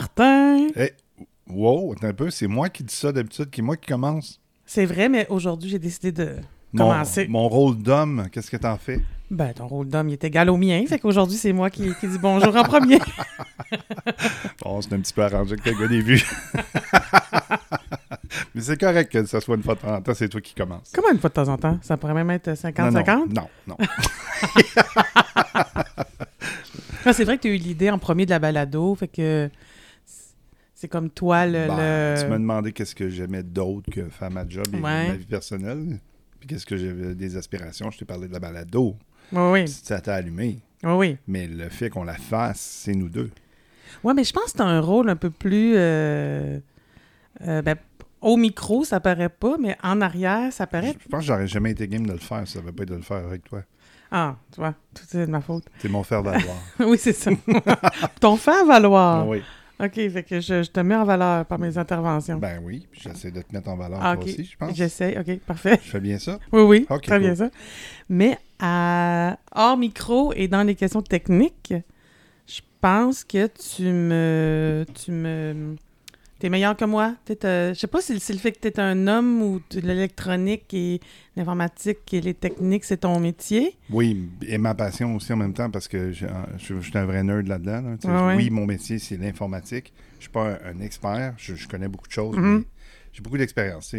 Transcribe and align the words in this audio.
Martin! 0.00 0.66
Eh, 0.76 0.92
wow, 1.48 1.92
attends 1.94 2.08
un 2.08 2.12
peu, 2.12 2.28
c'est 2.28 2.46
moi 2.46 2.68
qui 2.68 2.84
dis 2.84 2.94
ça 2.94 3.12
d'habitude, 3.12 3.48
qui 3.48 3.62
moi 3.62 3.78
qui 3.78 3.86
commence. 3.86 4.38
C'est 4.66 4.84
vrai, 4.84 5.08
mais 5.08 5.26
aujourd'hui, 5.30 5.70
j'ai 5.70 5.78
décidé 5.78 6.12
de 6.12 6.36
Mon, 6.74 6.84
commencer. 6.90 7.26
mon 7.28 7.48
rôle 7.48 7.78
d'homme, 7.78 8.26
qu'est-ce 8.30 8.50
que 8.50 8.58
t'en 8.58 8.76
fais? 8.76 9.00
Ben, 9.30 9.54
ton 9.54 9.66
rôle 9.66 9.88
d'homme, 9.88 10.10
il 10.10 10.12
est 10.12 10.24
égal 10.24 10.50
au 10.50 10.58
mien. 10.58 10.84
Fait 10.86 10.98
qu'aujourd'hui, 10.98 11.38
c'est 11.38 11.54
moi 11.54 11.70
qui, 11.70 11.94
qui 11.98 12.08
dis 12.08 12.18
bonjour 12.18 12.54
en 12.54 12.64
premier. 12.64 12.98
Bon, 14.62 14.80
c'est 14.82 14.92
un 14.92 15.00
petit 15.00 15.14
peu 15.14 15.22
arrangé 15.22 15.56
que 15.56 15.70
gars 15.70 15.88
des 15.88 16.02
vues. 16.02 16.22
Mais 18.54 18.60
c'est 18.60 18.78
correct 18.78 19.10
que 19.10 19.24
ça 19.24 19.40
soit 19.40 19.56
une 19.56 19.62
fois 19.62 19.74
de 19.76 19.80
temps 19.80 19.94
en 19.94 20.02
temps, 20.02 20.12
c'est 20.14 20.28
toi 20.28 20.40
qui 20.42 20.54
commences. 20.54 20.92
Comment 20.94 21.10
une 21.10 21.18
fois 21.18 21.30
de 21.30 21.34
temps 21.34 21.48
en 21.48 21.56
temps? 21.56 21.78
Ça 21.82 21.96
pourrait 21.96 22.14
même 22.14 22.30
être 22.30 22.50
50-50? 22.50 22.92
Non, 22.92 23.26
non, 23.34 23.34
non. 23.34 23.48
non. 23.68 23.76
Ah, 27.08 27.12
c'est 27.12 27.22
vrai 27.24 27.36
que 27.36 27.42
tu 27.42 27.48
as 27.48 27.52
eu 27.52 27.56
l'idée 27.56 27.88
en 27.88 27.98
premier 27.98 28.26
de 28.26 28.30
la 28.30 28.40
balado. 28.40 28.92
Fait 28.96 29.06
que 29.06 29.48
c'est 30.76 30.88
comme 30.88 31.10
toi 31.10 31.46
le. 31.46 31.66
Ben, 31.66 32.14
le- 32.14 32.22
Tu 32.22 32.28
m'as 32.28 32.38
demandé 32.38 32.70
qu'est-ce 32.72 32.94
que 32.94 33.08
j'aimais 33.08 33.42
d'autre 33.42 33.90
que 33.90 34.08
faire 34.10 34.30
ma 34.30 34.46
job 34.48 34.66
et 34.72 34.76
Ouais. 34.76 35.08
ma 35.08 35.14
vie 35.14 35.24
personnelle. 35.26 35.98
Puis 36.38 36.48
qu'est-ce 36.48 36.66
que 36.66 36.76
j'avais 36.76 37.14
des 37.14 37.36
aspirations. 37.36 37.90
Je 37.90 37.98
t'ai 37.98 38.04
parlé 38.04 38.28
de 38.28 38.32
la 38.32 38.38
balado. 38.38 38.94
Oui, 39.32 39.40
oui. 39.62 39.68
Ça 39.68 40.00
t'a 40.00 40.14
allumé. 40.14 40.58
Oui, 40.84 40.92
oui. 40.92 41.16
Mais 41.26 41.46
le 41.48 41.68
fait 41.70 41.88
qu'on 41.90 42.04
la 42.04 42.14
fasse, 42.14 42.60
c'est 42.60 42.94
nous 42.94 43.08
deux. 43.08 43.30
Ouais, 44.04 44.12
mais 44.14 44.22
je 44.22 44.32
pense 44.32 44.52
que 44.52 44.58
tu 44.58 44.62
as 44.62 44.66
un 44.66 44.80
rôle 44.80 45.08
un 45.08 45.16
peu 45.16 45.30
plus. 45.30 45.72
euh, 45.76 46.60
euh, 47.46 47.62
ben, 47.62 47.76
au 48.20 48.36
micro, 48.36 48.84
ça 48.84 49.00
paraît 49.00 49.28
pas, 49.30 49.56
mais 49.58 49.76
en 49.82 50.00
arrière, 50.02 50.52
ça 50.52 50.66
paraît. 50.66 50.94
je 51.02 51.08
pense 51.08 51.20
que 51.20 51.26
j'aurais 51.26 51.46
jamais 51.48 51.70
été 51.70 51.88
game 51.88 52.06
de 52.06 52.12
le 52.12 52.18
faire. 52.18 52.46
Ça 52.46 52.60
ne 52.60 52.66
va 52.66 52.72
pas 52.72 52.82
être 52.82 52.90
de 52.90 52.96
le 52.96 53.02
faire 53.02 53.24
avec 53.24 53.44
toi. 53.44 53.62
Ah, 54.10 54.36
tu 54.52 54.60
vois, 54.60 54.74
tout 54.94 55.02
c'est 55.08 55.26
de 55.26 55.30
ma 55.30 55.40
faute. 55.40 55.64
C'est 55.78 55.88
mon 55.88 56.02
faire 56.04 56.22
valoir. 56.22 56.56
oui, 56.80 56.96
c'est 56.98 57.12
ça. 57.12 57.30
Ton 58.20 58.36
faire 58.36 58.64
valoir. 58.64 59.26
Oui. 59.26 59.42
OK, 59.78 59.94
fait 59.94 60.22
que 60.22 60.40
je, 60.40 60.62
je 60.62 60.70
te 60.70 60.80
mets 60.80 60.94
en 60.94 61.04
valeur 61.04 61.44
par 61.44 61.58
mes 61.58 61.76
interventions. 61.76 62.38
Ben 62.38 62.60
oui, 62.62 62.86
j'essaie 62.92 63.30
de 63.30 63.42
te 63.42 63.52
mettre 63.54 63.68
en 63.68 63.76
valeur 63.76 63.98
Ah, 64.02 64.16
toi 64.16 64.24
aussi, 64.24 64.44
je 64.44 64.56
pense. 64.56 64.74
J'essaie, 64.74 65.18
OK, 65.18 65.38
parfait. 65.40 65.78
Je 65.84 65.90
fais 65.90 66.00
bien 66.00 66.18
ça? 66.18 66.38
Oui, 66.52 66.62
oui, 66.62 67.00
très 67.02 67.18
bien 67.18 67.34
ça. 67.34 67.50
Mais 68.08 68.38
à, 68.58 69.38
hors 69.54 69.76
micro 69.76 70.32
et 70.34 70.48
dans 70.48 70.62
les 70.62 70.74
questions 70.74 71.02
techniques, 71.02 71.74
je 72.46 72.60
pense 72.80 73.22
que 73.24 73.48
tu 73.48 73.84
me... 73.84 74.86
Tu 74.94 75.10
me 75.10 75.76
T'es 76.38 76.50
meilleur 76.50 76.76
que 76.76 76.84
moi. 76.84 77.16
Euh, 77.44 77.72
je 77.72 77.78
sais 77.78 77.86
pas 77.86 78.02
si 78.02 78.20
c'est 78.20 78.34
le 78.34 78.38
fait 78.38 78.52
que 78.52 78.58
t'es 78.58 78.78
un 78.78 79.06
homme 79.08 79.40
ou 79.40 79.60
l'électronique 79.72 80.72
et 80.74 81.00
l'informatique 81.34 82.12
et 82.12 82.20
les 82.20 82.34
techniques, 82.34 82.84
c'est 82.84 82.98
ton 82.98 83.18
métier. 83.20 83.74
Oui, 83.88 84.28
et 84.46 84.58
ma 84.58 84.74
passion 84.74 85.16
aussi 85.16 85.32
en 85.32 85.36
même 85.36 85.54
temps 85.54 85.70
parce 85.70 85.88
que 85.88 86.12
je, 86.12 86.26
je- 86.58 86.78
je 86.78 86.90
suis 86.90 86.98
un 86.98 87.06
vrai 87.06 87.22
nerd 87.22 87.46
là-dedans. 87.46 87.96
là. 88.04 88.26
Ouais. 88.28 88.36
Oui, 88.36 88.50
mon 88.50 88.66
métier, 88.66 88.98
c'est 88.98 89.16
l'informatique. 89.16 89.94
Je 90.18 90.24
suis 90.24 90.30
pas 90.30 90.58
un, 90.62 90.74
un 90.76 90.80
expert. 90.80 91.32
Je, 91.38 91.54
je 91.54 91.66
connais 91.66 91.88
beaucoup 91.88 92.06
de 92.08 92.12
choses, 92.12 92.36
Mhm. 92.36 92.58
mais 92.58 92.64
j'ai 93.14 93.22
beaucoup 93.22 93.38
d'expérience. 93.38 93.94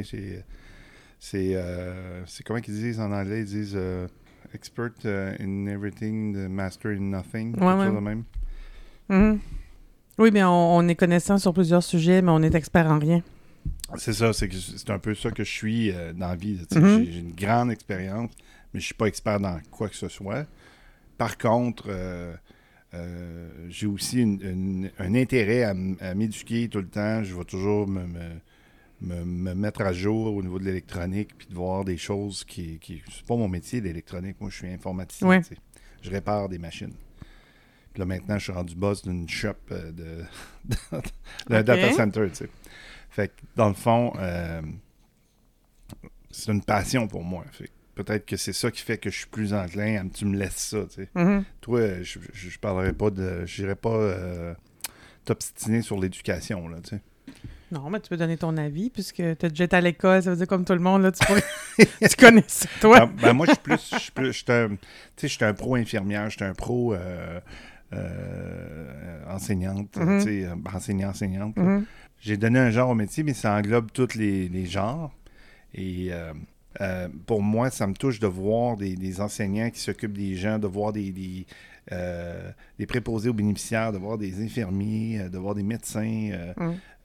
C'est, 1.19 1.33
euh, 1.55 2.21
c'est 2.27 2.43
comment 2.45 2.59
qu'ils 2.61 2.75
disent 2.75 2.99
en 2.99 3.11
anglais? 3.11 3.39
Ils 3.39 3.45
disent 3.45 3.73
euh, 3.75 4.07
expert 4.53 4.91
euh, 5.05 5.33
in 5.39 5.65
everything, 5.65 6.35
the 6.35 6.47
master 6.47 6.91
in 6.91 6.99
nothing. 7.09 7.53
quelque 7.55 7.65
Ouais, 7.65 7.85
chose 7.87 7.95
de 7.95 7.99
même. 7.99 8.23
Mhm. 9.09 9.39
Oui, 10.17 10.29
mais 10.31 10.43
on, 10.43 10.77
on 10.77 10.87
est 10.87 10.95
connaissant 10.95 11.37
sur 11.37 11.53
plusieurs 11.53 11.83
sujets, 11.83 12.21
mais 12.21 12.31
on 12.31 12.41
est 12.41 12.55
expert 12.55 12.87
en 12.87 12.99
rien. 12.99 13.21
C'est 13.97 14.13
ça, 14.13 14.33
c'est, 14.33 14.47
que 14.49 14.55
c'est 14.55 14.89
un 14.89 14.99
peu 14.99 15.15
ça 15.15 15.31
que 15.31 15.43
je 15.43 15.51
suis 15.51 15.91
euh, 15.91 16.13
dans 16.13 16.27
la 16.29 16.35
vie. 16.35 16.59
Mhm. 16.75 17.03
J'ai, 17.05 17.11
j'ai 17.11 17.19
une 17.19 17.33
grande 17.33 17.71
expérience, 17.71 18.31
mais 18.73 18.79
je 18.79 18.85
suis 18.85 18.93
pas 18.95 19.05
expert 19.05 19.39
dans 19.39 19.59
quoi 19.71 19.87
que 19.89 19.95
ce 19.95 20.07
soit. 20.09 20.45
Par 21.17 21.37
contre, 21.37 21.85
euh, 21.87 22.33
euh, 22.93 23.49
j'ai 23.69 23.87
aussi 23.87 24.21
une- 24.21 24.41
une- 24.41 24.91
un 24.99 25.15
intérêt 25.15 25.63
à, 25.63 25.73
à 26.01 26.13
m'éduquer 26.15 26.67
tout 26.69 26.79
le 26.79 26.87
temps. 26.87 27.23
Je 27.23 27.35
vais 27.35 27.45
toujours 27.45 27.87
me, 27.87 28.01
me- 28.05 28.39
me- 29.01 29.23
me 29.25 29.53
mettre 29.53 29.81
à 29.81 29.93
jour 29.93 30.33
au 30.35 30.41
niveau 30.41 30.59
de 30.59 30.65
l'électronique, 30.65 31.29
puis 31.37 31.47
de 31.47 31.53
voir 31.55 31.85
des 31.85 31.97
choses 31.97 32.43
qui... 32.43 32.79
qui 32.79 33.01
c'est 33.11 33.25
pas 33.25 33.35
mon 33.35 33.47
métier, 33.47 33.79
l'électronique. 33.81 34.37
Moi, 34.39 34.49
je 34.49 34.57
suis 34.57 34.67
informaticien. 34.67 35.27
Ouais. 35.27 35.41
Je 36.01 36.09
répare 36.09 36.49
des 36.49 36.57
machines. 36.59 36.93
Puis 37.97 38.01
là, 38.01 38.05
maintenant, 38.05 38.37
je 38.37 38.43
suis 38.43 38.51
rendu 38.53 38.75
boss 38.75 39.01
d'une 39.01 39.27
shop 39.27 39.53
euh, 39.71 39.91
de, 39.91 40.23
d'un 41.49 41.63
data 41.63 41.91
center, 41.93 42.27
tu 42.29 42.35
sais. 42.35 42.49
Fait 43.09 43.29
que, 43.29 43.33
dans 43.55 43.69
le 43.69 43.73
fond, 43.73 44.13
euh, 44.19 44.61
c'est 46.29 46.51
une 46.51 46.61
passion 46.63 47.07
pour 47.07 47.23
moi. 47.23 47.43
Fait 47.51 47.71
peut-être 47.95 48.27
que 48.27 48.37
c'est 48.37 48.53
ça 48.53 48.69
qui 48.69 48.83
fait 48.83 48.99
que 48.99 49.09
je 49.09 49.17
suis 49.17 49.25
plus 49.27 49.51
enclin 49.51 50.05
à 50.05 50.09
tu 50.13 50.25
me 50.25 50.37
laisses 50.37 50.57
ça, 50.57 50.83
tu 50.83 51.01
sais. 51.05 51.09
Mhm. 51.15 51.43
Toi, 51.61 52.03
je, 52.03 52.19
je, 52.33 52.49
je 52.49 52.59
parlerai 52.59 52.93
pas 52.93 53.09
de. 53.09 53.47
Je 53.47 53.63
n'irai 53.63 53.73
pas 53.75 53.89
euh, 53.95 54.53
t'obstiner 55.25 55.81
sur 55.81 55.99
l'éducation, 55.99 56.67
là, 56.67 56.77
tu 56.83 56.89
sais. 56.97 57.01
Non, 57.71 57.89
mais 57.89 57.99
tu 57.99 58.09
peux 58.09 58.17
donner 58.17 58.37
ton 58.37 58.55
avis, 58.57 58.91
puisque 58.91 59.15
tu 59.15 59.23
as 59.45 59.49
déjà 59.49 59.63
été 59.63 59.75
à 59.75 59.81
l'école, 59.81 60.21
ça 60.21 60.29
veut 60.29 60.37
dire 60.37 60.47
comme 60.47 60.63
tout 60.65 60.73
le 60.73 60.79
monde, 60.79 61.01
là, 61.01 61.11
tu, 61.11 61.25
pourrais- 61.25 61.43
tu 62.09 62.15
connais 62.15 62.43
ça, 62.47 62.69
toi. 62.79 63.07
Ben, 63.07 63.11
ben, 63.23 63.33
moi, 63.33 63.47
je 63.47 63.53
suis 63.53 63.61
plus. 64.11 64.23
Je 64.27 64.31
suis 64.31 64.45
un- 64.51 65.49
un 65.49 65.53
pro 65.55 65.75
infirmière, 65.75 66.29
j'étais 66.29 66.45
un 66.45 66.53
pro 66.53 66.93
euh, 66.93 67.41
enseignante, 69.29 69.95
Mhm. 69.97 70.17
tu 70.19 70.23
sais, 70.23 70.45
euh, 70.45 70.55
enseignant, 70.73 71.09
enseignante. 71.09 71.57
Mhm. 71.57 71.85
J'ai 72.19 72.37
donné 72.37 72.59
un 72.59 72.71
genre 72.71 72.89
au 72.89 72.95
métier, 72.95 73.23
mais 73.23 73.33
ça 73.33 73.53
englobe 73.55 73.91
tous 73.91 74.15
les, 74.15 74.49
les 74.49 74.65
genres. 74.65 75.13
Et 75.73 76.07
euh, 76.11 76.33
euh, 76.81 77.07
pour 77.25 77.41
moi, 77.41 77.69
ça 77.69 77.85
me 77.87 77.93
touche 77.93 78.19
de 78.19 78.27
voir 78.27 78.77
des, 78.77 78.95
des 78.95 79.21
enseignants 79.21 79.69
qui 79.69 79.79
s'occupent 79.79 80.17
des 80.17 80.35
gens, 80.35 80.57
de 80.57 80.67
voir 80.67 80.93
des, 80.93 81.11
des, 81.11 81.45
euh, 81.91 82.51
des 82.79 82.85
préposés 82.85 83.29
aux 83.29 83.33
bénéficiaires, 83.33 83.91
de 83.91 83.97
voir 83.97 84.17
des 84.17 84.43
infirmiers, 84.43 85.19
euh, 85.21 85.29
de 85.29 85.37
voir 85.37 85.53
des 85.55 85.63
médecins, 85.63 86.29
euh, 86.31 86.53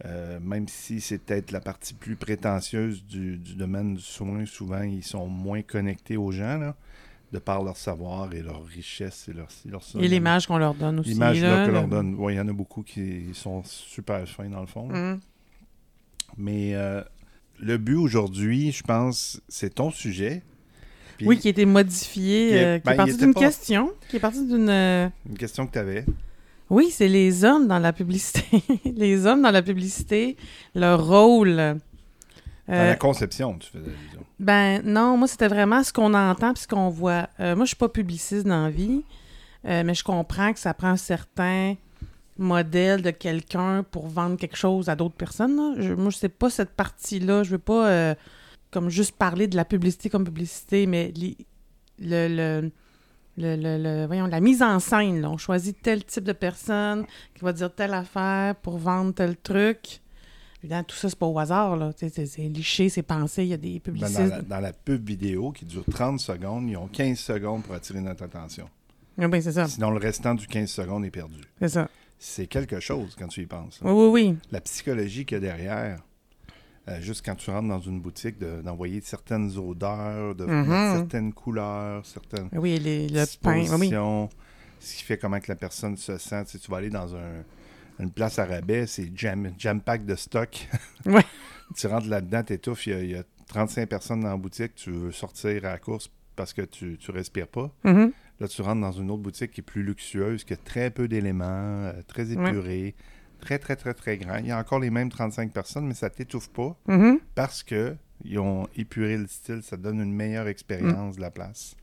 euh, 0.06 0.40
même 0.40 0.66
si 0.68 1.00
c'est 1.00 1.18
peut-être 1.18 1.52
la 1.52 1.60
partie 1.60 1.94
plus 1.94 2.16
prétentieuse 2.16 3.04
du, 3.04 3.36
du 3.36 3.54
domaine 3.54 3.94
du 3.94 4.00
soin, 4.02 4.46
souvent 4.46 4.82
ils 4.82 5.04
sont 5.04 5.26
moins 5.26 5.62
connectés 5.62 6.16
aux 6.16 6.32
gens, 6.32 6.58
là, 6.58 6.74
de 7.32 7.38
par 7.38 7.62
leur 7.64 7.76
savoir 7.78 8.32
et 8.34 8.42
leur 8.42 8.62
richesse 8.64 9.26
et 9.28 9.32
leur, 9.32 9.48
leur 9.66 9.82
Et 10.00 10.06
l'image 10.08 10.46
qu'on 10.46 10.58
leur 10.58 10.74
donne 10.74 11.00
aussi. 11.00 11.10
L'image 11.10 11.40
le- 11.40 11.70
leur 11.72 11.88
donne. 11.88 12.14
Ouais, 12.16 12.34
il 12.34 12.36
y 12.36 12.40
en 12.40 12.48
a 12.48 12.52
beaucoup 12.52 12.82
qui 12.82 13.30
sont 13.32 13.62
super 13.64 14.28
fins 14.28 14.48
dans 14.50 14.60
le 14.60 14.66
fond. 14.66 14.86
Mhm. 14.88 15.18
Mais 16.36 16.74
euh, 16.74 17.02
le 17.58 17.78
but 17.78 17.96
aujourd'hui, 17.96 18.72
je 18.72 18.82
pense, 18.82 19.40
c'est 19.48 19.74
ton 19.74 19.90
sujet. 19.90 20.42
Puis, 21.18 21.26
Oui, 21.26 21.38
qui 21.38 21.48
a 21.48 21.50
été 21.50 21.64
modifié, 21.66 22.48
Qui 22.48 22.54
est- 22.54 22.64
euh, 22.64 22.78
qui 22.78 22.84
ben, 22.84 22.90
est 22.92 22.94
il 22.94 22.96
parti 22.96 23.16
d'une 23.16 23.34
pas- 23.34 23.40
question, 23.40 23.90
qui 24.08 24.16
est 24.16 24.20
parti 24.20 24.46
d'une... 24.46 24.68
euh, 24.68 25.08
Une 25.28 25.36
question 25.38 25.66
que 25.66 25.72
tu 25.72 25.78
avais. 25.78 26.04
Oui, 26.70 26.88
c'est 26.90 27.08
les 27.08 27.44
hommes 27.44 27.66
dans 27.68 27.78
la 27.78 27.92
publicité. 27.92 28.44
les 28.84 29.26
hommes 29.26 29.42
dans 29.42 29.50
la 29.50 29.62
publicité, 29.62 30.36
leur 30.74 31.06
rôle. 31.06 31.56
Dans 32.68 32.74
Euh, 32.74 32.86
la 32.90 32.96
conception, 32.96 33.58
tu 33.58 33.68
faisais. 33.70 33.90
Ben 34.42 34.82
non, 34.84 35.16
moi 35.16 35.28
c'était 35.28 35.46
vraiment 35.46 35.84
ce 35.84 35.92
qu'on 35.92 36.14
entend 36.14 36.52
puis 36.52 36.64
ce 36.64 36.68
qu'on 36.68 36.88
voit. 36.88 37.28
Euh, 37.38 37.54
moi 37.54 37.64
je 37.64 37.68
suis 37.68 37.76
pas 37.76 37.88
publiciste 37.88 38.44
dans 38.44 38.64
la 38.64 38.70
vie, 38.70 39.04
euh, 39.66 39.84
mais 39.86 39.94
je 39.94 40.02
comprends 40.02 40.52
que 40.52 40.58
ça 40.58 40.74
prend 40.74 40.88
un 40.88 40.96
certain 40.96 41.76
modèle 42.38 43.02
de 43.02 43.12
quelqu'un 43.12 43.84
pour 43.88 44.08
vendre 44.08 44.36
quelque 44.36 44.56
chose 44.56 44.88
à 44.88 44.96
d'autres 44.96 45.14
personnes. 45.14 45.76
Je, 45.78 45.92
moi 45.92 46.10
je 46.10 46.16
sais 46.16 46.28
pas 46.28 46.50
cette 46.50 46.70
partie-là. 46.72 47.44
Je 47.44 47.50
veux 47.52 47.58
pas 47.58 47.88
euh, 47.88 48.14
comme 48.72 48.88
juste 48.88 49.12
parler 49.16 49.46
de 49.46 49.54
la 49.54 49.64
publicité 49.64 50.10
comme 50.10 50.24
publicité, 50.24 50.86
mais 50.86 51.14
le, 52.00 52.26
le, 52.28 52.72
le, 53.38 53.56
le- 53.78 54.06
voyons, 54.06 54.26
la 54.26 54.40
mise 54.40 54.60
en 54.60 54.80
scène. 54.80 55.24
On 55.24 55.36
choisit 55.36 55.80
tel 55.80 56.04
type 56.04 56.24
de 56.24 56.32
personne 56.32 57.06
qui 57.36 57.44
va 57.44 57.52
dire 57.52 57.72
telle 57.72 57.94
affaire 57.94 58.56
pour 58.56 58.76
vendre 58.78 59.14
tel 59.14 59.36
truc. 59.36 60.00
Évidemment, 60.62 60.84
tout 60.84 60.96
ça, 60.96 61.08
c'est 61.10 61.18
pas 61.18 61.26
au 61.26 61.38
hasard. 61.38 61.76
là. 61.76 61.90
C'est 61.96 62.42
liché, 62.48 62.88
c'est 62.88 63.02
pensé. 63.02 63.42
Il 63.42 63.48
y 63.48 63.52
a 63.52 63.56
des 63.56 63.74
Ben, 63.74 63.80
publicistes. 63.80 64.18
dans, 64.20 64.28
la, 64.28 64.42
dans 64.42 64.60
la 64.60 64.72
pub 64.72 65.04
vidéo 65.06 65.50
qui 65.52 65.64
dure 65.64 65.84
30 65.90 66.20
secondes, 66.20 66.68
ils 66.68 66.76
ont 66.76 66.86
15 66.88 67.18
secondes 67.18 67.62
pour 67.64 67.74
attirer 67.74 68.00
notre 68.00 68.22
attention. 68.24 68.68
Oui, 69.18 69.26
ben, 69.26 69.42
c'est 69.42 69.52
ça. 69.52 69.66
Sinon, 69.66 69.90
le 69.90 69.98
restant 69.98 70.34
du 70.34 70.46
15 70.46 70.70
secondes 70.70 71.04
est 71.04 71.10
perdu. 71.10 71.40
C'est 71.58 71.68
ça. 71.68 71.88
C'est 72.18 72.46
quelque 72.46 72.78
chose 72.78 73.16
quand 73.18 73.26
tu 73.26 73.42
y 73.42 73.46
penses. 73.46 73.80
Oui, 73.82 73.90
oui, 73.92 74.06
oui. 74.30 74.36
La 74.52 74.60
psychologie 74.60 75.24
qu'il 75.26 75.34
y 75.34 75.38
a 75.38 75.40
derrière, 75.40 76.00
euh, 76.88 77.00
juste 77.00 77.24
quand 77.24 77.34
tu 77.34 77.50
rentres 77.50 77.68
dans 77.68 77.80
une 77.80 78.00
boutique, 78.00 78.38
de- 78.38 78.62
d'envoyer 78.62 79.00
certaines 79.00 79.56
odeurs, 79.58 80.34
de 80.36 80.44
mettre 80.44 80.96
certaines 80.98 81.32
couleurs, 81.32 82.06
certaines 82.06 82.48
Oui, 82.52 82.78
les, 82.78 83.08
le 83.08 83.24
pain. 83.40 83.64
Oui, 83.78 83.90
ce 84.78 84.96
qui 84.96 85.02
fait 85.02 85.18
comment 85.18 85.38
que 85.40 85.46
la 85.48 85.56
personne 85.56 85.96
se 85.96 86.16
sent. 86.18 86.44
Tu, 86.44 86.52
sais, 86.52 86.58
tu 86.58 86.70
vas 86.70 86.76
aller 86.78 86.90
dans 86.90 87.14
un- 87.16 87.42
une 87.98 88.10
place 88.10 88.38
à 88.38 88.44
rabais, 88.46 88.86
c'est 88.86 89.10
jam, 89.16 89.52
jam 89.58 89.80
pack 89.80 90.04
de 90.04 90.14
stock. 90.14 90.68
Ouais. 91.06 91.24
tu 91.76 91.86
rentres 91.86 92.08
là-dedans, 92.08 92.42
t'étouffes, 92.42 92.86
il 92.86 92.92
y, 92.92 92.96
a- 92.96 93.02
il 93.02 93.10
y 93.10 93.16
a 93.16 93.24
35 93.48 93.88
personnes 93.88 94.20
dans 94.20 94.30
la 94.30 94.36
boutique, 94.36 94.74
tu 94.74 94.90
veux 94.90 95.12
sortir 95.12 95.64
à 95.64 95.70
la 95.72 95.78
course 95.78 96.10
parce 96.36 96.52
que 96.52 96.62
tu, 96.62 96.96
tu 96.98 97.10
respires 97.10 97.48
pas. 97.48 97.70
Mhm. 97.84 98.12
Là, 98.40 98.48
tu 98.48 98.62
rentres 98.62 98.80
dans 98.80 98.92
une 98.92 99.10
autre 99.10 99.22
boutique 99.22 99.50
qui 99.52 99.60
est 99.60 99.64
plus 99.64 99.82
luxueuse, 99.82 100.44
qui 100.44 100.52
a 100.54 100.56
très 100.56 100.90
peu 100.90 101.06
d'éléments, 101.08 101.44
euh, 101.46 101.92
très 102.08 102.32
épuré, 102.32 102.94
très, 103.40 103.58
très, 103.58 103.76
très, 103.76 103.94
très 103.94 104.16
grand. 104.16 104.36
Il 104.38 104.46
y 104.46 104.50
a 104.50 104.58
encore 104.58 104.80
les 104.80 104.90
mêmes 104.90 105.10
35 105.10 105.52
personnes, 105.52 105.86
mais 105.86 105.94
ça 105.94 106.08
t'étouffe 106.10 106.48
pas 106.48 106.76
Mhm. 106.86 107.18
parce 107.34 107.62
que 107.62 107.94
ils 108.24 108.38
ont 108.38 108.68
épuré 108.76 109.16
le 109.18 109.26
style. 109.26 109.62
Ça 109.62 109.76
donne 109.76 110.00
une 110.00 110.12
meilleure 110.14 110.46
expérience 110.48 111.16
de 111.16 111.20
la 111.20 111.30
place. 111.30 111.76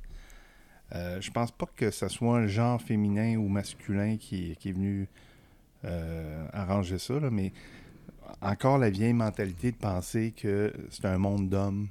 Euh, 0.95 1.21
je 1.21 1.29
pense 1.31 1.51
pas 1.51 1.67
que 1.75 1.91
ce 1.91 2.07
soit 2.07 2.37
un 2.39 2.47
genre 2.47 2.81
féminin 2.81 3.35
ou 3.37 3.47
masculin 3.47 4.17
qui, 4.17 4.55
qui 4.59 4.69
est 4.69 4.73
venu 4.73 5.07
euh, 5.85 6.45
arranger 6.53 6.97
ça, 6.99 7.19
là, 7.19 7.29
mais 7.31 7.51
encore 8.41 8.77
la 8.77 8.89
vieille 8.89 9.13
mentalité 9.13 9.71
de 9.71 9.77
penser 9.77 10.33
que 10.35 10.73
c'est 10.89 11.05
un 11.05 11.17
monde 11.17 11.49
d'hommes 11.49 11.87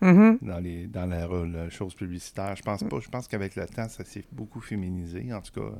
Mhm. 0.00 0.38
dans, 0.42 0.60
les, 0.60 0.86
dans 0.86 1.06
la, 1.06 1.26
la 1.26 1.70
chose 1.70 1.92
publicitaire. 1.94 2.54
Je 2.54 2.62
pense 2.62 2.84
pas. 2.84 3.00
Je 3.00 3.08
pense 3.08 3.26
qu'avec 3.26 3.56
le 3.56 3.66
temps, 3.66 3.88
ça 3.88 4.04
s'est 4.04 4.22
beaucoup 4.30 4.60
féminisé. 4.60 5.32
En 5.32 5.40
tout 5.40 5.52
cas, 5.60 5.66
euh, 5.66 5.72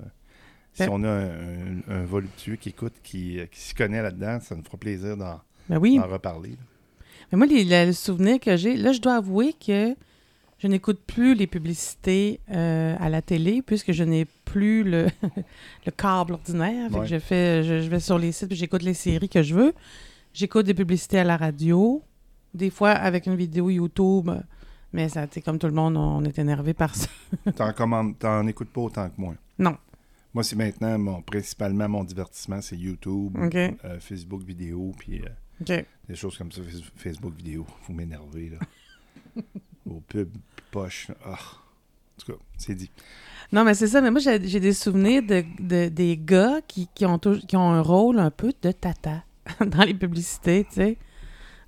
si 0.73 0.83
Ben- 0.83 0.89
on 0.91 1.05
a 1.05 1.09
un, 1.09 1.29
un- 1.29 1.83
un 1.89 2.05
voluptueux 2.05 2.57
qui 2.57 2.71
écoute, 2.71 2.95
qui, 3.05 3.39
euh, 3.39 3.47
qui 3.47 3.61
s'y 3.61 3.75
connaît 3.77 4.03
là-dedans, 4.03 4.41
ça 4.41 4.57
nous 4.57 4.65
fera 4.65 4.77
plaisir 4.77 5.17
d'en 5.17 5.41
Ben 5.69 5.79
oui. 5.79 6.01
reparler. 6.01 6.51
là. 6.51 6.57
Mais 7.31 7.39
moi, 7.39 7.47
les, 7.47 7.65
le, 7.65 7.87
le 7.87 7.93
souvenir 7.93 8.41
que 8.41 8.57
j'ai, 8.57 8.77
là, 8.77 8.91
je 8.93 9.01
dois 9.01 9.15
avouer 9.17 9.53
que 9.53 9.95
je 10.59 10.67
n'écoute 10.67 11.01
plus 11.07 11.35
les 11.35 11.47
publicités 11.47 12.41
euh, 12.51 12.97
à 12.99 13.09
la 13.09 13.23
télé 13.23 13.63
puisque 13.63 13.93
je 13.93 14.03
n'ai 14.05 14.25
plus 14.45 14.83
le, 14.85 15.07
le 15.87 15.91
câble 15.93 16.33
ordinaire. 16.35 16.89
Fait 16.91 16.95
que 16.95 17.01
Ouais. 17.01 17.07
je, 17.07 17.19
fais, 17.19 17.63
je, 17.65 17.81
je 17.81 17.89
vais 17.89 18.01
sur 18.01 18.19
les 18.19 18.33
sites 18.33 18.51
et 18.53 18.57
j'écoute 18.57 18.83
les 18.83 18.95
séries 18.95 19.29
que 19.29 19.43
je 19.43 19.55
veux. 19.55 19.73
J'écoute 20.35 20.67
des 20.67 20.75
publicités 20.75 21.19
à 21.19 21.25
la 21.25 21.37
radio, 21.37 22.03
des 22.55 22.71
fois 22.71 22.91
avec 22.91 23.27
une 23.27 23.37
vidéo 23.37 23.71
YouTube. 23.71 24.31
Mais 24.93 25.09
ça, 25.11 25.27
comme 25.45 25.59
tout 25.59 25.67
le 25.67 25.73
monde, 25.75 25.97
on 25.97 26.25
est 26.25 26.39
énervé 26.39 26.73
par 26.75 26.95
ça. 26.95 27.09
T'en 27.57 27.73
commandes, 27.73 28.19
t'en 28.19 28.47
écoutes 28.47 28.71
pas 28.71 28.81
autant 28.81 29.09
que 29.11 29.21
moi. 29.21 29.35
Non. 29.59 29.77
Moi, 30.33 30.43
c'est 30.45 30.57
maintenant, 30.57 30.99
mon, 30.99 31.21
principalement, 31.23 31.89
mon 31.89 32.05
divertissement, 32.05 32.61
c'est 32.63 32.77
YouTube, 32.77 33.37
euh, 33.55 34.01
Facebook 34.01 34.43
vidéo, 34.43 34.93
puis 34.99 35.23
euh, 35.69 35.83
des 36.09 36.15
choses 36.15 36.37
comme 36.39 36.51
ça, 36.53 36.63
Face- 36.63 36.83
Facebook 36.97 37.35
vidéo. 37.35 37.67
Faut 37.83 37.93
m'énerver, 37.93 38.51
là. 38.51 39.43
Au 39.89 40.01
pub, 40.07 40.29
poche. 40.71 41.09
Ah. 41.25 41.33
En 41.33 42.21
tout 42.25 42.33
cas, 42.33 42.39
c'est 42.57 42.75
dit. 42.75 42.91
Non, 43.53 43.65
mais 43.65 43.75
c'est 43.75 43.87
ça. 43.87 44.01
Mais 44.01 44.11
moi, 44.11 44.21
j'ai 44.21 44.39
des 44.61 44.73
souvenirs 44.73 45.23
de, 45.23 45.45
de- 45.61 45.89
des 45.89 46.17
gars 46.19 46.61
qui, 46.67 46.89
qui, 46.95 47.07
ont 47.07 47.19
qui 47.19 47.57
ont 47.57 47.71
un 47.71 47.81
rôle 47.81 48.19
un 48.19 48.31
peu 48.31 48.53
de 48.63 48.73
tata 48.73 49.23
dans 49.67 49.85
les 49.85 49.95
publicités, 49.95 50.65
tu 50.69 50.75
sais. 50.75 50.99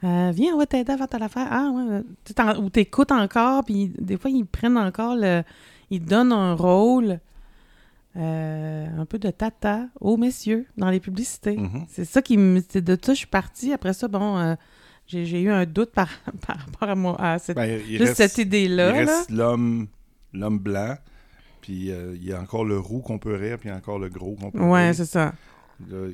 Euh, 0.03 0.33
viens, 0.35 0.55
on 0.55 0.59
va 0.59 0.67
t'aider 0.67 0.93
à 0.93 0.97
faire 0.97 1.09
telle 1.09 1.23
affaire. 1.23 1.47
Ah, 1.51 1.71
ouais. 1.71 2.57
Ou 2.59 2.71
t'écoutes 2.71 3.13
encore, 3.13 3.65
puis 3.65 3.93
des 3.99 4.17
fois, 4.19 4.31
ils 4.31 4.45
prennent 4.47 4.79
encore 4.79 5.15
le. 5.17 5.43
Ils 5.91 6.05
donnent 6.05 6.33
un 6.33 6.55
rôle 6.55 7.21
euh, 8.17 8.87
un 8.99 9.05
peu 9.07 9.19
de 9.19 9.31
tata 9.31 9.87
aux 10.01 10.17
messieurs 10.17 10.67
dans 10.77 10.91
les 10.91 11.01
publicités. 11.01 11.57
Mhm. 11.57 11.85
C'est 11.89 12.05
ça 12.05 12.23
qui 12.23 12.37
me. 12.37 12.63
C'est 12.69 12.83
de 12.83 12.99
ça, 13.01 13.13
je 13.15 13.19
suis 13.19 13.27
partie. 13.27 13.73
Après 13.73 13.93
ça, 13.93 14.09
bon, 14.09 14.37
euh, 14.39 14.55
j'ai 15.11 15.41
eu 15.43 15.51
un 15.51 15.67
doute 15.67 15.91
par, 15.93 16.09
par 16.47 16.57
rapport 16.59 16.89
à, 16.89 16.95
moi, 16.95 17.17
à 17.21 17.39
cette, 17.39 17.57
Ben, 17.57 17.81
juste 17.87 18.01
reste- 18.01 18.17
cette 18.17 18.39
idée-là. 18.39 19.01
Il 19.01 19.05
là. 19.07 19.17
reste 19.19 19.31
l'homme 20.33 20.59
blanc, 20.59 20.97
puis 21.61 21.91
euh, 21.91 22.15
il 22.17 22.25
y 22.25 22.33
a 22.33 22.41
encore 22.41 22.65
le 22.65 22.79
roux 22.79 23.01
qu'on 23.01 23.19
peut 23.19 23.35
rire, 23.35 23.59
puis 23.59 23.69
il 23.69 23.73
y 23.73 23.75
a 23.75 23.79
encore 23.79 23.99
le 23.99 24.09
gros 24.09 24.37
qu'on 24.41 24.51
peut 24.51 24.61
Ouais, 24.61 24.87
rire. 24.87 24.95
c'est 24.95 25.05
ça. 25.07 25.33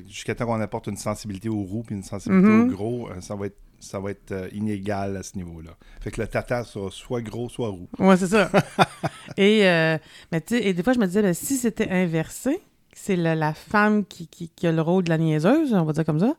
Jusqu'à 0.07 0.33
temps 0.33 0.45
qu'on 0.45 0.61
apporte 0.61 0.87
une 0.87 0.95
sensibilité 0.97 1.49
au 1.49 1.61
roux 1.61 1.83
puis 1.83 1.93
une 1.95 2.03
sensibilité 2.03 2.47
Mhm. 2.47 2.61
au 2.61 2.65
gros, 2.73 3.09
euh, 3.09 3.19
ça 3.19 3.35
va 3.35 3.47
être, 3.47 3.57
ça 3.79 3.99
va 3.99 4.11
être 4.11 4.31
euh, 4.31 4.47
inégal 4.53 5.17
à 5.17 5.23
ce 5.23 5.35
niveau-là. 5.37 5.71
Fait 5.99 6.09
que 6.09 6.21
le 6.21 6.27
tata 6.27 6.63
sera 6.63 6.89
soit 6.89 7.21
gros, 7.21 7.49
soit 7.49 7.67
roux. 7.69 7.87
Ouais, 7.99 8.15
c'est 8.17 8.27
ça. 8.27 8.49
et, 9.37 9.67
euh, 9.67 9.97
mais 10.31 10.41
et 10.51 10.73
des 10.73 10.83
fois, 10.83 10.93
je 10.93 10.99
me 10.99 11.05
disais, 11.05 11.21
ben, 11.21 11.33
si 11.33 11.57
c'était 11.57 11.89
inversé, 11.89 12.59
c'est 12.93 13.17
la 13.17 13.53
femme 13.53 14.05
qui, 14.05 14.27
qui, 14.27 14.49
qui 14.49 14.67
a 14.67 14.71
le 14.71 14.81
rôle 14.81 15.03
de 15.03 15.09
la 15.09 15.17
niaiseuse, 15.17 15.73
on 15.73 15.83
va 15.83 15.91
dire 15.93 16.05
comme 16.05 16.19
ça, 16.21 16.33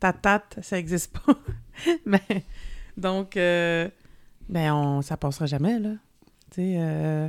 ta 0.00 0.12
tate, 0.12 0.58
ça 0.62 0.78
existe 0.78 1.16
pas. 1.18 1.34
mais, 2.06 2.44
donc, 2.96 3.36
euh, 3.36 3.88
ben, 4.48 4.72
on, 4.72 5.02
ça 5.02 5.16
passera 5.16 5.46
jamais, 5.46 5.78
là. 5.78 5.90
Tu 6.50 6.62
sais, 6.62 6.76
euh, 6.78 7.28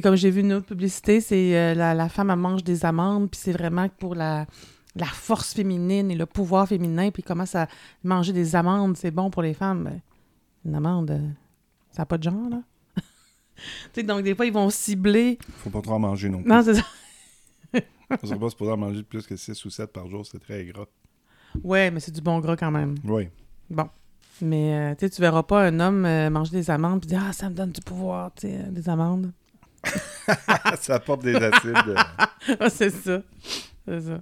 comme 0.00 0.16
j'ai 0.16 0.30
vu 0.30 0.40
une 0.40 0.52
autre 0.52 0.66
publicité, 0.66 1.20
c'est 1.20 1.56
euh, 1.56 1.74
la, 1.74 1.94
la 1.94 2.08
femme, 2.08 2.30
elle 2.30 2.36
mange 2.36 2.64
des 2.64 2.84
amandes, 2.84 3.30
puis 3.30 3.40
c'est 3.42 3.52
vraiment 3.52 3.88
pour 3.88 4.14
la, 4.14 4.46
la 4.96 5.06
force 5.06 5.54
féminine 5.54 6.10
et 6.10 6.14
le 6.14 6.26
pouvoir 6.26 6.68
féminin, 6.68 7.10
puis 7.10 7.22
comment 7.22 7.46
ça 7.46 7.68
manger 8.02 8.32
des 8.32 8.56
amandes, 8.56 8.96
c'est 8.96 9.10
bon 9.10 9.30
pour 9.30 9.42
les 9.42 9.54
femmes. 9.54 9.84
Ben, 9.84 10.00
une 10.64 10.74
amande, 10.74 11.10
euh, 11.10 11.28
ça 11.90 12.02
n'a 12.02 12.06
pas 12.06 12.18
de 12.18 12.22
genre, 12.22 12.48
là. 12.50 12.62
tu 12.96 13.02
sais, 13.94 14.02
donc 14.02 14.22
des 14.22 14.34
fois, 14.34 14.46
ils 14.46 14.52
vont 14.52 14.70
cibler. 14.70 15.38
Faut 15.58 15.70
pas 15.70 15.82
trop 15.82 15.94
en 15.94 15.98
manger 15.98 16.28
non 16.28 16.42
plus. 16.42 16.50
Non, 16.50 16.62
c'est 16.62 16.74
ça. 16.74 16.84
On 18.10 18.26
serait 18.26 18.38
pas 18.38 18.50
supposé 18.50 18.70
en 18.70 18.76
manger 18.76 19.02
plus 19.02 19.26
que 19.26 19.36
6 19.36 19.64
ou 19.64 19.70
7 19.70 19.92
par 19.92 20.08
jour, 20.08 20.26
c'est 20.26 20.38
très 20.38 20.64
gras. 20.66 20.86
Ouais, 21.62 21.90
mais 21.90 22.00
c'est 22.00 22.12
du 22.12 22.20
bon 22.20 22.40
gras 22.40 22.56
quand 22.56 22.70
même. 22.70 22.96
Oui. 23.04 23.28
Bon. 23.70 23.88
Mais 24.40 24.74
euh, 24.74 24.94
tu 24.98 25.08
tu 25.08 25.20
verras 25.20 25.44
pas 25.44 25.62
un 25.64 25.78
homme 25.78 26.04
euh, 26.04 26.28
manger 26.28 26.50
des 26.50 26.70
amandes 26.70 27.00
puis 27.00 27.08
dire 27.08 27.22
Ah, 27.24 27.32
ça 27.32 27.48
me 27.48 27.54
donne 27.54 27.70
du 27.70 27.80
pouvoir, 27.80 28.32
tu 28.34 28.48
sais, 28.48 28.58
euh, 28.58 28.70
des 28.70 28.88
amandes. 28.88 29.32
ça 30.80 30.94
apporte 30.96 31.22
des 31.22 31.36
acides. 31.36 31.94
ah, 32.60 32.70
c'est 32.70 32.90
ça. 32.90 33.22
C'est 33.86 34.00
ça. 34.00 34.20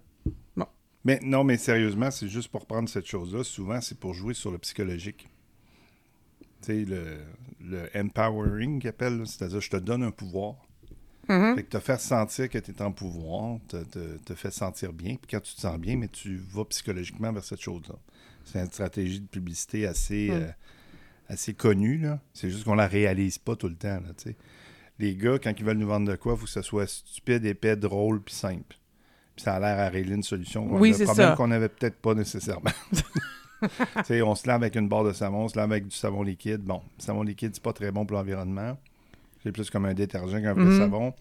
Mais 1.05 1.19
non, 1.23 1.43
mais 1.43 1.57
sérieusement, 1.57 2.11
c'est 2.11 2.29
juste 2.29 2.49
pour 2.49 2.67
prendre 2.67 2.89
cette 2.89 3.07
chose-là. 3.07 3.43
Souvent, 3.43 3.81
c'est 3.81 3.99
pour 3.99 4.15
jouer 4.15 4.35
sur 4.35 4.53
le 4.53 4.59
psychologique. 4.59 5.29
Tu 6.63 6.67
sais, 6.67 6.85
le, 6.85 7.19
le 7.61 7.89
empowering 7.97 8.79
qu'ils 8.79 8.91
appellent, 8.91 9.19
là, 9.19 9.27
c'est-à-dire 9.27 9.61
je 9.61 9.71
te 9.71 9.77
donne 9.77 10.05
un 10.05 10.13
pouvoir. 10.13 10.55
Mhm. 11.29 11.55
Fait 11.57 11.63
que 11.63 11.69
te 11.71 11.79
faire 11.79 12.01
sentir 12.01 12.49
que 12.49 12.59
tu 12.59 12.73
es 12.73 12.83
en 12.83 12.91
pouvoir, 12.93 13.59
te, 13.69 13.77
te, 13.85 14.17
te 14.19 14.35
fait 14.35 14.51
sentir 14.51 14.93
bien. 14.93 15.15
Puis 15.17 15.29
quand 15.31 15.41
tu 15.41 15.55
te 15.55 15.61
sens 15.61 15.79
bien, 15.79 15.97
mais 15.97 16.09
tu 16.09 16.37
vas 16.37 16.65
psychologiquement 16.65 17.33
vers 17.33 17.45
cette 17.45 17.61
chose-là. 17.61 17.95
C'est 18.45 18.59
une 18.61 18.67
stratégie 18.67 19.21
de 19.21 19.27
publicité 19.29 19.87
assez, 19.87 20.29
Mm. 20.31 20.35
euh, 20.35 20.49
assez 21.29 21.55
connue. 21.55 21.99
là. 21.99 22.21
C'est 22.35 22.51
juste 22.51 22.65
qu'on 22.65 22.75
la 22.75 22.89
réalise 22.89 23.39
pas 23.39 23.55
tout 23.57 23.69
le 23.69 23.77
temps. 23.77 24.01
Là. 24.01 24.33
Les 24.99 25.15
gars, 25.17 25.39
quand 25.39 25.53
ils 25.57 25.65
veulent 25.65 25.79
nous 25.79 25.87
vendre 25.87 26.11
de 26.11 26.17
quoi, 26.17 26.33
il 26.35 26.39
faut 26.39 26.45
que 26.47 26.51
ce 26.51 26.63
soit 26.63 26.87
stupide, 26.89 27.45
épais, 27.45 27.77
drôle, 27.77 28.21
puis 28.21 28.35
simple. 28.35 28.77
Puis 29.37 29.45
ça 29.45 29.55
a 29.55 29.61
l'air 29.61 29.79
à 29.79 29.89
régler 29.89 30.15
une 30.17 30.23
solution. 30.23 30.67
Oui, 30.75 30.91
Le 30.91 30.95
c'est 30.97 31.05
problème 31.05 31.29
ça. 31.31 31.37
qu'on 31.37 31.49
n'avait 31.49 31.69
peut-être 31.71 31.97
pas 31.97 32.15
nécessairement. 32.15 32.71
On 34.27 34.35
se 34.35 34.47
lave 34.49 34.63
avec 34.63 34.75
une 34.75 34.89
barre 34.89 35.05
de 35.05 35.13
savon, 35.13 35.45
on 35.45 35.49
se 35.49 35.57
lave 35.57 35.71
avec 35.71 35.87
du 35.87 35.97
savon 35.97 36.23
liquide. 36.25 36.63
Bon, 36.63 36.83
le 36.99 37.03
savon 37.03 37.23
liquide, 37.23 37.53
c'est 37.55 37.63
pas 37.63 37.73
très 37.73 37.93
bon 37.93 38.05
pour 38.05 38.17
l'environnement. 38.17 38.77
C'est 39.43 39.53
plus 39.53 39.71
comme 39.71 39.85
un 39.87 39.95
détergent 39.95 40.41
qu'un 40.41 40.55
vrai 40.55 40.65
Mhm. 40.65 40.79
savon. 40.79 41.13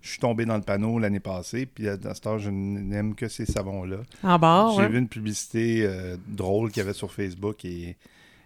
Je 0.00 0.10
suis 0.10 0.18
tombé 0.20 0.44
dans 0.44 0.56
le 0.56 0.62
panneau 0.62 0.98
l'année 0.98 1.18
passée, 1.20 1.66
puis 1.66 1.88
à 1.88 1.92
à 2.04 2.14
cette 2.14 2.26
heure, 2.26 2.38
je 2.38 2.50
n'aime 2.50 3.14
que 3.14 3.26
ces 3.28 3.46
savons-là. 3.46 3.96
En 4.22 4.38
bas, 4.38 4.68
J'ai 4.76 4.82
ouais. 4.82 4.88
vu 4.88 4.98
une 4.98 5.08
publicité 5.08 5.82
euh, 5.84 6.16
drôle 6.28 6.70
qu'il 6.70 6.82
y 6.82 6.84
avait 6.84 6.92
sur 6.92 7.12
Facebook 7.12 7.64
et, 7.64 7.96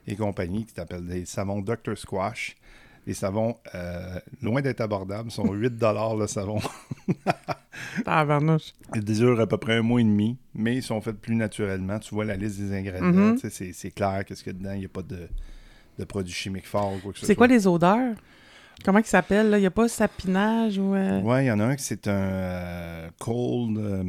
et 0.06 0.16
compagnie 0.16 0.64
qui 0.64 0.72
t'appelle 0.72 1.06
des 1.06 1.26
savons 1.26 1.60
Dr. 1.60 1.96
Squash. 1.96 2.56
Les 3.06 3.15
savons, 3.15 3.56
euh, 3.74 4.19
loin 4.41 4.62
d'être 4.62 4.81
abordables, 4.81 5.31
sont 5.31 5.44
8 5.53 5.72
le 6.19 6.27
savon. 6.27 6.60
Tabarnouche. 8.05 8.72
Ils 8.94 9.05
durent 9.05 9.41
à 9.41 9.46
peu 9.46 9.56
près 9.58 9.77
un 9.77 9.82
mois 9.82 10.00
et 10.00 10.05
demi, 10.05 10.36
mais 10.55 10.77
ils 10.77 10.82
sont 10.82 11.00
faits 11.00 11.17
plus 11.20 11.34
naturellement. 11.34 11.98
Tu 11.98 12.15
vois 12.15 12.24
la 12.24 12.36
liste 12.36 12.58
des 12.60 12.72
ingrédients, 12.74 13.10
Mhm. 13.32 13.38
c'est, 13.50 13.72
c'est 13.72 13.91
clair 13.91 14.24
qu'est-ce 14.24 14.43
qu'il 14.44 14.53
y 14.53 14.56
a 14.56 14.58
dedans. 14.58 14.72
Il 14.72 14.79
n'y 14.81 14.84
a 14.86 14.88
pas 14.88 15.03
de, 15.03 15.29
de 15.98 16.05
produits 16.05 16.32
chimiques 16.32 16.67
forts 16.69 16.94
ou 16.94 16.98
quoi 16.98 17.12
que 17.12 17.19
ce 17.19 17.27
C'est 17.27 17.34
soit. 17.34 17.36
quoi 17.38 17.46
les 17.48 17.67
odeurs? 17.67 18.15
Comment 18.84 18.98
il 18.98 19.05
s'appelle, 19.05 19.51
là? 19.51 19.58
Il 19.58 19.62
n'y 19.62 19.67
a 19.67 19.70
pas 19.70 19.89
sapinage 19.89 20.79
ou... 20.79 20.94
euh, 20.94 21.20
Ouais, 21.22 21.44
il 21.44 21.48
y 21.48 21.51
en 21.51 21.60
a 21.60 21.65
un 21.65 21.77
qui 21.77 21.84
c'est 21.84 22.08
un 22.08 22.12
euh, 22.12 23.08
cold. 23.19 23.79
euh, 23.79 24.05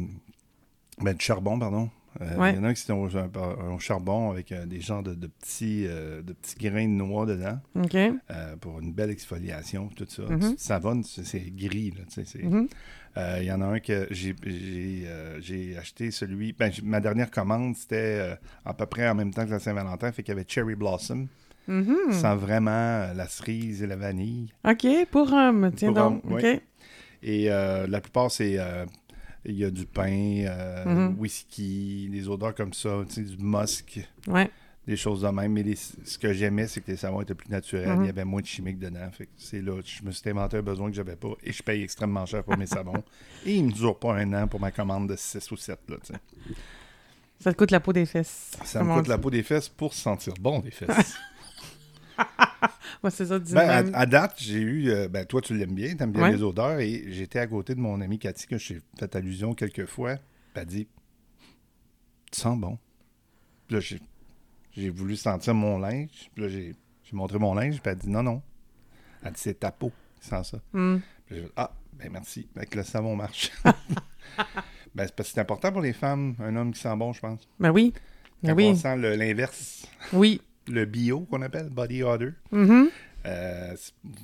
ben, 1.00 1.14
du 1.14 1.24
charbon, 1.24 1.58
pardon. 1.58 1.90
Euh, 2.20 2.26
Il 2.34 2.40
Ouais. 2.40 2.54
y 2.54 2.58
en 2.58 2.64
a 2.64 2.68
un 2.68 2.74
qui 2.74 2.80
c'est 2.82 2.92
un, 2.92 2.96
un- 2.96 3.72
un 3.74 3.78
charbon 3.78 4.30
avec 4.30 4.52
des 4.68 4.80
genres 4.80 5.02
de, 5.02 5.14
de 5.14 5.26
petits, 5.26 5.82
de 5.84 6.32
petits 6.32 6.56
grains 6.58 6.84
de 6.86 6.90
noix 6.92 7.26
dedans 7.26 7.58
OK. 7.76 7.96
pour 8.60 8.78
une 8.80 8.92
belle 8.92 9.10
exfoliation, 9.10 9.88
tout 9.96 10.06
ça. 10.08 10.22
Tu 10.28 10.54
savonnes, 10.58 11.02
c'est, 11.02 11.50
gris. 11.54 11.90
Là, 11.90 12.04
tu 12.08 12.14
sais, 12.14 12.24
c'est- 12.24 12.44
Mhm. 12.44 12.68
Euh, 13.16 13.38
Il 13.40 13.44
y 13.46 13.52
en 13.52 13.60
a 13.60 13.66
un 13.66 13.78
que 13.78 14.08
j'ai, 14.10 14.34
j'ai, 14.44 15.04
euh, 15.06 15.78
acheté 15.80 16.10
celui. 16.10 16.52
Ben, 16.52 16.72
ma 16.82 16.98
dernière 17.00 17.30
commande, 17.30 17.76
c'était 17.76 17.96
euh, 17.96 18.34
à 18.64 18.74
peu 18.74 18.86
près 18.86 19.08
en 19.08 19.14
même 19.14 19.32
temps 19.32 19.44
que 19.44 19.50
la 19.52 19.60
Saint-Valentin. 19.60 20.10
Fait 20.10 20.24
qu'il 20.24 20.32
y 20.34 20.36
avait 20.36 20.44
Cherry 20.48 20.74
Blossom. 20.74 21.28
Mhm. 21.66 22.12
Sans 22.12 22.36
vraiment 22.36 22.70
euh, 22.70 23.14
la 23.14 23.26
cerise 23.28 23.82
et 23.82 23.86
la 23.86 23.96
vanille. 23.96 24.52
OK, 24.68 24.86
pour 25.10 25.32
homme. 25.32 25.70
Tiens 25.74 25.92
Pour 25.92 26.02
donc. 26.10 26.22
homme. 26.24 26.40
Et 27.22 27.50
euh, 27.50 27.86
la 27.86 28.00
plupart, 28.00 28.30
c'est. 28.30 28.58
euh, 28.58 28.84
il 29.46 29.56
y 29.56 29.64
a 29.64 29.70
du 29.70 29.84
pain, 29.84 30.44
euh, 30.46 30.84
Mhm. 30.86 31.16
whisky, 31.18 32.08
des 32.10 32.28
odeurs 32.30 32.54
comme 32.54 32.72
ça, 32.72 33.02
du 33.14 33.36
musc, 33.38 34.00
Ouais. 34.26 34.50
des 34.86 34.96
choses 34.96 35.20
de 35.20 35.28
même. 35.28 35.52
Mais 35.52 35.62
les- 35.62 35.76
ce 35.76 36.16
que 36.18 36.32
j'aimais, 36.32 36.66
c'est 36.66 36.80
que 36.80 36.90
les 36.90 36.96
savons 36.96 37.20
étaient 37.20 37.34
plus 37.34 37.50
naturels. 37.50 37.90
Mhm. 37.96 38.02
Il 38.04 38.06
y 38.06 38.08
avait 38.10 38.24
moins 38.24 38.40
de 38.40 38.46
chimiques 38.46 38.78
dedans. 38.78 39.10
C'est 39.36 39.60
là, 39.60 39.80
je 39.84 40.02
me 40.02 40.12
suis 40.12 40.30
inventé 40.30 40.56
un 40.56 40.62
besoin 40.62 40.88
que 40.88 40.96
j'avais 40.96 41.16
pas. 41.16 41.32
Et 41.42 41.52
je 41.52 41.62
paye 41.62 41.82
extrêmement 41.82 42.24
cher 42.24 42.42
pour 42.42 42.56
mes 42.56 42.66
savons. 42.66 43.02
Et 43.46 43.56
ils 43.56 43.66
ne 43.66 43.72
durent 43.72 43.98
pas 43.98 44.14
un 44.14 44.32
an 44.32 44.48
pour 44.48 44.60
ma 44.60 44.70
commande 44.70 45.10
de 45.10 45.16
6 45.16 45.50
ou 45.50 45.56
7. 45.58 45.78
Là, 45.88 45.96
tu 46.02 46.12
sais. 46.14 46.18
Ça 47.40 47.52
te 47.52 47.58
coûte 47.58 47.70
la 47.70 47.80
peau 47.80 47.92
des 47.92 48.06
fesses. 48.06 48.52
Ça 48.64 48.82
me 48.82 48.94
coûte 48.94 49.04
dit. 49.04 49.10
la 49.10 49.18
peau 49.18 49.28
des 49.28 49.42
fesses 49.42 49.68
pour 49.68 49.92
se 49.92 50.00
sentir 50.00 50.32
bon 50.40 50.60
des 50.60 50.70
fesses. 50.70 50.88
Ouais, 53.02 53.10
c'est 53.10 53.26
ça, 53.26 53.38
dis 53.38 53.52
Ben, 53.52 53.92
à, 53.94 53.98
à 53.98 54.06
date, 54.06 54.34
j'ai 54.38 54.58
eu. 54.60 54.88
euh, 54.90 55.08
ben, 55.08 55.26
toi, 55.26 55.42
tu 55.42 55.54
l'aimes 55.56 55.74
bien, 55.74 55.94
t'aimes 55.94 56.12
bien 56.12 56.22
Ouais. 56.22 56.32
les 56.32 56.42
odeurs. 56.42 56.78
Et 56.80 57.04
j'étais 57.12 57.38
à 57.38 57.46
côté 57.46 57.74
de 57.74 57.80
mon 57.80 58.00
amie 58.00 58.18
Cathy, 58.18 58.46
que 58.46 58.56
j'ai 58.56 58.80
fait 58.98 59.14
allusion 59.14 59.52
quelques 59.54 59.84
fois. 59.86 60.12
Elle 60.54 60.62
a 60.62 60.64
dit 60.64 60.86
Tu 62.32 62.40
sens 62.40 62.58
bon. 62.58 62.78
Puis 63.66 63.74
là, 63.76 63.80
j'ai, 63.80 64.00
j'ai 64.72 64.88
voulu 64.88 65.16
sentir 65.16 65.52
mon 65.54 65.78
linge. 65.78 66.30
Puis 66.34 66.42
là, 66.44 66.48
j'ai, 66.48 66.74
j'ai 67.04 67.16
montré 67.16 67.38
mon 67.38 67.54
linge. 67.54 67.74
Puis 67.74 67.82
elle 67.84 67.92
a 67.92 67.94
dit 67.96 68.08
Non, 68.08 68.22
non. 68.22 68.42
Elle 69.22 69.32
dit 69.32 69.40
C'est 69.40 69.60
ta 69.60 69.70
peau 69.70 69.92
qui 70.20 70.26
sent 70.28 70.44
ça. 70.44 70.58
Hmm. 70.72 70.98
Puis 71.26 71.36
j'ai 71.36 71.42
dit 71.42 71.52
Ah, 71.56 71.72
ben 71.94 72.10
merci. 72.10 72.48
Avec 72.56 72.74
le 72.74 72.82
savon 72.84 73.16
marche. 73.16 73.50
Ben, 74.94 75.06
c'est 75.06 75.14
parce 75.16 75.28
que 75.30 75.34
c'est 75.34 75.40
important 75.40 75.72
pour 75.72 75.80
les 75.80 75.92
femmes, 75.92 76.36
un 76.38 76.54
homme 76.54 76.72
qui 76.72 76.80
sent 76.80 76.94
bon, 76.96 77.12
je 77.12 77.20
pense. 77.20 77.48
Ben 77.58 77.70
oui. 77.72 77.92
Ben 78.42 78.50
Quand 78.50 78.56
oui. 78.56 78.66
on 78.66 78.74
sent 78.76 78.96
l'inverse, 79.16 79.86
Oui. 80.12 80.40
Le 80.68 80.84
bio 80.84 81.20
qu'on 81.30 81.42
appelle, 81.42 81.68
body 81.70 82.02
odor, 82.02 82.30
Mhm. 82.52 82.88
euh, 83.26 83.74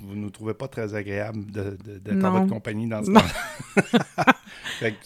vous 0.00 0.14
ne 0.14 0.20
nous 0.20 0.30
trouvez 0.30 0.54
pas 0.54 0.68
très 0.68 0.94
agréable 0.94 1.44
d'être 1.50 2.24
en 2.24 2.30
votre 2.32 2.46
compagnie 2.48 2.88
dans 2.88 3.02
ce 3.04 3.10
Non. 3.10 3.20
temps. 3.20 3.26
Fait 4.78 4.92
que 4.92 4.96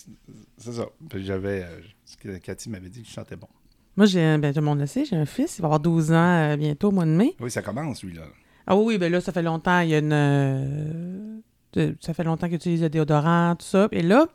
c'est 0.58 0.72
ça. 0.72 0.86
J'avais... 1.16 1.62
euh, 1.64 1.80
ce 2.04 2.16
que 2.16 2.36
Cathy 2.38 2.70
m'avait 2.70 2.88
dit 2.88 3.02
que 3.02 3.08
je 3.08 3.12
chantais 3.12 3.36
bon. 3.36 3.48
Moi, 3.96 4.06
j'ai 4.06 4.38
ben, 4.38 4.52
tout 4.52 4.60
le 4.60 4.66
monde 4.66 4.80
le 4.80 4.86
sait, 4.86 5.04
j'ai 5.04 5.16
un 5.16 5.26
fils, 5.26 5.58
il 5.58 5.62
va 5.62 5.66
avoir 5.66 5.80
12 5.80 6.10
ans 6.12 6.14
euh, 6.52 6.56
bientôt 6.56 6.88
au 6.88 6.92
mois 6.92 7.04
de 7.04 7.10
mai. 7.10 7.34
Oui, 7.40 7.50
ça 7.50 7.62
commence, 7.62 8.02
lui, 8.02 8.14
là. 8.14 8.22
Ah 8.66 8.76
oui, 8.76 8.98
ben 8.98 9.10
là, 9.12 9.20
ça 9.20 9.30
fait 9.32 9.42
longtemps, 9.42 9.80
il 9.80 9.90
y 9.90 9.94
a 9.94 9.98
une... 9.98 10.12
euh, 10.12 11.92
ça 12.00 12.14
fait 12.14 12.24
longtemps 12.24 12.46
qu'il 12.46 12.56
utilise 12.56 12.82
le 12.82 12.88
déodorant, 12.88 13.54
tout 13.56 13.66
ça. 13.66 13.88
Et 13.92 14.02
là, 14.02 14.26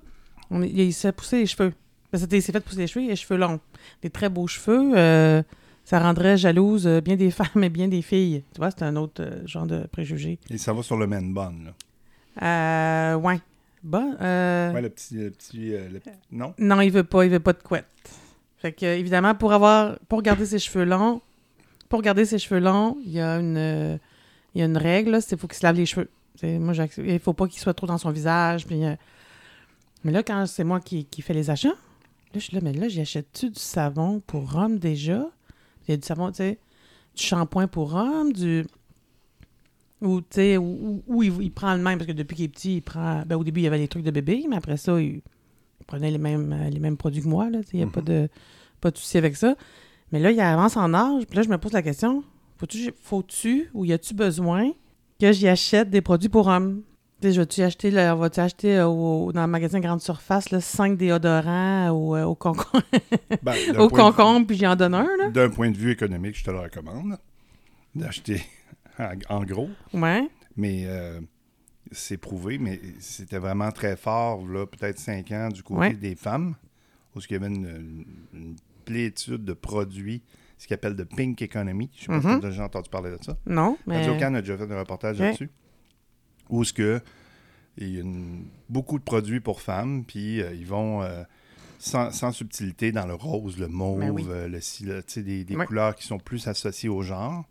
on 0.51 0.61
il 0.61 0.93
s'est 0.93 1.11
poussé 1.11 1.39
les 1.39 1.45
cheveux. 1.45 1.73
Ben, 2.13 2.19
il 2.31 2.41
s'est 2.41 2.51
fait 2.51 2.59
pousser 2.59 2.77
les 2.79 2.87
cheveux, 2.87 3.03
il 3.05 3.07
a 3.07 3.11
les 3.11 3.15
cheveux 3.17 3.37
longs. 3.39 3.59
Des 4.01 4.09
très 4.09 4.29
beaux 4.29 4.47
cheveux. 4.47 5.43
Ça 5.89 5.99
rendrait 5.99 6.37
jalouse 6.37 6.85
euh, 6.85 7.01
bien 7.01 7.15
des 7.15 7.31
femmes 7.39 7.63
et 7.63 7.69
bien 7.69 7.87
des 7.87 8.03
filles. 8.03 8.43
Tu 8.53 8.59
vois, 8.59 8.69
c'est 8.69 8.83
un 8.83 8.95
autre 8.95 9.23
euh, 9.23 9.41
genre 9.47 9.65
de 9.65 9.87
préjugé. 9.91 10.37
Et 10.51 10.59
ça 10.59 10.71
va 10.71 10.83
sur 10.83 10.97
le 10.97 11.07
man 11.07 11.33
bun, 11.33 11.53
là. 11.65 11.73
Euh, 12.41 13.15
ouais. 13.15 13.39
Bon, 13.83 14.15
euh, 14.21 14.71
Ouais, 14.73 14.81
le 14.83 14.89
petit... 14.89 15.15
Le 15.15 15.31
petit, 15.31 15.73
euh, 15.73 15.89
le 15.89 15.99
petit- 15.99 16.11
Non? 16.31 16.53
Non, 16.59 16.81
il 16.81 16.91
veut 16.91 17.03
pas, 17.03 17.23
il 17.25 17.31
veut 17.31 17.39
pas 17.39 17.53
de 17.53 17.63
couette. 17.63 17.85
Fait 18.57 18.71
que 18.73 18.85
évidemment, 18.85 19.33
pour 19.35 19.51
avoir 19.53 19.97
pour 20.09 20.21
garder 20.21 20.45
ses 20.45 20.59
cheveux 20.59 20.83
longs, 20.85 21.21
pour 21.87 22.01
garder 22.01 22.25
ses 22.25 22.37
cheveux 22.37 22.59
longs, 22.59 22.97
il 23.05 23.11
y 23.13 23.19
a 23.21 23.39
une 23.39 23.99
il 24.53 24.59
y 24.59 24.61
a 24.61 24.65
une 24.65 24.77
règle, 24.77 25.11
là, 25.11 25.21
c'est 25.21 25.39
faut 25.39 25.47
qu'il 25.47 25.57
se 25.57 25.65
lave 25.65 25.75
les 25.77 25.85
cheveux. 25.85 26.09
Moi, 26.43 26.73
il 26.97 27.19
faut 27.19 27.33
pas 27.33 27.47
qu'il 27.47 27.59
soit 27.61 27.73
trop 27.73 27.87
dans 27.87 27.97
son 27.97 28.11
visage. 28.11 28.65
Puis, 28.67 28.83
euh, 28.85 28.95
Mais 30.03 30.11
là, 30.11 30.23
quand 30.23 30.45
c'est 30.45 30.63
moi 30.65 30.79
qui, 30.81 31.05
qui 31.05 31.21
fais 31.21 31.33
les 31.33 31.49
achats, 31.49 31.69
là, 31.69 31.75
je 32.35 32.39
suis 32.39 32.53
là, 32.55 32.59
mais 32.63 32.73
là, 32.73 32.89
j'achète-tu 32.89 33.49
du 33.49 33.59
savon 33.59 34.21
pour 34.27 34.55
homme 34.57 34.77
déjà? 34.77 35.25
Il 35.89 35.91
y 35.91 35.95
a 35.95 35.97
du 35.97 36.05
savon, 36.05 36.29
tu 36.29 36.37
sais, 36.37 36.59
du 37.15 37.23
shampoing 37.23 37.67
pour 37.67 37.93
homme, 37.95 38.31
du. 38.31 38.65
Ou, 40.01 40.21
tu 40.21 40.27
sais, 40.31 40.57
ou 40.57 41.03
il, 41.21 41.41
il 41.41 41.51
prend 41.51 41.73
le 41.73 41.81
même, 41.81 41.97
parce 41.97 42.07
que 42.07 42.13
depuis 42.13 42.35
qu'il 42.35 42.45
est 42.45 42.49
petit, 42.49 42.77
il 42.77 42.81
prend. 42.81 43.23
Ben, 43.25 43.35
au 43.35 43.43
début, 43.43 43.59
il 43.59 43.63
y 43.63 43.67
avait 43.67 43.77
les 43.77 43.87
trucs 43.89 44.03
de 44.03 44.11
bébé, 44.11 44.45
mais 44.49 44.55
après 44.55 44.77
ça, 44.77 44.99
il, 45.01 45.21
il 45.79 45.85
prenait 45.85 46.11
les 46.11 46.17
mêmes, 46.17 46.53
euh, 46.53 46.69
les 46.69 46.79
mêmes 46.79 46.95
produits 46.95 47.21
que 47.21 47.27
moi, 47.27 47.49
là. 47.49 47.59
tu 47.59 47.65
sais, 47.65 47.69
Il 47.73 47.83
n'y 47.83 47.83
a 47.83 47.87
pas, 47.87 48.01
de, 48.01 48.29
pas 48.79 48.91
de 48.91 48.97
souci 48.97 49.17
avec 49.17 49.35
ça. 49.35 49.55
Mais 50.11 50.19
là, 50.19 50.31
il 50.31 50.39
avance 50.39 50.77
en 50.77 50.93
âge, 50.93 51.25
puis 51.25 51.35
là, 51.35 51.43
je 51.43 51.49
me 51.49 51.57
pose 51.57 51.73
la 51.73 51.81
question 51.81 52.23
faut-tu, 52.59 52.93
faut-tu 53.01 53.69
ou 53.73 53.85
y 53.85 53.93
a-tu 53.93 54.13
besoin 54.13 54.73
que 55.19 55.31
j'y 55.31 55.47
achète 55.47 55.89
des 55.89 56.01
produits 56.01 56.29
pour 56.29 56.47
hommes? 56.47 56.83
Acheter, 57.23 57.91
là, 57.91 58.15
vas-tu 58.15 58.39
acheter 58.39 58.77
euh, 58.77 58.87
au- 58.87 59.31
dans 59.33 59.41
le 59.41 59.47
magasin 59.51 59.79
Grande 59.79 60.01
Surface, 60.01 60.51
là, 60.51 60.61
5 60.61 60.97
déodorants 60.97 61.89
au, 61.89 62.15
euh, 62.15 62.23
au, 62.23 62.35
concombre, 62.35 62.81
Ben, 63.43 63.55
au 63.77 63.87
de- 63.89 63.93
concombre, 63.93 64.47
puis 64.47 64.55
j'en 64.57 64.75
donne 64.75 64.93
un, 64.93 65.29
D'un 65.29 65.49
point 65.49 65.69
de 65.71 65.77
vue 65.77 65.91
économique, 65.91 66.37
je 66.37 66.43
te 66.45 66.51
le 66.51 66.59
recommande 66.59 67.17
d'acheter 67.95 68.41
en, 69.29 69.43
gros. 69.43 69.69
Ouais. 69.93 70.27
Mais 70.55 70.83
euh, 70.85 71.19
c'est 71.91 72.17
prouvé, 72.17 72.57
mais 72.57 72.79
c'était 72.99 73.39
vraiment 73.39 73.71
très 73.71 73.95
fort, 73.97 74.45
là, 74.47 74.65
peut-être 74.65 74.99
cinq 74.99 75.31
ans, 75.31 75.49
du 75.49 75.61
côté 75.63 75.79
Ouais. 75.79 75.93
des 75.93 76.15
femmes, 76.15 76.55
où 77.15 77.19
il 77.19 77.31
y 77.31 77.35
avait 77.35 77.47
une, 77.47 78.05
une 78.33 78.55
plétude 78.85 79.43
de 79.43 79.53
produits, 79.53 80.21
ce 80.57 80.67
qu'ils 80.67 80.73
appellent 80.75 80.95
de 80.95 81.03
pink 81.03 81.41
economy. 81.41 81.89
Je 81.95 82.01
sais 82.01 82.07
pas 82.07 82.21
si 82.21 82.27
tu 82.39 82.45
as 82.45 82.49
déjà 82.49 82.65
entendu 82.65 82.89
parler 82.89 83.11
de 83.11 83.23
ça. 83.23 83.37
Non, 83.45 83.77
mais. 83.87 84.05
Radio 84.05 84.17
Can 84.19 84.33
a 84.35 84.41
déjà 84.41 84.57
fait 84.57 84.71
un 84.71 84.79
reportage 84.79 85.19
Ouais. 85.19 85.27
là-dessus. 85.27 85.49
Où 86.49 86.63
ce 86.63 86.73
que 86.73 87.01
il 87.77 87.89
y 87.95 87.97
a 87.97 88.01
une- 88.01 88.45
beaucoup 88.67 88.99
de 88.99 89.03
produits 89.03 89.39
pour 89.39 89.61
femmes, 89.61 90.03
puis 90.05 90.41
euh, 90.41 90.53
ils 90.53 90.65
vont 90.65 91.01
euh, 91.01 91.23
sans, 91.77 92.11
sans 92.11 92.31
subtilité 92.33 92.91
dans 92.91 93.05
le 93.05 93.13
rose, 93.13 93.57
le 93.57 93.67
mauve, 93.69 93.99
Ben 93.99 94.09
oui. 94.11 94.25
euh, 94.27 94.47
le 94.49 94.59
le- 94.85 95.23
des, 95.45 95.55
couleurs 95.55 95.95
qui 95.95 96.05
sont 96.05 96.17
plus 96.19 96.47
associées 96.47 96.89
au 96.89 97.01
genre, 97.03 97.45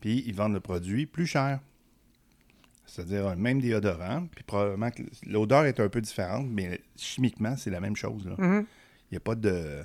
puis 0.00 0.22
ils 0.26 0.34
vendent 0.34 0.52
le 0.54 0.60
produit 0.60 1.06
plus 1.06 1.26
cher. 1.26 1.60
C'est-à-dire 2.84 3.34
même 3.36 3.60
déodorant, 3.60 4.26
puis 4.26 4.44
probablement 4.44 4.90
que 4.90 5.02
l'odeur 5.26 5.64
est 5.64 5.80
un 5.80 5.88
peu 5.88 6.00
différente, 6.02 6.46
mais 6.50 6.80
chimiquement, 6.96 7.56
c'est 7.56 7.70
la 7.70 7.80
même 7.80 7.96
chose. 7.96 8.26
Mhm. 8.38 8.66
Il 9.10 9.14
n'y 9.14 9.16
a 9.16 9.20
pas 9.20 9.34
de. 9.34 9.82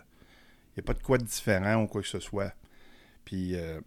Il 0.75 0.77
y 0.77 0.79
a 0.81 0.83
pas 0.83 0.93
de 0.93 1.01
quoi 1.01 1.17
de 1.17 1.23
différent 1.23 1.83
ou 1.83 1.87
quoi 1.87 2.01
que 2.01 2.07
ce 2.07 2.19
soit. 2.19 2.53
Puis 3.23 3.55
euh, 3.55 3.79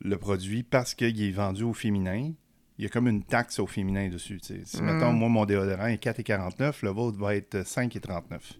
le 0.00 0.16
produit, 0.18 0.62
parce 0.62 0.94
qu'il 0.94 1.22
est 1.22 1.30
vendu 1.30 1.62
au 1.62 1.72
féminin, 1.74 2.32
il 2.78 2.84
y 2.84 2.86
a 2.86 2.90
comme 2.90 3.08
une 3.08 3.22
taxe 3.22 3.58
au 3.58 3.66
féminin 3.66 4.08
dessus. 4.08 4.38
Si, 4.42 4.54
Mm. 4.80 4.84
mettons, 4.84 5.12
moi, 5.12 5.28
mon 5.28 5.44
déodorant 5.44 5.86
est 5.86 5.98
4,49, 5.98 6.82
le 6.82 6.90
vôtre 6.90 7.18
va 7.18 7.34
être 7.36 7.66
5,39. 7.66 8.54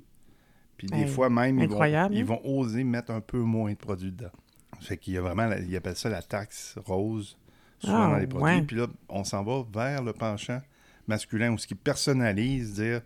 Puis 0.76 0.86
des 0.88 1.02
Hey, 1.02 1.08
fois, 1.08 1.30
même, 1.30 1.58
ils 1.60 1.68
vont, 1.68 1.84
ils 1.84 1.94
hein? 1.94 2.08
vont 2.24 2.40
oser 2.44 2.82
mettre 2.84 3.12
un 3.12 3.20
peu 3.20 3.38
moins 3.38 3.72
de 3.72 3.76
produits 3.76 4.10
dedans. 4.12 4.30
Fait 4.80 4.96
qu'il 4.96 5.14
y 5.14 5.18
a 5.18 5.20
vraiment, 5.20 5.46
la- 5.46 5.60
ils 5.60 5.76
appellent 5.76 5.96
ça 5.96 6.08
la 6.08 6.22
taxe 6.22 6.76
rose, 6.84 7.36
souvent 7.78 8.02
Ah, 8.02 8.10
dans 8.10 8.16
les 8.16 8.26
produits. 8.26 8.44
ouais. 8.56 8.62
Puis 8.62 8.76
là, 8.76 8.86
on 9.08 9.22
s'en 9.24 9.44
va 9.44 9.64
vers 9.72 10.02
le 10.02 10.12
penchant 10.12 10.60
masculin, 11.06 11.52
où 11.52 11.58
ce 11.58 11.66
qui 11.66 11.74
personnalise, 11.74 12.74
dire 12.74 13.00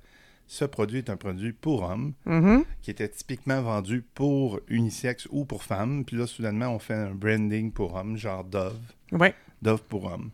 ce 0.46 0.64
produit 0.64 0.98
est 0.98 1.10
un 1.10 1.16
produit 1.16 1.52
pour 1.52 1.82
homme 1.82 2.14
Mhm. 2.24 2.64
qui 2.80 2.90
était 2.90 3.08
typiquement 3.08 3.60
vendu 3.62 4.04
pour 4.14 4.60
unisexe 4.68 5.26
ou 5.30 5.44
pour 5.44 5.62
femmes. 5.64 6.04
Puis 6.04 6.16
là, 6.16 6.26
soudainement, 6.26 6.68
on 6.68 6.78
fait 6.78 6.94
un 6.94 7.14
branding 7.14 7.72
pour 7.72 7.94
hommes, 7.94 8.16
genre 8.16 8.44
Dove, 8.44 8.78
Ouais. 9.12 9.34
Dove 9.60 9.82
pour 9.82 10.04
hommes. 10.04 10.30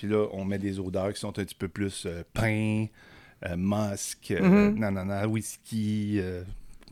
Puis 0.00 0.08
là, 0.08 0.28
on 0.32 0.46
met 0.46 0.58
des 0.58 0.78
odeurs 0.80 1.12
qui 1.12 1.20
sont 1.20 1.28
un 1.38 1.44
petit 1.44 1.54
peu 1.54 1.68
plus 1.68 2.06
euh, 2.06 2.22
pain, 2.32 2.86
euh, 3.44 3.54
musc, 3.54 4.30
euh, 4.30 4.70
Mhm. 4.70 4.78
nanana, 4.78 5.28
whisky, 5.28 6.18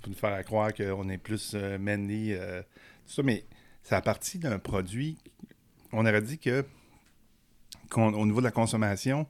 pour 0.02 0.10
nous 0.10 0.14
faire 0.14 0.44
croire 0.44 0.74
qu'on 0.74 1.08
est 1.08 1.16
plus 1.16 1.52
euh, 1.54 1.78
tout 3.06 3.12
ça. 3.14 3.22
Mais 3.22 3.44
c'est 3.82 3.94
à 3.94 4.02
partir 4.02 4.40
d'un 4.40 4.58
produit, 4.58 5.16
on 5.90 6.04
aurait 6.04 6.20
dit 6.20 6.38
que, 6.38 6.66
au 7.96 8.26
niveau 8.26 8.40
de 8.40 8.44
la 8.44 8.50
consommation, 8.50 9.26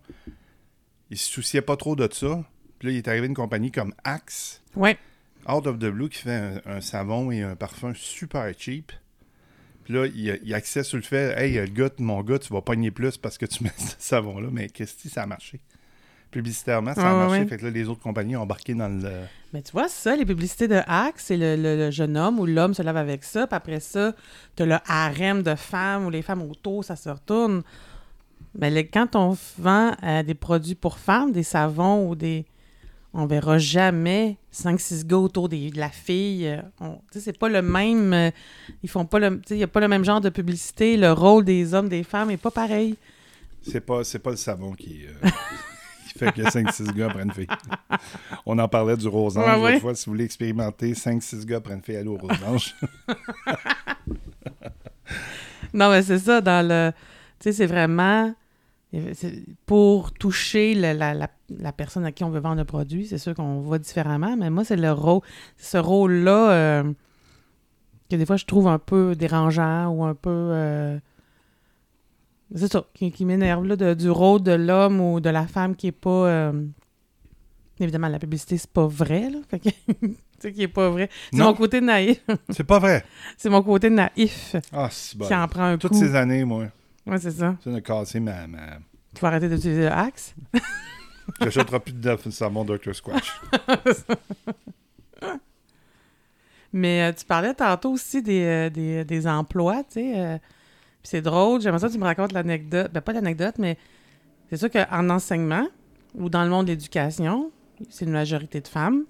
ils 1.10 1.16
se 1.18 1.30
souciaient 1.30 1.62
pas 1.62 1.76
trop 1.76 1.94
de 1.94 2.08
ça. 2.12 2.42
Puis 2.80 2.88
là, 2.88 2.92
il 2.94 2.96
est 2.96 3.06
arrivé 3.06 3.28
une 3.28 3.34
compagnie 3.34 3.70
comme 3.70 3.94
Axe, 4.02 4.60
Ouais. 4.74 4.98
Out 5.48 5.68
of 5.68 5.78
the 5.78 5.86
Blue 5.86 6.08
qui 6.08 6.18
fait 6.22 6.32
un, 6.32 6.60
un 6.66 6.80
savon 6.80 7.30
et 7.30 7.42
un 7.42 7.54
parfum 7.54 7.94
super 7.94 8.52
cheap. 8.58 8.90
Puis 9.88 9.96
là, 9.96 10.04
il, 10.06 10.38
il 10.44 10.52
accède 10.52 10.82
sur 10.84 10.98
le 10.98 11.02
fait 11.02 11.32
Hey, 11.40 11.54
le 11.54 11.64
gars, 11.64 11.88
mon 11.98 12.20
gars, 12.22 12.38
tu 12.38 12.52
vas 12.52 12.60
pogner 12.60 12.90
plus 12.90 13.16
parce 13.16 13.38
que 13.38 13.46
tu 13.46 13.64
mets 13.64 13.72
ce 13.78 13.94
savon-là. 13.98 14.48
Mais 14.52 14.68
Christy, 14.68 15.08
ça 15.08 15.22
a 15.22 15.26
marché? 15.26 15.60
Publicitairement, 16.30 16.94
ça 16.94 17.00
a 17.00 17.10
Ah, 17.10 17.12
ouais, 17.14 17.18
marché. 17.26 17.40
ouais. 17.44 17.48
Fait 17.48 17.56
que 17.56 17.64
là, 17.64 17.70
les 17.70 17.88
autres 17.88 18.02
compagnies 18.02 18.36
ont 18.36 18.42
embarqué 18.42 18.74
dans 18.74 18.88
le. 18.88 19.10
Mais 19.54 19.62
tu 19.62 19.72
vois, 19.72 19.88
ça, 19.88 20.14
les 20.14 20.26
publicités 20.26 20.68
de 20.68 20.78
Axe, 20.86 21.24
c'est 21.28 21.38
le, 21.38 21.56
le- 21.56 21.76
le 21.86 21.90
jeune 21.90 22.18
homme 22.18 22.38
ou 22.38 22.44
l'homme 22.44 22.74
se 22.74 22.82
lave 22.82 22.98
avec 22.98 23.24
ça, 23.24 23.46
puis 23.46 23.56
après 23.56 23.80
ça, 23.80 24.12
t'as 24.54 24.66
le 24.66 24.76
harem 24.86 25.42
de 25.42 25.54
femmes 25.54 26.04
ou 26.04 26.10
les 26.10 26.20
femmes 26.20 26.42
autour, 26.42 26.84
ça 26.84 26.96
se 26.96 27.08
retourne. 27.08 27.62
Mais 28.58 28.70
le- 28.70 28.82
quand 28.82 29.16
on 29.16 29.38
vend 29.58 29.96
euh, 30.02 30.22
des 30.22 30.34
produits 30.34 30.74
pour 30.74 30.98
femmes, 30.98 31.32
des 31.32 31.42
savons 31.44 32.10
ou 32.10 32.14
des. 32.14 32.44
On 33.20 33.26
verra 33.26 33.58
jamais 33.58 34.36
5-6 34.52 35.04
gars 35.04 35.16
autour 35.16 35.48
des- 35.48 35.70
de 35.70 35.78
la 35.78 35.88
fille. 35.90 36.46
euh, 36.46 36.62
c'est 37.10 37.36
pas 37.36 37.48
le 37.48 37.62
même. 37.62 38.12
euh, 38.12 38.30
ils 38.84 38.88
font 38.88 39.04
pas 39.06 39.18
le. 39.18 39.40
Il 39.50 39.56
y 39.56 39.62
a 39.64 39.66
pas 39.66 39.80
le 39.80 39.88
même 39.88 40.04
genre 40.04 40.20
de 40.20 40.28
publicité. 40.28 40.96
Le 40.96 41.10
rôle 41.12 41.44
des 41.44 41.74
hommes, 41.74 41.88
des 41.88 42.04
femmes 42.04 42.30
est 42.30 42.36
pas 42.36 42.52
pareil. 42.52 42.94
C'est 43.60 43.80
pas, 43.80 44.04
c'est 44.04 44.20
pas 44.20 44.30
le 44.30 44.36
savon 44.36 44.72
qui, 44.72 45.00
euh, 45.04 45.28
qui 46.12 46.16
fait 46.18 46.30
que 46.32 46.42
5-6 46.42 46.92
gars 46.94 47.08
prennent 47.08 47.32
fille. 47.32 47.48
On 48.46 48.56
en 48.60 48.68
parlait 48.68 48.96
du 48.96 49.08
rosange 49.08 49.44
Ouais, 49.58 49.62
ouais. 49.64 49.80
fois. 49.80 49.96
Si 49.96 50.06
vous 50.06 50.12
voulez 50.12 50.24
expérimenter, 50.24 50.92
5-6 50.94 51.44
gars 51.44 51.60
prennent 51.60 51.82
fille, 51.82 51.96
allez 51.96 52.08
au 52.08 52.18
rosange. 52.18 52.76
Non, 55.74 55.90
mais 55.90 56.02
c'est 56.02 56.18
ça, 56.18 56.40
dans 56.40 56.66
le. 56.66 56.92
Tu 57.38 57.44
sais, 57.44 57.52
c'est 57.52 57.66
vraiment. 57.66 58.32
Pour 59.66 60.12
toucher 60.12 60.74
la, 60.74 60.94
la- 60.94 61.30
la 61.50 61.72
personne 61.72 62.04
à 62.06 62.12
qui 62.12 62.24
on 62.24 62.30
veut 62.30 62.40
vendre 62.40 62.56
le 62.56 62.64
produit, 62.64 63.06
c'est 63.06 63.18
sûr 63.18 63.34
qu'on 63.34 63.60
voit 63.60 63.78
différemment, 63.78 64.36
mais 64.36 64.48
moi, 64.50 64.64
c'est 64.64 64.76
le 64.76 64.92
rôle. 64.92 65.20
Ce 65.58 65.76
rôle-là 65.76 66.50
euh, 66.52 66.92
que 68.10 68.16
des 68.16 68.24
fois 68.24 68.36
je 68.36 68.46
trouve 68.46 68.66
un 68.68 68.78
peu 68.78 69.14
dérangeant 69.14 69.88
ou 69.90 70.04
un 70.04 70.14
peu. 70.14 70.30
euh, 70.30 70.98
c'est 72.54 72.72
ça, 72.72 72.84
qui, 72.94 73.10
qui 73.12 73.26
m'énerve, 73.26 73.66
là, 73.66 73.76
de- 73.76 73.92
du 73.94 74.08
rôle 74.08 74.42
de 74.42 74.52
l'homme 74.52 75.00
ou 75.00 75.20
de 75.20 75.28
la 75.28 75.46
femme 75.46 75.76
qui 75.76 75.88
est 75.88 75.92
pas. 75.92 76.26
euh, 76.28 76.64
Évidemment, 77.80 78.08
la 78.08 78.18
publicité, 78.18 78.56
c'est 78.58 78.70
pas 78.72 78.86
vrai, 78.88 79.30
là. 79.30 79.38
Fait 79.48 79.60
que. 79.60 79.68
tu 80.00 80.16
sais, 80.40 80.52
qui 80.52 80.62
est 80.62 80.68
pas 80.68 80.88
vrai. 80.90 81.08
C'est 81.30 81.38
mon 81.42 81.54
côté 81.54 81.80
naïf. 81.80 82.24
c'est 82.50 82.64
pas 82.64 82.78
vrai. 82.80 83.04
C'est 83.36 83.50
mon 83.50 83.62
côté 83.62 83.88
naïf 83.90 84.56
Ah, 84.72 84.88
c'est 84.90 85.16
bon. 85.16 85.26
qui 85.26 85.34
en 85.34 85.46
prend 85.46 85.62
un 85.64 85.78
Toutes 85.78 85.92
coup. 85.92 85.98
ces 85.98 86.14
années, 86.16 86.44
moi, 86.44 86.64
Ouais, 87.08 87.18
c'est 87.18 87.30
ça. 87.30 87.56
ça 87.62 87.74
a 87.74 87.80
cassé 87.80 88.20
ma. 88.20 88.46
ma... 88.46 88.78
Tu 89.14 89.20
vas 89.20 89.28
arrêter 89.28 89.48
d'utiliser 89.48 89.82
le 89.82 89.92
axe? 89.92 90.34
J'achèterai 91.40 91.80
plus 91.80 91.92
de 91.92 92.16
savon 92.30 92.64
Dr. 92.64 92.94
Squash. 92.94 93.40
Mais 96.72 97.02
euh, 97.02 97.12
tu 97.12 97.24
parlais 97.24 97.54
tantôt 97.54 97.92
aussi 97.92 98.22
des, 98.22 98.44
euh, 98.44 98.70
des, 98.70 99.04
des 99.04 99.26
emplois, 99.26 99.82
tu 99.84 99.94
sais. 100.00 100.12
euh, 100.18 100.38
c'est 101.02 101.22
drôle, 101.22 101.60
j'aimerais 101.62 101.78
ça 101.78 101.88
que 101.88 101.92
tu 101.92 101.98
me 101.98 102.04
racontes 102.04 102.32
l'anecdote. 102.32 102.90
Ben, 102.92 103.00
pas 103.00 103.12
l'anecdote, 103.14 103.54
mais 103.58 103.78
c'est 104.50 104.58
sûr 104.58 104.70
qu'en 104.70 105.08
enseignement 105.08 105.66
ou 106.14 106.28
dans 106.28 106.44
le 106.44 106.50
monde 106.50 106.66
de 106.66 106.72
l'éducation, 106.72 107.50
c'est 107.88 108.04
une 108.04 108.10
majorité 108.12 108.60
de 108.60 108.68
femmes 108.68 109.04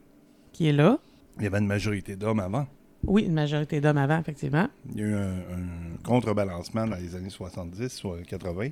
qui 0.52 0.68
est 0.68 0.72
là. 0.72 0.98
Il 1.38 1.44
y 1.44 1.46
avait 1.46 1.58
une 1.58 1.66
majorité 1.66 2.14
d'hommes 2.14 2.40
avant. 2.40 2.66
Oui, 3.06 3.22
une 3.24 3.32
majorité 3.34 3.80
d'hommes 3.80 3.96
avant, 3.98 4.18
effectivement. 4.18 4.68
Il 4.94 5.00
y 5.00 5.04
a 5.04 5.06
eu 5.06 5.14
un, 5.14 5.28
un 5.38 5.96
contrebalancement 6.04 6.86
dans 6.86 6.96
les 6.96 7.14
années 7.14 7.30
70, 7.30 7.88
soit 7.88 8.18
80, 8.26 8.68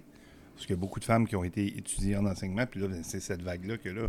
parce 0.54 0.66
qu'il 0.66 0.75
y 0.75 0.78
a 0.78 0.80
beaucoup 0.80 0.99
de 1.00 1.04
femmes 1.04 1.26
qui 1.28 1.37
ont 1.37 1.45
été 1.45 1.66
étudiées 1.78 2.16
en 2.16 2.26
enseignement, 2.26 2.64
puis 2.68 2.80
là, 2.80 2.88
ben, 2.88 3.00
c'est 3.02 3.21
cette 3.21 3.42
vague-là 3.42 3.76
que 3.78 3.88
là, 3.88 4.09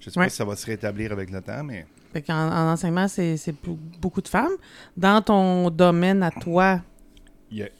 je 0.00 0.10
sais 0.10 0.18
Ouais. 0.18 0.26
pas 0.26 0.30
si 0.30 0.36
ça 0.36 0.44
va 0.44 0.56
se 0.56 0.66
rétablir 0.66 1.12
avec 1.12 1.30
le 1.30 1.40
temps, 1.40 1.62
mais 1.64 1.86
Fait 2.12 2.28
en 2.30 2.72
enseignement, 2.72 3.06
c'est 3.08 3.36
beaucoup 4.00 4.20
de 4.20 4.28
femmes. 4.28 4.52
Dans 4.96 5.22
ton 5.22 5.70
domaine 5.70 6.22
à 6.22 6.30
toi, 6.30 6.80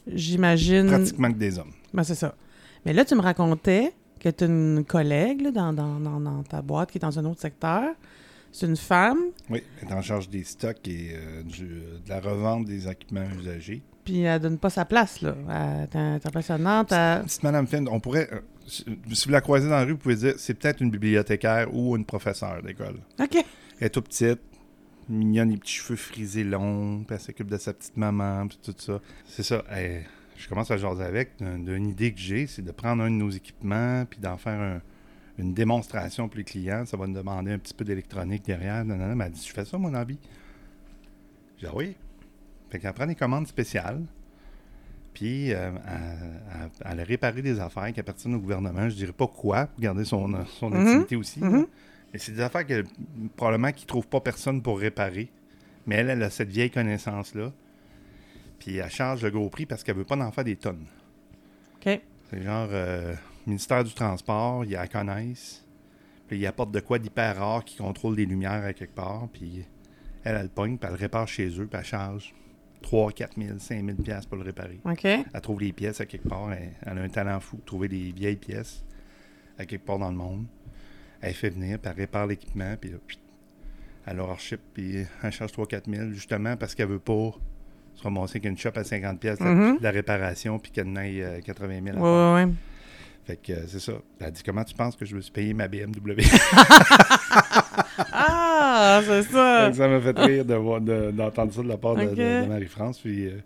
j'imagine. 0.07 0.87
pratiquement 0.87 1.31
que 1.31 1.37
des 1.37 1.59
hommes. 1.59 1.71
Ben, 1.93 2.03
c'est 2.03 2.15
ça. 2.15 2.35
Mais 2.85 2.93
là, 2.93 3.05
tu 3.05 3.15
me 3.15 3.21
racontais 3.21 3.93
que 4.19 4.29
tu 4.29 4.43
as 4.43 4.47
une 4.47 4.83
collègue 4.85 5.41
là, 5.41 5.51
dans, 5.51 5.73
dans, 5.73 5.99
dans, 5.99 6.19
dans 6.19 6.43
ta 6.43 6.61
boîte 6.61 6.91
qui 6.91 6.97
est 6.97 7.01
dans 7.01 7.17
un 7.19 7.25
autre 7.25 7.41
secteur. 7.41 7.93
C'est 8.57 8.67
une 8.67 8.77
femme, 8.77 9.17
Oui, 9.49 9.61
elle 9.81 9.89
est 9.89 9.93
en 9.93 10.01
charge 10.01 10.29
des 10.29 10.45
stocks 10.45 10.87
et 10.87 11.09
euh, 11.13 11.43
du- 11.43 11.65
de 12.05 12.07
la 12.09 12.21
revente 12.21 12.63
des 12.65 12.87
équipements 12.87 13.25
usagés. 13.37 13.81
puis 14.05 14.21
elle 14.21 14.39
donne 14.39 14.57
pas 14.57 14.69
sa 14.69 14.85
place, 14.85 15.21
là. 15.21 15.35
Elle 15.93 15.99
est 16.01 16.25
impressionnante. 16.25 16.91
elle- 16.93 17.23
Petite 17.23 17.43
Madame 17.43 17.67
Finn, 17.67 17.85
on 17.91 17.99
pourrait, 17.99 18.29
euh, 18.31 18.39
si 18.67 18.85
vous 19.25 19.31
la 19.31 19.41
croisez 19.41 19.67
dans 19.67 19.75
la 19.75 19.83
rue, 19.83 19.91
vous 19.91 19.97
pouvez 19.97 20.15
dire 20.15 20.35
c'est 20.37 20.53
peut-être 20.53 20.79
une 20.81 20.89
bibliothécaire 20.89 21.67
ou 21.75 21.97
une 21.97 22.05
professeure 22.05 22.61
d'école. 22.63 22.95
OK. 23.19 23.35
Elle 23.35 23.87
est 23.87 23.89
toute 23.89 24.07
petite, 24.07 24.39
mignonne, 25.09 25.49
les 25.49 25.57
petits 25.57 25.73
cheveux 25.73 25.97
frisés 25.97 26.43
longs, 26.45 27.03
puis 27.05 27.15
elle 27.15 27.19
s'occupe 27.21 27.49
de 27.51 27.57
sa 27.57 27.73
petite 27.73 27.97
maman, 27.97 28.47
puis 28.47 28.57
tout 28.63 28.73
ça. 28.77 29.01
C'est 29.27 29.43
ça. 29.43 29.63
elle- 29.69 30.05
je 30.37 30.47
commence 30.47 30.71
à 30.71 30.77
jaser 30.77 31.03
avec 31.03 31.31
d'un- 31.39 31.59
d'une 31.59 31.87
idée 31.87 32.13
que 32.13 32.19
j'ai, 32.19 32.47
c'est 32.47 32.61
de 32.63 32.71
prendre 32.71 33.03
un 33.03 33.09
de 33.11 33.15
nos 33.15 33.29
équipements, 33.31 34.05
puis 34.09 34.19
d'en 34.19 34.37
faire 34.37 34.59
un- 34.61 34.81
une 35.37 35.53
démonstration 35.53 36.27
pour 36.27 36.37
les 36.37 36.43
clients. 36.43 36.85
Ça 36.85 36.97
va 36.97 37.07
nous 37.07 37.13
demander 37.13 37.51
un 37.51 37.57
petit 37.59 37.73
peu 37.73 37.83
d'électronique 37.85 38.43
derrière. 38.45 38.83
Non, 38.85 38.95
non, 38.95 39.07
non. 39.07 39.15
Mais 39.15 39.25
elle 39.25 39.31
dit, 39.31 39.45
je 39.47 39.53
fais 39.53 39.65
ça, 39.65 39.77
mon 39.77 39.93
envie. 39.93 40.17
J'ai 41.57 41.67
dit, 41.67 41.71
ah 41.73 41.75
oui. 41.75 41.95
Fait 42.69 42.79
qu'elle 42.79 42.93
prend 42.93 43.05
des 43.07 43.15
commandes 43.15 43.47
spéciales. 43.47 44.01
Puis, 45.13 45.53
euh, 45.53 45.71
elle, 45.87 46.61
elle- 46.61 46.69
elle 46.91 46.99
a 46.99 47.03
réparé 47.03 47.41
des 47.41 47.59
affaires 47.59 47.91
qui 47.93 47.99
appartiennent 47.99 48.35
au 48.35 48.39
gouvernement. 48.39 48.89
Je 48.89 48.95
dirais 48.95 49.13
pas 49.13 49.27
quoi, 49.27 49.67
pour 49.67 49.79
garder 49.79 50.03
son, 50.03 50.45
son 50.45 50.69
Mhm. 50.69 50.87
intimité 50.87 51.15
aussi. 51.15 51.39
là. 51.39 51.49
Mhm. 51.49 51.67
Mais 52.11 52.19
c'est 52.19 52.33
des 52.33 52.41
affaires 52.41 52.65
que 52.65 52.83
probablement 53.35 53.71
qu'ils 53.71 53.83
ne 53.85 53.87
trouvent 53.87 54.07
pas 54.07 54.19
personne 54.21 54.61
pour 54.61 54.79
réparer. 54.79 55.29
Mais 55.87 55.95
elle, 55.95 56.09
elle 56.09 56.23
a 56.23 56.29
cette 56.29 56.49
vieille 56.49 56.71
connaissance-là. 56.71 57.51
Puis 58.59 58.77
elle 58.77 58.89
charge 58.89 59.21
le 59.23 59.29
gros 59.31 59.49
prix 59.49 59.65
parce 59.65 59.83
qu'elle 59.83 59.95
veut 59.97 60.03
pas 60.05 60.17
en 60.17 60.31
faire 60.31 60.43
des 60.43 60.55
tonnes. 60.55 60.85
OK. 61.75 61.99
C'est 62.29 62.41
genre 62.41 62.67
euh, 62.71 63.13
ministère 63.47 63.83
du 63.83 63.93
Transport, 63.93 64.65
ils 64.65 64.71
la 64.71 64.87
connaissent. 64.87 65.65
Puis 66.27 66.39
ils 66.39 66.47
apportent 66.47 66.71
de 66.71 66.79
quoi 66.79 66.97
d'hyper 66.99 67.37
rare 67.37 67.63
qui 67.63 67.77
contrôle 67.77 68.15
des 68.15 68.25
lumières 68.25 68.63
à 68.65 68.73
quelque 68.73 68.95
part. 68.95 69.27
Puis 69.31 69.65
elle, 70.23 70.35
elle 70.35 70.43
le 70.43 70.49
pogne, 70.49 70.77
puis 70.77 70.87
elle 70.87 70.95
le 70.95 70.99
répare 70.99 71.27
chez 71.27 71.47
eux, 71.59 71.67
puis 71.67 71.77
elle 71.79 71.85
charge 71.85 72.33
3 72.81 73.11
4 73.11 73.33
000, 73.39 73.59
5 73.59 73.85
000 73.85 73.97
piastres 73.97 74.27
pour 74.29 74.37
le 74.37 74.43
réparer. 74.43 74.79
OK. 74.85 75.05
Elle 75.05 75.25
trouve 75.41 75.59
les 75.61 75.71
pièces 75.73 76.01
à 76.01 76.05
quelque 76.05 76.27
part. 76.27 76.51
Elle, 76.51 76.71
elle 76.83 76.97
a 76.97 77.01
un 77.01 77.09
talent 77.09 77.39
fou 77.39 77.57
de 77.57 77.61
trouver 77.63 77.87
des 77.87 78.11
vieilles 78.11 78.35
pièces 78.37 78.83
à 79.59 79.65
quelque 79.65 79.85
part 79.85 79.99
dans 79.99 80.09
le 80.09 80.17
monde. 80.17 80.45
Elle 81.21 81.33
fait 81.33 81.49
venir, 81.49 81.79
puis 81.79 81.91
elle 81.91 81.97
répare 82.01 82.27
l'équipement, 82.27 82.75
puis 82.79 82.91
là, 82.91 82.97
elle 84.07 84.17
leur 84.17 84.39
ship, 84.39 84.59
puis 84.73 85.05
elle 85.23 85.31
charge 85.31 85.51
3-4 85.53 85.89
000, 85.89 86.09
justement 86.11 86.55
parce 86.57 86.75
qu'elle 86.75 86.87
veut 86.89 86.99
pas 86.99 87.31
se 87.95 88.03
ramasser 88.03 88.39
qu'une 88.39 88.57
shop 88.57 88.71
à 88.75 88.83
50 88.83 89.19
pièces 89.19 89.39
de 89.39 89.45
Mhm. 89.45 89.77
la 89.81 89.89
réparation, 89.91 90.59
puis 90.59 90.71
qu'elle 90.71 90.91
n'aille 90.91 91.21
euh, 91.23 91.39
80 91.41 91.81
000 91.83 91.97
à 91.97 91.99
Ouais, 91.99 92.05
faire. 92.05 92.33
ouais, 92.33 92.43
ouais. 92.45 92.53
Fait 93.25 93.37
que 93.37 93.53
euh, 93.53 93.65
c'est 93.67 93.79
ça. 93.79 93.93
Elle 94.19 94.31
dit 94.31 94.43
Comment 94.43 94.63
tu 94.63 94.75
penses 94.75 94.95
que 94.95 95.05
je 95.05 95.15
me 95.15 95.21
suis 95.21 95.31
payé 95.31 95.53
ma 95.53 95.67
BMW 95.67 96.21
Ah, 98.11 99.01
c'est 99.05 99.23
ça. 99.23 99.73
Ça 99.73 99.87
m'a 99.87 99.99
fait 100.01 100.17
rire 100.19 100.45
de 100.45 100.53
voir- 100.55 100.81
de- 100.81 101.11
d'entendre 101.11 101.51
ça 101.53 101.61
de 101.63 101.67
la 101.67 101.77
part 101.77 101.95
de, 101.95 102.03
Ok. 102.03 102.09
de- 102.11 102.43
de 102.43 102.47
Marie-France. 102.47 102.99
Puis 102.99 103.27
euh, 103.27 103.37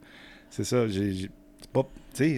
c'est 0.50 0.64
ça. 0.64 0.88
j'ai 0.88 1.30
pas- 1.74 1.88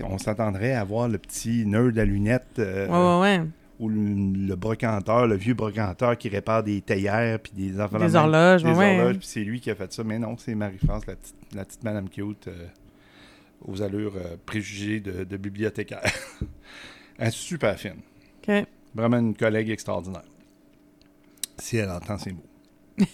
on 0.03 0.17
s'attendrait 0.17 0.73
à 0.73 0.83
voir 0.83 1.07
le 1.07 1.17
petit 1.17 1.65
nerd 1.65 1.97
à 1.97 2.05
lunettes 2.05 2.59
euh, 2.59 2.87
Ouais, 2.87 3.21
ouais, 3.21 3.39
ouais. 3.39 3.47
ou 3.79 3.89
le, 3.89 4.47
le 4.47 4.55
brocanteur, 4.55 5.25
le 5.25 5.35
vieux 5.35 5.53
brocanteur 5.55 6.17
qui 6.17 6.29
répare 6.29 6.61
des 6.63 6.81
théières 6.81 7.39
puis 7.39 7.53
des 7.55 7.79
même. 8.13 8.23
horloges, 8.23 8.63
Des 8.63 8.69
horloges, 8.69 9.17
puis 9.17 9.27
c'est 9.27 9.43
lui 9.43 9.59
qui 9.59 9.71
a 9.71 9.75
fait 9.75 9.91
ça. 9.91 10.03
Mais 10.03 10.19
non, 10.19 10.35
c'est 10.37 10.53
Marie-France, 10.53 11.07
la 11.07 11.15
petite, 11.15 11.35
la 11.55 11.65
petite 11.65 11.83
madame 11.83 12.09
cute 12.09 12.47
euh, 12.47 12.67
aux 13.65 13.81
allures 13.81 14.13
préjugées 14.45 14.99
de, 14.99 15.23
de 15.23 15.37
bibliothécaire. 15.37 16.03
Elle 17.17 17.27
est 17.27 17.31
super 17.31 17.77
fine. 17.79 18.01
Vraiment 18.93 19.17
une 19.19 19.35
collègue 19.35 19.69
extraordinaire. 19.69 20.23
Si 21.57 21.77
elle 21.77 21.89
entend 21.91 22.17
ces 22.17 22.31
mots. 22.33 22.45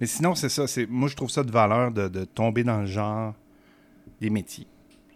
Mais 0.00 0.06
sinon, 0.06 0.34
c'est 0.34 0.48
ça. 0.48 0.66
c'est 0.66 0.86
Moi, 0.86 1.08
je 1.08 1.16
trouve 1.16 1.30
ça 1.30 1.42
de 1.42 1.50
valeur 1.50 1.90
de, 1.90 2.08
de 2.08 2.24
tomber 2.24 2.64
dans 2.64 2.80
le 2.80 2.86
genre 2.86 3.34
des 4.20 4.30
métiers. 4.30 4.66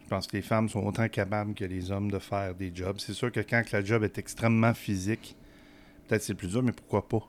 Je 0.05 0.09
pense 0.09 0.27
que 0.27 0.37
les 0.37 0.43
femmes 0.43 0.69
sont 0.69 0.85
autant 0.85 1.09
capables 1.09 1.55
que 1.55 1.65
les 1.65 1.91
hommes 1.91 2.11
de 2.11 2.19
faire 2.19 2.55
des 2.55 2.71
jobs. 2.75 2.97
C'est 2.99 3.15
sûr 3.15 3.33
que 3.33 3.41
quand 3.41 3.63
la 3.73 3.83
job 3.83 4.05
est 4.05 4.19
extrêmement 4.19 4.75
physique, 4.75 5.37
peut-être 6.07 6.23
c'est 6.23 6.35
plus 6.35 6.49
dur, 6.49 6.63
mais 6.63 6.73
pourquoi 6.73 7.09
pas? 7.09 7.27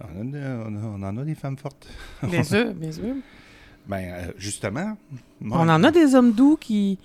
On, 0.00 0.20
a 0.20 0.24
de- 0.24 0.38
on 0.66 0.76
a- 0.76 0.86
on 0.98 1.02
en 1.02 1.16
a 1.18 1.24
des 1.24 1.34
femmes 1.34 1.56
fortes. 1.56 1.86
Bien 2.22 2.42
sûr, 2.42 2.74
bien 2.74 2.92
sûr. 2.92 3.14
Ben, 3.86 4.02
euh, 4.12 4.32
justement. 4.36 4.96
moi, 5.40 5.58
On 5.60 5.68
en 5.68 5.82
a 5.84 5.90
des 5.90 6.14
hommes 6.14 6.32
doux 6.32 6.56
qui, 6.56 6.98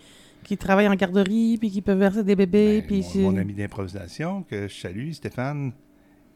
qui 0.50 0.58
travaillent 0.58 0.88
en 0.88 0.96
garderie, 0.96 1.58
puis 1.60 1.70
qui 1.70 1.82
peuvent 1.84 2.00
verser 2.00 2.24
des 2.24 2.36
bébés, 2.36 2.82
ben, 2.82 2.88
puis... 2.88 3.06
mon, 3.22 3.32
mon 3.32 3.38
ami 3.38 3.54
d'improvisation, 3.54 4.42
que 4.44 4.68
je 4.68 4.74
salue, 4.76 5.12
Stéphane, 5.12 5.74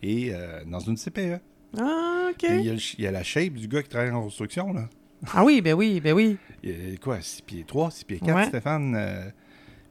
est 0.04 0.32
euh, 0.32 0.64
dans 0.68 0.80
une 0.80 0.98
CPE. 0.98 1.40
Ah, 1.80 2.30
OK. 2.32 2.44
Il 2.44 2.62
y, 2.62 2.70
a, 2.70 2.74
le 2.74 2.78
ch- 2.78 2.96
il 3.00 3.04
y 3.04 3.08
a 3.08 3.12
la 3.12 3.24
shape 3.24 3.54
du 3.54 3.68
gars 3.68 3.82
qui 3.82 3.90
travaille 3.90 4.12
en 4.12 4.22
construction, 4.22 4.72
là. 4.72 4.88
Ah 5.34 5.44
oui, 5.44 5.62
ben 5.62 5.74
oui, 5.74 6.00
ben 6.00 6.14
oui. 6.14 6.38
Il 6.62 6.70
y 6.92 6.94
a 6.94 6.98
quoi, 6.98 7.20
6 7.22 7.42
pieds 7.42 7.64
3, 7.66 7.90
6 7.90 8.06
pieds 8.06 8.20
4, 8.20 8.36
Ouais. 8.36 8.46
Stéphane. 8.46 8.94
euh, 8.96 9.30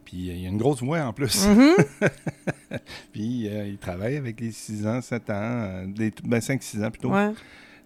puis 0.05 0.17
il 0.19 0.41
y 0.43 0.47
a 0.47 0.49
une 0.49 0.59
grosse 0.59 0.83
voix 0.83 1.01
en 1.01 1.13
plus. 1.13 1.47
Mhm. 1.49 1.75
puis 3.13 3.49
euh, 3.49 3.67
il 3.67 3.79
travaille 3.79 4.17
avec 4.17 4.41
les 4.41 4.53
6 4.53 4.87
ans, 4.87 5.01
7 5.01 5.31
ans, 5.31 5.85
des, 5.89 6.13
ben 6.25 6.39
5-6 6.39 6.85
ans 6.85 6.91
plutôt. 6.91 7.11
Ouais. 7.11 7.31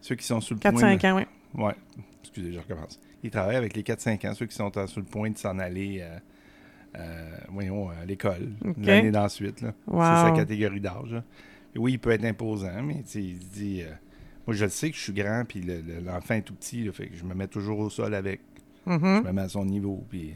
Ceux 0.01 0.15
qui 0.17 0.27
sont 0.27 0.41
sur 0.41 0.55
le 0.55 0.61
point. 0.61 0.73
4-5 0.97 1.07
ans, 1.13 1.17
oui. 1.17 1.23
Ouais, 1.63 1.75
excusez, 2.23 2.53
je 2.53 2.59
recommence. 2.59 3.01
Il 3.27 3.31
travaille 3.31 3.57
avec 3.57 3.75
les 3.77 3.83
4-5 3.83 4.29
ans, 4.29 4.35
ceux 4.35 4.47
qui 4.47 4.55
sont 4.55 4.71
sur 4.87 5.01
le 5.01 5.07
point 5.07 5.31
de 5.31 5.37
s'en 5.39 5.59
aller, 5.59 5.99
euh, 6.01 6.19
euh, 6.99 7.37
voyons, 7.51 7.89
à 7.91 8.05
l'école, 8.05 8.51
l'année 8.79 9.11
d'ensuite. 9.11 9.63
Wow. 9.87 10.01
C'est 10.03 10.29
sa 10.29 10.33
catégorie 10.37 10.81
d'âge. 10.81 11.23
oui, 11.77 11.93
il 11.95 11.99
peut 11.99 12.11
être 12.11 12.25
imposant, 12.25 12.83
mais 12.83 13.03
il 13.03 13.07
se 13.39 13.45
dit. 13.53 13.83
euh, 13.83 13.91
moi, 14.47 14.55
je 14.55 14.65
le 14.65 14.71
sais 14.71 14.91
que 14.91 14.97
je 14.97 15.03
suis 15.03 15.13
grand, 15.13 15.43
puis 15.47 15.61
le- 15.61 15.81
le- 15.81 16.01
l'enfant 16.05 16.35
est 16.35 16.43
tout 16.43 16.55
petit, 16.55 16.85
là, 16.85 16.93
fait 16.93 17.09
que 17.09 17.17
je 17.17 17.25
me 17.25 17.35
mets 17.35 17.49
toujours 17.49 17.81
au 17.81 17.91
sol 17.91 18.15
avec. 18.15 18.41
Mhm. 18.87 19.23
Je 19.25 19.29
me 19.29 19.33
mets 19.33 19.43
à 19.43 19.49
son 19.49 19.65
niveau, 19.65 20.05
puis 20.09 20.35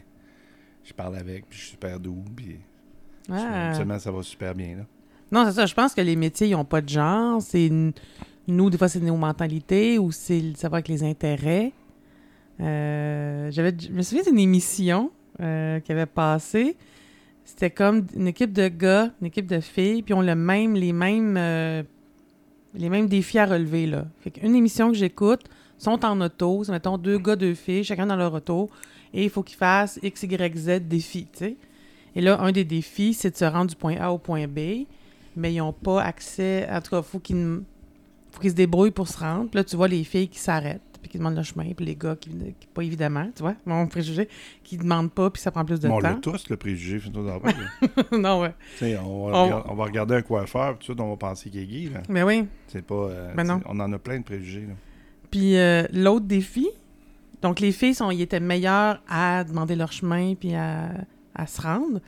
je 0.85 0.93
parle 0.93 1.17
avec, 1.17 1.49
puis 1.49 1.57
je 1.59 1.63
suis 1.65 1.71
super 1.73 2.01
doux, 2.01 2.25
puis 2.35 2.59
Ah. 3.31 3.73
seulement 3.75 3.99
ça 4.01 4.11
va 4.11 4.23
super 4.25 4.55
bien. 4.55 4.79
Là. 4.79 4.87
Non, 5.31 5.45
c'est 5.47 5.53
ça. 5.53 5.67
Je 5.67 5.75
pense 5.75 5.95
que 5.95 6.01
les 6.01 6.17
métiers, 6.17 6.49
ils 6.49 6.53
n'ont 6.57 6.65
pas 6.65 6.81
de 6.81 6.89
genre. 6.89 7.41
C'est 7.41 7.71
nous, 8.49 8.69
des 8.71 8.77
fois, 8.77 8.89
c'est 8.89 8.99
nos 9.01 9.17
mentalités 9.17 9.97
ou 9.99 10.11
c'est 10.11 10.43
ça 10.57 10.69
va 10.69 10.79
avec 10.79 10.89
les 10.89 11.05
intérêts. 11.05 11.73
Euh, 12.61 13.51
j'avais, 13.51 13.75
je 13.79 13.91
me 13.91 14.03
souviens 14.03 14.25
d'une 14.25 14.39
émission 14.39 15.11
euh, 15.41 15.81
qui 15.81 15.93
avait 15.93 16.07
passé. 16.07 16.77
C'était 17.45 17.71
comme 17.71 18.07
une 18.15 18.29
équipe 18.29 18.53
de 18.53 18.69
gars, 18.69 19.11
une 19.21 19.27
équipe 19.27 19.47
de 19.47 19.61
filles, 19.61 20.03
puis 20.03 20.15
on 20.15 20.21
le 20.21 20.35
même, 20.35 20.75
les 20.75 20.93
mêmes, 20.93 21.37
euh, 21.37 21.83
les 22.75 22.89
mêmes 22.89 23.09
défis 23.09 23.39
à 23.39 23.47
relever 23.47 23.87
là. 23.87 24.07
Fait 24.21 24.33
émission 24.45 24.91
que 24.91 24.97
j'écoute 24.97 25.43
sont 25.79 26.05
en 26.05 26.21
auto, 26.21 26.63
c'est 26.63 26.73
mettons 26.73 26.99
deux 26.99 27.19
gars, 27.19 27.37
deux 27.37 27.55
filles, 27.55 27.85
chacun 27.85 28.07
dans 28.07 28.17
leur 28.17 28.35
auto, 28.35 28.69
et 29.15 29.25
il 29.25 29.31
faut 29.31 29.43
qu'ils 29.43 29.57
fassent 29.57 29.99
X, 30.03 30.23
Y, 30.23 30.57
Z 30.57 30.81
défis, 30.83 31.27
tu 31.33 31.39
sais. 31.39 31.57
Et 32.15 32.21
là, 32.21 32.41
un 32.41 32.53
des 32.53 32.65
défis, 32.65 33.15
c'est 33.15 33.31
de 33.31 33.37
se 33.37 33.45
rendre 33.45 33.71
du 33.71 33.77
point 33.77 33.97
A 33.99 34.13
au 34.13 34.19
point 34.19 34.47
B, 34.47 34.85
mais 35.37 35.55
ils 35.55 35.59
n'ont 35.59 35.73
pas 35.73 36.03
accès. 36.03 36.69
En 36.71 36.81
tout 36.81 36.91
cas, 36.91 37.03
faut 37.03 37.19
qu'ils 37.19 37.63
faut 38.31 38.41
qu'ils 38.41 38.51
se 38.51 38.57
débrouillent 38.57 38.91
pour 38.91 39.09
se 39.09 39.19
rendre. 39.19 39.49
Là, 39.55 39.65
tu 39.65 39.77
vois 39.77 39.89
les 39.89 40.05
filles 40.05 40.29
qui 40.29 40.39
s'arrêtent, 40.39 40.90
puis 41.01 41.11
qui 41.11 41.19
demandent 41.19 41.37
le 41.37 41.43
chemin, 41.43 41.65
puis 41.77 41.85
les 41.87 41.97
gars 41.97 42.17
qui, 42.17 42.31
qui 42.31 42.67
pas 42.73 42.83
évidemment, 42.83 43.31
tu 43.35 43.43
vois, 43.43 43.55
mon 43.67 43.87
préjugé, 43.87 44.29
qui 44.65 44.77
demandent 44.77 45.13
pas, 45.13 45.31
puis 45.31 45.41
ça 45.43 45.51
prend 45.51 45.65
plus 45.65 45.81
de 45.81 45.89
Bon, 45.89 45.97
on 45.97 46.01
l'a 46.01 46.15
temps. 46.15 46.33
tous, 46.33 46.49
le 46.51 46.57
préjugé, 46.57 47.01
là. 47.15 47.39
non, 48.19 48.41
ouais. 48.43 48.55
On, 48.83 49.27
va 49.31 49.39
On- 49.39 49.45
regarder- 49.45 49.69
on 49.71 49.75
va 49.75 49.85
regarder 49.85 50.15
un 50.17 50.23
coiffeur, 50.23 50.79
puis 50.79 50.87
tout 50.95 51.01
on 51.03 51.11
va 51.11 51.17
penser 51.17 51.51
qu'il 51.51 51.61
est 51.61 51.67
gay. 51.67 51.91
Là. 51.93 52.01
Mais 52.09 52.23
oui. 52.23 52.47
C'est 52.69 52.85
pas. 52.85 52.95
euh, 52.95 53.35
Ben 53.35 53.45
non. 53.45 53.61
On 53.67 53.79
en 53.81 53.93
a 53.93 53.99
plein 53.99 54.19
de 54.19 54.25
préjugés. 54.25 54.67
Là. 54.67 54.75
Puis 55.31 55.57
euh, 55.57 55.85
l'autre 55.93 56.27
défi, 56.27 56.69
donc 57.43 57.61
les 57.61 57.73
filles, 57.73 57.95
sont, 57.95 58.11
ils 58.11 58.21
étaient 58.21 58.41
meilleures 58.41 59.03
à 59.09 59.45
demander 59.45 59.77
leur 59.77 59.93
chemin 59.93 60.35
puis 60.35 60.55
à, 60.55 60.91
à 61.35 61.47
se 61.47 61.61
rendre. 61.63 62.01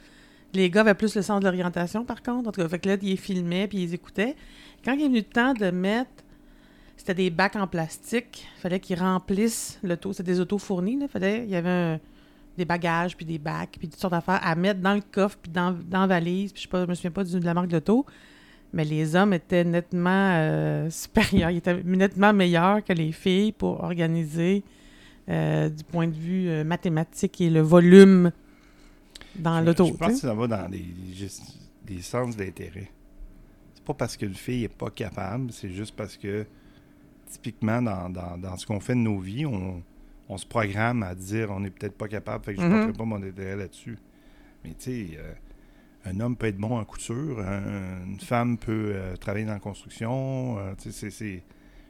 Les 0.55 0.69
gars 0.69 0.83
avaient 0.83 0.93
plus 0.95 1.15
le 1.17 1.23
sens 1.23 1.41
de 1.41 1.45
l'orientation, 1.47 2.05
par 2.05 2.23
contre. 2.23 2.49
En 2.49 2.53
tout 2.53 2.61
cas, 2.61 2.69
fait 2.69 2.79
que 2.79 2.89
là, 2.91 2.97
ils 3.01 3.17
filmaient 3.17 3.67
puis 3.69 3.79
ils 3.85 3.95
écoutaient. 3.95 4.37
Quand 4.85 4.93
il 4.93 5.03
est 5.03 5.09
venu 5.09 5.19
le 5.19 5.23
temps 5.25 5.55
de 5.55 5.71
mettre, 5.71 6.11
c'était 7.03 7.15
des 7.15 7.31
bacs 7.31 7.57
en 7.57 7.67
plastique. 7.67 8.47
Il 8.59 8.61
fallait 8.61 8.79
qu'ils 8.81 8.99
remplissent 8.99 9.79
l'auto. 9.83 10.13
C'était 10.13 10.33
des 10.33 10.41
autos 10.41 10.59
fournies, 10.59 10.99
là. 10.99 11.09
Fallait, 11.09 11.45
il 11.45 11.51
y 11.51 11.57
avait 11.57 11.69
un- 11.69 12.01
des 12.57 12.65
bagages 12.67 13.17
puis 13.17 13.25
des 13.27 13.39
bacs 13.39 13.77
puis 13.79 13.89
toutes 13.89 13.99
sortes 13.99 14.13
d'affaires 14.13 14.39
à 14.43 14.55
mettre 14.55 14.81
dans 14.81 14.95
le 14.95 15.01
coffre 15.11 15.39
puis 15.41 15.51
dans, 15.51 15.73
dans 15.89 16.03
la 16.03 16.07
valise. 16.07 16.53
Puis 16.53 16.69
je 16.71 16.77
je 16.79 16.87
me 16.87 16.95
souviens 16.95 17.11
pas 17.11 17.25
du- 17.25 17.41
de 17.41 17.45
la 17.45 17.55
marque 17.55 17.69
d'auto. 17.69 18.07
Mais 18.75 18.85
les 18.85 19.17
hommes 19.17 19.33
étaient 19.33 19.65
nettement 19.65 20.31
euh, 20.35 20.89
supérieurs, 20.91 21.51
ils 21.51 21.57
étaient 21.59 21.83
nettement 21.83 22.33
meilleurs 22.33 22.83
que 22.85 22.93
les 22.93 23.11
filles 23.13 23.53
pour 23.53 23.83
organiser 23.83 24.63
euh, 25.29 25.69
du 25.69 25.83
point 25.85 26.07
de 26.09 26.15
vue 26.15 26.49
euh, 26.49 26.63
mathématique 26.65 27.41
et 27.41 27.51
le 27.51 27.61
volume 27.61 28.31
dans 29.37 29.61
l'auto. 29.61 29.87
Je 29.87 29.93
pense 29.95 30.13
que 30.13 30.19
ça 30.19 30.35
va 30.35 30.47
dans 30.47 30.69
des, 30.69 30.85
des 31.87 32.01
sens 32.03 32.37
d'intérêt. 32.37 32.91
C'est 33.75 33.85
pas 33.85 33.95
parce 33.95 34.17
qu'une 34.17 34.35
fille 34.35 34.65
est 34.65 34.69
pas 34.77 34.91
capable, 34.91 35.53
c'est 35.53 35.71
juste 35.71 35.95
parce 35.97 36.17
que, 36.17 36.47
typiquement, 37.33 37.81
dans, 37.83 38.09
dans- 38.11 38.39
dans 38.39 38.57
ce 38.57 38.67
qu'on 38.67 38.81
fait 38.81 38.95
de 38.95 39.01
nos 39.01 39.19
vies, 39.19 39.47
on, 39.47 39.83
on 40.29 40.39
se 40.39 40.47
programme 40.47 41.03
à 41.03 41.15
dire 41.15 41.51
on 41.51 41.61
n'est 41.61 41.71
peut-être 41.71 41.97
pas 41.97 42.09
capable, 42.09 42.45
fait 42.45 42.55
que 42.55 42.61
je 42.61 42.67
ne 42.67 42.73
porterai 42.73 42.93
pas 42.93 43.05
mon 43.05 43.23
intérêt 43.23 43.57
là-dessus. 43.57 43.99
Mais 44.65 44.71
tu 44.71 44.77
sais, 44.85 45.19
euh, 45.19 45.33
un 46.05 46.21
homme 46.21 46.37
peut 46.37 46.47
être 46.47 46.57
bon 46.59 46.79
en 46.79 46.85
couture, 46.85 47.41
un- 47.41 48.05
une 48.07 48.21
femme 48.21 48.57
peut 48.59 48.93
euh, 48.95 49.17
travailler 49.17 49.45
dans 49.47 49.53
la 49.55 49.61
construction. 49.61 50.59
euh, 50.59 50.75
tu 50.81 50.93
sais, 50.93 51.11
c'est- 51.11 51.43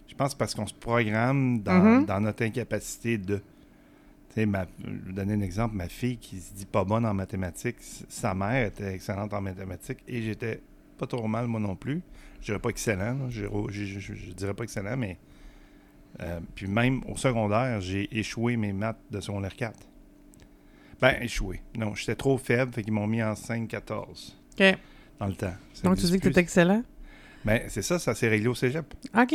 Je 0.09 0.15
pense 0.15 0.35
parce 0.35 0.55
qu'on 0.55 0.67
se 0.67 0.75
programme 0.75 1.61
dans, 1.63 1.83
Mhm. 2.01 2.05
dans 2.05 2.21
notre 2.21 2.43
incapacité 2.45 3.17
de. 3.17 3.37
Tu 3.37 4.35
sais, 4.35 4.47
ma- 4.47 4.67
je 4.85 4.91
vais 4.91 4.99
vous 5.07 5.13
donner 5.13 5.33
un 5.35 5.41
exemple. 5.41 5.75
Ma 5.75 5.89
fille 5.89 6.19
qui 6.19 6.39
se 6.39 6.53
dit 6.53 6.67
pas 6.67 6.85
bonne 6.85 7.07
en 7.07 7.15
mathématiques, 7.15 7.77
sa 8.09 8.35
mère 8.35 8.67
était 8.67 8.95
excellente 8.95 9.33
en 9.33 9.41
mathématiques 9.41 10.01
et 10.07 10.21
j'étais 10.21 10.61
pas 10.99 11.07
trop 11.07 11.27
mal 11.27 11.47
moi 11.47 11.61
non 11.61 11.77
plus. 11.77 12.03
Je 12.41 12.47
dirais 12.47 12.59
pas 12.59 12.69
excellent, 12.71 13.15
là. 13.15 13.31
je, 13.31 13.47
je, 13.71 13.85
je- 13.85 14.01
je- 14.01 14.15
je 14.15 14.33
dirais 14.33 14.53
pas 14.53 14.65
excellent, 14.65 14.97
mais 14.99 15.17
euh, 16.21 16.41
puis 16.55 16.67
même 16.67 17.03
au 17.09 17.17
secondaire, 17.17 17.81
j'ai 17.81 18.09
échoué 18.17 18.57
mes 18.57 18.73
maths 18.73 18.99
de 19.11 19.21
secondaire 19.21 19.55
4. 19.57 19.79
Ben, 21.01 21.17
échoué. 21.23 21.61
Non, 21.77 21.95
j'étais 21.95 22.15
trop 22.15 22.39
faible, 22.39 22.73
fait 22.73 22.83
qu'ils 22.85 22.93
m'ont 22.93 23.07
mis 23.09 23.23
en 23.23 23.33
5-14 23.35 24.35
OK. 24.61 24.79
dans 25.19 25.27
le 25.27 25.35
temps. 25.35 25.55
Ça 25.75 25.83
Donc, 25.89 25.99
tu 25.99 26.07
dis 26.07 26.19
que 26.21 26.29
tu 26.29 26.35
c'est 26.35 26.41
excellent? 26.41 26.83
Ben, 27.45 27.63
c'est 27.69 27.83
ça, 27.83 27.99
ça 27.99 28.15
s'est 28.15 28.29
réglé 28.29 28.47
au 28.49 28.55
cégep. 28.55 28.95
OK. 29.19 29.35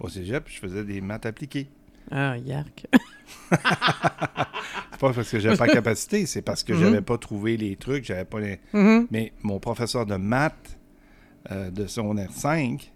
Au 0.00 0.08
cégep, 0.08 0.44
je 0.48 0.58
faisais 0.58 0.82
des 0.84 1.00
maths 1.02 1.26
appliquées. 1.26 1.68
Ah, 2.10 2.36
yark. 2.38 2.86
C'est 3.50 5.00
pas 5.00 5.12
parce 5.12 5.30
que 5.30 5.38
j'avais 5.38 5.56
pas 5.56 5.66
la 5.66 5.72
capacité, 5.72 6.24
c'est 6.26 6.42
parce 6.42 6.62
que 6.62 6.72
Mhm. 6.72 6.80
j'avais 6.80 7.00
pas 7.02 7.18
trouvé 7.18 7.56
les 7.56 7.76
trucs, 7.76 8.04
j'avais 8.04 8.24
pas 8.24 8.40
les... 8.40 8.60
Mhm. 8.72 9.06
Mais 9.10 9.32
mon 9.42 9.58
professeur 9.58 10.06
de 10.06 10.16
maths 10.16 10.78
euh, 11.50 11.70
de 11.70 11.86
secondaire 11.86 12.30
5, 12.32 12.92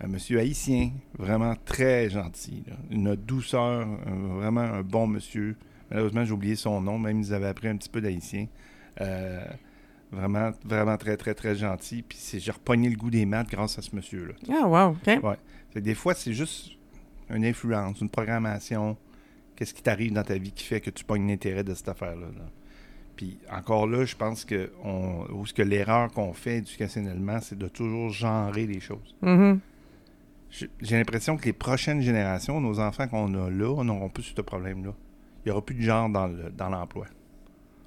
un 0.00 0.06
monsieur 0.08 0.38
haïtien, 0.38 0.90
vraiment 1.18 1.54
très 1.64 2.08
gentil, 2.10 2.62
là. 2.68 2.74
une 2.90 3.14
douceur, 3.16 3.86
un- 4.06 4.34
vraiment 4.38 4.60
un 4.60 4.82
bon 4.82 5.06
monsieur. 5.06 5.56
Malheureusement, 5.90 6.24
j'ai 6.24 6.32
oublié 6.32 6.54
son 6.56 6.80
nom, 6.80 6.98
même 6.98 7.20
ils 7.20 7.32
avaient 7.34 7.48
appris 7.48 7.68
un 7.68 7.76
petit 7.76 7.88
peu 7.88 8.00
d'haïtien. 8.00 8.46
Euh, 9.00 9.44
vraiment, 10.12 10.50
vraiment 10.64 10.96
très, 10.96 11.16
très, 11.16 11.34
très 11.34 11.54
gentil. 11.56 12.02
Puis 12.02 12.18
c'est- 12.20 12.40
j'ai 12.40 12.50
repogné 12.52 12.88
le 12.90 12.96
goût 12.96 13.10
des 13.10 13.26
maths 13.26 13.48
grâce 13.50 13.78
à 13.78 13.82
ce 13.82 13.94
monsieur-là. 13.94 14.34
Ah, 14.50 14.66
wow. 14.66 14.90
OK. 14.90 15.20
Fait 15.70 15.80
que 15.80 15.84
des 15.84 15.94
fois, 15.94 16.14
c'est 16.14 16.32
juste 16.32 16.70
une 17.30 17.44
influence, 17.44 18.00
une 18.00 18.08
programmation. 18.10 18.96
Qu'est-ce 19.56 19.74
qui 19.74 19.82
t'arrive 19.82 20.12
dans 20.12 20.22
ta 20.22 20.38
vie 20.38 20.52
qui 20.52 20.64
fait 20.64 20.80
que 20.80 20.90
tu 20.90 21.04
pognes 21.04 21.26
l'intérêt 21.28 21.64
de 21.64 21.74
cette 21.74 21.88
affaire-là? 21.88 22.26
là? 22.36 22.44
Puis 23.16 23.38
encore 23.50 23.86
là, 23.88 24.04
je 24.04 24.14
pense 24.14 24.44
que, 24.44 24.70
on, 24.84 25.24
ou 25.32 25.44
ce 25.44 25.52
que 25.52 25.62
l'erreur 25.62 26.12
qu'on 26.12 26.32
fait 26.32 26.58
éducationnellement, 26.58 27.40
c'est 27.40 27.58
de 27.58 27.66
toujours 27.66 28.10
genrer 28.10 28.66
les 28.66 28.78
choses. 28.80 29.16
Mhm. 29.22 29.58
J'ai 29.58 29.60
j'ai 30.50 30.96
l'impression 30.96 31.36
que 31.36 31.44
les 31.44 31.52
prochaines 31.52 32.00
générations, 32.00 32.60
nos 32.60 32.80
enfants 32.80 33.06
qu'on 33.08 33.32
a 33.34 33.50
là, 33.50 33.82
n'auront 33.84 34.08
plus 34.08 34.22
ce 34.36 34.40
problème-là. 34.40 34.92
Il 35.44 35.48
n'y 35.48 35.52
aura 35.52 35.64
plus 35.64 35.74
de 35.74 35.82
genre 35.82 36.08
dans 36.08 36.26
le- 36.26 36.50
dans 36.56 36.68
l'emploi. 36.68 37.06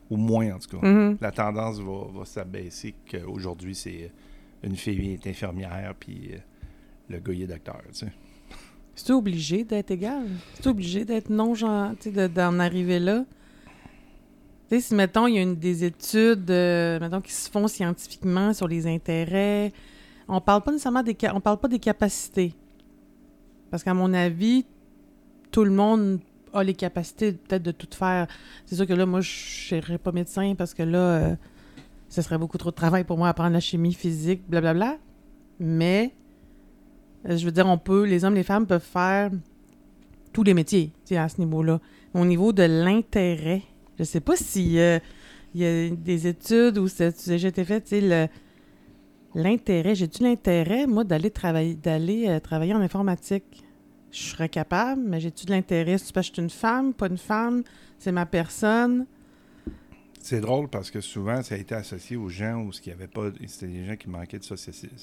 Au 0.10 0.18
moins, 0.18 0.54
en 0.56 0.60
tout 0.60 0.78
cas. 0.78 0.86
Mhm. 0.88 1.18
La 1.22 1.32
tendance 1.32 1.80
va, 1.80 2.20
va 2.20 2.26
s'abaisser 2.26 2.94
qu'aujourd'hui, 3.10 3.74
c'est 3.76 4.04
euh, 4.04 4.68
une 4.68 4.76
fille 4.76 5.14
est 5.14 5.28
infirmière, 5.28 5.94
puis 6.00 6.32
euh, 6.34 6.38
le 7.10 7.20
gars, 7.20 7.34
il 7.34 7.42
est 7.44 7.48
docteur, 7.48 7.82
tu 7.92 8.00
sais. 8.00 8.12
C'est 8.94 9.14
obligé 9.14 9.64
d'être 9.64 9.90
égal. 9.92 10.26
C'est 10.56 10.68
obligé 10.68 11.06
d'être 11.06 11.30
non 11.30 11.56
genre, 11.56 11.92
tu 12.00 12.12
sais, 12.14 12.30
d'en 12.30 12.60
arriver 12.60 13.00
là. 13.00 13.24
Tu 14.70 14.76
sais, 14.76 14.82
si 14.82 14.96
mettons 14.96 15.28
il 15.28 15.36
y 15.36 15.38
a 15.40 15.42
une, 15.42 15.56
des 15.56 15.84
études, 15.86 16.50
euh, 16.52 17.00
mettons 17.00 17.22
qui 17.22 17.32
se 17.32 17.50
font 17.50 17.68
scientifiquement 17.68 18.54
sur 18.54 18.68
les 18.68 18.88
intérêts, 18.88 19.72
on 20.32 20.40
parle 20.40 20.62
pas 20.62 20.72
nécessairement 20.72 21.04
des, 21.04 21.16
on 21.34 21.42
parle 21.42 21.60
pas 21.60 21.68
des 21.68 21.80
capacités, 21.80 22.54
parce 23.70 23.84
qu'à 23.84 23.94
mon 23.94 24.14
avis, 24.14 24.66
tout 25.52 25.66
le 25.66 25.72
monde 25.72 26.20
a 26.54 26.64
les 26.64 26.74
capacités 26.74 27.34
peut-être 27.34 27.64
de 27.64 27.72
tout 27.72 27.88
faire. 27.92 28.28
C'est 28.66 28.76
sûr 28.76 28.88
que 28.88 28.94
là, 28.94 29.06
moi, 29.06 29.20
je 29.22 29.30
serais 29.30 29.98
pas 29.98 30.12
médecin 30.12 30.56
parce 30.58 30.74
que 30.74 30.84
là, 30.84 30.98
euh, 30.98 31.36
ce 32.10 32.22
serait 32.22 32.38
beaucoup 32.38 32.58
trop 32.58 32.72
de 32.72 32.76
travail 32.76 33.04
pour 33.04 33.18
moi 33.18 33.30
apprendre 33.30 33.54
la 33.54 33.60
chimie, 33.60 33.94
physique, 33.94 34.42
blablabla. 34.50 34.98
Mais 35.60 36.14
euh, 37.30 37.38
je 37.38 37.46
veux 37.46 37.52
dire, 37.52 37.68
on 37.68 37.78
peut, 37.78 38.06
les 38.06 38.26
hommes, 38.26 38.36
les 38.36 38.44
femmes 38.44 38.68
peuvent 38.68 38.82
faire 38.82 39.32
tous 40.34 40.44
les 40.44 40.54
métiers, 40.54 40.92
à 41.12 41.28
ce 41.28 41.40
niveau-là. 41.40 41.80
Au 42.14 42.26
niveau 42.26 42.54
de 42.54 42.64
l'intérêt, 42.64 43.64
je 44.00 44.06
sais 44.06 44.22
pas 44.22 44.38
si 44.38 44.80
euh, 44.80 45.00
il 45.54 45.62
y 45.62 45.66
a 45.66 45.90
des 45.90 46.28
études 46.28 46.78
où 46.78 46.88
ça 46.88 47.06
a 47.06 47.34
été 47.34 47.66
fait, 47.66 47.82
tu 47.82 48.00
sais, 48.00 48.30
l'intérêt. 49.36 49.96
J'ai-tu 49.96 50.24
l'intérêt, 50.24 50.88
moi, 50.88 51.04
d'aller 51.04 51.32
travailler, 51.32 51.76
d'aller 51.76 52.28
euh, 52.28 52.40
travailler 52.40 52.74
en 52.74 52.82
informatique? 52.82 53.64
Je 54.12 54.22
serais 54.22 54.50
capable, 54.50 55.02
mais 55.06 55.20
j'ai-tu 55.20 55.46
de 55.46 55.52
l'intérêt? 55.52 55.98
C'est 55.98 56.14
parce 56.14 56.30
que 56.30 56.36
je 56.36 56.42
suis 56.42 56.44
une 56.44 56.50
femme, 56.50 56.94
pas 56.94 57.08
une 57.08 57.18
femme? 57.18 57.64
C'est 57.98 58.12
ma 58.12 58.26
personne? 58.26 59.06
C'est 60.20 60.42
drôle 60.42 60.68
parce 60.68 60.92
que 60.92 61.02
souvent, 61.02 61.42
ça 61.42 61.56
a 61.56 61.58
été 61.58 61.74
associé 61.74 62.18
aux 62.18 62.30
gens 62.30 62.62
où 62.62 62.72
ce 62.72 62.82
qu'il 62.82 62.94
avait 62.94 63.08
pas. 63.08 63.32
C'était 63.48 63.72
des 63.72 63.86
gens 63.86 63.96
qui 63.96 64.10
manquaient 64.10 64.40
de 64.40 64.44
sociabilité. 64.44 64.96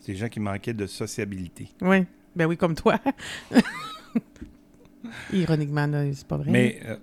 C'est 0.00 0.12
des 0.12 0.18
gens 0.18 0.28
qui 0.28 0.40
manquaient 0.40 0.74
de 0.74 0.86
sociabilité. 0.86 1.68
Oui. 1.80 2.04
Ben 2.36 2.46
oui, 2.46 2.56
comme 2.56 2.74
toi. 2.74 3.00
Ironiquement, 5.32 5.88
c'est 6.12 6.26
pas 6.26 6.36
vrai. 6.36 6.50
Mais 6.50 6.80
euh, 6.84 6.96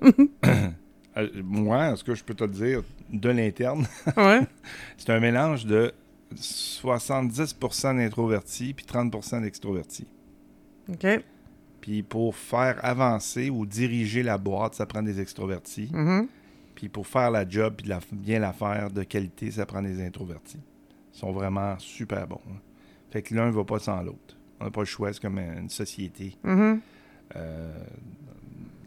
euh, 1.18 1.30
moi, 1.44 1.96
ce 1.96 2.04
que 2.04 2.16
je 2.16 2.24
peux 2.24 2.34
te 2.34 2.44
dire 2.46 2.84
de 3.12 3.30
l'interne, 3.30 3.86
Ouais. 4.18 4.42
c'est 4.98 5.10
un 5.12 5.20
mélange 5.20 5.66
de 5.66 5.94
70% 6.36 7.98
d'introvertis 7.98 8.74
puis 8.74 8.86
30% 8.86 9.42
d'extrovertis. 9.42 10.08
OK. 10.90 11.06
Puis 11.82 12.04
pour 12.04 12.36
faire 12.36 12.84
avancer 12.84 13.50
ou 13.50 13.66
diriger 13.66 14.24
la 14.24 14.38
boîte, 14.38 14.76
ça 14.76 14.86
prend 14.86 15.04
des 15.04 15.20
extrovertis. 15.22 15.90
Mhm. 15.94 16.28
Puis 16.74 16.90
pour 16.90 17.08
faire 17.08 17.32
la 17.32 17.48
job 17.48 17.76
puis 17.78 17.88
la- 17.88 18.00
bien 18.12 18.40
la 18.40 18.52
faire 18.54 18.90
de 18.92 19.04
qualité, 19.04 19.52
ça 19.52 19.66
prend 19.66 19.82
des 19.82 20.04
introvertis. 20.06 20.60
Ils 21.14 21.18
sont 21.20 21.32
vraiment 21.32 21.78
super 21.80 22.28
bons. 22.28 22.42
hein. 22.50 22.58
Fait 23.12 23.22
que 23.22 23.34
l'un 23.34 23.46
ne 23.48 23.52
va 23.52 23.64
pas 23.64 23.80
sans 23.80 24.02
l'autre. 24.02 24.36
On 24.60 24.66
n'a 24.66 24.72
pas 24.72 24.82
le 24.82 24.86
choix, 24.86 25.14
c'est 25.14 25.22
comme 25.22 25.38
une 25.40 25.70
société. 25.70 26.36
Mhm. 26.44 26.82
Euh, 27.36 27.78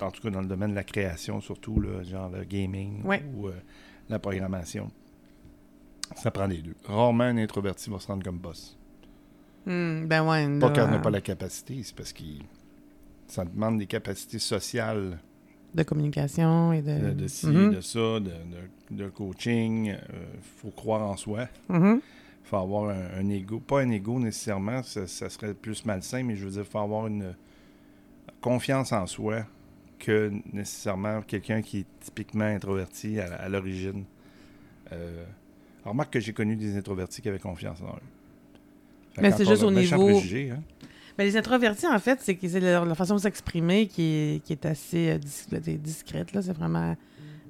en 0.02 0.11
tout 0.11 0.22
cas, 0.22 0.30
dans 0.30 0.40
le 0.40 0.46
domaine 0.46 0.70
de 0.70 0.74
la 0.74 0.84
création, 0.84 1.40
surtout, 1.40 1.80
là, 1.80 2.02
genre 2.02 2.28
le 2.30 2.44
gaming 2.44 3.02
Ouais. 3.04 3.22
ou 3.34 3.48
euh, 3.48 3.52
la 4.08 4.18
programmation. 4.18 4.90
Ça 6.16 6.30
prend 6.30 6.46
les 6.46 6.58
deux. 6.62 6.74
Rarement 6.84 7.24
un 7.24 7.37
introverti 7.37 7.90
va 7.90 7.98
se 8.00 8.06
rendre 8.06 8.22
comme 8.24 8.38
boss. 8.38 8.76
Hmm, 9.66 10.06
ben 10.06 10.26
ouais. 10.26 10.58
Pas 10.58 10.70
qu'il 10.70 10.82
n'a 10.84 10.98
pas 10.98 11.11
la 11.11 11.20
capacité, 11.20 11.80
c'est 11.82 11.94
parce 11.94 12.12
qu'il 12.12 12.42
ça 13.26 13.44
demande 13.44 13.78
des 13.78 13.87
capacités 13.87 14.38
sociales 14.38 15.18
De 15.74 15.82
communication 15.82 16.72
et 16.72 16.80
de... 16.80 17.08
de, 17.08 17.11
de 17.12 17.26
ci, 17.28 17.46
Mhm. 17.46 17.74
de 17.74 17.80
ça, 17.82 17.98
de, 18.20 18.30
de- 18.30 18.96
de 18.96 19.08
coaching. 19.11 19.88
Il 19.88 20.40
faut 20.40 20.70
croire 20.70 21.02
en 21.02 21.16
soi. 21.18 21.46
Mhm. 21.68 22.00
Il 22.00 22.48
faut 22.48 22.56
avoir 22.56 22.88
un, 22.88 23.18
un 23.20 23.28
ego. 23.28 23.61
Pas 23.61 23.80
un 23.82 23.90
ego 23.90 24.18
nécessairement, 24.18 24.82
ça, 24.82 25.06
ça 25.06 25.28
serait 25.28 25.52
plus 25.52 25.84
malsain, 25.84 26.22
mais 26.22 26.37
je 26.37 26.46
veux 26.46 26.52
dire, 26.52 26.62
il 26.62 26.70
faut 26.70 26.78
avoir 26.78 27.06
une 27.06 27.34
confiance 28.40 28.92
en 28.92 29.06
soi 29.06 29.44
que 29.98 30.30
nécessairement 30.52 31.22
quelqu'un 31.22 31.61
qui 31.62 31.80
est 31.80 31.87
typiquement 32.00 32.44
introverti 32.44 33.18
à, 33.20 33.34
à 33.34 33.48
l'origine. 33.48 34.04
Euh, 34.92 35.24
remarque 35.84 36.12
que 36.14 36.20
j'ai 36.20 36.32
connu 36.32 36.56
des 36.56 36.76
introvertis 36.76 37.20
qui 37.22 37.28
avaient 37.28 37.38
confiance 37.38 37.80
en 37.82 37.87
eux. 37.87 37.98
Fait 39.14 39.22
Mais 39.22 39.30
qu'encore 39.30 39.38
c'est 39.38 39.50
juste 39.52 39.62
au 39.62 39.70
niveau- 39.70 40.04
préjugé, 40.04 40.50
hein. 40.50 40.62
Ben, 41.16 41.24
les 41.24 41.37
introvertis, 41.37 41.87
en 41.87 41.98
fait, 41.98 42.20
c'est 42.22 42.37
que 42.37 42.46
c'est 42.46 42.61
leur, 42.61 42.84
leur 42.84 42.96
façon 42.96 43.16
de 43.16 43.20
s'exprimer 43.20 43.88
qui 43.88 44.02
est, 44.02 44.44
qui 44.44 44.52
est 44.52 44.64
assez 44.64 45.11
euh, 45.11 45.18
dis- 45.18 45.46
là, 45.50 45.58
discrète. 45.58 46.32
Là. 46.32 46.42
C'est 46.42 46.52
vraiment 46.52 46.96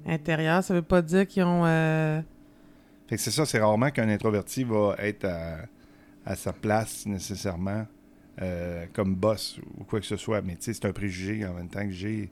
intérieur. 0.07 0.63
Ça 0.63 0.73
veut 0.73 0.81
pas 0.81 1.03
dire 1.03 1.27
qu'ils 1.27 1.43
ont... 1.43 1.65
euh, 1.67 2.19
Fait 3.07 3.15
que 3.17 3.21
c'est 3.21 3.29
ça, 3.29 3.45
c'est 3.45 3.59
rarement 3.59 3.91
qu'un 3.91 4.09
introverti 4.09 4.63
va 4.63 4.95
être 4.97 5.25
à, 5.25 5.57
à 6.25 6.35
sa 6.35 6.51
place 6.51 7.05
nécessairement 7.05 7.85
euh, 8.41 8.87
comme 8.91 9.13
boss 9.13 9.59
ou 9.79 9.83
quoi 9.83 9.99
que 9.99 10.05
ce 10.07 10.17
soit. 10.17 10.41
Mais 10.41 10.55
tu 10.55 10.63
sais, 10.63 10.73
c'est 10.73 10.85
un 10.85 10.91
préjugé 10.93 11.45
en 11.45 11.53
même 11.53 11.69
temps 11.69 11.83
que 11.85 11.91
j'ai. 11.91 12.31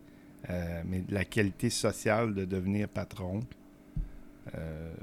Euh, 0.50 0.82
mais 0.86 1.04
la 1.10 1.26
qualité 1.26 1.70
sociale 1.70 2.34
de 2.34 2.46
devenir 2.46 2.88
patron, 2.88 3.42
euh, 4.56 4.94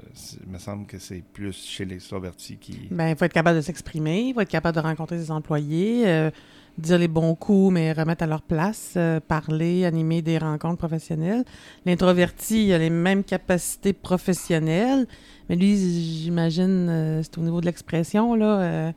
il 0.43 0.51
me 0.51 0.57
semble 0.57 0.87
que 0.87 0.97
c'est 0.97 1.23
plus 1.33 1.53
chez 1.53 1.85
l'extroverti 1.85 2.57
qui. 2.57 2.87
Ben, 2.89 3.09
il 3.09 3.15
faut 3.15 3.25
être 3.25 3.33
capable 3.33 3.57
de 3.57 3.61
s'exprimer, 3.61 4.29
il 4.29 4.33
faut 4.33 4.41
être 4.41 4.49
capable 4.49 4.75
de 4.75 4.81
rencontrer 4.81 5.19
ses 5.19 5.29
employés, 5.29 6.07
euh, 6.07 6.31
dire 6.79 6.97
les 6.97 7.07
bons 7.07 7.35
coups, 7.35 7.73
mais 7.73 7.93
remettre 7.93 8.23
à 8.23 8.27
leur 8.27 8.41
place, 8.41 8.97
parler, 9.27 9.85
animer 9.85 10.23
des 10.23 10.39
rencontres 10.39 10.79
professionnelles. 10.79 11.45
L'introverti 11.85 12.73
a 12.73 12.79
les 12.79 12.89
mêmes 12.89 13.23
capacités 13.23 13.93
professionnelles, 13.93 15.05
mais 15.47 15.55
lui, 15.55 15.77
j'imagine, 15.77 17.21
c'est 17.21 17.37
au 17.37 17.41
niveau 17.41 17.61
de 17.61 17.65
l'expression, 17.67 18.33
là. 18.33 18.91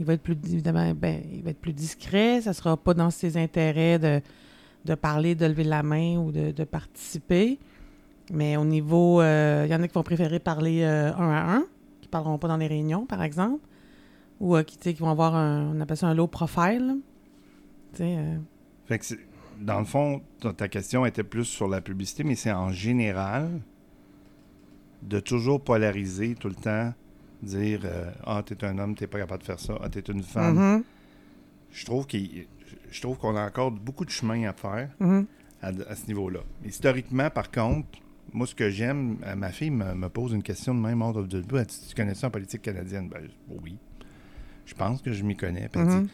il 0.00 0.06
va 0.06 0.14
être 0.14 0.22
plus, 0.22 0.36
évidemment, 0.50 0.92
ben, 0.94 1.20
il 1.30 1.42
va 1.42 1.50
être 1.50 1.60
plus 1.60 1.74
discret. 1.74 2.40
Ça 2.40 2.54
sera 2.54 2.76
pas 2.76 2.94
dans 2.94 3.10
ses 3.10 3.36
intérêts 3.36 3.98
de, 3.98 4.20
de 4.84 4.94
parler, 4.94 5.34
de 5.34 5.46
lever 5.46 5.64
la 5.64 5.82
main 5.82 6.16
ou 6.18 6.30
de, 6.32 6.50
de 6.50 6.64
participer. 6.64 7.58
Mais 8.32 8.56
au 8.56 8.64
niveau, 8.64 9.20
euh, 9.20 9.64
il 9.66 9.70
y 9.70 9.74
en 9.74 9.82
a 9.82 9.88
qui 9.88 9.94
vont 9.94 10.02
préférer 10.02 10.38
parler 10.38 10.82
euh, 10.82 11.12
un 11.14 11.30
à 11.30 11.56
un, 11.56 11.66
qui 12.00 12.08
parleront 12.08 12.38
pas 12.38 12.48
dans 12.48 12.56
les 12.56 12.66
réunions, 12.66 13.06
par 13.06 13.22
exemple, 13.22 13.60
ou 14.40 14.56
euh, 14.56 14.62
qui, 14.62 14.76
qui 14.78 14.92
vont 14.94 15.10
avoir 15.10 15.34
un, 15.34 15.72
on 15.74 15.80
appelle 15.80 15.96
ça 15.96 16.08
un 16.08 16.14
low 16.14 16.26
profile. 16.26 16.96
euh, 18.00 18.36
Fait 18.86 18.98
que 18.98 19.04
dans 19.60 19.78
le 19.78 19.84
fond, 19.84 20.20
ta, 20.56 20.68
question 20.68 21.06
était 21.06 21.22
plus 21.22 21.44
sur 21.44 21.68
la 21.68 21.80
publicité, 21.80 22.24
mais 22.24 22.34
c'est 22.34 22.52
en 22.52 22.70
général 22.70 23.60
de 25.02 25.20
toujours 25.20 25.60
polariser 25.62 26.34
tout 26.34 26.48
le 26.48 26.54
temps, 26.54 26.92
dire 27.42 27.80
Ah, 28.24 28.42
t'es 28.44 28.64
un 28.64 28.78
homme, 28.78 28.94
t'es 28.94 29.06
pas 29.06 29.18
capable 29.18 29.42
de 29.42 29.46
faire 29.46 29.60
ça, 29.60 29.74
ah, 29.82 29.88
t'es 29.88 30.00
une 30.00 30.22
femme. 30.22 30.56
mhm, 30.56 30.82
Je 31.70 31.84
trouve 31.84 32.06
qu'il- 32.06 32.46
je 32.94 33.00
trouve 33.02 33.18
qu'on 33.18 33.34
a 33.36 33.44
encore 33.46 33.70
beaucoup 33.72 34.04
de 34.04 34.10
chemin 34.10 34.48
à 34.48 34.52
faire 34.52 34.88
mhm. 35.00 35.26
à, 35.62 35.68
à 35.68 35.96
ce 35.96 36.06
niveau-là. 36.06 36.40
Historiquement, 36.64 37.28
par 37.28 37.50
contre, 37.50 37.88
moi, 38.32 38.46
ce 38.46 38.54
que 38.54 38.70
j'aime, 38.70 39.18
euh, 39.26 39.34
ma 39.34 39.50
fille 39.50 39.70
me, 39.70 39.94
me 39.94 40.08
pose 40.08 40.32
une 40.32 40.42
question 40.42 40.74
de 40.74 40.80
même 40.80 41.02
ordre 41.02 41.24
de 41.24 41.40
début. 41.40 41.56
Elle 41.58 41.66
dit 41.66 41.80
Tu 41.88 41.94
connais 41.94 42.14
ça 42.14 42.28
en 42.28 42.30
politique 42.30 42.62
canadienne? 42.62 43.08
Ben, 43.08 43.28
oui. 43.62 43.76
Je 44.66 44.74
pense 44.74 45.02
que 45.02 45.12
je 45.12 45.22
m'y 45.24 45.36
connais. 45.36 45.68
Puis 45.68 45.80
elle 45.80 45.88
dit 45.88 45.94
Mhm. 45.96 46.08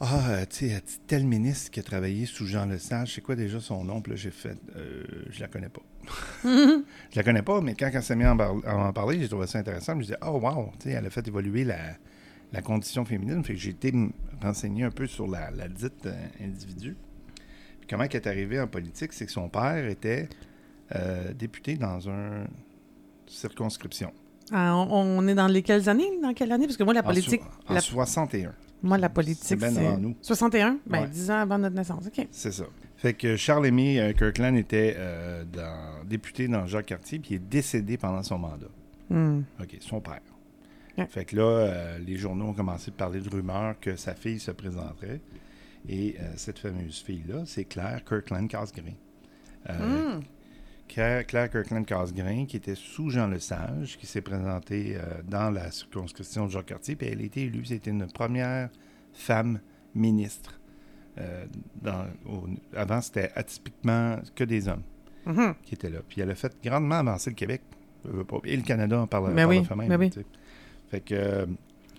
Ah, 0.00 0.28
euh, 0.30 0.44
tu 0.50 0.68
sais, 0.68 0.82
tel 1.06 1.24
ministre 1.24 1.70
qui 1.70 1.80
a 1.80 1.82
travaillé 1.82 2.26
sous 2.26 2.46
Jean 2.46 2.66
Lesage, 2.66 3.14
c'est 3.14 3.20
quoi 3.20 3.36
déjà 3.36 3.60
son 3.60 3.84
nom? 3.84 4.00
Puis 4.02 4.10
là, 4.12 4.16
j'ai 4.16 4.30
fait 4.32 4.56
Euh, 4.76 5.04
Je 5.30 5.40
la 5.40 5.48
connais 5.48 5.68
pas. 5.68 5.82
je 6.44 6.82
la 7.16 7.22
connais 7.22 7.42
pas, 7.42 7.60
mais 7.60 7.74
quand 7.74 7.88
elle 7.92 8.02
s'est 8.02 8.16
mise 8.16 8.26
à 8.26 8.32
en, 8.32 8.36
par- 8.36 8.56
à 8.66 8.76
en 8.88 8.92
parler, 8.92 9.20
j'ai 9.20 9.28
trouvé 9.28 9.46
ça 9.46 9.58
intéressant. 9.58 9.92
Je 9.92 9.98
me 9.98 10.02
disais 10.02 10.16
Oh, 10.26 10.40
wow, 10.42 10.70
tu 10.80 10.88
sais, 10.88 10.90
elle 10.96 11.06
a 11.06 11.10
fait 11.10 11.26
évoluer 11.28 11.64
la, 11.64 11.78
la 12.52 12.60
condition 12.60 13.04
féminine. 13.04 13.42
Fait 13.44 13.54
que 13.54 13.58
j'ai 13.60 13.70
été 13.70 13.92
me 14.44 14.48
renseigner 14.48 14.84
un 14.84 14.90
peu 14.90 15.06
sur 15.06 15.26
la, 15.26 15.50
la 15.50 15.68
dite 15.68 16.06
euh, 16.06 16.12
individu. 16.42 16.96
Puis 17.80 17.88
comment 17.88 18.04
elle 18.04 18.14
est 18.16 18.26
arrivée 18.26 18.60
en 18.60 18.66
politique, 18.66 19.12
c'est 19.12 19.26
que 19.26 19.32
son 19.32 19.48
père 19.48 19.86
était 19.88 20.28
euh, 20.94 21.32
député 21.32 21.76
dans 21.76 22.00
une 22.00 22.46
circonscription. 23.26 24.12
Ah, 24.52 24.76
on, 24.76 25.18
on 25.18 25.26
est 25.26 25.34
dans 25.34 25.46
les 25.46 25.62
quelles 25.62 25.88
années? 25.88 26.10
Dans 26.22 26.34
quelle 26.34 26.52
année? 26.52 26.66
Parce 26.66 26.76
que 26.76 26.82
moi, 26.84 26.92
la 26.94 27.00
En 27.00 27.04
politique, 27.04 27.40
so- 27.42 27.70
En, 27.70 27.74
la- 27.74 27.80
61. 27.80 28.52
moi, 28.82 28.98
la 28.98 29.08
politique, 29.08 29.58
c'est... 29.60 29.64
avant 29.64 29.96
nous. 29.98 30.14
61? 30.20 30.78
Ben, 30.86 31.02
Ouais. 31.02 31.08
10 31.08 31.30
ans 31.30 31.38
avant 31.40 31.58
notre 31.58 31.74
naissance. 31.74 32.06
OK. 32.06 32.26
C'est 32.30 32.52
ça. 32.52 32.64
Fait 32.96 33.14
que 33.14 33.36
Charles-Aimé 33.36 34.00
euh, 34.00 34.12
Kirkland 34.12 34.56
était 34.56 34.94
euh, 34.98 35.44
dans- 35.44 36.04
député 36.06 36.46
dans 36.48 36.66
Jacques-Cartier, 36.66 37.18
puis 37.18 37.30
il 37.30 37.34
est 37.36 37.38
décédé 37.38 37.96
pendant 37.96 38.22
son 38.22 38.38
mandat. 38.38 38.68
Hmm. 39.10 39.40
OK, 39.60 39.76
son 39.80 40.00
père. 40.00 40.20
Fait 41.08 41.24
que 41.24 41.36
là, 41.36 41.42
euh, 41.42 41.98
les 41.98 42.16
journaux 42.16 42.46
ont 42.46 42.52
commencé 42.54 42.90
à 42.90 42.94
parler 42.94 43.20
de 43.20 43.28
rumeurs 43.28 43.78
que 43.80 43.96
sa 43.96 44.14
fille 44.14 44.38
se 44.38 44.50
présenterait. 44.52 45.20
Et 45.88 46.16
euh, 46.20 46.32
cette 46.36 46.58
fameuse 46.58 47.00
fille-là, 47.02 47.42
c'est 47.46 47.64
Claire 47.64 48.02
Kirkland 48.04 48.48
Casgrain. 48.48 48.94
Euh, 49.70 50.16
Hmm. 50.18 50.20
Claire, 50.86 51.26
Claire 51.26 51.50
Kirkland 51.50 51.84
Casgrain, 51.86 52.44
qui 52.46 52.56
était 52.58 52.74
sous 52.74 53.08
Jean 53.10 53.26
Lesage, 53.28 53.96
qui 53.98 54.06
s'est 54.06 54.20
présentée 54.20 54.98
dans 55.26 55.50
la 55.50 55.70
circonscription 55.70 56.44
de 56.46 56.50
Jacques-Cartier, 56.50 56.94
puis 56.94 57.08
elle 57.08 57.20
a 57.20 57.24
été 57.24 57.44
élue. 57.44 57.64
C'était 57.64 57.90
une 57.90 58.06
première 58.06 58.68
femme 59.14 59.60
ministre. 59.94 60.60
Dans- 61.80 62.06
au- 62.26 62.48
avant, 62.76 63.00
c'était 63.00 63.30
atypiquement 63.34 64.18
que 64.34 64.44
des 64.44 64.68
hommes 64.68 64.82
Mhm. 65.26 65.54
qui 65.62 65.74
étaient 65.74 65.88
là. 65.90 66.00
Puis 66.06 66.20
elle 66.20 66.30
a 66.30 66.34
fait 66.34 66.54
grandement 66.62 66.96
avancer 66.96 67.30
le 67.30 67.36
Québec. 67.36 67.62
Et 68.44 68.56
le 68.56 68.62
Canada 68.62 69.00
en 69.00 69.06
parle, 69.06 69.28
Ben 69.32 69.36
par 69.36 69.48
oui, 69.48 69.58
le 69.60 69.64
fait 69.64 69.74
même. 69.76 69.88
ben 69.88 69.98
oui. 69.98 70.10
Fait 70.90 71.00
que, 71.00 71.14
euh, 71.14 71.46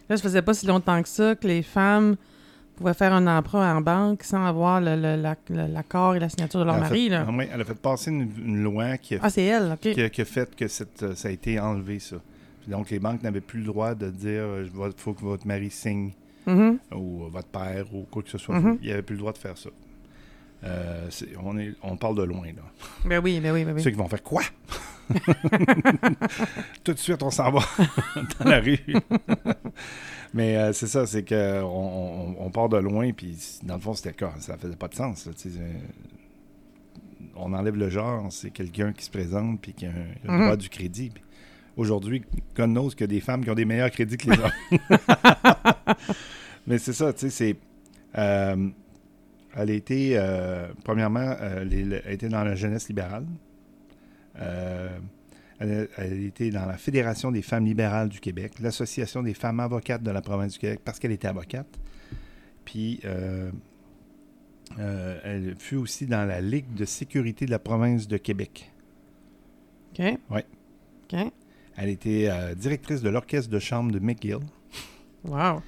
Là, 0.09 0.17
ça 0.17 0.23
faisait 0.23 0.41
pas 0.41 0.53
si 0.53 0.65
longtemps 0.67 1.01
que 1.01 1.09
ça 1.09 1.35
que 1.35 1.47
les 1.47 1.63
femmes 1.63 2.15
pouvaient 2.75 2.93
faire 2.93 3.13
un 3.13 3.25
emprunt 3.25 3.75
en 3.77 3.81
banque 3.81 4.23
sans 4.23 4.45
avoir 4.45 4.81
la- 4.81 4.95
l'accord 5.07 6.15
et 6.15 6.19
la 6.19 6.29
signature 6.29 6.59
de 6.59 6.65
leur 6.65 6.77
mari. 6.77 7.05
fait, 7.05 7.09
Là. 7.09 7.25
elle 7.53 7.61
a 7.61 7.65
fait 7.65 7.73
passer 7.75 8.11
une, 8.11 8.29
une 8.45 8.61
loi 8.63 8.97
qui 8.97 9.15
a, 9.15 9.19
Ah, 9.23 9.29
elle, 9.37 9.77
qui 9.81 9.99
a- 10.01 10.09
qui 10.09 10.21
a 10.21 10.25
fait 10.25 10.55
que 10.55 10.67
cette, 10.67 11.01
euh, 11.03 11.15
ça 11.15 11.29
a 11.29 11.31
été 11.31 11.59
enlevé, 11.59 11.99
ça. 11.99 12.17
Donc, 12.67 12.89
les 12.89 12.99
banques 12.99 13.23
n'avaient 13.23 13.41
plus 13.41 13.59
le 13.59 13.65
droit 13.67 13.95
de 13.95 14.09
dire 14.09 14.43
il 14.63 14.91
faut 14.97 15.13
que 15.13 15.21
votre 15.21 15.47
mari 15.47 15.69
signe 15.71 16.11
Mhm. 16.47 16.77
ou 16.93 17.23
euh, 17.23 17.29
votre 17.31 17.47
père 17.47 17.85
ou 17.93 18.05
quoi 18.11 18.21
que 18.23 18.29
ce 18.29 18.37
soit. 18.37 18.59
Mhm. 18.59 18.77
Il 18.81 18.87
n'y 18.87 18.93
avait 18.93 19.01
plus 19.03 19.13
le 19.15 19.19
droit 19.19 19.33
de 19.33 19.37
faire 19.37 19.57
ça. 19.57 19.69
Euh, 20.63 21.09
on, 21.43 21.57
est, 21.57 21.73
on 21.83 21.95
parle 21.95 22.17
de 22.17 22.23
loin, 22.23 22.47
là. 22.47 22.63
Ben 23.05 23.21
oui, 23.23 23.39
ben 23.39 23.51
oui, 23.53 23.63
ben 23.65 23.73
oui. 23.75 23.81
Ceux 23.83 23.91
qui 23.91 23.97
vont 23.97 24.07
faire 24.07 24.23
quoi? 24.23 24.41
Tout 26.83 26.93
de 26.93 26.97
suite, 26.99 27.21
on 27.23 27.29
s'en 27.31 27.51
va 27.51 27.59
dans 28.39 28.49
la 28.49 28.59
rue. 28.59 28.79
Mais 30.33 30.57
euh, 30.57 30.73
c'est 30.73 30.87
ça, 30.87 31.05
c'est 31.05 31.23
qu'on 31.27 31.35
on, 31.63 32.35
on 32.45 32.49
part 32.51 32.67
de 32.69 32.77
loin, 32.77 33.11
puis 33.13 33.37
dans 33.63 33.75
le 33.75 33.79
fond, 33.81 33.93
c'était 33.93 34.09
le 34.09 34.15
cas. 34.15 34.33
Ça 34.39 34.57
faisait 34.57 34.75
pas 34.75 34.87
de 34.89 34.95
sens. 34.95 35.25
là, 35.27 35.31
euh, 35.45 35.73
on 37.35 37.53
enlève 37.53 37.75
le 37.75 37.89
genre, 37.89 38.31
c'est 38.31 38.49
quelqu'un 38.51 38.91
qui 38.93 39.05
se 39.05 39.11
présente 39.11 39.61
puis 39.61 39.73
qui 39.73 39.85
a, 39.85 39.89
a 39.89 40.31
Mhm. 40.31 40.41
droit 40.43 40.55
du 40.57 40.69
crédit. 40.69 41.11
Aujourd'hui, 41.77 42.23
God 42.55 42.69
knows 42.71 42.89
qu'il 42.89 43.01
y 43.01 43.03
a 43.03 43.07
des 43.07 43.19
femmes 43.19 43.43
qui 43.43 43.49
ont 43.49 43.55
des 43.55 43.65
meilleurs 43.65 43.91
crédits 43.91 44.17
que 44.17 44.31
les 44.31 44.39
hommes. 44.39 44.51
Mais 46.67 46.77
c'est 46.77 46.93
ça, 46.93 47.11
tu 47.13 47.19
sais, 47.19 47.29
c'est... 47.29 47.55
euh, 48.17 48.69
elle 49.57 49.69
a 49.69 49.73
été, 49.73 50.11
euh, 50.17 50.67
premièrement, 50.83 51.35
euh, 51.41 51.63
les- 51.63 51.83
le- 51.83 52.01
elle 52.05 52.13
était 52.13 52.29
dans 52.29 52.43
la 52.43 52.55
jeunesse 52.55 52.87
libérale. 52.89 53.25
Euh, 54.39 54.97
elle, 55.59 56.23
était 56.23 56.49
dans 56.49 56.65
la 56.65 56.77
Fédération 56.77 57.31
des 57.31 57.41
femmes 57.41 57.65
libérales 57.65 58.09
du 58.09 58.19
Québec, 58.19 58.59
l'Association 58.59 59.23
des 59.23 59.33
femmes 59.33 59.59
avocates 59.59 60.03
de 60.03 60.11
la 60.11 60.21
province 60.21 60.53
du 60.53 60.59
Québec, 60.59 60.81
parce 60.83 60.99
qu'elle 60.99 61.13
était 61.13 61.27
avocate. 61.27 61.67
Puis, 62.65 62.99
euh, 63.05 63.51
euh, 64.79 65.19
elle 65.23 65.55
fut 65.57 65.75
aussi 65.75 66.07
dans 66.07 66.25
la 66.27 66.41
Ligue 66.41 66.73
de 66.73 66.85
sécurité 66.85 67.45
de 67.45 67.51
la 67.51 67.59
province 67.59 68.07
de 68.07 68.17
Québec. 68.17 68.71
OK. 69.93 70.05
Ouais. 70.29 70.45
OK. 71.03 71.19
Elle 71.77 71.89
était 71.89 72.27
euh, 72.29 72.55
directrice 72.55 73.01
de 73.01 73.09
l'orchestre 73.09 73.49
de 73.49 73.59
chambre 73.59 73.91
de 73.91 73.99
McGill. 73.99 74.39
Wow. 75.23 75.61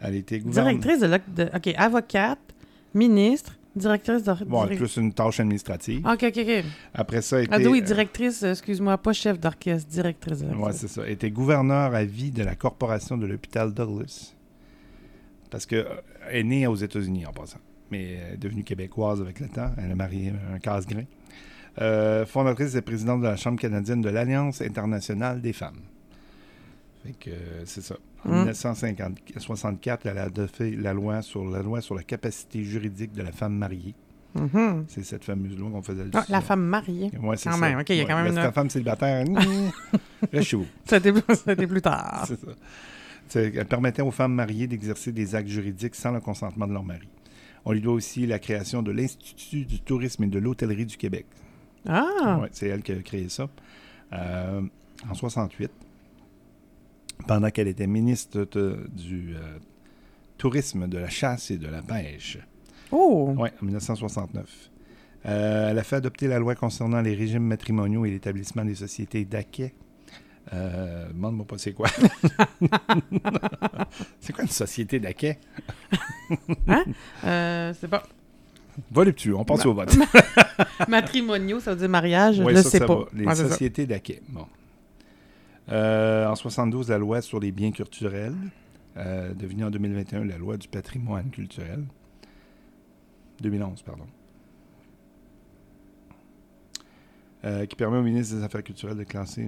Elle 0.00 0.14
était 0.16 0.38
gouverneure. 0.38 0.78
Directrice 0.78 1.00
de, 1.00 1.44
de- 1.44 1.50
OK, 1.54 1.74
avocate, 1.76 2.54
ministre, 2.94 3.58
directrice 3.76 4.22
de... 4.22 4.44
Bon, 4.44 4.66
plus 4.66 4.96
une 4.96 5.12
tâche 5.12 5.38
administrative. 5.40 6.06
OK, 6.06 6.24
OK, 6.24 6.38
OK. 6.38 6.64
Après 6.94 7.22
ça, 7.22 7.36
Ah 7.50 7.58
était, 7.58 7.66
oui, 7.68 7.80
euh, 7.80 7.84
directrice, 7.84 8.42
euh, 8.42 8.50
excuse-moi, 8.52 8.96
pas 8.98 9.12
chef 9.12 9.38
d'orchestre, 9.38 9.88
directrice 9.88 10.40
Ouais, 10.40 10.48
l'orchestre. 10.52 10.80
c'est 10.80 10.88
ça. 10.88 11.02
Elle 11.06 11.12
était 11.12 11.30
gouverneur 11.30 11.94
à 11.94 12.04
vie 12.04 12.30
de 12.30 12.42
la 12.42 12.54
corporation 12.54 13.16
de 13.16 13.26
l'hôpital 13.26 13.72
Douglas. 13.74 14.34
Parce 15.50 15.66
qu'elle 15.66 15.86
est 16.30 16.42
née 16.42 16.66
aux 16.66 16.74
États-Unis 16.74 17.26
en 17.26 17.32
passant. 17.32 17.58
Mais 17.90 18.14
elle 18.14 18.34
est 18.34 18.36
devenue 18.38 18.64
québécoise 18.64 19.20
avec 19.20 19.38
le 19.40 19.48
temps. 19.48 19.70
Elle 19.78 19.92
a 19.92 19.94
marié 19.94 20.32
un 20.52 20.58
casse-grain. 20.58 21.04
Euh, 21.80 22.24
fondatrice 22.26 22.74
et 22.74 22.82
présidente 22.82 23.20
de 23.20 23.26
la 23.26 23.36
Chambre 23.36 23.60
canadienne 23.60 24.00
de 24.00 24.08
l'Alliance 24.08 24.62
internationale 24.62 25.40
des 25.40 25.52
femmes. 25.52 25.80
Euh, 27.28 27.62
c'est 27.64 27.82
ça. 27.82 27.96
En 28.24 28.30
Mm. 28.30 28.44
1964, 28.44 30.06
elle 30.06 30.18
a 30.18 30.24
adopté 30.24 30.70
la 30.76 30.92
loi 30.92 31.22
sur 31.22 31.44
la 31.48 31.62
loi 31.62 31.80
sur 31.80 31.94
la 31.94 32.02
capacité 32.02 32.64
juridique 32.64 33.12
de 33.12 33.22
la 33.22 33.32
femme 33.32 33.54
mariée. 33.56 33.94
Mhm. 34.34 34.84
C'est 34.88 35.02
cette 35.02 35.24
fameuse 35.24 35.56
loi 35.56 35.70
qu'on 35.70 35.82
faisait 35.82 36.04
Ah, 36.12 36.24
la 36.28 36.40
femme 36.42 36.62
mariée. 36.64 37.10
Ouais, 37.22 37.36
c'est 37.36 37.48
Quand 37.48 37.56
ça. 37.56 37.60
même, 37.60 37.78
OK, 37.78 37.88
il 37.90 37.96
y 37.96 38.00
a 38.00 38.04
quand 38.04 38.16
même 38.16 38.24
Reste 38.26 38.36
une- 38.36 38.42
la 38.44 38.52
femme 38.52 38.68
célibataire. 38.70 39.24
Reste 40.32 40.48
chez 40.48 40.56
vous. 40.56 40.66
Ça 40.84 40.96
a 40.96 40.98
été, 40.98 41.12
ça 41.34 41.50
a 41.50 41.52
été 41.52 41.66
plus 41.66 41.80
tard. 41.82 42.24
C'est 42.28 42.38
ça. 42.40 43.40
Elle 43.40 43.66
permettait 43.66 44.02
aux 44.02 44.10
femmes 44.10 44.34
mariées 44.34 44.66
d'exercer 44.66 45.10
des 45.12 45.34
actes 45.34 45.48
juridiques 45.48 45.94
sans 45.94 46.12
le 46.12 46.20
consentement 46.20 46.66
de 46.66 46.72
leur 46.72 46.84
mari. 46.84 47.08
On 47.64 47.72
lui 47.72 47.80
doit 47.80 47.94
aussi 47.94 48.26
la 48.26 48.38
création 48.38 48.82
de 48.82 48.92
l'Institut 48.92 49.64
du 49.64 49.80
tourisme 49.80 50.24
et 50.24 50.28
de 50.28 50.38
l'hôtellerie 50.38 50.86
du 50.86 50.96
Québec. 50.96 51.26
Ah! 51.88 52.38
Ouais, 52.42 52.48
c'est 52.52 52.68
elle 52.68 52.82
qui 52.82 52.92
a 52.92 52.96
créé 53.02 53.28
ça. 53.28 53.48
Euh, 54.12 54.60
en 55.10 55.14
68, 55.14 55.70
pendant 57.26 57.50
qu'elle 57.50 57.68
était 57.68 57.86
ministre 57.86 58.46
de- 58.52 58.88
du 58.92 59.34
euh, 59.36 59.58
tourisme, 60.38 60.86
de 60.88 60.98
la 60.98 61.08
chasse 61.08 61.50
et 61.50 61.58
de 61.58 61.68
la 61.68 61.82
pêche. 61.82 62.38
Oh! 62.92 63.34
Oui, 63.36 63.48
en 63.60 63.64
1969. 63.64 64.70
Euh, 65.26 65.70
elle 65.70 65.78
a 65.78 65.82
fait 65.82 65.96
adopter 65.96 66.28
la 66.28 66.38
loi 66.38 66.54
concernant 66.54 67.00
les 67.00 67.14
régimes 67.14 67.42
matrimoniaux 67.42 68.04
et 68.04 68.10
l'établissement 68.10 68.64
des 68.64 68.76
sociétés 68.76 69.24
d'acquet. 69.24 69.74
Euh, 70.52 71.08
Demande-moi 71.08 71.44
pas 71.44 71.58
c'est 71.58 71.72
quoi. 71.72 71.88
c'est 74.20 74.32
quoi 74.32 74.44
une 74.44 74.50
société 74.50 75.00
d'acquet? 75.00 75.38
Euh, 77.24 77.72
c'est 77.80 77.88
pas... 77.88 78.02
Voluptueux, 78.90 79.34
on 79.36 79.44
passe 79.44 79.64
au 79.64 79.72
vote. 79.74 79.96
Matrimoniaux, 80.88 81.60
ça 81.60 81.70
veut 81.72 81.78
dire 81.78 81.88
mariage, 81.88 82.40
Oui, 82.40 82.52
je 82.54 82.62
ça, 82.62 82.70
sais 82.70 82.78
ça 82.78 82.86
pas. 82.86 82.94
va. 82.96 83.04
Les 83.14 83.24
Ouais, 83.24 83.34
sociétés 83.34 83.86
d'acquet. 83.86 84.20
Bon. 84.28 84.46
Euh, 85.70 86.26
en 86.26 86.34
72, 86.34 86.90
la 86.90 86.98
loi 86.98 87.20
sur 87.22 87.40
les 87.40 87.52
biens 87.52 87.72
culturels. 87.72 88.36
euh, 88.96 89.34
devenue 89.34 89.64
en 89.64 89.70
2021 89.70 90.24
la 90.24 90.38
loi 90.38 90.56
du 90.56 90.68
patrimoine 90.68 91.28
culturel. 91.30 91.84
2011, 93.40 93.82
pardon. 93.82 94.06
Euh, 97.44 97.66
qui 97.66 97.76
permet 97.76 97.98
au 97.98 98.02
ministre 98.02 98.36
des 98.36 98.42
Affaires 98.42 98.64
culturelles 98.64 98.96
de 98.96 99.04
classer. 99.04 99.46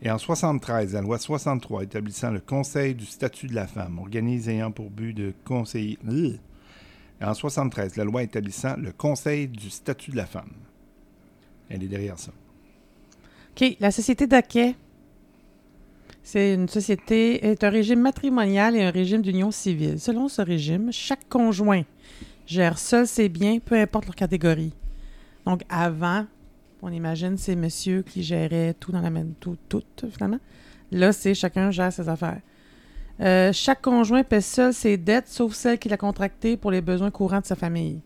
Et 0.00 0.10
en 0.10 0.18
73, 0.18 0.94
la 0.94 1.02
loi 1.02 1.18
63 1.18 1.82
établissant 1.84 2.30
le 2.30 2.40
Conseil 2.40 2.94
du 2.94 3.04
statut 3.04 3.46
de 3.46 3.54
la 3.54 3.66
femme, 3.66 3.98
organisme 3.98 4.50
ayant 4.50 4.72
pour 4.72 4.90
but 4.90 5.12
de 5.12 5.34
conseiller. 5.44 5.98
Et 7.20 7.24
en 7.24 7.34
73, 7.34 7.96
la 7.96 8.04
loi 8.04 8.22
établissant 8.22 8.76
le 8.76 8.92
Conseil 8.92 9.48
du 9.48 9.70
statut 9.70 10.10
de 10.10 10.16
la 10.16 10.26
femme. 10.26 10.52
Elle 11.68 11.82
est 11.82 11.88
derrière 11.88 12.18
ça. 12.18 12.32
OK. 13.56 13.76
La 13.80 13.90
société 13.90 14.26
d'Aquet, 14.26 14.74
c'est 16.24 16.54
une 16.54 16.68
société, 16.68 17.46
est 17.46 17.62
un 17.62 17.70
régime 17.70 18.00
matrimonial 18.00 18.74
et 18.74 18.82
un 18.82 18.90
régime 18.90 19.22
d'union 19.22 19.50
civile. 19.52 20.00
Selon 20.00 20.26
ce 20.28 20.42
régime, 20.42 20.90
chaque 20.90 21.28
conjoint 21.28 21.82
gère 22.46 22.78
seul 22.78 23.06
ses 23.06 23.28
biens, 23.28 23.58
peu 23.64 23.78
importe 23.78 24.06
leur 24.06 24.16
catégorie. 24.16 24.72
Donc, 25.46 25.62
avant, 25.68 26.26
on 26.82 26.90
imagine 26.90 27.36
c'est 27.36 27.54
monsieur 27.54 28.02
qui 28.02 28.22
gérait 28.22 28.74
tout 28.74 28.90
dans 28.90 29.00
la 29.00 29.10
même, 29.10 29.34
tout, 29.38 29.56
tout, 29.68 29.84
finalement. 30.10 30.40
Là, 30.90 31.12
c'est 31.12 31.34
chacun 31.34 31.70
gère 31.70 31.92
ses 31.92 32.08
affaires. 32.08 32.40
Euh, 33.20 33.52
chaque 33.52 33.82
conjoint 33.82 34.24
paie 34.24 34.40
seul 34.40 34.72
ses 34.74 34.96
dettes, 34.96 35.28
sauf 35.28 35.54
celles 35.54 35.78
qu'il 35.78 35.92
a 35.92 35.96
contractées 35.96 36.56
pour 36.56 36.70
les 36.70 36.80
besoins 36.80 37.10
courants 37.10 37.40
de 37.40 37.46
sa 37.46 37.54
famille. 37.54 38.00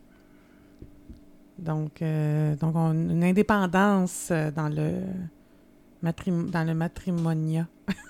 Donc, 1.59 2.02
euh, 2.02 2.54
donc 2.57 2.76
une 2.76 3.24
indépendance 3.24 4.28
euh, 4.31 4.50
dans 4.50 4.68
le, 4.68 4.92
matrim- 6.04 6.50
dans 6.50 6.64
le 6.64 6.74
matrimonia, 6.74 7.66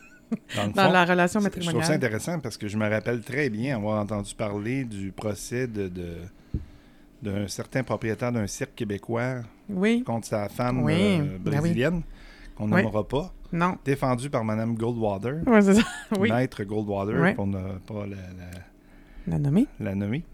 Dans, 0.57 0.67
le 0.67 0.73
dans 0.73 0.85
fond, 0.87 0.93
la 0.93 1.05
relation 1.05 1.41
je 1.41 1.49
trouve 1.49 1.62
ça 1.62 1.67
matrimoniale. 1.73 1.93
intéressant 1.97 2.38
parce 2.41 2.57
que 2.59 2.69
je 2.69 2.77
me 2.77 2.88
rappelle 2.88 3.21
très 3.23 3.49
bien 3.51 3.77
avoir 3.77 4.01
entendu 4.03 4.35
parler 4.35 4.85
du 4.85 5.11
procès 5.12 5.67
de, 5.67 5.91
d'un 7.23 7.49
certain 7.49 7.83
propriétaire 7.83 8.33
d'un 8.33 8.47
cirque 8.47 8.75
québécois 8.75 9.43
Oui, 9.69 10.03
contre 10.05 10.27
sa 10.27 10.49
femme 10.49 10.83
Oui, 10.83 10.95
euh, 10.95 11.19
ben 11.41 11.53
oui. 11.53 11.59
brésilienne, 11.61 12.03
qu'on 12.57 12.71
Oui. 12.71 12.83
nommera 12.83 13.07
pas, 13.07 13.33
non. 13.53 13.77
défendue 13.85 14.31
par 14.31 14.45
Mme 14.45 14.75
Goldwater, 14.75 15.37
Ouais, 15.47 15.62
ça. 15.62 15.73
Maître 16.21 16.62
Goldwater, 16.64 17.35
pour 17.35 17.47
ne 17.47 17.79
pas 17.87 18.07
la, 18.07 18.17
la- 18.17 18.62
la 19.27 19.38
nommer. 19.38 19.67
la 19.81 19.95
nommer, 19.95 20.25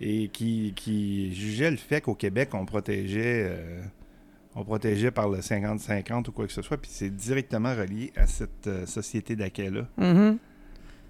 et 0.00 0.28
qui, 0.28 0.72
qui 0.74 1.34
jugeait 1.34 1.70
le 1.70 1.76
fait 1.76 2.00
qu'au 2.00 2.14
Québec, 2.14 2.50
on 2.54 2.64
protégeait, 2.66 3.46
euh, 3.48 3.82
on 4.56 4.64
protégeait 4.64 5.10
par 5.10 5.28
le 5.28 5.38
50-50 5.38 6.28
ou 6.28 6.32
quoi 6.32 6.46
que 6.46 6.52
ce 6.52 6.62
soit, 6.62 6.76
puis 6.76 6.90
c'est 6.92 7.10
directement 7.14 7.74
relié 7.74 8.12
à 8.16 8.26
cette 8.26 8.66
euh, 8.66 8.86
société 8.86 9.36
d'accueil-là. 9.36 9.86
Mhm. 9.96 10.38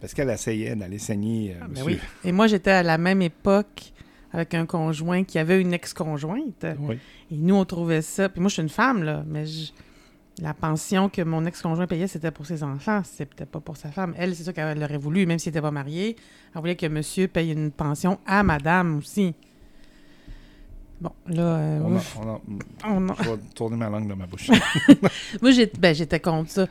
Parce 0.01 0.13
qu'elle 0.15 0.31
essayait 0.31 0.75
d'aller 0.77 0.99
saigner 0.99 1.53
euh, 1.53 1.61
Ah, 1.63 1.67
ben 1.69 1.83
oui. 1.85 1.99
Et 2.25 2.33
moi, 2.33 2.47
j'étais 2.47 2.71
à 2.73 2.83
la 2.83 2.99
même 2.99 3.23
époque 3.23 3.93
avec 4.33 4.53
un 4.55 4.67
conjoint 4.67 5.25
qui 5.25 5.39
avait 5.39 5.61
une 5.61 5.73
ex-conjointe. 5.73 6.67
Oui. 6.81 6.99
Et 7.31 7.37
nous, 7.37 7.55
on 7.55 7.65
trouvait 7.65 8.03
ça. 8.03 8.29
Puis 8.29 8.41
moi, 8.41 8.49
je 8.49 8.55
suis 8.55 8.63
une 8.63 8.69
femme, 8.69 9.03
là, 9.05 9.25
mais 9.27 9.47
je- 9.47 9.71
la 10.43 10.53
pension 10.53 11.09
que 11.09 11.23
mon 11.23 11.47
ex-conjoint 11.47 11.87
payait, 11.87 12.09
c'était 12.09 12.33
pour 12.33 12.45
ses 12.45 12.65
enfants. 12.65 13.03
C'était 13.05 13.47
pas 13.47 13.61
pour 13.61 13.77
sa 13.77 13.91
femme. 13.91 14.15
Elle, 14.19 14.35
c'est 14.35 14.43
ça 14.43 14.53
qu'elle 14.53 14.83
aurait 14.83 14.99
voulu, 14.99 15.25
même 15.27 15.39
s'il 15.39 15.51
n'était 15.53 15.61
pas 15.63 15.71
marié. 15.71 16.17
Elle 16.55 16.61
voulait 16.61 16.75
que 16.77 16.87
monsieur 16.87 17.29
paye 17.29 17.53
une 17.53 17.71
pension 17.71 18.19
à 18.27 18.43
madame 18.43 18.99
aussi. 18.99 19.35
Bon, 21.05 21.13
là, 21.29 21.43
euh, 21.43 21.81
On 21.85 21.93
a- 21.93 21.97
ouf. 21.97 22.19
on 22.19 22.29
a- 22.31 22.41
On 22.89 23.09
a- 23.11 23.17
je 23.23 23.29
vais 23.31 23.37
tourner 23.55 23.77
ma 23.77 23.91
langue 23.91 24.09
dans 24.09 24.17
ma 24.17 24.25
bouche. 24.27 24.49
Moi, 25.43 25.51
ben, 25.79 25.95
j'étais 25.95 26.19
contre 26.19 26.51
ça. 26.51 26.67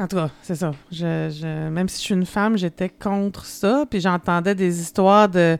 En 0.00 0.06
tout 0.06 0.16
cas, 0.16 0.30
c'est 0.42 0.54
ça. 0.54 0.72
Je, 0.90 1.28
je- 1.38 1.68
même 1.68 1.86
si 1.88 1.98
je 1.98 2.02
suis 2.04 2.14
une 2.14 2.24
femme, 2.24 2.56
j'étais 2.56 2.88
contre 2.88 3.44
ça. 3.44 3.84
Puis 3.90 4.00
j'entendais 4.00 4.54
des 4.54 4.80
histoires 4.80 5.28
de 5.28 5.58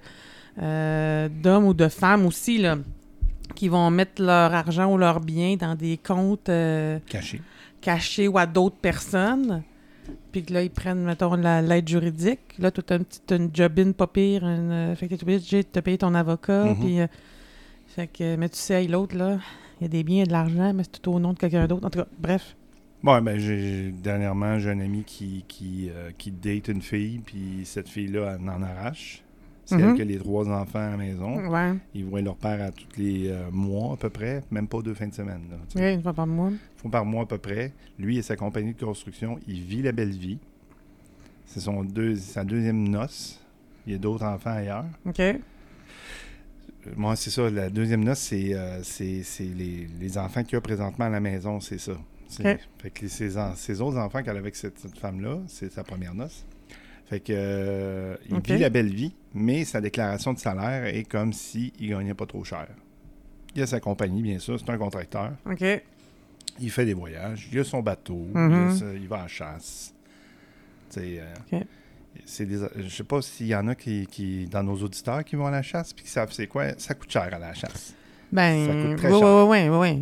euh, 0.62 1.28
d'hommes 1.28 1.66
ou 1.66 1.74
de 1.74 1.88
femmes 1.88 2.24
aussi, 2.24 2.56
là, 2.58 2.78
qui 3.54 3.68
vont 3.68 3.90
mettre 3.90 4.22
leur 4.22 4.54
argent 4.54 4.90
ou 4.90 4.96
leurs 4.96 5.20
biens 5.20 5.56
dans 5.56 5.74
des 5.74 5.98
comptes 5.98 6.48
euh, 6.48 6.98
Caché. 7.08 7.42
cachés 7.82 8.26
ou 8.28 8.38
à 8.38 8.46
d'autres 8.46 8.76
personnes. 8.76 9.62
Puis 10.32 10.42
que 10.42 10.52
là, 10.52 10.62
ils 10.62 10.70
prennent, 10.70 11.04
mettons, 11.04 11.34
la- 11.34 11.62
l'aide 11.62 11.88
juridique. 11.88 12.40
Là, 12.58 12.70
tu 12.70 12.80
as 12.88 12.96
une 12.96 13.04
petite 13.04 13.30
une 13.32 13.50
job-in 13.52 13.92
pas 13.92 14.06
pire. 14.06 14.44
Une, 14.44 14.70
euh, 14.70 14.94
fait 14.96 15.08
que 15.08 15.14
tu 15.14 15.20
es 15.20 15.22
obligé 15.24 15.62
de 15.62 15.68
te 15.68 15.80
payer 15.80 15.98
ton 15.98 16.14
avocat. 16.14 16.64
Mhm. 16.64 16.76
Puis, 16.80 17.00
euh, 17.00 17.06
fait 17.88 18.06
que, 18.08 18.36
mais 18.36 18.48
tu 18.48 18.56
sais, 18.58 18.84
l'autre, 18.86 19.16
là, 19.16 19.38
il 19.80 19.84
y 19.84 19.86
a 19.86 19.88
des 19.88 20.04
biens 20.04 20.22
et 20.24 20.26
de 20.26 20.32
l'argent, 20.32 20.72
mais 20.74 20.82
c'est 20.84 21.00
tout 21.00 21.10
au 21.12 21.18
nom 21.20 21.32
de 21.32 21.38
quelqu'un 21.38 21.66
d'autre. 21.66 21.86
En 21.86 21.90
tout 21.90 21.98
cas, 22.00 22.06
bref. 22.18 22.56
Bon, 23.02 23.20
ben, 23.20 23.38
j'ai, 23.38 23.90
dernièrement, 23.92 24.58
j'ai 24.58 24.70
un 24.70 24.80
ami 24.80 25.02
qui, 25.04 25.44
qui, 25.48 25.90
euh, 25.90 26.10
qui 26.16 26.30
date 26.30 26.68
une 26.68 26.80
fille, 26.82 27.18
puis 27.24 27.60
cette 27.64 27.88
fille-là, 27.88 28.36
elle 28.40 28.48
en 28.48 28.62
arrache. 28.62 29.22
C'est 29.66 29.76
Mhm. 29.76 29.88
elle 29.90 29.94
qui 29.96 30.02
a 30.02 30.04
les 30.04 30.18
trois 30.18 30.46
enfants 30.48 30.78
à 30.78 30.90
la 30.90 30.96
maison. 30.96 31.48
Ouais. 31.48 31.72
Ils 31.94 32.04
voient 32.04 32.20
leur 32.20 32.36
père 32.36 32.62
à 32.62 32.70
tous 32.70 32.86
les 32.98 33.28
euh, 33.28 33.50
mois, 33.50 33.94
à 33.94 33.96
peu 33.96 34.10
près, 34.10 34.42
même 34.50 34.68
pas 34.68 34.82
deux 34.82 34.92
fins 34.94 35.06
de 35.08 35.14
semaine. 35.14 35.40
là. 35.50 35.56
Ouais, 35.80 35.94
une 35.94 36.02
fois 36.02 36.12
par 36.12 36.26
mois. 36.26 36.50
Ils 36.50 36.58
font 36.82 36.90
par 36.90 37.04
mois 37.06 37.22
à 37.22 37.26
peu 37.26 37.38
près. 37.38 37.72
Lui 37.98 38.18
et 38.18 38.22
sa 38.22 38.36
compagnie 38.36 38.74
de 38.74 38.84
construction, 38.84 39.38
il 39.48 39.60
vit 39.62 39.80
la 39.82 39.92
belle 39.92 40.10
vie. 40.10 40.38
C'est 41.46 41.60
son 41.60 41.82
deux, 41.84 42.16
sa 42.16 42.44
deuxième 42.44 42.88
noce. 42.88 43.40
Il 43.86 43.92
y 43.92 43.96
a 43.96 43.98
d'autres 43.98 44.24
enfants 44.24 44.50
ailleurs. 44.50 44.84
OK. 45.06 45.20
Euh, 45.20 45.34
Moi, 46.96 47.16
c'est 47.16 47.30
ça. 47.30 47.48
La 47.50 47.70
deuxième 47.70 48.04
noce, 48.04 48.18
c'est 48.18 48.54
euh, 48.54 48.82
c'est- 48.82 49.22
les, 49.40 49.88
les 49.98 50.18
enfants 50.18 50.42
qu'il 50.42 50.54
y 50.54 50.56
a 50.56 50.60
présentement 50.60 51.06
à 51.06 51.10
la 51.10 51.20
maison, 51.20 51.60
c'est 51.60 51.78
ça. 51.78 51.92
C'est- 52.28 52.54
Ok. 52.54 52.58
Fait 52.78 52.90
que 52.90 53.08
ses, 53.08 53.36
autres 53.80 53.96
enfants 53.98 54.22
qu'elle 54.22 54.36
a 54.36 54.40
avec 54.40 54.56
cette, 54.56 54.78
cette 54.78 54.98
femme-là, 54.98 55.38
c'est 55.46 55.72
sa 55.72 55.84
première 55.84 56.14
noce. 56.14 56.44
Fait 57.14 57.20
que 57.20 57.32
euh, 57.32 58.16
il 58.28 58.40
vit 58.40 58.58
la 58.58 58.70
belle 58.70 58.92
vie, 58.92 59.14
mais 59.34 59.64
sa 59.64 59.80
déclaration 59.80 60.32
de 60.32 60.38
salaire 60.40 60.86
est 60.86 61.04
comme 61.04 61.32
s'il 61.32 61.70
ne 61.80 61.88
gagnait 61.88 62.14
pas 62.14 62.26
trop 62.26 62.42
cher. 62.42 62.66
Il 63.54 63.62
a 63.62 63.66
sa 63.68 63.78
compagnie, 63.78 64.20
bien 64.20 64.40
sûr, 64.40 64.58
c'est 64.58 64.68
un 64.68 64.78
contracteur. 64.78 65.30
OK. 65.48 65.64
Il 66.60 66.70
fait 66.72 66.84
des 66.84 66.94
voyages, 66.94 67.48
il 67.52 67.58
a 67.60 67.62
son 67.64 67.82
bateau, 67.82 68.26
il, 68.34 68.38
a 68.38 68.70
sa- 68.74 68.92
il 68.94 69.06
va 69.06 69.18
à 69.18 69.22
la 69.22 69.28
chasse. 69.28 69.94
Euh, 70.96 71.32
c'est 72.24 72.46
des, 72.46 72.58
je 72.76 72.88
sais 72.88 73.04
pas 73.04 73.22
s'il 73.22 73.46
y 73.46 73.54
en 73.54 73.66
a 73.68 73.74
qui, 73.76 74.06
qui, 74.08 74.46
dans 74.46 74.62
nos 74.64 74.76
auditeurs 74.82 75.24
qui 75.24 75.36
vont 75.36 75.46
à 75.46 75.50
la 75.50 75.62
chasse 75.62 75.92
puis 75.92 76.04
qui 76.04 76.10
savent 76.10 76.32
c'est 76.32 76.46
quoi. 76.48 76.66
Ça 76.78 76.94
coûte 76.94 77.10
cher 77.12 77.28
à 77.32 77.38
la 77.38 77.54
chasse. 77.54 77.94
Ben, 78.32 78.66
Ça 78.66 78.72
coûte 78.88 78.96
très 78.96 79.12
ouais, 79.12 79.18
cher. 79.20 79.48
ouais, 79.48 79.68
ouais, 79.68 79.78
ouais. 79.78 79.98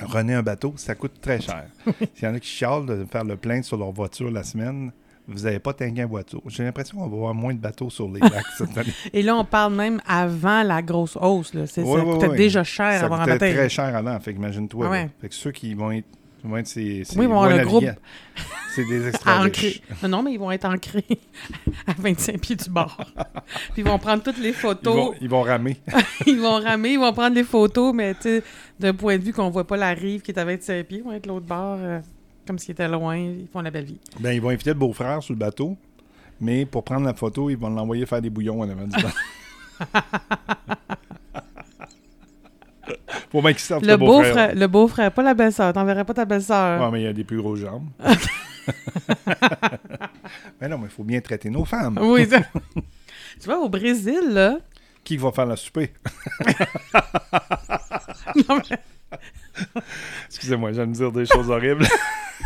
René 0.00 0.34
un 0.34 0.42
bateau, 0.42 0.74
ça 0.76 0.94
coûte 0.94 1.20
très 1.20 1.40
cher. 1.40 1.66
S'il 2.14 2.24
y 2.24 2.26
en 2.26 2.34
a 2.34 2.40
qui 2.40 2.48
chialent 2.48 2.86
de 2.86 3.04
faire 3.04 3.24
le 3.24 3.36
plein 3.36 3.62
sur 3.62 3.76
leur 3.78 3.92
voiture 3.92 4.30
la 4.30 4.42
semaine, 4.42 4.92
vous 5.30 5.44
n'avez 5.44 5.58
pas 5.60 5.72
tanké 5.72 6.02
un 6.02 6.06
voiture. 6.06 6.42
J'ai 6.48 6.64
l'impression 6.64 6.98
qu'on 6.98 7.08
va 7.08 7.16
avoir 7.16 7.34
moins 7.34 7.54
de 7.54 7.60
bateaux 7.60 7.88
sur 7.88 8.08
les 8.08 8.20
lacs 8.20 8.44
cette 8.58 8.76
année. 8.76 8.92
Et 9.12 9.22
là, 9.22 9.36
on 9.36 9.44
parle 9.44 9.74
même 9.74 10.00
avant 10.06 10.62
la 10.62 10.82
grosse 10.82 11.16
hausse. 11.16 11.54
Là. 11.54 11.66
C'est, 11.66 11.84
ça 11.84 12.00
coûtait 12.00 12.36
déjà 12.36 12.64
cher 12.64 12.98
ça 12.98 13.04
avoir 13.06 13.22
un 13.22 13.26
baptême. 13.26 13.54
très 13.54 13.68
cher 13.68 13.94
avant. 13.96 14.18
Fait. 14.18 14.34
Ah 14.36 14.50
là. 14.82 15.08
Fait 15.20 15.28
que 15.28 15.34
ceux 15.34 15.52
qui 15.52 15.74
vont 15.74 15.92
être, 15.92 16.06
vont 16.42 16.56
être 16.56 16.66
ces, 16.66 17.04
ces 17.04 17.16
Oui, 17.16 17.26
ils 17.26 17.28
vont 17.28 17.40
avoir 17.40 17.56
le 17.56 17.64
voix-navigants, 17.64 18.00
c'est 18.74 18.84
des 18.84 19.08
extra 19.08 19.40
riches. 19.42 19.82
Non, 20.02 20.08
non, 20.08 20.22
mais 20.22 20.32
ils 20.32 20.38
vont 20.38 20.50
être 20.50 20.64
ancrés 20.64 21.04
à 21.86 21.92
25 21.96 22.40
pieds 22.40 22.56
du 22.56 22.70
bord. 22.70 22.96
Puis 23.72 23.82
ils 23.82 23.84
vont 23.84 23.98
prendre 23.98 24.22
toutes 24.22 24.38
les 24.38 24.48
Ils 24.48 24.54
photos. 24.54 24.94
vont, 24.94 25.14
ils 25.20 25.28
vont 25.28 25.42
ramer. 25.42 25.76
Ils 26.26 26.40
vont 26.40 26.60
ramer, 26.60 26.90
ils 26.90 26.98
vont 26.98 27.12
prendre 27.12 27.34
les 27.36 27.44
photos, 27.44 27.94
mais 27.94 28.14
tu 28.14 28.22
sais, 28.22 28.42
d'un 28.78 28.94
point 28.94 29.18
de 29.18 29.22
vue 29.22 29.32
qu'on 29.32 29.50
voit 29.50 29.66
pas 29.66 29.76
la 29.76 29.90
rive 29.90 30.22
qui 30.22 30.30
est 30.32 30.38
à 30.38 30.44
25 30.44 30.86
pieds, 30.86 30.98
ils 30.98 31.04
vont 31.04 31.12
être 31.12 31.26
l'autre 31.26 31.46
bord, 31.46 31.76
euh, 31.78 32.00
comme 32.46 32.58
s'ils 32.58 32.72
étaient 32.72 32.88
loin, 32.88 33.16
ils 33.16 33.46
font 33.52 33.60
la 33.60 33.70
belle 33.70 33.84
vie. 33.84 33.98
Ben, 34.18 34.32
ils 34.32 34.40
vont 34.40 34.50
inviter 34.50 34.70
le 34.70 34.74
beau-frère 34.78 35.22
sur 35.22 35.34
le 35.34 35.38
bateau, 35.38 35.76
mais 36.40 36.64
pour 36.66 36.84
prendre 36.84 37.06
la 37.06 37.14
photo, 37.14 37.50
ils 37.50 37.56
vont 37.56 37.70
l'envoyer 37.70 38.06
faire 38.06 38.22
des 38.22 38.30
bouillons 38.30 38.60
en 38.60 38.68
avant 38.68 38.86
du 38.86 38.96
pour 43.30 43.42
bien 43.42 43.52
qu'ils 43.52 43.76
Le 43.86 43.96
beau-frère, 43.96 44.54
le 44.54 44.66
beau-frère, 44.66 45.12
pas 45.12 45.22
la 45.22 45.34
belle-sœur, 45.34 45.72
t'enverrais 45.72 46.04
pas 46.04 46.14
ta 46.14 46.24
belle-sœur. 46.24 46.80
Ouais, 46.80 46.90
mais 46.90 47.02
il 47.02 47.06
a 47.06 47.12
des 47.12 47.24
plus 47.24 47.36
grosses 47.38 47.60
jambes. 47.60 47.86
mais 50.60 50.68
non, 50.68 50.78
mais 50.78 50.84
il 50.86 50.90
faut 50.90 51.04
bien 51.04 51.20
traiter 51.20 51.50
nos 51.50 51.64
femmes. 51.64 51.98
Oui, 52.00 52.26
ça- 52.28 52.40
Tu 53.40 53.46
vois, 53.46 53.58
au 53.60 53.68
Brésil, 53.68 54.20
là, 54.30 54.58
Qui 55.04 55.16
va 55.16 55.32
faire 55.32 55.46
la 55.46 55.56
souper? 55.56 55.92
non, 58.48 58.56
mais 58.70 58.78
Excusez-moi, 60.26 60.72
j'aime 60.72 60.92
dire 60.92 61.12
des 61.12 61.26
choses 61.26 61.50
horribles. 61.50 61.86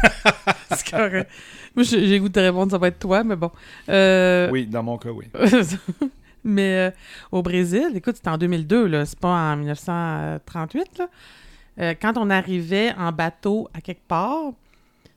c'est 0.70 0.90
correct. 0.90 1.30
Moi, 1.74 1.84
j'ai 1.84 2.18
goût 2.18 2.28
de 2.28 2.32
te 2.32 2.40
répondre, 2.40 2.70
ça 2.70 2.78
va 2.78 2.88
être 2.88 2.98
toi, 2.98 3.24
mais 3.24 3.36
bon. 3.36 3.50
Euh, 3.88 4.48
oui, 4.50 4.66
dans 4.66 4.82
mon 4.82 4.98
cas, 4.98 5.10
oui. 5.10 5.26
Mais 6.44 6.76
euh, 6.76 6.90
au 7.32 7.42
Brésil, 7.42 7.90
écoute, 7.94 8.16
c'était 8.16 8.28
en 8.28 8.36
2002, 8.36 8.86
là, 8.86 9.06
c'est 9.06 9.18
pas 9.18 9.52
en 9.52 9.56
1938, 9.56 10.98
là. 10.98 11.08
Euh, 11.80 11.94
quand 12.00 12.16
on 12.18 12.30
arrivait 12.30 12.92
en 12.96 13.10
bateau 13.10 13.68
à 13.74 13.80
quelque 13.80 14.06
part, 14.06 14.52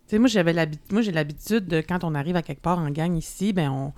tu 0.08 0.16
sais, 0.16 0.20
moi, 0.20 0.28
j'avais 0.28 0.54
l'habitude, 0.54 0.92
moi, 0.92 1.02
j'ai 1.02 1.12
l'habitude 1.12 1.68
de, 1.68 1.82
quand 1.82 2.04
on 2.04 2.16
arrive 2.16 2.36
à 2.36 2.42
quelque 2.42 2.62
part 2.62 2.80
en 2.80 2.90
gang 2.90 3.16
ici, 3.16 3.54
ben, 3.54 3.70
on, 3.70 3.94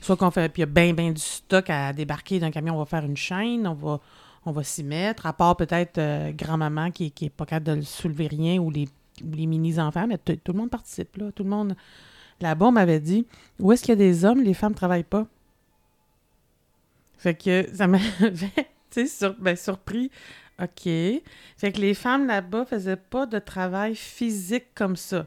soit 0.00 0.16
qu'on 0.16 0.30
fait, 0.30 0.48
puis 0.48 0.60
il 0.60 0.66
y 0.66 0.68
a 0.68 0.72
bien, 0.72 0.92
bien 0.92 1.12
du 1.12 1.20
stock 1.20 1.70
à 1.70 1.92
débarquer 1.92 2.40
d'un 2.40 2.50
camion, 2.50 2.74
on 2.74 2.78
va 2.78 2.84
faire 2.84 3.04
une 3.04 3.16
chaîne, 3.16 3.66
on 3.66 3.74
va, 3.74 4.00
on 4.44 4.52
va 4.52 4.64
s'y 4.64 4.82
mettre, 4.82 5.26
à 5.26 5.32
part 5.32 5.56
peut-être 5.56 5.98
euh, 5.98 6.32
grand-maman 6.32 6.90
qui, 6.90 7.10
qui 7.10 7.26
est 7.26 7.30
pas 7.30 7.46
capable 7.46 7.66
de 7.66 7.72
le 7.72 7.82
soulever 7.82 8.26
rien 8.26 8.58
ou 8.58 8.70
les, 8.70 8.88
les 9.22 9.46
mini-enfants, 9.46 10.06
mais 10.06 10.18
tout 10.18 10.52
le 10.52 10.58
monde 10.58 10.70
participe, 10.70 11.16
là, 11.16 11.30
tout 11.32 11.44
le 11.44 11.50
monde, 11.50 11.76
Là-bas, 12.42 12.66
on 12.66 12.72
m'avait 12.72 13.00
dit 13.00 13.24
où 13.60 13.70
est-ce 13.72 13.82
qu'il 13.82 13.90
y 13.90 13.92
a 13.92 13.96
des 13.96 14.24
hommes, 14.24 14.42
les 14.42 14.52
femmes 14.54 14.74
travaillent 14.74 15.04
pas? 15.04 15.26
Fait 17.16 17.34
que 17.34 17.68
ça 17.72 17.86
m'avait, 17.86 18.04
sur- 19.06 19.36
ben, 19.38 19.56
surpris. 19.56 20.10
OK. 20.60 20.82
Fait 20.84 21.72
que 21.72 21.80
les 21.80 21.94
femmes 21.94 22.26
là-bas 22.26 22.64
faisaient 22.64 22.96
pas 22.96 23.26
de 23.26 23.38
travail 23.38 23.94
physique 23.94 24.66
comme 24.74 24.96
ça. 24.96 25.26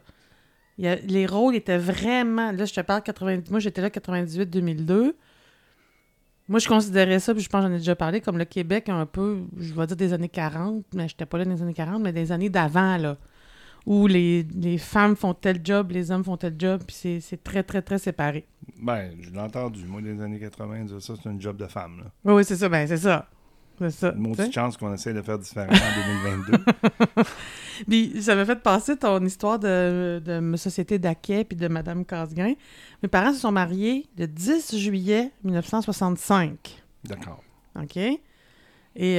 Les 0.78 1.26
rôles 1.26 1.56
étaient 1.56 1.78
vraiment. 1.78 2.52
Là, 2.52 2.66
je 2.66 2.74
te 2.74 2.82
parle 2.82 3.02
90. 3.02 3.50
Moi, 3.50 3.62
j'étais 3.62 3.82
là 3.82 3.90
98-2002. 3.90 5.14
Moi, 6.48 6.60
je 6.60 6.68
considérais 6.68 7.20
ça, 7.20 7.34
puis 7.34 7.42
je 7.44 7.50
pense 7.50 7.64
que 7.64 7.68
j'en 7.70 7.74
ai 7.74 7.78
déjà 7.80 7.96
parlé, 7.96 8.22
comme 8.22 8.38
le 8.38 8.46
Québec, 8.46 8.90
un 8.90 9.06
peu, 9.08 9.42
je 9.58 9.74
vais 9.74 9.88
dire 9.88 9.96
des 9.98 10.14
années 10.14 10.30
40, 10.30 10.86
mais 10.94 11.08
j'étais 11.08 11.26
pas 11.26 11.40
là 11.40 11.46
dans 11.46 11.52
les 11.54 11.62
années 11.64 11.74
40, 11.74 12.02
mais 12.04 12.14
des 12.14 12.32
années 12.32 12.50
d'avant, 12.50 12.98
là, 12.98 13.18
où 13.88 14.06
les, 14.08 14.44
les 14.56 14.78
femmes 14.78 15.16
font 15.16 15.34
tel 15.34 15.62
job, 15.64 15.92
les 15.92 16.12
hommes 16.12 16.24
font 16.24 16.38
tel 16.38 16.56
job, 16.58 16.82
puis 16.86 16.96
c'est- 16.96 17.20
c'est 17.20 17.44
très, 17.44 17.64
très, 17.64 17.82
très 17.82 17.98
séparé. 17.98 18.46
Ben, 18.82 19.12
je 19.22 19.30
l'ai 19.32 19.40
entendu, 19.40 19.86
moi, 19.86 20.02
des 20.02 20.20
années 20.22 20.40
80, 20.40 20.86
dire 20.86 21.02
ça, 21.02 21.14
c'est 21.22 21.30
un 21.30 21.40
job 21.40 21.58
de 21.58 21.66
femme. 21.68 22.00
Là. 22.00 22.06
Oui, 22.26 22.34
oui, 22.36 22.44
c'est 22.46 22.56
ça, 22.56 22.70
ben 22.70 22.88
c'est 22.88 22.98
ça. 22.98 23.28
C'est 23.80 23.90
ça. 23.92 24.12
Une 24.14 24.22
maudite 24.22 24.54
chance 24.54 24.78
qu'on 24.78 24.94
essaie 24.94 25.14
de 25.14 25.22
faire 25.22 25.38
différemment 25.40 25.74
en 25.74 26.34
2022. 26.46 26.64
Puis 27.90 28.22
ça 28.22 28.36
m'a 28.36 28.46
fait 28.46 28.56
passer 28.56 28.96
ton 28.98 29.24
histoire 29.26 29.60
de, 29.60 30.22
de 30.24 30.40
ma 30.40 30.56
société 30.58 30.98
d'Aquet 30.98 31.44
puis 31.44 31.58
de 31.58 31.68
Madame 31.68 32.06
Casgrain. 32.06 32.54
Mes 33.04 33.10
parents 33.10 33.34
se 33.34 33.40
sont 33.40 33.52
mariés 33.52 34.08
le 34.18 34.28
10 34.28 34.78
juillet 34.78 35.32
1965. 35.44 36.82
D'accord. 37.04 37.44
OK? 37.80 37.98
Et 37.98 38.20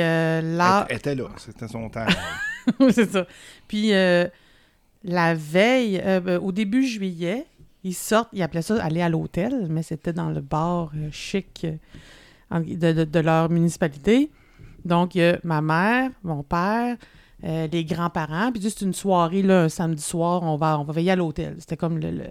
euh, 0.03 0.41
là... 0.57 0.87
Elle 0.89 0.97
était 0.97 1.15
là, 1.15 1.29
c'était 1.37 1.69
son 1.69 1.89
temps. 1.89 2.07
Oui, 2.81 2.93
c'est 2.93 3.09
ça. 3.09 3.25
Puis 3.69 3.93
euh, 3.95 4.27
la 5.05 5.35
veille, 5.35 6.01
euh, 6.05 6.19
ben, 6.19 6.39
au 6.41 6.51
début 6.51 6.85
juillet, 6.85 7.47
ils 7.85 7.95
sortent, 7.95 8.31
ils 8.33 8.43
appelaient 8.43 8.61
ça 8.63 8.83
aller 8.83 9.03
à 9.03 9.09
l'hôtel, 9.09 9.69
mais 9.71 9.85
c'était 9.85 10.13
dans 10.13 10.31
le 10.31 10.41
bar 10.41 10.91
euh, 10.97 11.09
chic 11.13 11.65
de- 12.51 13.05
de 13.05 13.19
leur 13.21 13.49
municipalité. 13.51 14.31
Donc, 14.87 15.15
il 15.15 15.19
y 15.21 15.25
a 15.25 15.39
ma 15.45 15.61
mère, 15.61 16.11
mon 16.23 16.43
père, 16.43 16.97
euh, 17.45 17.67
les 17.71 17.85
grands-parents, 17.85 18.53
puis 18.53 18.63
juste 18.63 18.81
une 18.81 18.95
soirée, 18.95 19.43
là, 19.43 19.65
un 19.65 19.69
samedi 19.69 20.03
soir, 20.03 20.43
on 20.43 20.57
va, 20.57 20.79
on 20.79 20.85
va 20.85 20.93
veiller 20.93 21.11
à 21.11 21.17
l'hôtel. 21.17 21.57
C'était 21.59 21.77
comme 21.77 21.99
le, 21.99 22.11
le- 22.11 22.25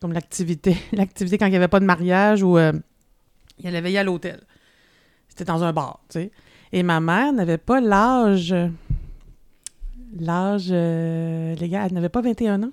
comme 0.00 0.12
l'activité, 0.12 0.76
l'activité 0.92 1.38
quand 1.38 1.46
il 1.46 1.50
n'y 1.50 1.56
avait 1.56 1.66
pas 1.68 1.80
de 1.80 1.84
mariage 1.86 2.42
ou 2.42 2.56
euh, 2.58 2.72
il 3.58 3.66
allait 3.66 3.80
veiller 3.80 3.98
à 3.98 4.04
l'hôtel. 4.04 4.40
C'était 5.28 5.44
dans 5.44 5.64
un 5.64 5.72
bar, 5.72 6.00
tu 6.08 6.20
sais. 6.20 6.30
Et 6.72 6.82
ma 6.82 7.00
mère 7.00 7.32
n'avait 7.32 7.58
pas 7.58 7.80
l'âge. 7.80 8.54
L'âge 10.18 10.68
euh, 10.70 11.54
légal. 11.56 11.86
Elle 11.88 11.94
n'avait 11.94 12.08
pas 12.08 12.20
21 12.20 12.62
ans. 12.64 12.70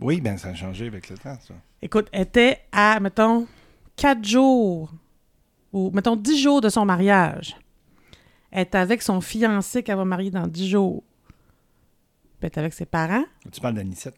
Oui, 0.00 0.20
ben 0.20 0.36
ça 0.38 0.48
a 0.48 0.54
changé 0.54 0.86
avec 0.86 1.08
le 1.10 1.18
temps, 1.18 1.36
ça. 1.46 1.54
Écoute, 1.82 2.08
elle 2.12 2.22
était 2.22 2.58
à, 2.72 3.00
mettons, 3.00 3.46
4 3.96 4.24
jours, 4.24 4.92
ou 5.72 5.90
mettons 5.92 6.16
10 6.16 6.40
jours 6.42 6.60
de 6.60 6.68
son 6.68 6.84
mariage. 6.84 7.56
Elle 8.50 8.60
est 8.62 8.74
avec 8.74 9.02
son 9.02 9.20
fiancé 9.20 9.82
qu'elle 9.82 9.96
va 9.96 10.04
marier 10.04 10.30
dans 10.30 10.46
10 10.46 10.68
jours. 10.68 11.02
Puis 12.40 12.42
elle 12.42 12.50
est 12.50 12.58
avec 12.58 12.72
ses 12.72 12.86
parents. 12.86 13.24
Tu 13.52 13.60
parles 13.60 13.74
d'Anicette. 13.74 14.14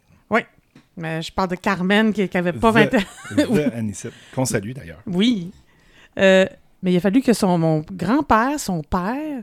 Mais 0.96 1.22
je 1.22 1.32
parle 1.32 1.48
de 1.48 1.55
Carmen 1.55 2.12
qui 2.12 2.28
n'avait 2.34 2.53
pas 2.53 2.72
21 2.72 2.98
ans. 2.98 3.03
The 3.36 3.72
Anicette. 3.74 4.12
Qu'on 4.34 4.44
salue 4.44 4.72
d'ailleurs. 4.72 5.01
Oui. 5.07 5.51
Euh, 6.18 6.44
mais 6.82 6.92
il 6.92 6.96
a 6.96 7.01
fallu 7.01 7.22
que 7.22 7.32
son, 7.32 7.57
mon 7.57 7.82
grand-père, 7.90 8.59
son 8.61 8.82
père, 8.82 9.42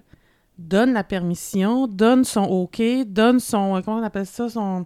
donne 0.60 0.94
la 0.94 1.04
permission, 1.04 1.88
donne 1.88 2.26
son 2.26 2.44
OK, 2.44 2.82
donne 3.08 3.40
son. 3.40 3.82
Comment 3.84 3.98
on 4.00 4.04
appelle 4.04 4.26
ça? 4.28 4.50
Son, 4.50 4.86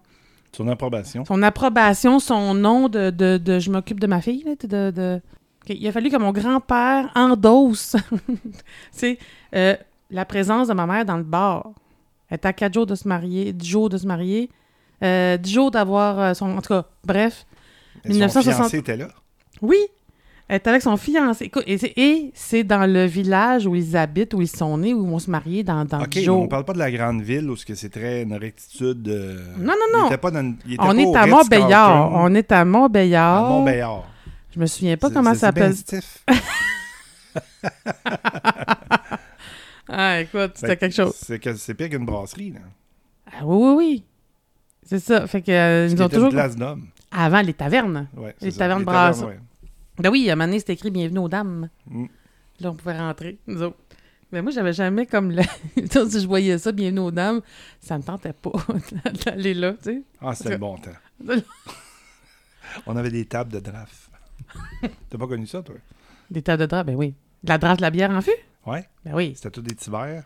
Son 0.52 0.66
approbation. 0.68 1.24
son 1.26 1.42
approbation, 1.42 2.18
son 2.20 2.54
nom 2.54 2.88
de, 2.88 3.10
de, 3.10 3.36
de 3.36 3.58
je 3.58 3.70
m'occupe 3.70 4.00
de 4.00 4.06
ma 4.06 4.22
fille. 4.22 4.44
de- 4.62 5.20
Il 5.68 5.86
a 5.86 5.92
fallu 5.92 6.10
que 6.10 6.16
mon 6.16 6.32
grand-père 6.32 7.10
endosse 7.14 7.94
euh, 9.54 9.76
la 10.10 10.24
présence 10.24 10.68
de 10.68 10.74
ma 10.74 10.86
mère 10.86 11.04
dans 11.04 11.16
le 11.16 11.22
bar. 11.22 11.70
Elle 12.28 12.36
était 12.36 12.48
à 12.48 12.52
4 12.52 12.74
jours 12.74 12.86
de 12.86 12.94
se 12.94 13.06
marier, 13.06 13.52
10 13.52 13.68
jours 13.68 13.88
de 13.88 13.98
se 13.98 14.06
marier, 14.06 14.50
euh, 15.02 15.36
10 15.36 15.52
jours 15.52 15.70
d'avoir 15.70 16.18
euh, 16.18 16.34
son. 16.34 16.56
En 16.56 16.60
tout 16.62 16.68
cas, 16.70 16.84
bref. 17.04 17.46
Et 18.04 18.08
Son 18.08 18.14
1960. 18.14 18.54
fiancé 18.62 18.78
était 18.78 18.96
là? 18.96 19.08
Oui, 19.60 19.76
elle 20.48 20.56
est 20.56 20.66
avec 20.66 20.82
son 20.82 20.96
fiancé. 20.96 21.44
Écoute, 21.44 21.64
et 21.66 22.32
c'est, 22.34 22.64
dans 22.64 22.90
le 22.90 23.04
village 23.04 23.66
où 23.66 23.74
ils 23.76 23.96
habitent, 23.96 24.34
où 24.34 24.40
ils 24.40 24.48
sont 24.48 24.76
nés, 24.78 24.92
où 24.94 25.04
ils 25.04 25.10
vont 25.10 25.18
se 25.18 25.30
marier 25.30 25.62
dans, 25.62 25.84
dans 25.84 26.00
OK, 26.00 26.08
10 26.08 26.18
mais 26.18 26.24
jours. 26.24 26.40
on 26.42 26.48
parle 26.48 26.64
pas 26.64 26.72
de 26.72 26.78
la 26.78 26.90
grande 26.90 27.20
ville 27.22 27.48
où 27.50 27.56
c'est 27.56 27.90
très 27.90 28.22
une 28.22 28.34
rectitude. 28.34 29.06
euh, 29.08 29.38
Non, 29.58 29.74
non, 29.74 29.74
il 29.94 29.98
non. 30.00 30.06
était 30.06 30.16
pas 30.18 30.30
dans- 30.32 30.54
il 30.66 30.74
était 30.74 30.82
On 30.82 30.86
pas 30.88 30.94
est 30.96 31.06
au 31.06 31.16
à 31.16 31.26
Montbéliard. 31.26 32.10
On 32.14 32.34
est 32.34 32.50
à 32.50 32.60
À 32.60 32.64
Montbéliard. 32.64 34.04
Je 34.54 34.60
me 34.60 34.66
souviens 34.66 34.96
pas 34.96 35.10
comment 35.10 35.34
ça 35.34 35.40
s'appelle. 35.52 35.74
Ah, 39.88 40.20
écoute, 40.20 40.52
c'était 40.54 40.76
quelque 40.76 40.94
chose. 40.94 41.12
C'est 41.16 41.38
que- 41.38 41.54
c'est 41.54 41.74
pire 41.74 41.90
qu'une 41.90 42.06
brasserie. 42.06 42.50
Là. 42.52 42.60
Ah, 43.26 43.44
oui, 43.44 43.56
oui, 43.56 43.74
oui. 43.76 44.04
C'est 44.84 45.00
ça. 45.00 45.26
Fait 45.26 45.42
que 45.42 45.50
euh, 45.50 45.88
ils 45.90 45.96
qui 45.96 46.02
ont 46.02 46.06
était 46.06 46.16
toujours. 46.16 46.30
glace. 46.30 46.54
Avant, 47.10 47.42
les 47.42 47.52
tavernes. 47.52 48.08
Ouais, 48.16 48.34
Les 48.40 48.50
c'est 48.50 48.50
ça. 48.52 48.58
tavernes 48.60 48.84
brasses. 48.84 49.22
ouais. 49.22 49.38
Ben 49.98 50.08
oui, 50.10 50.30
à 50.30 50.32
un 50.32 50.36
moment 50.36 50.46
donné, 50.46 50.60
c'était 50.60 50.72
écrit 50.74 50.90
Bienvenue 50.90 51.18
aux 51.18 51.28
dames. 51.28 51.68
Mm. 51.86 52.06
Là, 52.60 52.70
on 52.70 52.74
pouvait 52.74 52.96
rentrer, 52.98 53.38
nous 53.46 53.60
autres. 53.62 53.76
Mais 54.30 54.40
moi, 54.40 54.50
j'avais 54.52 54.72
jamais 54.72 55.04
comme. 55.04 55.32
Le... 55.32 55.42
si 55.76 56.20
je 56.20 56.26
voyais 56.26 56.56
ça, 56.58 56.72
Bienvenue 56.72 57.00
aux 57.00 57.10
dames, 57.10 57.42
ça 57.80 57.98
me 57.98 58.02
tentait 58.02 58.32
pas 58.32 58.52
d'aller 59.26 59.52
là, 59.54 59.72
tu 59.74 59.78
sais. 59.82 60.02
Ah, 60.20 60.34
c'était 60.34 60.50
le 60.50 60.58
bon 60.58 60.78
temps. 60.78 61.36
On 62.86 62.96
avait 62.96 63.10
des 63.10 63.26
tables 63.26 63.52
de 63.52 63.60
draft. 63.60 64.08
T'as 65.10 65.18
pas 65.18 65.26
connu 65.26 65.46
ça, 65.46 65.62
toi? 65.62 65.74
Des 66.30 66.42
tables 66.42 66.60
de 66.62 66.66
drap, 66.66 66.84
ben 66.84 66.94
oui. 66.96 67.14
De 67.42 67.48
la 67.48 67.58
draft 67.58 67.78
de 67.78 67.82
la 67.82 67.90
bière 67.90 68.10
en 68.10 68.20
fût? 68.20 68.30
Ouais. 68.66 68.88
Ben 69.04 69.14
oui. 69.14 69.32
C'était 69.36 69.50
tous 69.50 69.62
des 69.62 69.74
petits 69.74 69.90
verres 69.90 70.24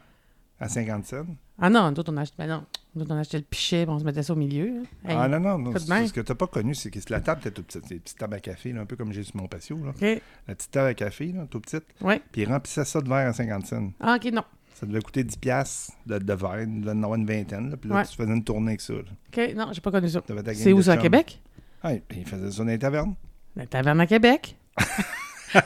à 0.60 0.68
50 0.68 1.04
cents. 1.06 1.26
Ah 1.58 1.70
non, 1.70 1.90
nous 1.90 1.98
autres, 1.98 2.12
on 2.12 2.16
achetait. 2.18 2.34
Ben 2.38 2.46
non. 2.48 2.64
Nous 2.94 3.02
autres, 3.02 3.14
on 3.14 3.18
achetait 3.18 3.38
le 3.38 3.44
pichet, 3.44 3.84
puis 3.86 3.94
on 3.94 3.98
se 3.98 4.04
mettait 4.04 4.22
ça 4.22 4.32
au 4.32 4.36
milieu. 4.36 4.66
là. 4.66 5.10
Hey. 5.10 5.16
Ah 5.18 5.28
non, 5.28 5.40
non, 5.40 5.58
non. 5.58 5.72
C'est-. 5.78 6.06
Ce 6.08 6.12
que 6.12 6.20
t'as 6.20 6.34
pas 6.34 6.46
connu, 6.46 6.74
c'est 6.74 6.90
que 6.90 6.98
la 7.10 7.20
table 7.20 7.40
était 7.40 7.50
toute 7.50 7.66
petite. 7.66 7.82
C'est 7.86 7.94
des 7.94 8.00
petites 8.00 8.18
tables 8.18 8.34
à 8.34 8.40
café, 8.40 8.72
là, 8.72 8.82
un 8.82 8.86
peu 8.86 8.96
comme 8.96 9.12
j'ai 9.12 9.22
sur 9.22 9.36
mon 9.36 9.48
patio. 9.48 9.78
Là. 9.84 9.90
OK. 9.90 10.22
La 10.48 10.54
petite 10.54 10.70
table 10.70 10.88
à 10.88 10.94
café, 10.94 11.32
là, 11.32 11.46
toute 11.50 11.64
petite. 11.64 11.84
Ouais. 12.00 12.20
Puis 12.32 12.42
ils 12.42 12.48
remplissaient 12.48 12.84
ça 12.84 13.00
de 13.00 13.08
verre 13.08 13.28
à 13.28 13.32
50 13.32 13.66
cents. 13.66 13.90
Ah, 14.00 14.16
OK, 14.22 14.30
non. 14.32 14.44
Ça 14.74 14.84
devait 14.84 15.00
coûter 15.00 15.24
10 15.24 15.36
piastres 15.38 15.92
de, 16.06 16.18
de 16.18 16.32
verre. 16.34 16.60
Il 16.62 16.80
devait 16.82 16.92
en 16.92 17.02
avoir 17.02 17.14
une 17.18 17.26
vingtaine. 17.26 17.70
Là, 17.70 17.76
puis 17.78 17.88
là, 17.88 17.96
Ouais. 17.96 18.04
tu 18.04 18.14
faisais 18.16 18.30
une 18.32 18.44
tournée 18.44 18.72
avec 18.72 18.82
ça. 18.82 18.92
là. 18.92 19.00
OK, 19.00 19.54
non, 19.56 19.68
j'ai 19.72 19.80
pas 19.80 19.90
connu 19.90 20.08
ça. 20.10 20.20
T'avais 20.20 20.42
ta 20.42 20.52
gang 20.52 20.62
C'est 20.62 20.72
où 20.74 20.82
ça, 20.82 20.92
à 20.92 20.94
chums. 20.96 21.02
Québec? 21.02 21.40
Ah, 21.82 21.92
ils 21.94 22.26
faisaient 22.26 22.50
ça 22.50 22.58
dans 22.64 22.68
les 22.70 22.78
tavernes. 22.78 23.14
La 23.56 23.66
taverne 23.66 24.00
à 24.00 24.06
Québec. 24.06 24.56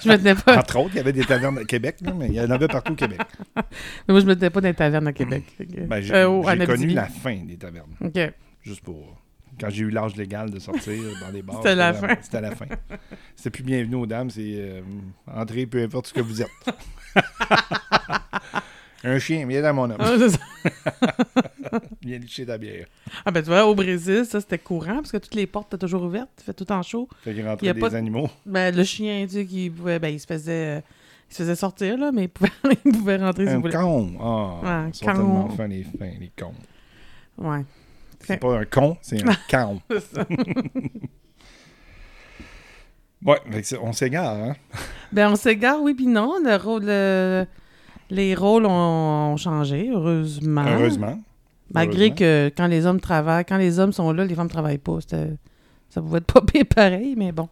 je 0.00 0.08
me 0.08 0.16
tenais 0.16 0.34
pas. 0.36 0.58
Entre 0.58 0.76
autres, 0.78 0.90
il 0.94 0.96
y 0.98 1.00
avait 1.00 1.12
des 1.12 1.24
tavernes 1.24 1.58
à 1.58 1.64
Québec, 1.64 1.96
là, 2.02 2.12
mais 2.16 2.28
il 2.28 2.34
y 2.34 2.40
en 2.40 2.50
avait 2.50 2.68
partout 2.68 2.92
au 2.92 2.96
Québec. 2.96 3.20
Mais 3.56 3.62
moi, 4.14 4.20
je 4.20 4.26
me 4.26 4.34
tenais 4.36 4.50
pas 4.50 4.60
dans 4.60 4.68
les 4.68 4.74
tavernes 4.74 5.08
à 5.08 5.12
Québec. 5.12 5.42
Ben, 5.58 6.00
j'ai 6.00 6.14
Euh, 6.14 6.40
j'ai 6.42 6.58
connu 6.58 6.62
Abitibi. 6.72 6.94
la 6.94 7.06
fin 7.06 7.36
des 7.44 7.56
tavernes. 7.56 7.90
OK. 8.00 8.18
Juste 8.62 8.82
pour. 8.82 9.16
Quand 9.60 9.68
j'ai 9.68 9.82
eu 9.82 9.90
l'âge 9.90 10.14
légal 10.16 10.50
de 10.50 10.58
sortir 10.60 10.94
dans 11.20 11.30
les 11.30 11.42
bars. 11.42 11.56
C'était 11.56 11.74
la 11.74 11.92
vraiment- 11.92 12.14
fin. 12.14 12.20
C'était 12.22 12.40
la 12.40 12.54
fin. 12.54 12.66
C'était 13.36 13.50
plus 13.50 13.62
bienvenue 13.64 13.96
aux 13.96 14.06
dames, 14.06 14.30
c'est 14.30 14.40
euh, 14.56 14.80
entrez 15.26 15.66
peu 15.66 15.82
importe 15.82 16.06
ce 16.06 16.14
que 16.14 16.20
vous 16.20 16.40
êtes. 16.40 16.48
Un 19.02 19.18
chien, 19.18 19.46
viens 19.46 19.62
dans 19.62 19.74
mon 19.74 19.90
homme. 19.90 19.96
Ah, 19.98 20.12
c'est 20.18 20.28
ça. 20.30 20.38
Viens 22.10 22.18
licher 22.18 22.44
ta 22.46 22.58
bière. 22.58 22.86
Ah, 23.24 23.30
ben 23.30 23.40
tu 23.42 23.48
vois, 23.48 23.64
au 23.66 23.74
Brésil, 23.74 24.24
ça, 24.24 24.40
c'était 24.40 24.58
courant, 24.58 24.96
parce 24.96 25.12
que 25.12 25.16
toutes 25.18 25.34
les 25.34 25.46
portes 25.46 25.72
étaient 25.72 25.86
toujours 25.86 26.02
ouvertes. 26.02 26.30
Il 26.38 26.44
fait 26.44 26.52
tout 26.54 26.70
en 26.72 26.82
chaud. 26.82 27.08
Fait 27.22 27.30
qu'il 27.30 27.40
Il 27.40 27.44
y 27.44 27.48
rentrait 27.48 27.68
a 27.68 27.72
des 27.74 27.80
pas 27.80 27.94
animaux. 27.94 28.28
Ben, 28.46 28.74
le 28.74 28.82
chien, 28.84 29.24
tu 29.28 29.34
sais, 29.34 29.46
qui 29.46 29.70
pouvait, 29.70 29.98
ben, 29.98 30.08
il 30.08 30.18
se 30.18 30.26
faisait, 30.26 30.78
il 31.30 31.34
se 31.34 31.42
faisait 31.42 31.54
sortir, 31.54 31.96
là, 31.98 32.10
mais 32.12 32.24
il 32.24 32.28
pouvait, 32.28 32.50
il 32.84 32.92
pouvait 32.92 33.16
rentrer 33.18 33.48
Un 33.48 33.58
voulait. 33.60 33.72
con. 33.74 34.12
Ah, 34.20 34.82
Ouais, 34.84 34.90
ils 34.90 34.94
sont 34.94 35.06
con. 35.06 35.48
fins, 35.50 35.68
les 35.68 35.84
fins, 35.84 36.10
les 36.18 36.32
cons. 36.36 36.54
Ouais. 37.38 37.64
C'est 38.22 38.36
pas 38.38 38.58
un 38.58 38.64
con, 38.64 38.96
c'est 39.00 39.22
un 39.24 39.34
con. 39.50 39.80
C'est 39.90 40.00
ça. 40.16 40.26
Ouais, 43.22 43.38
on 43.82 43.92
s'égare, 43.92 44.34
hein? 44.34 44.56
Ben, 45.12 45.30
on 45.30 45.36
s'égare, 45.36 45.82
oui, 45.82 45.92
puis 45.92 46.06
non. 46.06 46.38
Le 46.42 46.56
rôle, 46.56 46.84
le- 46.86 47.44
les 48.08 48.34
rôles 48.34 48.64
ont, 48.64 48.70
ont 49.32 49.36
changé, 49.36 49.90
heureusement. 49.92 50.64
Heureusement. 50.66 51.20
Malgré 51.72 52.14
que 52.14 52.50
quand 52.56 52.66
les 52.66 52.86
hommes 52.86 53.00
travaillent, 53.00 53.44
quand 53.44 53.56
les 53.56 53.78
hommes 53.78 53.92
sont 53.92 54.12
là, 54.12 54.24
les 54.24 54.34
femmes 54.34 54.48
travaillent 54.48 54.78
pas. 54.78 54.98
Ça 55.00 56.00
pouvait 56.00 56.18
être 56.18 56.26
pas 56.32 56.40
pire 56.42 56.64
pareil, 56.66 57.14
mais 57.16 57.32
bon. 57.32 57.48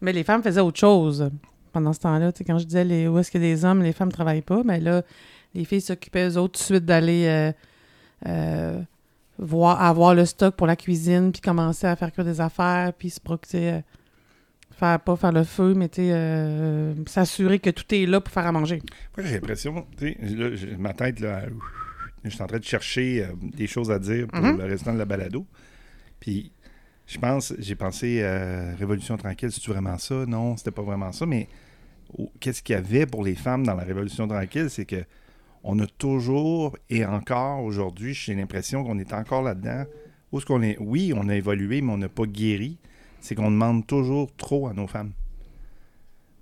Mais 0.00 0.12
les 0.12 0.24
femmes 0.24 0.42
faisaient 0.42 0.60
autre 0.60 0.80
chose 0.80 1.30
pendant 1.72 1.92
ce 1.92 2.00
temps-là. 2.00 2.32
Quand 2.46 2.58
je 2.58 2.64
disais 2.64 2.84
les, 2.84 3.08
où 3.08 3.18
est-ce 3.18 3.30
que 3.30 3.38
les 3.38 3.64
hommes, 3.64 3.82
les 3.82 3.92
femmes 3.92 4.12
travaillent 4.12 4.42
pas, 4.42 4.62
mais 4.64 4.80
là, 4.80 5.02
les 5.54 5.64
filles 5.64 5.80
s'occupaient 5.80 6.28
eux 6.28 6.36
autres 6.38 6.58
tout 6.58 6.62
de 6.62 6.64
suite 6.64 6.84
d'aller 6.84 7.26
euh, 7.26 7.52
euh, 8.26 8.80
voir, 9.38 9.80
avoir 9.80 10.14
le 10.14 10.24
stock 10.24 10.56
pour 10.56 10.66
la 10.66 10.76
cuisine, 10.76 11.32
puis 11.32 11.40
commencer 11.40 11.86
à 11.86 11.94
faire 11.96 12.12
que 12.12 12.22
des 12.22 12.40
affaires, 12.40 12.92
puis 12.92 13.10
se 13.10 13.20
procurer. 13.20 13.74
euh, 13.74 13.80
faire 14.72 14.98
pas 15.00 15.16
faire 15.16 15.32
le 15.32 15.44
feu, 15.44 15.74
mais 15.74 15.88
s'assurer 17.06 17.58
que 17.60 17.70
tout 17.70 17.84
est 17.94 18.06
là 18.06 18.20
pour 18.20 18.32
faire 18.32 18.46
à 18.46 18.52
manger. 18.52 18.82
Moi, 19.16 19.26
j'ai 19.26 19.34
l'impression, 19.34 19.86
ma 20.78 20.92
tête, 20.92 21.20
là, 21.20 21.42
je 22.24 22.30
suis 22.30 22.42
en 22.42 22.46
train 22.46 22.58
de 22.58 22.64
chercher 22.64 23.24
euh, 23.24 23.32
des 23.40 23.66
choses 23.66 23.90
à 23.90 23.98
dire 23.98 24.26
pour 24.28 24.40
Mhm. 24.42 24.58
le 24.58 24.64
restant 24.64 24.92
de 24.92 24.98
la 24.98 25.04
balado. 25.04 25.46
Puis, 26.20 26.52
je 27.06 27.18
pense, 27.18 27.52
j'ai 27.58 27.74
pensé 27.74 28.20
euh, 28.22 28.74
Révolution 28.78 29.16
tranquille, 29.16 29.50
c'est 29.50 29.66
vraiment 29.66 29.98
ça? 29.98 30.24
Non, 30.26 30.56
c'était 30.56 30.70
pas 30.70 30.82
vraiment 30.82 31.12
ça, 31.12 31.26
mais 31.26 31.48
oh, 32.16 32.30
qu'est-ce 32.40 32.62
qu'il 32.62 32.74
y 32.74 32.78
avait 32.78 33.06
pour 33.06 33.24
les 33.24 33.34
femmes 33.34 33.64
dans 33.66 33.74
la 33.74 33.84
Révolution 33.84 34.26
tranquille? 34.28 34.70
C'est 34.70 34.84
que 34.86 35.04
on 35.64 35.78
a 35.78 35.86
toujours, 35.86 36.76
et 36.90 37.04
encore 37.04 37.62
aujourd'hui, 37.62 38.14
j'ai 38.14 38.34
l'impression 38.34 38.82
qu'on 38.84 38.98
est 38.98 39.12
encore 39.12 39.42
là-dedans. 39.42 39.84
Où 40.32 40.38
est-ce 40.38 40.46
qu'on 40.46 40.62
est? 40.62 40.76
Oui, 40.80 41.12
on 41.16 41.28
a 41.28 41.36
évolué, 41.36 41.80
mais 41.82 41.92
on 41.92 41.98
n'a 41.98 42.08
pas 42.08 42.24
guéri. 42.26 42.78
C'est 43.20 43.34
qu'on 43.36 43.50
demande 43.50 43.86
toujours 43.86 44.34
trop 44.36 44.66
à 44.66 44.72
nos 44.72 44.88
femmes. 44.88 45.12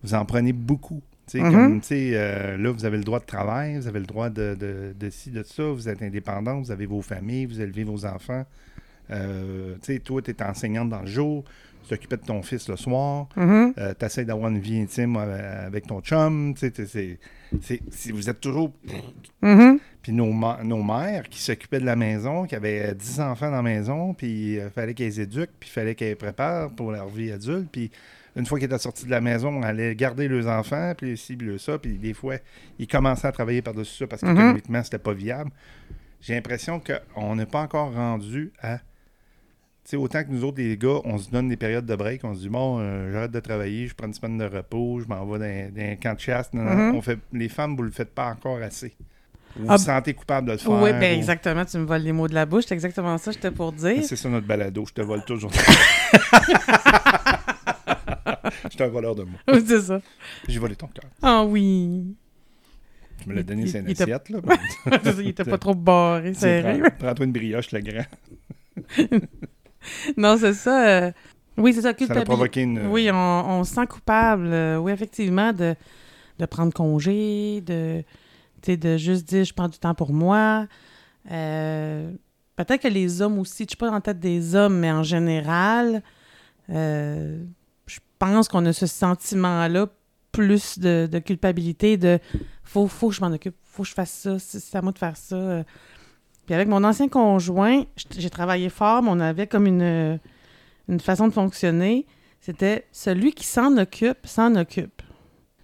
Vous 0.03 0.15
en 0.15 0.25
prenez 0.25 0.53
beaucoup. 0.55 1.03
Sais, 1.31 1.39
Mhm. 1.41 1.53
comme, 1.53 1.83
sais, 1.83 2.11
euh, 2.15 2.57
là, 2.57 2.73
vous 2.73 2.85
avez 2.85 2.97
le 2.97 3.05
droit 3.05 3.21
de 3.21 3.25
travail, 3.25 3.77
vous 3.77 3.87
avez 3.87 4.01
le 4.01 4.07
droit 4.07 4.31
de, 4.31 4.57
de, 4.59 4.93
de 4.99 5.11
ci, 5.11 5.31
de 5.31 5.45
ça, 5.45 5.63
vous 5.63 5.89
êtes 5.89 6.03
indépendant, 6.03 6.61
vous 6.61 6.73
avez 6.73 6.87
vos 6.87 7.03
familles, 7.03 7.47
vous 7.47 7.61
élevez 7.61 7.85
vos 7.85 8.05
enfants. 8.05 8.45
Euh, 9.13 9.75
tu 9.83 9.93
sais, 9.95 9.99
toi, 10.01 10.21
tu 10.23 10.33
es 10.33 10.43
enseignante 10.43 10.89
dans 10.89 11.03
le 11.03 11.07
jour, 11.07 11.45
tu 11.85 11.91
t'occupais 11.91 12.17
de 12.17 12.23
ton 12.25 12.43
fils 12.43 12.69
le 12.69 12.77
soir, 12.77 13.29
Mhm. 13.37 13.75
tu 13.99 14.05
essaies 14.05 14.25
d'avoir 14.25 14.51
une 14.51 14.59
vie 14.59 14.81
intime 14.81 15.17
euh, 15.17 15.67
avec 15.69 15.87
ton 15.87 16.01
chum, 16.01 16.53
tu 16.55 16.61
sais, 16.61 16.71
t'es- 16.73 16.87
c'est- 16.87 17.19
c'est- 17.63 17.81
c'est- 17.91 18.11
vous 18.13 18.29
êtes 18.29 18.41
toujours... 18.41 18.73
Mhm. 19.43 19.79
Puis 20.03 20.13
nos, 20.13 20.33
nos 20.65 20.83
mères 20.83 21.29
qui 21.29 21.41
s'occupaient 21.41 21.79
de 21.79 21.85
la 21.87 21.95
maison, 21.97 22.45
qui 22.47 22.57
avaient 22.57 22.91
euh, 22.91 22.95
10 22.95 23.21
enfants 23.21 23.51
dans 23.51 23.57
la 23.57 23.63
maison, 23.63 24.15
puis 24.15 24.55
il 24.55 24.71
fallait 24.75 24.95
qu'elles 24.95 25.07
les 25.09 25.21
éduquent, 25.21 25.51
puis 25.61 25.69
il 25.69 25.73
fallait 25.73 25.95
qu'elles 25.95 26.09
les 26.09 26.15
préparent 26.17 26.71
pour 26.71 26.91
leur 26.91 27.07
vie 27.09 27.31
adulte, 27.31 27.69
puis 27.71 27.91
une 28.37 28.47
fois 28.47 28.59
qu'ils 28.59 28.67
étaient 28.67 28.79
sortis 28.79 29.07
de 29.07 29.11
la 29.11 29.21
maison, 29.21 29.49
on 29.49 29.63
allait 29.63 29.95
garder 29.95 30.29
leurs 30.29 30.47
enfants, 30.47 30.93
puis 30.97 31.17
ci, 31.17 31.37
puis 31.37 31.47
le 31.49 31.59
ça, 31.59 31.79
puis 31.79 31.99
des 31.99 32.15
fois, 32.15 32.37
ils 32.79 32.87
commençaient 32.87 33.27
à 33.29 33.33
travailler 33.33 33.63
par-dessus 33.63 33.97
ça 33.97 34.07
parce 34.07 34.23
Mhm. 34.23 34.35
qu'économiquement, 34.35 34.83
c'était 34.85 34.99
pas 34.99 35.13
viable. 35.15 35.51
J'ai 36.21 36.35
l'impression 36.35 36.81
qu'on 37.15 37.37
n'est 37.37 37.47
pas 37.47 37.63
encore 37.63 37.93
rendu 37.95 38.53
à... 38.63 38.79
Tu 38.79 39.93
sais, 39.93 39.97
autant 39.97 40.23
que 40.23 40.29
nous 40.31 40.45
autres, 40.45 40.59
les 40.59 40.77
gars, 40.77 41.01
on 41.05 41.17
se 41.17 41.31
donne 41.31 41.49
des 41.49 41.57
périodes 41.57 41.87
de 41.87 41.97
break, 41.97 42.23
on 42.23 42.35
se 42.35 42.41
dit, 42.41 42.49
bon, 42.51 42.79
euh, 42.79 43.11
j'arrête 43.13 43.31
de 43.31 43.41
travailler, 43.41 43.87
je 43.89 43.95
prends 43.95 44.07
une 44.07 44.13
semaine 44.15 44.37
de 44.37 44.45
repos, 44.45 45.01
je 45.01 45.07
m'en 45.09 45.25
vais 45.27 45.71
dans, 45.71 45.81
un 45.83 45.97
camp 45.97 46.15
de 46.15 46.21
chasse. 46.21 46.53
Non, 46.53 46.63
Mhm. 46.63 46.95
on 46.95 47.01
fait, 47.03 47.19
les 47.33 47.49
femmes, 47.49 47.75
vous 47.77 47.83
le 47.83 47.91
faites 47.91 48.15
pas 48.15 48.27
encore 48.27 48.61
assez. 48.63 48.95
Vous 49.57 49.67
Ah, 49.69 49.77
vous 49.79 49.83
sentez 49.83 50.13
coupable 50.15 50.47
de 50.49 50.53
le 50.53 50.59
faire. 50.59 50.71
Oui, 50.71 50.93
ben 50.93 51.13
ou- 51.15 51.19
exactement, 51.19 51.65
tu 51.65 51.77
me 51.79 51.85
voles 51.85 52.03
les 52.03 52.13
mots 52.13 52.29
de 52.29 52.35
la 52.35 52.47
bouche, 52.47 52.65
c'est 52.69 52.75
exactement 52.75 53.17
ça 53.19 53.31
que 53.33 53.37
j'étais 53.37 53.51
pour 53.51 53.73
dire. 53.73 54.05
C'est 54.05 54.15
ça 54.15 54.29
notre 54.29 54.47
balado, 54.47 54.85
je 54.87 54.93
te 54.93 55.01
vole 55.01 55.25
toujours. 55.25 55.51
je 58.65 58.69
suis 58.71 58.83
un 58.83 58.89
voleur 58.89 59.15
de 59.15 59.25
mots. 59.25 59.39
Oui, 59.49 59.63
c'est 59.67 59.81
ça. 59.81 60.01
J'ai 60.49 60.59
volé 60.59 60.77
ton 60.77 60.87
cœur. 60.89 61.11
Ah 61.23 61.45
oui. 61.45 62.15
Tu 63.23 63.29
me 63.29 63.35
l'as 63.35 63.43
donné, 63.43 63.67
c'est 63.67 63.81
une 63.81 63.89
assiette, 63.91 64.31
là. 64.31 64.41
Il 65.19 65.29
était 65.29 65.45
pas 65.45 65.59
trop 65.59 65.75
barré, 65.75 66.33
serré. 66.35 66.79
prends- 66.81 66.91
Prends-toi 66.99 67.27
une 67.27 67.33
brioche, 67.33 67.71
le 67.73 67.81
grand. 67.81 68.07
Non, 70.17 70.37
c'est 70.39 70.53
ça. 70.55 70.89
euh, 70.89 71.13
Oui, 71.57 71.73
c'est 71.73 71.81
ça, 71.81 71.85
Ça 71.85 71.89
a 71.91 71.95
culpabilité. 71.95 72.25
provoqué 72.27 72.61
une... 72.63 72.87
Oui, 72.89 73.11
on, 73.11 73.17
on 73.17 73.65
se 73.65 73.75
sent 73.75 73.87
coupable, 73.87 74.47
euh, 74.53 74.77
oui, 74.79 74.93
effectivement, 74.93 75.53
de, 75.53 75.75
de 76.39 76.47
prendre 76.47 76.73
congé, 76.73 77.61
de, 77.63 78.03
tu 78.63 78.73
sais, 78.73 78.77
de 78.77 78.97
juste 78.97 79.27
dire 79.29 79.45
je 79.45 79.53
prends 79.55 79.69
du 79.69 79.79
temps 79.79 79.95
pour 79.95 80.13
moi. 80.13 80.67
Euh, 81.31 82.11
Peut-être 82.57 82.83
que 82.83 82.89
les 82.89 83.23
hommes 83.23 83.39
aussi, 83.39 83.63
je 83.65 83.71
suis 83.71 83.77
pas 83.79 83.87
dans 83.87 83.95
la 83.95 84.01
tête 84.03 84.21
des 84.21 84.55
hommes, 84.55 84.79
mais 84.81 84.91
en 84.93 85.03
général, 85.03 86.03
euh, 86.69 87.43
je 87.91 88.01
pense 88.19 88.49
qu'on 88.49 88.65
a 88.67 88.73
ce 88.73 88.87
sentiment-là 88.87 89.89
plus 90.33 90.79
de, 90.79 91.19
culpabilité, 91.19 91.97
de 91.97 92.19
faut, 92.63 92.87
faut 92.87 93.09
que 93.09 93.15
je 93.15 93.21
m'en 93.21 93.33
occupe, 93.33 93.57
faut 93.65 93.83
que 93.83 93.89
je 93.89 93.95
fasse 93.95 94.11
ça, 94.11 94.39
c'est 94.39 94.77
à 94.77 94.83
moi 94.83 94.93
de 94.93 94.99
faire 94.99 95.17
ça. 95.17 95.37
euh. 95.37 95.63
Puis 96.47 96.55
avec 96.55 96.69
mon 96.69 96.83
ancien 96.85 97.09
conjoint, 97.09 97.85
j'ai 98.17 98.31
travaillé 98.31 98.69
fort, 98.71 99.03
mais 99.03 99.11
on 99.13 99.21
avait 99.21 99.47
comme 99.47 99.67
une, 99.67 100.19
une 100.89 101.01
façon 101.01 101.29
de 101.29 101.33
fonctionner. 101.33 102.07
C'était 102.41 102.87
celui 102.93 103.33
qui 103.33 103.45
s'en 103.45 103.77
occupe, 103.77 104.27
s'en 104.27 104.55
occupe. 104.57 105.03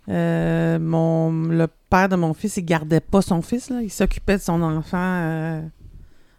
Euh, 0.08 0.78
mon, 0.78 1.32
le 1.48 1.66
père 1.90 2.08
de 2.08 2.16
mon 2.16 2.34
fils, 2.34 2.56
il 2.56 2.64
gardait 2.64 3.00
pas 3.00 3.22
son 3.22 3.42
fils, 3.42 3.70
là. 3.70 3.82
il 3.82 3.90
s'occupait 3.90 4.36
de 4.36 4.42
son 4.42 4.62
enfant 4.62 4.98
euh, 5.00 5.62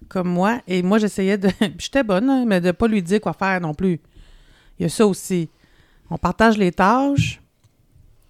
comme 0.07 0.29
moi. 0.29 0.61
Et 0.67 0.83
moi, 0.83 0.97
j'essayais 0.99 1.38
de. 1.38 1.49
J'étais 1.77 2.03
bonne, 2.03 2.29
hein, 2.29 2.45
mais 2.47 2.61
de 2.61 2.71
pas 2.71 2.88
lui 2.88 3.01
dire 3.01 3.19
quoi 3.19 3.33
faire 3.33 3.59
non 3.59 3.73
plus. 3.73 3.99
Il 4.79 4.83
y 4.83 4.85
a 4.85 4.89
ça 4.89 5.05
aussi. 5.05 5.49
On 6.10 6.18
partage 6.18 6.58
les 6.58 6.72
tâches. 6.72 7.41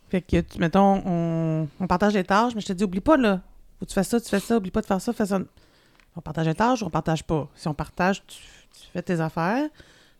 Fait 0.10 0.22
que, 0.22 0.38
mettons, 0.58 1.68
on, 1.80 1.88
partage 1.88 2.14
les 2.14 2.24
tâches, 2.24 2.56
mais 2.56 2.62
je 2.62 2.68
te 2.68 2.74
dis, 2.74 2.84
oublie 2.84 3.02
pas, 3.02 3.18
là. 3.18 3.42
Que 3.80 3.86
tu 3.86 3.94
fasses 3.94 4.08
ça, 4.08 4.22
tu 4.22 4.30
fais 4.30 4.40
ça, 4.40 4.58
oublie 4.58 4.72
pas 4.72 4.82
de 4.82 4.86
faire 4.86 5.02
ça, 5.02 5.14
fais 5.14 5.26
ça. 5.26 5.40
On 6.16 6.22
partage 6.22 6.48
les 6.48 6.56
tâches 6.56 6.82
ou 6.82 6.86
on 6.86 6.90
partage 6.90 7.24
pas? 7.24 7.48
Si 7.56 7.68
on 7.68 7.74
partage, 7.74 8.24
tu, 8.26 8.38
fais 8.92 9.04
tes 9.04 9.20
affaires. 9.20 9.70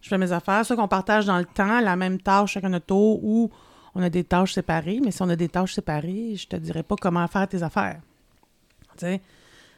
Je 0.02 0.10
fais 0.10 0.18
mes 0.18 0.32
affaires. 0.32 0.64
Soit 0.66 0.76
qu'on 0.76 0.88
partage 0.88 1.26
dans 1.26 1.40
le 1.40 1.46
temps 1.46 1.80
la 1.80 1.96
même 1.96 2.22
tâche 2.22 2.54
chacun 2.54 2.70
notre 2.70 2.86
tour 2.86 3.24
ou 3.24 3.50
on 3.96 4.04
a 4.04 4.10
des 4.10 4.24
tâches 4.24 4.54
séparées. 4.54 5.00
Mais 5.04 5.10
si 5.10 5.22
on 5.24 5.30
a 5.30 5.36
des 5.36 5.50
tâches 5.50 5.74
séparées, 5.74 6.36
je 6.36 6.48
te 6.48 6.56
dirais 6.56 6.84
pas 6.84 6.96
comment 7.02 7.28
faire 7.28 7.48
tes 7.48 7.64
affaires. 7.64 8.00
Tu 8.98 9.06
sais, 9.06 9.22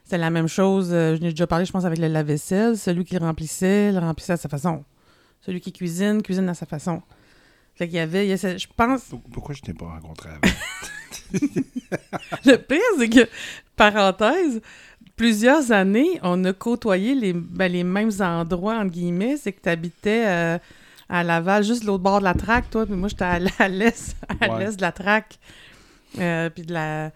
c'est 0.03 0.17
la 0.17 0.29
même 0.29 0.47
chose. 0.47 0.89
euh, 0.91 1.15
je 1.15 1.21
n'ai 1.21 1.29
déjà 1.29 1.47
parlé, 1.47 1.63
je 1.63 1.71
pense, 1.71 1.85
avec 1.85 1.99
le 1.99 2.07
lave-vaisselle. 2.07 2.77
Celui 2.77 3.05
qui 3.05 3.17
remplissait, 3.17 3.93
le 3.93 3.99
remplissait 3.99 4.33
à 4.33 4.37
sa 4.37 4.49
façon. 4.49 4.83
Celui 5.39 5.61
qui 5.61 5.71
cuisine, 5.71 6.21
cuisine 6.21 6.49
à 6.49 6.53
sa 6.53 6.65
façon. 6.65 7.01
Fait 7.79 7.87
qu'il 7.87 7.95
y 7.95 7.99
avait, 7.99 8.25
il 8.25 8.29
y 8.29 8.33
a 8.33 8.37
ce- 8.37 8.57
je 8.57 8.67
pense, 8.75 9.05
Pour- 9.05 9.21
Pourquoi 9.33 9.55
je 9.55 9.61
t'ai 9.61 9.73
pas 9.73 9.85
rencontré 9.87 10.29
avant? 10.29 10.41
Le 12.45 12.55
pire, 12.57 12.79
c'est 12.97 13.09
que, 13.09 13.27
parenthèse, 13.75 14.61
plusieurs 15.15 15.71
années, 15.71 16.19
on 16.23 16.43
a 16.45 16.53
côtoyé 16.53 17.15
les, 17.15 17.33
ben, 17.33 17.71
les 17.71 17.83
mêmes 17.83 18.11
endroits, 18.19 18.75
entre 18.77 18.91
guillemets. 18.91 19.37
C'est 19.37 19.53
que 19.53 19.61
tu 19.61 19.69
habitais 19.69 20.59
à 21.07 21.23
Laval, 21.23 21.63
juste 21.63 21.83
l'autre 21.85 22.03
bord 22.03 22.19
de 22.19 22.25
la 22.25 22.33
traque, 22.33 22.69
toi, 22.69 22.85
puis 22.85 22.95
moi, 22.95 23.07
j'étais 23.09 23.23
à, 23.23 23.39
l'est 23.39 24.15
à 24.41 24.49
Ouais. 24.53 24.59
l'est 24.65 24.75
de 24.75 24.81
la 24.81 24.91
traque, 24.91 25.39
euh, 26.19 26.49
puis 26.49 26.63
de 26.63 26.73
la, 26.73 27.09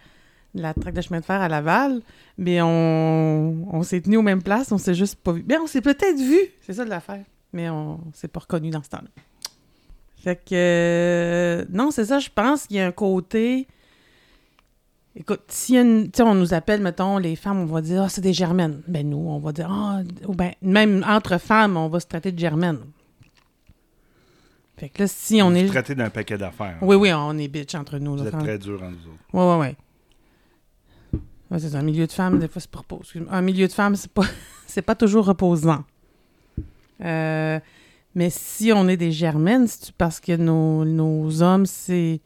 de 0.55 0.61
la 0.61 0.73
traque 0.73 0.93
de 0.95 1.01
chemin 1.01 1.19
de 1.19 1.25
fer 1.25 1.41
à 1.41 1.47
Laval. 1.49 2.01
Mais 2.37 2.61
on, 2.61 3.67
on 3.71 3.83
s'est 3.83 4.01
tenus 4.01 4.17
aux 4.19 4.23
mêmes 4.23 4.41
places, 4.41 4.71
on 4.71 4.77
s'est 4.79 4.95
juste 4.95 5.15
pas 5.17 5.33
vu. 5.33 5.43
Mais 5.47 5.57
on 5.57 5.67
s'est 5.67 5.81
peut-être 5.81 6.17
vu, 6.17 6.39
c'est 6.61 6.73
ça 6.73 6.85
de 6.85 6.89
l'affaire. 6.89 7.23
Mais 7.51 7.69
on 7.69 7.99
s'est 8.13 8.27
pas 8.27 8.39
reconnus 8.39 8.71
dans 8.71 8.81
ce 8.81 8.89
temps-là. 8.89 9.09
Fait 10.23 10.37
que, 10.37 10.53
euh, 10.53 11.65
non, 11.69 11.91
c'est 11.91 12.05
ça, 12.05 12.19
je 12.19 12.29
pense 12.33 12.67
qu'il 12.67 12.77
y 12.77 12.79
a 12.79 12.87
un 12.87 12.91
côté... 12.91 13.67
Écoute, 15.15 15.41
si 15.49 15.75
une, 15.77 16.09
on 16.21 16.33
nous 16.33 16.53
appelle, 16.55 16.81
mettons, 16.81 17.17
les 17.19 17.35
femmes, 17.35 17.59
on 17.59 17.65
va 17.65 17.81
dire, 17.81 18.03
ah, 18.03 18.09
c'est 18.09 18.21
des 18.21 18.33
germaines. 18.33 18.81
Ben, 18.87 19.07
nous, 19.07 19.17
on 19.29 19.37
va 19.37 19.51
dire, 19.51 19.67
ah, 19.69 19.99
ou 20.25 20.33
ben, 20.33 20.53
même 20.63 21.05
entre 21.07 21.37
femmes, 21.39 21.77
on 21.77 21.87
va 21.87 21.99
se 21.99 22.07
traiter 22.07 22.31
de 22.31 22.39
germaines. 22.39 22.79
Fait 24.77 24.89
que 24.89 25.03
là, 25.03 25.07
si 25.07 25.39
on 25.41 25.51
Vous 25.51 25.57
est. 25.57 25.67
traitez 25.67 25.93
d'un 25.93 26.09
paquet 26.09 26.37
d'affaires. 26.37 26.77
Oui, 26.81 26.95
oui, 26.95 27.11
on 27.13 27.37
est 27.37 27.47
bitch 27.47 27.75
entre 27.75 27.99
nous. 27.99 28.15
Vous 28.17 28.23
là, 28.23 28.29
êtes 28.29 28.31
quand- 28.31 28.39
très 28.43 28.57
dur 28.57 28.81
en 28.81 28.89
nous 28.89 28.97
autres. 28.97 29.33
Ouais, 29.33 29.43
ouais, 29.51 29.59
ouais. 29.59 31.19
Ouais, 31.51 31.59
c'est. 31.59 31.75
Un 31.75 31.83
milieu 31.83 32.07
de 32.07 32.11
femmes, 32.11 32.39
des 32.39 32.47
fois, 32.47 32.59
c'est 32.59 32.71
pas 32.71 32.79
repos-. 32.79 33.03
Un 33.29 33.41
milieu 33.41 33.67
de 33.67 33.71
femmes, 33.73 33.95
c'est 33.95 34.11
pas, 34.11 34.23
c'est 34.65 34.81
pas 34.81 34.95
toujours 34.95 35.25
reposant. 35.25 35.83
Euh, 37.01 37.59
mais 38.15 38.29
si 38.29 38.71
on 38.73 38.87
est 38.87 38.97
des 38.97 39.11
germaines, 39.11 39.67
c'est 39.67 39.91
parce 39.93 40.19
que 40.19 40.35
nos, 40.35 40.85
nos 40.85 41.41
hommes, 41.41 41.65
c'est. 41.65 42.21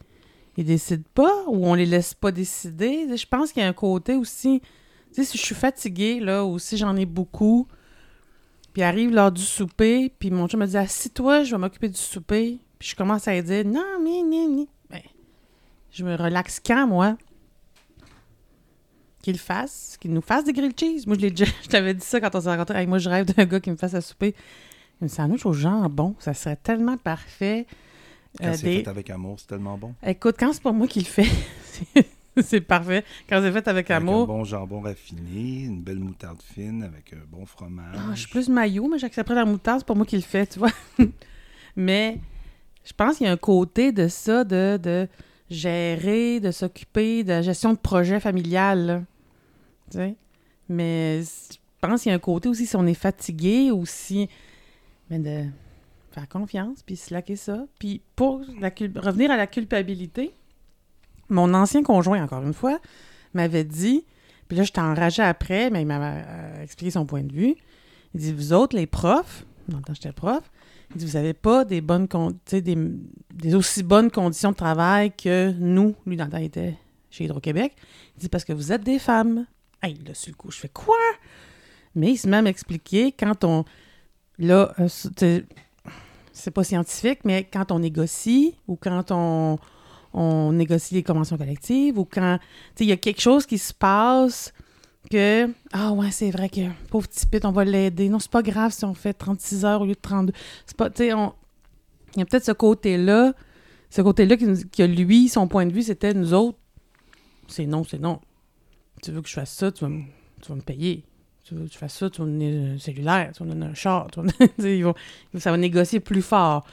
Ils 0.58 0.66
décident 0.66 1.04
pas 1.14 1.44
ou 1.48 1.68
on 1.68 1.76
les 1.76 1.86
laisse 1.86 2.16
pas 2.16 2.32
décider? 2.32 3.16
Je 3.16 3.28
pense 3.28 3.54
qu'il 3.54 3.62
y 3.62 3.66
a 3.66 3.70
un 3.70 3.74
côté 3.74 4.16
aussi. 4.16 4.62
Si 5.12 5.24
je 5.24 5.44
suis 5.44 5.56
fatiguée, 5.56 6.20
là, 6.20 6.46
ou 6.46 6.58
si 6.58 6.78
j'en 6.78 6.96
ai 6.96 7.06
beaucoup, 7.06 7.68
puis 8.74 8.82
arrive 8.82 9.12
l'heure 9.12 9.32
du 9.32 9.42
souper, 9.42 10.12
puis 10.18 10.32
mon 10.32 10.48
chum 10.48 10.60
me 10.60 10.66
dit 10.66 10.78
Assis-toi, 10.78 11.44
je 11.44 11.52
vais 11.52 11.58
m'occuper 11.58 11.90
du 11.90 11.98
souper. 11.98 12.60
Puis 12.80 12.90
je 12.90 12.96
commence 12.96 13.28
à 13.28 13.40
dire 13.42 13.66
Non, 13.66 14.00
mais, 14.04 14.24
mais, 14.28 14.48
mais. 14.48 14.68
Ben, 14.90 15.02
je 15.92 16.04
me 16.04 16.16
relaxe 16.16 16.60
quand, 16.60 16.88
moi? 16.88 17.18
Qu'il 19.22 19.38
fasse, 19.38 19.98
qu'il 20.00 20.12
nous 20.12 20.22
fasse 20.22 20.44
des 20.44 20.54
grilled 20.54 20.78
cheese. 20.78 21.06
Moi, 21.06 21.18
je 21.18 21.22
l'ai 21.22 21.32
déjà, 21.32 21.52
je 21.64 21.70
t'avais 21.70 21.94
dit 21.94 22.06
ça 22.06 22.20
quand 22.20 22.34
on 22.34 22.42
s'est 22.42 22.50
rencontrés. 22.50 22.80
Hey, 22.80 22.88
moi, 22.88 22.98
je 22.98 23.10
rêve 23.10 23.26
d'un 23.26 23.46
gars 23.46 23.60
qui 23.60 23.72
me 23.72 23.78
fasse 23.78 23.94
à 23.94 24.02
souper. 24.02 24.36
Une 25.02 25.10
sandwich 25.10 25.46
au 25.46 25.54
jambon, 25.54 26.16
ça 26.20 26.34
serait 26.34 26.56
tellement 26.56 26.98
parfait. 26.98 27.66
Quand 28.40 28.48
Euh, 28.50 28.54
c'est 28.54 28.64
des- 28.64 28.84
fait 28.84 28.88
avec 28.90 29.10
amour, 29.10 29.40
c'est 29.40 29.48
tellement 29.48 29.78
bon. 29.78 29.94
Écoute, 30.06 30.36
quand 30.40 30.54
c'est 30.54 30.62
pas 30.64 30.72
moi 30.72 30.88
qui 30.88 31.00
le 31.00 31.06
fais, 31.06 31.26
c'est- 32.42 32.62
parfait. 32.62 33.04
Quand 33.30 33.42
c'est 33.42 33.52
fait 33.52 33.68
avec 33.68 33.90
Avec 33.90 33.92
un 33.92 33.98
amour, 33.98 34.28
bon 34.28 34.44
jambon 34.44 34.82
raffiné, 34.82 35.64
une 35.66 35.82
belle 35.82 36.00
moutarde 36.00 36.42
fine 36.42 36.84
avec 36.84 37.14
un 37.14 37.26
bon 37.32 37.46
fromage. 37.46 37.96
Ah, 37.96 38.12
je 38.14 38.20
suis 38.22 38.30
plus 38.30 38.50
maillot, 38.50 38.88
mais 38.88 38.98
j'accepterais 39.00 39.36
la 39.36 39.46
moutarde, 39.46 39.80
c'est 39.80 39.88
pas 39.88 39.94
moi 39.96 40.06
qui 40.06 40.16
le 40.18 40.22
fais, 40.24 40.46
tu 40.48 40.60
vois. 40.60 40.72
mais 41.76 42.20
je 42.84 42.94
pense 42.94 43.18
qu'il 43.18 43.26
y 43.28 43.30
a 43.30 43.34
un 43.34 43.38
côté 43.38 43.92
de 43.92 44.08
ça, 44.08 44.44
de, 44.44 44.80
de 44.82 45.08
gérer, 45.50 46.40
de 46.40 46.52
s'occuper 46.52 47.24
de 47.24 47.30
la 47.30 47.42
gestion 47.42 47.74
de 47.74 47.78
projet 47.78 48.20
familial. 48.20 48.86
là. 48.86 49.02
Tu 49.92 49.98
sais? 49.98 50.16
Mais 50.70 51.22
je 51.22 51.58
pense 51.82 52.02
qu'il 52.04 52.10
y 52.10 52.14
a 52.14 52.16
un 52.16 52.20
côté 52.20 52.50
aussi, 52.50 52.66
si 52.66 52.76
on 52.76 52.86
est 52.86 52.94
fatigué 52.94 53.72
ou 53.72 53.86
si. 53.86 54.28
Mais 55.10 55.20
de 55.20 55.46
faire 56.12 56.28
confiance, 56.28 56.84
puis 56.84 56.96
slacker 56.96 57.36
ça. 57.36 57.66
Puis 57.80 58.02
pour 58.16 58.40
revenir 58.40 59.32
à 59.32 59.38
la 59.38 59.48
culpabilité, 59.48 60.34
mon 61.30 61.54
ancien 61.54 61.84
conjoint, 61.84 62.24
encore 62.24 62.44
une 62.44 62.54
fois, 62.54 62.80
m'avait 63.34 63.64
dit, 63.64 64.06
puis 64.48 64.58
là, 64.58 64.64
j'étais 64.64 64.82
enragée 64.82 65.24
après, 65.24 65.70
mais 65.70 65.82
il 65.82 65.88
m'avait 65.88 66.24
euh, 66.26 66.64
expliqué 66.64 66.92
son 66.92 67.06
point 67.06 67.24
de 67.24 67.34
vue. 67.34 67.56
Il 68.14 68.22
dit, 68.22 68.34
vous 68.34 68.54
autres, 68.54 68.76
les 68.76 68.88
profs, 68.88 69.46
dans 69.68 69.78
le 69.78 69.84
j'étais 69.94 70.14
prof, 70.14 70.50
Il 70.92 70.98
dit, 70.98 71.06
vous 71.06 71.14
n'avez 71.14 71.34
pas 71.34 71.66
des 71.66 71.82
bonnes 71.82 72.08
des, 72.52 72.78
des 73.34 73.56
aussi 73.56 73.84
bonnes 73.84 74.10
conditions 74.10 74.52
de 74.52 74.56
travail 74.56 75.12
que 75.12 75.52
nous. 75.52 75.96
Lui, 76.06 76.16
dans 76.16 76.26
le 76.26 76.32
temps, 76.32 76.38
il 76.38 76.46
était 76.46 76.76
chez 77.10 77.26
Hydro-Québec. 77.26 77.74
Il 78.16 78.22
dit, 78.22 78.30
parce 78.30 78.46
que 78.46 78.54
vous 78.54 78.72
êtes 78.72 78.84
des 78.84 79.00
femmes. 79.00 79.46
Hey, 79.82 79.96
là, 80.06 80.14
sur 80.14 80.32
le 80.32 80.36
coup, 80.36 80.52
je 80.52 80.58
fais 80.58 80.70
quoi? 80.70 80.96
Mais 81.96 82.12
il 82.12 82.18
se 82.18 82.28
met 82.28 82.38
à 82.38 82.42
m'expliquer 82.42 83.12
quand 83.12 83.44
on. 83.44 83.66
Là, 84.40 84.74
euh, 84.80 84.88
c'est- 84.88 85.46
pas 86.54 86.64
scientifique, 86.64 87.20
mais 87.26 87.44
quand 87.44 87.72
on 87.72 87.80
négocie 87.80 88.56
ou 88.68 88.76
quand 88.76 89.12
on, 89.12 89.58
on 90.14 90.52
négocie 90.54 90.94
les 90.96 91.04
conventions 91.04 91.38
collectives 91.38 91.98
ou 91.98 92.06
quand. 92.06 92.40
Il 92.80 92.86
y 92.86 92.92
a 92.92 92.98
quelque 92.98 93.22
chose 93.22 93.46
qui 93.46 93.58
se 93.58 93.74
passe 93.74 94.54
que 95.12 95.50
ah 95.72 95.92
ouais 95.94 96.12
c'est 96.12 96.32
vrai 96.32 96.50
que 96.50 96.62
pauvre 96.90 97.08
petit 97.08 97.26
pit 97.26 97.44
on 97.46 97.52
va 97.52 97.66
l'aider. 97.66 98.10
Non 98.10 98.20
c'est 98.20 98.32
pas 98.32 98.44
grave 98.44 98.72
si 98.72 98.84
on 98.86 98.94
fait 98.94 99.14
36 99.14 99.66
heures 99.66 99.82
au 99.82 99.86
lieu 99.86 99.94
de 99.94 100.00
32 100.00 100.34
c'est 100.66 100.76
pas 100.78 100.90
tu 100.90 101.12
on 101.14 101.34
il 102.16 102.20
y 102.20 102.22
a 102.22 102.26
peut-être 102.26 102.46
ce 102.46 102.52
côté 102.52 102.98
là 102.98 103.34
ce 103.90 104.02
côté 104.02 104.26
là 104.26 104.36
qui, 104.38 104.46
que 104.70 104.84
lui 104.84 105.30
son 105.30 105.48
point 105.48 105.66
de 105.66 105.72
vue 105.74 105.84
c'était 105.84 106.14
nous 106.14 106.34
autres. 106.34 106.58
C'est 107.48 107.66
non 107.66 107.84
c'est 107.84 108.00
non. 108.00 108.20
Tu 109.02 109.12
veux 109.12 109.22
que 109.22 109.30
je 109.30 109.34
fasse 109.34 109.54
ça 109.54 109.72
tu 109.72 109.86
vas 109.86 109.92
tu 110.42 110.50
vas 110.50 110.56
me 110.56 110.62
payer 110.62 111.04
tu 111.48 111.56
veux 111.56 111.66
que 111.66 111.72
je 111.74 111.78
fasse 111.78 111.96
ça 111.96 112.10
tu 112.10 112.22
donner 112.22 112.74
un 112.76 112.78
cellulaire 112.78 113.32
tu 113.36 113.44
donner 113.44 113.66
un 113.66 113.74
char 113.74 114.08
tu 114.12 114.20
tu 114.22 114.48
sais, 114.60 114.78
ils 114.78 114.84
vont- 114.84 114.96
ça 115.38 115.52
va 115.52 115.58
négocier 115.58 116.00
plus 116.00 116.22
fort 116.22 116.66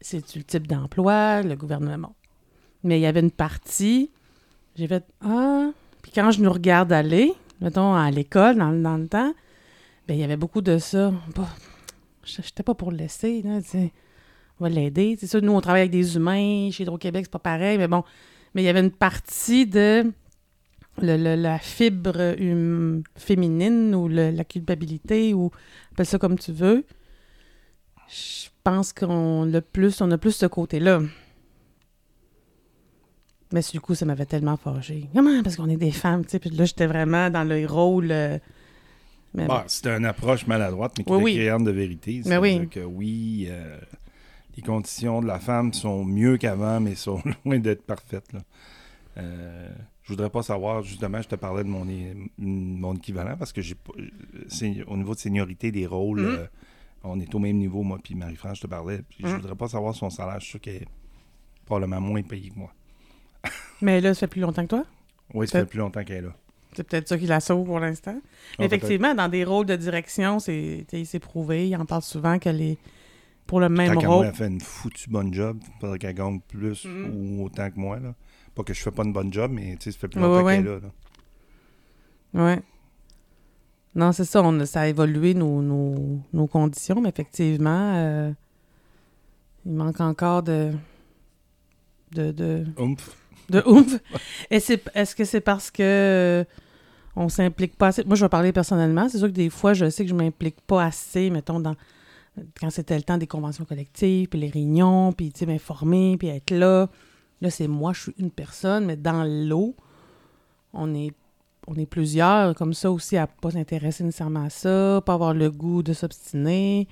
c'est 0.00 0.34
le 0.36 0.44
type 0.44 0.66
d'emploi 0.66 1.42
le 1.42 1.56
gouvernement? 1.56 2.14
Mais 2.84 2.98
il 2.98 3.02
y 3.02 3.06
avait 3.06 3.20
une 3.20 3.30
partie 3.30 4.10
j'ai 4.76 4.86
fait 4.86 5.04
ah 5.22 5.70
puis 6.02 6.12
quand 6.14 6.30
je 6.30 6.40
nous 6.40 6.50
regarde 6.52 6.92
aller, 6.92 7.34
mettons 7.60 7.92
à 7.94 8.10
l'école, 8.10 8.56
dans, 8.56 8.72
dans 8.72 8.96
le 8.96 9.06
temps, 9.06 9.34
ben 10.08 10.14
il 10.14 10.20
y 10.20 10.24
avait 10.24 10.36
beaucoup 10.38 10.62
de 10.62 10.78
ça. 10.78 11.12
Bah, 11.36 11.46
J'étais 12.24 12.62
pas 12.62 12.74
pour 12.74 12.90
le 12.90 12.96
laisser, 12.96 13.42
là, 13.42 13.60
tu. 13.60 13.76
On 14.58 14.64
va 14.64 14.68
l'aider. 14.70 15.16
C'est 15.20 15.26
ça, 15.26 15.40
nous, 15.40 15.52
on 15.52 15.60
travaille 15.60 15.82
avec 15.82 15.90
des 15.90 16.16
humains. 16.16 16.70
Chez 16.70 16.84
Hydro-Québec, 16.84 17.24
c'est 17.26 17.30
pas 17.30 17.38
pareil, 17.38 17.76
mais 17.78 17.88
bon. 17.88 18.02
Mais 18.54 18.62
il 18.62 18.64
y 18.64 18.68
avait 18.68 18.80
une 18.80 18.90
partie 18.90 19.66
de 19.66 20.10
le- 21.00 21.16
le- 21.16 21.36
la 21.36 21.58
fibre 21.58 22.34
hum, 22.40 23.02
féminine 23.16 23.94
ou 23.94 24.08
le- 24.08 24.30
la 24.30 24.44
culpabilité, 24.44 25.34
ou 25.34 25.50
appelle 25.92 26.06
ça 26.06 26.18
comme 26.18 26.38
tu 26.38 26.52
veux. 26.52 26.84
Je 28.08 28.48
pense 28.64 28.92
qu'on 28.92 29.44
le 29.44 29.60
plus, 29.60 30.00
on 30.00 30.10
a 30.10 30.18
plus 30.18 30.32
ce 30.32 30.46
côté-là. 30.46 31.00
Mais 33.52 33.62
du 33.72 33.80
coup, 33.80 33.94
ça 33.94 34.04
m'avait 34.06 34.26
tellement 34.26 34.56
fâché. 34.56 35.08
Comment? 35.14 35.42
Parce 35.42 35.56
qu'on 35.56 35.68
est 35.68 35.76
des 35.76 35.90
femmes, 35.90 36.24
tu 36.24 36.30
sais. 36.30 36.38
Puis 36.38 36.50
là, 36.50 36.64
j'étais 36.64 36.86
vraiment 36.86 37.30
dans 37.30 37.42
le 37.44 37.66
rôle. 37.66 38.12
euh, 38.12 38.38
mais 39.34 39.46
Bah, 39.46 39.64
c'était 39.66 39.96
une 39.96 40.04
approche 40.04 40.46
maladroite, 40.46 40.92
mais 40.98 41.04
qui 41.04 41.12
Oui, 41.12 41.18
est 41.18 41.24
oui. 41.24 41.34
créante 41.36 41.64
de 41.64 41.70
vérité. 41.72 42.22
Mais 42.26 42.36
oui. 42.38 42.50
C'est-à-dire 42.52 42.70
que 42.70 42.80
oui, 42.80 43.46
euh, 43.48 43.78
les 44.56 44.62
conditions 44.62 45.20
de 45.20 45.26
la 45.26 45.40
femme 45.40 45.72
sont 45.72 46.04
mieux 46.04 46.36
qu'avant, 46.36 46.78
mais 46.80 46.94
sont 46.94 47.20
loin 47.44 47.58
d'être 47.58 47.82
parfaites. 47.82 48.32
Là. 48.32 48.40
Euh, 49.18 49.68
je 50.10 50.14
voudrais 50.16 50.30
pas 50.30 50.42
savoir, 50.42 50.82
justement, 50.82 51.22
je 51.22 51.28
te 51.28 51.36
parlais 51.36 51.62
de 51.62 51.68
mon, 51.68 51.86
mon 52.36 52.94
équivalent, 52.96 53.36
parce 53.38 53.52
que 53.52 53.62
j'ai 53.62 53.76
au 54.88 54.96
niveau 54.96 55.14
de 55.14 55.20
seniorité 55.20 55.70
des 55.70 55.86
rôles, 55.86 56.20
Mhm. 56.20 56.26
euh, 56.26 56.46
on 57.04 57.20
est 57.20 57.32
au 57.32 57.38
même 57.38 57.56
niveau, 57.58 57.82
moi 57.84 57.98
puis 58.02 58.16
Marie-France, 58.16 58.56
je 58.56 58.62
te 58.62 58.66
parlais. 58.66 59.02
Puis 59.08 59.18
Je 59.20 59.26
Mhm. 59.28 59.36
voudrais 59.36 59.54
pas 59.54 59.68
savoir 59.68 59.94
son 59.94 60.10
salaire, 60.10 60.34
je 60.40 60.44
suis 60.44 60.50
sûr 60.50 60.60
qu'elle 60.60 60.82
est 60.82 60.88
probablement 61.64 62.00
moins 62.00 62.22
payée 62.22 62.50
que 62.50 62.58
moi. 62.58 62.72
Mais 63.82 64.00
là, 64.00 64.12
ça 64.14 64.20
fait 64.20 64.26
plus 64.26 64.40
longtemps 64.40 64.62
que 64.62 64.68
toi? 64.70 64.84
Oui, 65.32 65.46
ça 65.46 65.60
fait 65.60 65.66
plus 65.66 65.78
longtemps 65.78 66.02
qu'elle 66.02 66.16
est 66.16 66.22
là. 66.26 66.34
C'est 66.72 66.84
peut-être 66.84 67.06
ça 67.08 67.16
qui 67.18 67.26
la 67.26 67.38
sauve 67.40 67.66
pour 67.66 67.78
l'instant. 67.78 68.14
Mais 68.58 68.64
Ah, 68.64 68.64
effectivement, 68.64 69.14
dans 69.14 69.28
des 69.28 69.44
rôles 69.44 69.66
de 69.66 69.76
direction, 69.76 70.40
c'est 70.40 70.84
prouvé. 71.20 71.68
Il 71.68 71.76
en 71.76 71.84
parle 71.84 72.02
souvent 72.02 72.38
qu'elle 72.40 72.60
est 72.60 72.78
pour 73.46 73.60
le 73.60 73.68
même 73.68 73.94
Tant 73.94 74.08
rôle. 74.08 74.26
elle 74.26 74.34
fait 74.34 74.46
une 74.48 74.60
foutue 74.60 75.08
bonne 75.08 75.32
job. 75.32 75.58
Faudrait 75.80 75.98
qu'elle 75.98 76.14
gagne 76.14 76.40
plus 76.40 76.84
Mhm. 76.84 77.10
ou 77.12 77.44
autant 77.44 77.70
que 77.70 77.78
moi. 77.78 77.98
Là. 78.00 78.14
Pas 78.54 78.62
que 78.64 78.74
je 78.74 78.80
fais 78.82 78.90
pas 78.90 79.04
une 79.04 79.12
bonne 79.12 79.32
job, 79.32 79.50
mais 79.52 79.76
tu 79.76 79.84
sais, 79.84 79.92
ça 79.92 79.98
fait 79.98 80.08
plus 80.08 80.20
Ouais, 80.20 80.26
longtemps 80.26 80.44
ouais, 80.44 80.56
qu'elle 80.58 80.66
est 80.66 80.70
là. 80.70 80.80
là. 82.34 82.44
Ouais. 82.44 82.62
Non, 83.94 84.12
c'est 84.12 84.24
ça. 84.24 84.42
On 84.42 84.58
a- 84.60 84.66
ça 84.66 84.82
a 84.82 84.86
évolué 84.88 85.34
nos, 85.34 85.62
nos, 85.62 86.20
nos 86.32 86.46
conditions, 86.46 87.00
mais 87.00 87.08
effectivement, 87.08 87.92
euh, 87.96 88.30
il 89.66 89.72
manque 89.72 90.00
encore 90.00 90.42
de. 90.42 90.72
de, 92.12 92.30
de 92.32 92.64
Oomph. 92.78 93.16
De 93.48 93.62
ouf. 93.66 93.98
Et 94.50 94.60
c'est, 94.60 94.80
est-ce 94.94 95.16
que 95.16 95.24
c'est 95.24 95.40
parce 95.40 95.72
que 95.72 95.82
euh, 95.82 96.44
on 97.16 97.28
s'implique 97.28 97.76
pas 97.76 97.88
assez? 97.88 98.04
Moi, 98.04 98.14
je 98.14 98.24
vais 98.24 98.28
parler 98.28 98.52
personnellement. 98.52 99.08
C'est 99.08 99.18
sûr 99.18 99.26
que 99.26 99.32
des 99.32 99.50
fois, 99.50 99.72
je 99.74 99.90
sais 99.90 100.04
que 100.04 100.10
je 100.10 100.14
m'implique 100.14 100.60
pas 100.60 100.84
assez, 100.84 101.30
mettons, 101.30 101.58
dans 101.58 101.74
quand 102.60 102.70
c'était 102.70 102.96
le 102.96 103.02
temps 103.02 103.18
des 103.18 103.26
conventions 103.26 103.64
collectives, 103.64 104.28
puis 104.28 104.38
les 104.38 104.48
réunions, 104.50 105.12
puis, 105.12 105.32
tu 105.32 105.40
sais, 105.40 105.46
m'informer, 105.46 106.16
puis 106.16 106.28
être 106.28 106.52
là. 106.52 106.88
Là, 107.40 107.50
c'est 107.50 107.68
moi, 107.68 107.92
je 107.92 108.02
suis 108.02 108.14
une 108.18 108.30
personne, 108.30 108.86
mais 108.86 108.96
dans 108.96 109.24
l'eau, 109.24 109.74
on 110.72 110.94
est, 110.94 111.12
on 111.66 111.74
est 111.74 111.86
plusieurs 111.86 112.54
comme 112.54 112.74
ça 112.74 112.90
aussi 112.90 113.16
à 113.16 113.26
pas 113.26 113.52
s'intéresser 113.52 114.04
nécessairement 114.04 114.44
à 114.44 114.50
ça, 114.50 115.02
pas 115.04 115.14
avoir 115.14 115.34
le 115.34 115.50
goût 115.50 115.82
de 115.82 115.92
s'obstiner. 115.92 116.86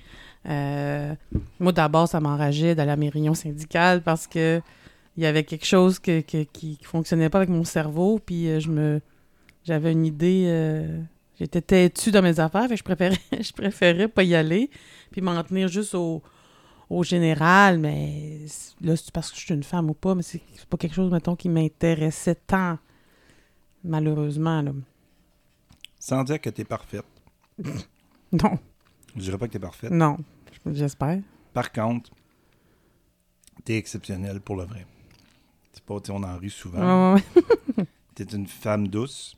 Euh, 0.47 1.15
moi, 1.61 1.73
d'abord, 1.73 2.09
ça 2.09 2.21
m'enrageait 2.21 2.75
d'aller 2.75 2.93
à 2.93 2.97
mes 2.97 3.09
réunions 3.09 3.35
syndicales 3.35 4.03
parce 4.03 4.27
que 4.27 4.61
il 5.17 5.25
y 5.25 5.27
avait 5.27 5.43
quelque 5.43 5.67
chose 5.67 5.99
que, 5.99 6.21
qui, 6.21 6.47
qui 6.47 6.79
fonctionnait 6.83 7.29
pas 7.29 7.39
avec 7.39 7.51
mon 7.51 7.65
cerveau, 7.65 8.21
puis 8.25 8.49
euh, 8.49 8.61
je 8.61 8.71
me 8.71 9.01
j'avais 9.65 9.91
une 9.91 10.07
idée 10.07 10.45
euh, 10.47 11.01
j'étais 11.41 11.61
têtue 11.61 12.13
dans 12.13 12.23
mes 12.23 12.39
affaires, 12.39 12.69
fait 12.69 12.77
je 12.77 12.85
préférais 12.85 13.19
je 13.41 13.53
préférais 13.53 14.07
pas 14.07 14.23
y 14.23 14.37
aller, 14.37 14.71
puis 15.11 15.21
m'en 15.21 15.43
tenir 15.43 15.67
juste 15.67 15.97
au, 15.97 16.23
au 16.91 17.03
général, 17.03 17.79
mais 17.79 18.39
là 18.81 18.97
c'est 18.97 19.11
parce 19.13 19.31
que 19.31 19.39
je 19.39 19.45
suis 19.45 19.55
une 19.55 19.63
femme 19.63 19.91
ou 19.91 19.95
pas, 19.95 20.15
mais 20.15 20.23
c'est 20.23 20.41
pas 20.69 20.77
quelque 20.77 20.95
chose 20.95 21.11
mettons 21.13 21.37
qui 21.37 21.49
m'intéressait 21.49 22.35
tant 22.35 22.79
malheureusement 23.85 24.63
là. 24.63 24.73
Sans 25.99 26.25
dire 26.25 26.41
que 26.41 26.51
tu 26.51 26.63
es 26.63 26.65
parfaite. 26.65 27.05
Non, 28.31 28.59
Je 29.17 29.23
dirais 29.23 29.39
pas 29.39 29.47
que 29.47 29.53
tu 29.53 29.57
es 29.57 29.61
parfaite. 29.61 29.91
non, 29.91 30.19
j'espère. 30.67 31.23
Par 31.55 31.73
contre, 31.73 32.11
tu 33.65 33.73
es 33.73 33.79
exceptionnelle 33.79 34.41
pour 34.43 34.57
le 34.57 34.65
vrai. 34.65 34.87
C'est 35.73 35.83
pas, 35.83 35.95
on 36.11 36.23
en 36.23 36.37
rit 36.37 36.51
souvent. 36.51 37.15
Ouais, 37.15 37.23
ouais, 37.79 37.85
Tu 38.15 38.23
es 38.23 38.27
une 38.27 38.47
femme 38.47 38.89
douce 38.89 39.35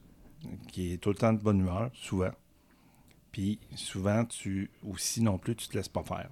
qui 0.73 0.93
est 0.93 0.97
tout 0.99 1.11
le 1.11 1.15
temps 1.15 1.33
de 1.33 1.39
bonne 1.39 1.61
humeur, 1.61 1.91
souvent. 1.95 2.33
Puis 3.31 3.61
souvent, 3.77 4.25
tu 4.25 4.71
aussi 4.83 5.23
non 5.23 5.39
plus, 5.39 5.55
tu 5.55 5.69
te 5.69 5.77
laisses 5.77 5.89
pas 5.89 6.03
faire. 6.03 6.31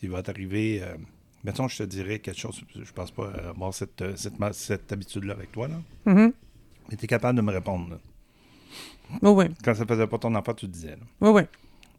Tu 0.00 0.08
vas 0.08 0.22
t'arriver. 0.22 0.80
euh, 0.82 0.96
mettons, 1.44 1.68
je 1.68 1.78
te 1.78 1.82
dirais 1.82 2.18
quelque 2.18 2.38
chose. 2.38 2.62
Je 2.74 2.92
pense 2.92 3.10
pas 3.10 3.30
avoir 3.48 3.74
cette, 3.74 4.00
euh, 4.02 4.14
cette, 4.52 4.92
habitude-là 4.92 5.34
avec 5.34 5.52
toi, 5.52 5.68
là. 5.68 5.80
Mhm. 6.06 6.32
Mais 6.90 6.96
tu 6.96 7.04
es 7.04 7.08
capable 7.08 7.36
de 7.36 7.42
me 7.42 7.52
répondre. 7.52 7.90
là. 7.90 7.98
Ouais, 9.30 9.50
Quand 9.64 9.74
ça 9.74 9.86
faisait 9.86 10.06
pas 10.06 10.18
ton 10.18 10.34
enfant, 10.34 10.54
tu 10.54 10.68
disais. 10.68 10.96
là. 10.96 11.28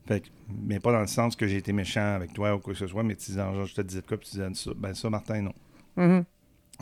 Fait 0.08 0.22
que- 0.22 0.28
mais 0.64 0.80
pas 0.80 0.92
dans 0.92 1.02
le 1.02 1.08
sens 1.08 1.36
que 1.36 1.48
j'ai 1.48 1.58
été 1.58 1.74
méchant 1.74 2.16
avec 2.16 2.34
toi 2.34 2.56
ou 2.56 2.60
quoi 2.60 2.74
que 2.74 2.80
ce 2.80 2.88
soit, 2.88 3.04
mais 3.04 3.16
tu 3.16 3.28
disais, 3.28 3.40
genre, 3.40 3.66
je 3.66 3.74
te 3.76 3.82
disais 3.82 4.02
de 4.02 4.08
quoi, 4.08 4.18
puis 4.18 4.30
tu 4.30 4.38
disais 4.38 4.50
ça. 4.54 4.72
Ben 4.76 4.94
ça, 4.94 5.10
Martin, 5.10 5.42
non. 5.42 5.54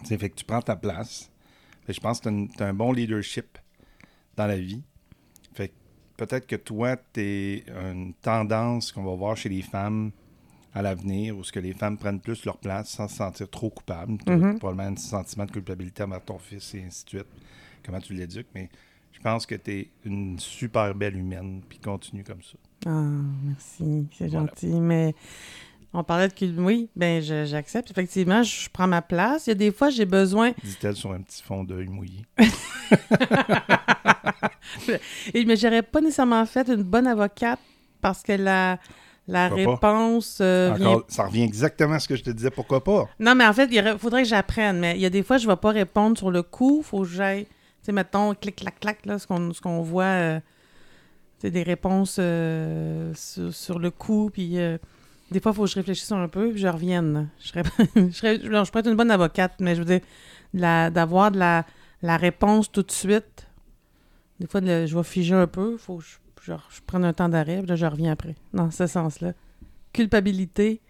Sais, 0.03 0.17
fait 0.17 0.29
que 0.29 0.35
tu 0.35 0.45
prends 0.45 0.61
ta 0.61 0.75
place. 0.75 1.31
Fait 1.85 1.87
que 1.87 1.93
je 1.93 1.99
pense 2.01 2.19
que 2.19 2.29
tu 2.29 2.63
as, 2.63 2.67
un 2.67 2.73
bon 2.73 2.91
leadership 2.93 3.57
dans 4.35 4.45
la 4.45 4.57
vie. 4.57 4.83
Fait 5.53 5.69
que 5.69 5.73
peut-être 6.17 6.45
que 6.45 6.55
toi, 6.55 6.95
tu 7.13 7.21
es 7.21 7.65
une 7.69 8.13
tendance 8.21 8.91
qu'on 8.91 9.03
va 9.03 9.15
voir 9.15 9.35
chez 9.35 9.49
les 9.49 9.61
femmes 9.63 10.11
à 10.77 10.81
l'avenir, 10.83 11.35
où 11.37 11.43
ce 11.43 11.51
que 11.51 11.59
les 11.59 11.73
femmes 11.73 11.97
prennent 11.97 12.19
plus 12.19 12.45
leur 12.45 12.57
place 12.57 12.89
sans 12.89 13.07
se 13.07 13.15
sentir 13.15 13.49
trop 13.49 13.69
coupables. 13.71 14.17
As 14.27 14.31
Mhm. 14.31 14.59
probablement 14.59 14.89
un 14.91 14.95
sentiment 14.95 15.45
de 15.45 15.51
culpabilité 15.51 16.03
envers 16.03 16.23
ton 16.23 16.37
fils 16.37 16.73
et 16.75 16.83
ainsi 16.85 17.03
de 17.05 17.09
suite. 17.09 17.25
Comment 17.83 17.99
tu 17.99 18.13
l'éduques, 18.13 18.47
mais 18.53 18.69
je 19.11 19.19
pense 19.21 19.45
que 19.45 19.55
tu 19.55 19.71
es 19.71 19.89
une 20.05 20.37
super 20.39 20.93
belle 20.93 21.15
humaine, 21.17 21.61
puis 21.67 21.79
continue 21.79 22.23
comme 22.23 22.41
ça. 22.43 22.57
Ah, 22.85 23.01
merci, 23.45 24.07
c'est 24.17 24.27
Voilà. 24.27 24.45
gentil. 24.47 24.67
Mais 24.67 25.15
on 25.93 26.03
parlait 26.03 26.27
de 26.27 26.33
cul... 26.33 26.53
Oui, 26.59 26.89
ben 26.95 27.21
j'accepte. 27.23 27.89
Effectivement, 27.89 28.43
je 28.43 28.69
prends 28.69 28.87
ma 28.87 29.01
place. 29.01 29.47
Il 29.47 29.49
y 29.49 29.53
a 29.53 29.55
des 29.55 29.71
fois, 29.71 29.89
j'ai 29.89 30.05
besoin. 30.05 30.51
Dit-elle 30.63 30.95
sur 30.95 31.11
un 31.11 31.21
petit 31.21 31.41
fond 31.41 31.63
d'œil 31.63 31.87
mouillé. 31.87 32.23
Mais 35.33 35.55
j'aurais 35.55 35.81
pas 35.83 36.01
nécessairement 36.01 36.45
fait 36.45 36.67
une 36.69 36.83
bonne 36.83 37.07
avocate 37.07 37.59
parce 38.01 38.21
que 38.23 38.33
la, 38.33 38.79
la 39.27 39.49
Pourquoi 39.49 39.73
réponse 39.73 40.37
euh, 40.41 40.73
vient 40.77 41.01
ça 41.07 41.25
revient 41.25 41.43
exactement 41.43 41.95
à 41.95 41.99
ce 41.99 42.07
que 42.07 42.15
je 42.15 42.23
te 42.23 42.29
disais, 42.29 42.49
pourquoi 42.49 42.83
pas? 42.83 43.09
Non, 43.19 43.35
mais 43.35 43.45
en 43.45 43.53
fait, 43.53 43.67
il 43.71 43.79
aurait- 43.79 43.97
faudrait 43.97 44.23
que 44.23 44.29
j'apprenne. 44.29 44.79
Mais 44.79 44.95
il 44.95 45.01
y 45.01 45.05
a 45.05 45.09
des 45.09 45.23
fois, 45.23 45.37
je 45.37 45.45
ne 45.47 45.51
vais 45.51 45.57
pas 45.57 45.71
répondre 45.71 46.17
sur 46.17 46.31
le 46.31 46.43
coup. 46.43 46.81
faut 46.83 47.01
que 47.01 47.07
j'aille. 47.09 47.45
Tu 47.45 47.51
sais, 47.83 47.91
mettons, 47.91 48.33
clic, 48.35 48.55
clac, 48.55 48.79
clac, 48.79 49.05
là, 49.05 49.19
ce 49.19 49.27
qu'on 49.27 49.53
ce 49.53 49.61
qu'on 49.61 49.81
voit. 49.81 50.03
euh, 50.05 50.39
c'est 51.39 51.51
des 51.51 51.63
réponses 51.63 52.17
euh, 52.19 53.13
sur, 53.15 53.53
sur 53.53 53.79
le 53.79 53.91
coup. 53.91 54.29
Puis 54.33 54.57
euh, 54.59 54.77
des 55.31 55.39
fois, 55.39 55.51
il 55.51 55.55
faut 55.55 55.63
que 55.65 55.69
je 55.69 55.75
réfléchisse 55.75 56.11
un 56.11 56.27
peu. 56.27 56.49
Puis 56.51 56.61
je 56.61 56.67
revienne. 56.67 57.29
Je, 57.39 57.47
serais, 57.49 57.63
je, 57.95 58.09
serais- 58.11 58.39
je 58.41 58.47
pourrais 58.71 58.79
être 58.79 58.87
une 58.89 58.95
bonne 58.95 59.11
avocate, 59.11 59.53
mais 59.59 59.75
je 59.75 59.81
veux 59.81 59.85
dire, 59.85 60.01
d'avoir 60.53 61.31
de 61.31 61.37
la, 61.39 61.65
la 62.01 62.17
réponse 62.17 62.71
tout 62.71 62.83
de 62.83 62.91
suite. 62.91 63.47
Des 64.39 64.47
fois, 64.47 64.61
je 64.61 64.95
vais 64.95 65.03
figer 65.03 65.35
un 65.35 65.47
peu. 65.47 65.77
Faut 65.77 65.97
que 65.97 66.03
je, 66.03 66.15
je, 66.47 66.53
je 66.75 66.81
prenne 66.85 67.05
un 67.05 67.13
temps 67.13 67.29
d'arrêt. 67.29 67.57
Puis 67.59 67.67
là, 67.67 67.75
je 67.75 67.85
reviens 67.85 68.11
après. 68.11 68.35
Dans 68.53 68.71
ce 68.71 68.87
sens-là. 68.87 69.33
culpabilité. 69.93 70.81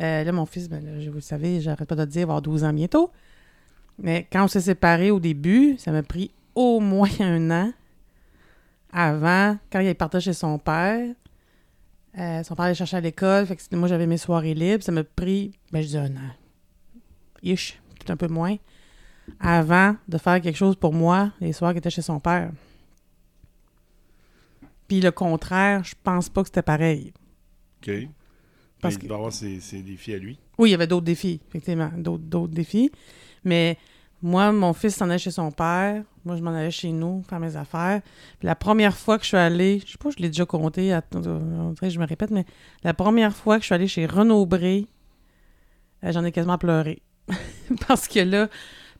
Euh, 0.00 0.24
là, 0.24 0.32
mon 0.32 0.46
fils, 0.46 0.68
ben, 0.68 0.82
là, 0.84 0.92
vous 1.08 1.16
le 1.16 1.20
savez, 1.20 1.60
j'arrête 1.60 1.88
pas 1.88 1.94
de 1.94 2.04
dire, 2.04 2.22
il 2.22 2.26
va 2.26 2.32
avoir 2.32 2.42
12 2.42 2.64
ans 2.64 2.72
bientôt. 2.72 3.10
Mais 3.98 4.26
quand 4.32 4.44
on 4.44 4.48
s'est 4.48 4.62
séparés 4.62 5.10
au 5.10 5.20
début, 5.20 5.76
ça 5.78 5.92
m'a 5.92 6.02
pris 6.02 6.30
au 6.54 6.80
moins 6.80 7.10
un 7.20 7.50
an 7.50 7.72
avant, 8.92 9.56
quand 9.70 9.80
il 9.80 9.94
partait 9.94 10.20
chez 10.20 10.32
son 10.34 10.58
père. 10.58 11.14
euh, 12.18 12.42
son 12.42 12.54
père 12.54 12.66
allait 12.66 12.74
chercher 12.74 12.98
à 12.98 13.00
l'école, 13.00 13.46
fait 13.46 13.56
que 13.56 13.76
moi 13.76 13.88
j'avais 13.88 14.06
mes 14.06 14.18
soirées 14.18 14.54
libres. 14.54 14.82
Ça 14.82 14.92
m'a 14.92 15.04
pris, 15.04 15.52
ben 15.72 15.82
je 15.82 15.88
dis 15.88 15.98
un 15.98 16.14
an. 16.16 16.30
Ish, 17.42 17.80
peut-être 17.94 18.10
un 18.10 18.16
peu 18.16 18.28
moins. 18.28 18.56
Avant 19.40 19.96
de 20.08 20.18
faire 20.18 20.40
quelque 20.40 20.56
chose 20.56 20.76
pour 20.76 20.92
moi 20.92 21.32
les 21.40 21.52
soirs 21.52 21.72
qu'il 21.72 21.78
était 21.78 21.90
chez 21.90 22.02
son 22.02 22.20
père. 22.20 22.50
Puis 24.92 25.00
le 25.00 25.10
contraire, 25.10 25.82
je 25.84 25.94
pense 26.02 26.28
pas 26.28 26.42
que 26.42 26.48
c'était 26.48 26.60
pareil. 26.60 27.14
OK. 27.80 27.90
Parce 28.78 28.94
Mais 28.96 28.98
que- 29.00 29.04
il 29.06 29.08
doit 29.08 29.16
avoir 29.16 29.32
ses, 29.32 29.58
ses 29.58 29.80
défis 29.80 30.12
à 30.12 30.18
lui. 30.18 30.38
Oui, 30.58 30.68
il 30.68 30.72
y 30.72 30.74
avait 30.74 30.86
d'autres 30.86 31.06
défis, 31.06 31.40
effectivement, 31.48 31.90
d'autres, 31.96 32.24
d'autres 32.24 32.52
défis. 32.52 32.90
Mais 33.42 33.78
moi, 34.20 34.52
mon 34.52 34.74
fils 34.74 34.94
s'en 34.96 35.08
allait 35.08 35.16
chez 35.18 35.30
son 35.30 35.50
père. 35.50 36.04
Moi, 36.26 36.36
je 36.36 36.42
m'en 36.42 36.50
allais 36.50 36.70
chez 36.70 36.92
nous 36.92 37.22
faire 37.22 37.40
mes 37.40 37.56
affaires. 37.56 38.02
Puis 38.38 38.44
la 38.46 38.54
première 38.54 38.94
fois 38.94 39.16
que 39.16 39.24
je 39.24 39.28
suis 39.28 39.36
allée, 39.38 39.80
je 39.86 39.92
sais 39.92 39.98
pas, 39.98 40.10
je 40.10 40.18
l'ai 40.22 40.28
déjà 40.28 40.44
compté, 40.44 40.82
dirait 40.88 41.02
que 41.80 41.88
je 41.88 41.98
me 41.98 42.06
répète, 42.06 42.30
mais 42.30 42.44
la 42.84 42.92
première 42.92 43.34
fois 43.34 43.56
que 43.56 43.62
je 43.62 43.66
suis 43.68 43.74
allée 43.74 43.88
chez 43.88 44.04
Renaud 44.04 44.44
Bré, 44.44 44.86
euh, 46.04 46.12
j'en 46.12 46.22
ai 46.22 46.32
quasiment 46.32 46.58
pleuré. 46.58 47.00
Parce 47.88 48.08
que 48.08 48.20
là, 48.20 48.48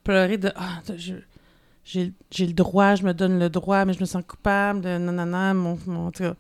pleurer 0.04 0.38
de 0.38 0.50
Ah, 0.56 0.80
je- 0.96 1.16
j'ai, 1.84 2.12
j'ai 2.30 2.46
le 2.46 2.52
droit, 2.52 2.94
je 2.94 3.02
me 3.02 3.12
donne 3.12 3.38
le 3.38 3.50
droit, 3.50 3.84
mais 3.84 3.92
je 3.92 4.00
me 4.00 4.04
sens 4.04 4.22
coupable 4.26 4.80
nanana, 4.80 5.54
mon, 5.54 5.78
mon, 5.86 6.06
en 6.06 6.10
tout 6.12 6.22
cas. 6.22 6.34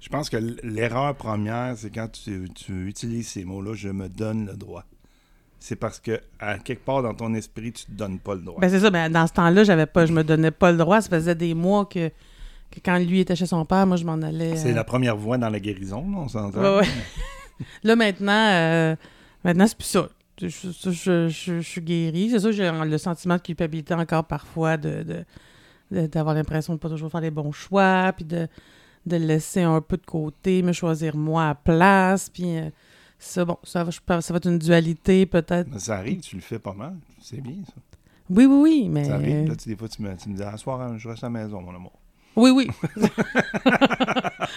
Je 0.00 0.08
pense 0.08 0.30
que 0.30 0.36
l'erreur 0.62 1.14
première, 1.16 1.76
c'est 1.76 1.90
quand 1.90 2.08
tu, 2.08 2.48
tu 2.54 2.86
utilises 2.86 3.28
ces 3.28 3.44
mots-là, 3.44 3.74
je 3.74 3.88
me 3.88 4.08
donne 4.08 4.46
le 4.46 4.54
droit. 4.54 4.84
C'est 5.60 5.76
parce 5.76 5.98
que, 5.98 6.20
à 6.38 6.58
quelque 6.58 6.84
part 6.84 7.02
dans 7.02 7.14
ton 7.14 7.34
esprit, 7.34 7.72
tu 7.72 7.84
te 7.84 7.90
donnes 7.90 8.20
pas 8.20 8.34
le 8.34 8.42
droit. 8.42 8.60
Ben 8.60 8.70
c'est 8.70 8.80
ça, 8.80 8.90
ben 8.90 9.10
dans 9.10 9.26
ce 9.26 9.32
temps-là, 9.32 9.64
j'avais 9.64 9.86
pas, 9.86 10.06
je 10.06 10.12
me 10.12 10.22
donnais 10.22 10.52
pas 10.52 10.70
le 10.70 10.78
droit. 10.78 11.00
Ça 11.00 11.08
faisait 11.08 11.34
des 11.34 11.54
mois 11.54 11.84
que, 11.84 12.08
que 12.70 12.80
quand 12.84 12.98
lui 12.98 13.20
était 13.20 13.34
chez 13.34 13.46
son 13.46 13.64
père, 13.64 13.86
moi 13.86 13.96
je 13.96 14.04
m'en 14.04 14.22
allais. 14.22 14.56
c'est 14.56 14.70
euh, 14.70 14.74
la 14.74 14.84
première 14.84 15.16
voie 15.16 15.36
dans 15.36 15.48
la 15.48 15.58
guérison, 15.58 16.08
là, 16.08 16.18
on 16.18 16.28
s'entend. 16.28 16.60
Ouais, 16.60 16.80
ouais. 16.80 16.86
Là 17.82 17.96
maintenant, 17.96 18.50
euh, 18.52 18.94
maintenant 19.42 19.66
c'est 19.66 19.76
plus 19.76 19.86
ça. 19.86 20.08
Je, 20.40 20.46
je, 20.90 21.28
je- 21.28 21.60
suis 21.60 21.80
guérie. 21.80 22.30
C'est 22.30 22.38
sûr, 22.40 22.52
j'ai 22.52 22.70
le 22.70 22.98
sentiment 22.98 23.36
de 23.36 23.40
culpabilité 23.42 23.94
encore 23.94 24.24
parfois 24.24 24.76
de, 24.76 25.02
de- 25.02 25.24
de- 25.90 26.06
d'avoir 26.06 26.34
l'impression 26.34 26.74
de 26.74 26.78
pas 26.78 26.88
toujours 26.88 27.10
faire 27.10 27.20
les 27.20 27.30
bons 27.30 27.52
choix, 27.52 28.12
puis 28.14 28.24
de, 28.24 28.46
de 29.06 29.16
laisser 29.16 29.62
un 29.62 29.80
peu 29.80 29.96
de 29.96 30.06
côté, 30.06 30.62
me 30.62 30.72
choisir 30.72 31.16
moi 31.16 31.48
à 31.48 31.54
place, 31.54 32.28
puis 32.30 32.56
euh, 32.58 32.70
ça, 33.18 33.44
bon, 33.44 33.56
ça, 33.64 33.84
va- 33.84 34.20
ça 34.20 34.32
va 34.32 34.36
être 34.36 34.48
une 34.48 34.58
dualité 34.58 35.26
peut-être. 35.26 35.68
Mais 35.72 35.78
ça 35.78 35.96
arrive, 35.96 36.20
tu 36.20 36.36
le 36.36 36.42
fais 36.42 36.58
pas 36.58 36.74
mal. 36.74 36.94
C'est 37.22 37.40
bien, 37.40 37.54
ça. 37.66 37.72
Oui, 38.30 38.44
oui, 38.44 38.56
oui, 38.60 38.88
mais... 38.90 39.04
Ça 39.04 39.14
arrive. 39.14 39.48
Là, 39.48 39.56
tu- 39.56 39.68
des 39.70 39.76
fois, 39.76 39.88
tu 39.88 40.02
me, 40.02 40.14
tu 40.16 40.28
me 40.28 40.36
dis, 40.36 40.58
soir, 40.60 40.80
hein, 40.82 40.96
je 40.98 41.08
reste 41.08 41.24
à 41.24 41.26
la 41.26 41.30
maison, 41.30 41.60
mon 41.62 41.74
amour. 41.74 41.92
Oui, 42.36 42.50
oui. 42.50 42.68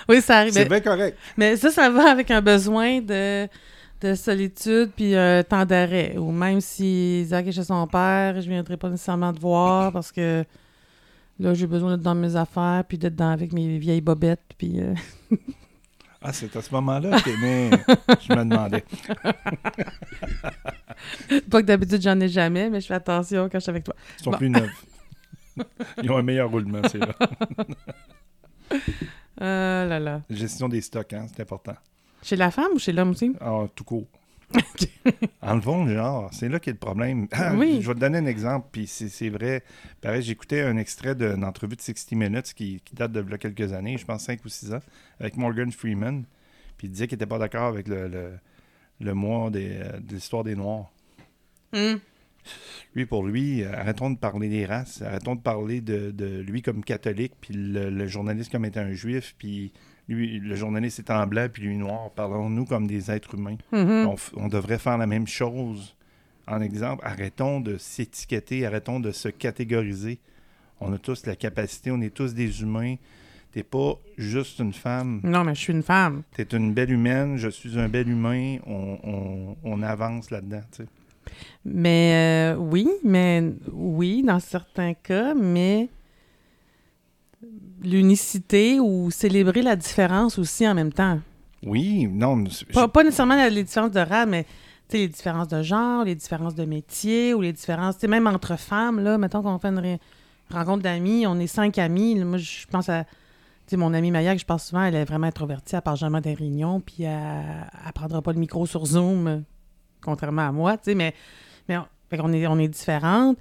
oui, 0.10 0.22
ça 0.22 0.40
arrive. 0.40 0.54
C'est 0.54 0.66
bien 0.68 0.82
correct. 0.82 1.18
mais 1.38 1.56
ça, 1.58 1.72
ça 1.72 1.90
va 1.90 2.12
avec 2.12 2.30
un 2.32 2.42
besoin 2.42 3.02
de, 3.02 3.48
de 4.02 4.16
solitude 4.16 4.92
puis 4.96 5.16
un 5.16 5.44
temps 5.44 5.66
d'arrêt. 5.66 6.18
Ou 6.18 6.32
même 6.32 6.60
si 6.62 7.22
Isaac 7.22 7.48
est 7.48 7.52
chez 7.52 7.64
son 7.64 7.86
père, 7.88 8.36
je 8.42 8.48
ne 8.48 8.54
viendrai 8.54 8.78
pas 8.78 8.90
nécessairement 8.90 9.32
te 9.34 9.40
voir 9.40 9.92
parce 9.92 10.12
que 10.12 10.44
là, 11.40 11.54
j'ai 11.54 11.68
besoin 11.68 11.92
d'être 11.92 12.04
dans 12.04 12.16
mes 12.16 12.36
affaires 12.36 12.84
puis 12.88 12.98
d'être 12.98 13.16
dans, 13.16 13.30
avec 13.32 13.54
mes 13.54 13.78
vieilles 13.78 14.02
bobettes. 14.02 14.54
Puis, 14.58 14.80
euh, 14.82 14.94
Ah, 16.24 16.32
c'est 16.34 16.56
à 16.56 16.62
ce 16.62 16.72
moment-là 16.76 17.20
que 17.22 17.32
mais 17.42 17.72
je 18.22 18.32
me 18.36 18.44
demandais. 18.44 18.84
pas 21.50 21.62
que 21.62 21.66
d'habitude, 21.66 22.00
j'en 22.00 22.20
ai 22.20 22.28
jamais, 22.28 22.70
mais 22.70 22.80
je 22.80 22.86
fais 22.86 22.94
attention 22.94 23.50
quand 23.50 23.58
je 23.58 23.64
suis 23.64 23.70
avec 23.72 23.84
toi. 23.84 23.96
Ils 24.20 24.24
sont 24.26 24.30
Bon. 24.32 24.38
plus 24.38 24.50
neufs. 24.52 24.86
Ils 26.04 26.12
ont 26.12 26.18
un 26.18 26.22
meilleur 26.22 26.52
roulement, 26.52 26.82
c'est 26.92 27.00
là. 27.00 27.16
Ah 29.40 29.86
là 29.88 30.00
là. 30.00 30.22
Gestion 30.30 30.70
des 30.70 30.82
stocks, 30.82 31.12
hein, 31.14 31.26
c'est 31.34 31.42
important. 31.42 31.74
Chez 32.22 32.36
la 32.36 32.52
femme 32.52 32.72
ou 32.76 32.80
chez 32.80 32.92
l'homme 32.92 33.12
aussi? 33.12 33.34
Ah, 33.40 33.66
tout 33.76 33.84
court. 33.84 34.08
en 35.42 35.56
le 35.56 35.62
fond, 35.62 35.88
genre, 35.88 36.30
c'est 36.34 36.50
là 36.50 36.60
qu'est 36.60 36.72
le 36.72 36.78
problème. 36.78 37.28
Oui. 37.56 37.80
Je 37.82 37.88
vais 37.88 37.96
te 37.96 38.00
donner 38.00 38.18
un 38.18 38.26
exemple, 38.26 38.68
puis 38.72 38.88
c'est 38.88 39.30
vrai. 39.30 39.64
Pareil, 40.02 40.22
j'écoutais 40.22 40.62
un 40.62 40.78
extrait 40.78 41.16
d'une 41.16 41.44
entrevue 41.44 41.76
de 41.76 41.82
60 41.82 42.12
Minutes 42.14 42.54
qui, 42.54 42.82
qui 42.84 42.96
date 42.96 43.12
de 43.12 43.22
là 43.22 43.38
quelques 43.38 43.74
années, 43.74 43.98
je 43.98 44.06
pense 44.06 44.24
5 44.24 44.44
ou 44.46 44.50
6 44.50 44.74
ans, 44.74 44.82
avec 45.20 45.38
Morgan 45.38 45.72
Freeman. 45.72 46.24
Puis 46.78 46.88
il 46.88 46.92
disait 46.92 47.08
qu'il 47.08 47.18
n'était 47.18 47.28
pas 47.28 47.38
d'accord 47.38 47.68
avec 47.68 47.88
le, 47.88 48.08
le, 48.08 48.32
le 49.00 49.14
mois 49.14 49.50
des, 49.50 49.78
euh, 49.78 50.00
de 50.00 50.16
l'histoire 50.16 50.44
des 50.44 50.56
Noirs. 50.56 50.92
Hum. 51.74 52.00
Lui, 52.96 53.06
pour 53.06 53.24
lui, 53.24 53.64
arrêtons 53.64 54.10
de 54.10 54.18
parler 54.18 54.50
des 54.50 54.66
races, 54.66 55.02
arrêtons 55.04 55.36
de 55.36 55.42
parler 55.42 55.80
de, 55.80 56.12
de 56.12 56.42
lui 56.42 56.62
comme 56.62 56.84
catholique, 56.84 57.34
puis 57.40 57.54
le, 57.54 57.90
le 57.90 58.08
journaliste 58.08 58.52
comme 58.52 58.66
étant 58.66 58.82
un 58.82 58.94
juif, 58.94 59.36
puis 59.38 59.72
lui, 60.14 60.40
le 60.40 60.56
journaliste 60.56 61.00
étant 61.00 61.26
blanc, 61.28 61.48
puis 61.52 61.64
lui 61.64 61.78
noir. 61.78 62.10
Parlons-nous 62.16 62.66
comme 62.66 62.88
des 62.88 63.10
êtres 63.12 63.36
humains. 63.36 63.58
Mhm. 63.72 64.08
On, 64.08 64.16
f- 64.16 64.32
on 64.36 64.48
devrait 64.48 64.80
faire 64.80 64.98
la 64.98 65.08
même 65.08 65.28
chose. 65.28 65.96
En 66.48 66.62
exemple, 66.62 67.04
arrêtons 67.06 67.62
de 67.62 67.78
s'étiqueter, 67.78 68.66
arrêtons 68.66 69.00
de 69.00 69.12
se 69.12 69.30
catégoriser. 69.30 70.20
On 70.80 70.92
a 70.94 70.98
tous 70.98 71.26
la 71.26 71.36
capacité, 71.36 71.92
on 71.92 72.02
est 72.02 72.14
tous 72.14 72.34
des 72.34 72.62
humains. 72.62 72.96
T'es 73.52 73.64
pas 73.64 73.94
juste 74.18 74.60
une 74.60 74.74
femme, 74.74 75.20
Non, 75.24 75.44
mais 75.44 75.54
je 75.56 75.60
suis 75.60 75.74
une 75.74 75.84
femme. 75.84 76.24
t'es 76.36 76.44
une 76.54 76.74
belle 76.74 76.90
humaine, 76.92 77.36
je 77.38 77.50
suis 77.50 77.78
un 77.78 77.90
bel 77.90 78.08
humain, 78.10 78.58
on, 78.66 78.98
on- 79.04 79.56
on 79.64 79.82
avance 79.84 80.32
là-dedans. 80.32 80.62
tu 80.72 80.84
sais. 80.84 80.90
Mais 81.66 82.54
euh, 82.56 82.58
oui, 82.58 82.88
mais 83.04 83.44
oui, 83.72 84.24
dans 84.24 84.40
certains 84.40 84.94
cas, 84.94 85.34
mais 85.34 85.90
l'unicité 87.84 88.80
ou 88.80 89.12
célébrer 89.12 89.62
la 89.62 89.76
différence 89.76 90.38
aussi 90.38 90.68
en 90.68 90.74
même 90.74 90.94
temps? 90.94 91.20
Oui, 91.64 92.08
non, 92.08 92.44
Pas, 92.74 92.88
pas 92.88 93.04
nécessairement 93.04 93.48
les 93.48 93.64
différences 93.64 93.92
de 93.92 94.00
race, 94.00 94.28
mais 94.28 94.46
les 94.98 95.08
différences 95.08 95.48
de 95.48 95.62
genre, 95.62 96.04
les 96.04 96.16
différences 96.16 96.56
de 96.56 96.66
métier 96.66 97.34
ou 97.34 97.42
les 97.42 97.54
différences, 97.54 98.02
même 98.04 98.28
entre 98.28 98.58
femmes, 98.58 99.00
là, 99.00 99.18
mettons 99.18 99.42
qu'on 99.42 99.58
fait 99.60 99.70
une 99.70 99.98
rencontre 100.50 100.84
d'amis, 100.84 101.26
on 101.28 101.40
est 101.40 101.48
cinq 101.48 101.78
amis, 101.78 102.16
là, 102.16 102.26
moi 102.26 102.38
je 102.38 102.66
pense 102.68 102.90
à, 102.90 103.06
mon 103.74 103.94
amie 103.94 104.12
Maya, 104.12 104.34
que 104.34 104.42
je 104.42 104.46
pense 104.46 104.66
souvent, 104.66 104.84
elle 104.84 104.96
est 104.96 105.06
vraiment 105.06 105.28
introvertie, 105.28 105.76
elle 105.76 105.82
parle 105.82 105.98
jamais 105.98 106.20
des 106.20 106.34
réunions, 106.34 106.82
puis 106.82 107.04
elle, 107.04 107.70
elle 107.86 107.94
prendra 107.94 108.22
pas 108.22 108.34
le 108.34 108.40
micro 108.40 108.66
sur 108.66 108.86
Zoom, 108.86 109.28
euh, 109.28 109.40
contrairement 110.04 110.48
à 110.48 110.52
moi, 110.52 110.78
tu 110.78 110.86
sais, 110.86 110.96
mais, 110.96 111.14
mais 111.70 111.78
on, 111.78 111.86
fait 112.10 112.18
est, 112.18 112.48
on 112.48 112.60
est 112.60 112.68
différentes. 112.68 113.38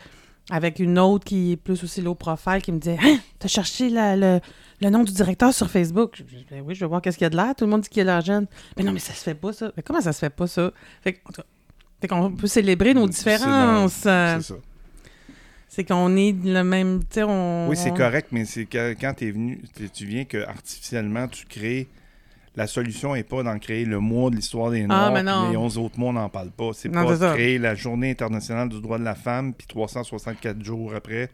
Avec 0.50 0.78
une 0.78 0.98
autre 0.98 1.24
qui 1.24 1.52
est 1.52 1.56
plus 1.56 1.82
aussi 1.84 2.00
low 2.00 2.14
profile, 2.14 2.60
qui 2.62 2.72
me 2.72 2.78
disait 2.78 2.98
Hein, 3.02 3.18
t'as 3.38 3.48
cherché 3.48 3.88
la- 3.90 4.16
le, 4.16 4.40
le 4.80 4.90
nom 4.90 5.04
du 5.04 5.12
directeur 5.12 5.52
sur 5.54 5.70
Facebook? 5.70 6.12
Je 6.16 6.22
dis, 6.24 6.46
Ben 6.50 6.62
oui, 6.66 6.74
je 6.74 6.80
veux 6.80 6.88
voir 6.88 7.00
qu'est-ce 7.02 7.16
qu'il 7.18 7.24
y 7.24 7.26
a 7.26 7.30
de 7.30 7.36
l'air. 7.36 7.54
Tout 7.56 7.64
le 7.64 7.70
monde 7.70 7.82
dit 7.82 7.88
qu'il 7.88 7.98
y 7.98 8.02
a 8.02 8.04
de 8.04 8.10
l'air 8.10 8.20
jeune. 8.20 8.46
Mais 8.76 8.82
non, 8.84 8.92
mais 8.92 8.98
ça 8.98 9.12
se 9.12 9.22
fait 9.22 9.34
pas, 9.34 9.52
ça. 9.52 9.72
Mais 9.76 9.82
comment 9.82 10.00
ça 10.00 10.12
se 10.12 10.18
fait 10.18 10.30
pas, 10.30 10.46
ça? 10.46 10.70
Fait 11.02 11.12
que, 11.14 11.18
en 11.26 11.32
tout 11.32 11.40
cas, 11.42 11.46
fait 12.00 12.08
qu'on 12.08 12.32
peut 12.32 12.46
célébrer 12.46 12.94
nos 12.94 13.06
C'est 13.10 13.12
différences. 13.36 14.04
Euh, 14.06 14.36
c'est 14.40 14.54
ça. 14.54 14.60
C'est 15.68 15.84
qu'on 15.84 16.16
est 16.16 16.34
le 16.44 16.62
même. 16.64 17.00
On. 17.18 17.66
Oui, 17.70 17.76
c'est 17.76 17.92
on- 17.92 17.96
correct, 17.96 18.28
mais 18.32 18.44
c'est 18.44 18.64
que 18.66 18.92
quand 18.94 19.14
tu 19.16 19.28
es 19.28 19.30
venu, 19.30 19.62
tu 19.92 20.04
viens 20.06 20.24
que 20.24 20.38
artificiellement 20.44 21.28
tu 21.28 21.46
crées. 21.46 21.86
La 22.56 22.66
solution 22.66 23.14
n'est 23.14 23.22
pas 23.22 23.42
d'en 23.44 23.58
créer 23.58 23.84
le 23.84 24.00
mois 24.00 24.28
de 24.30 24.36
l'histoire 24.36 24.70
des 24.70 24.84
Noirs, 24.86 25.12
Ah, 25.12 25.14
puis 25.14 25.22
non. 25.22 25.50
les 25.50 25.56
11 25.56 25.78
autres 25.78 25.98
mois, 25.98 26.10
on 26.10 26.14
n'en 26.14 26.28
parle 26.28 26.50
pas. 26.50 26.70
C'est 26.74 26.88
pas 26.88 27.16
créer 27.34 27.58
la 27.58 27.74
journée 27.74 28.10
internationale 28.10 28.68
du 28.68 28.80
droit 28.80 28.98
de 28.98 29.04
la 29.04 29.14
femme, 29.14 29.54
puis 29.54 29.66
364 29.68 30.62
jours 30.62 30.92
après, 30.94 31.30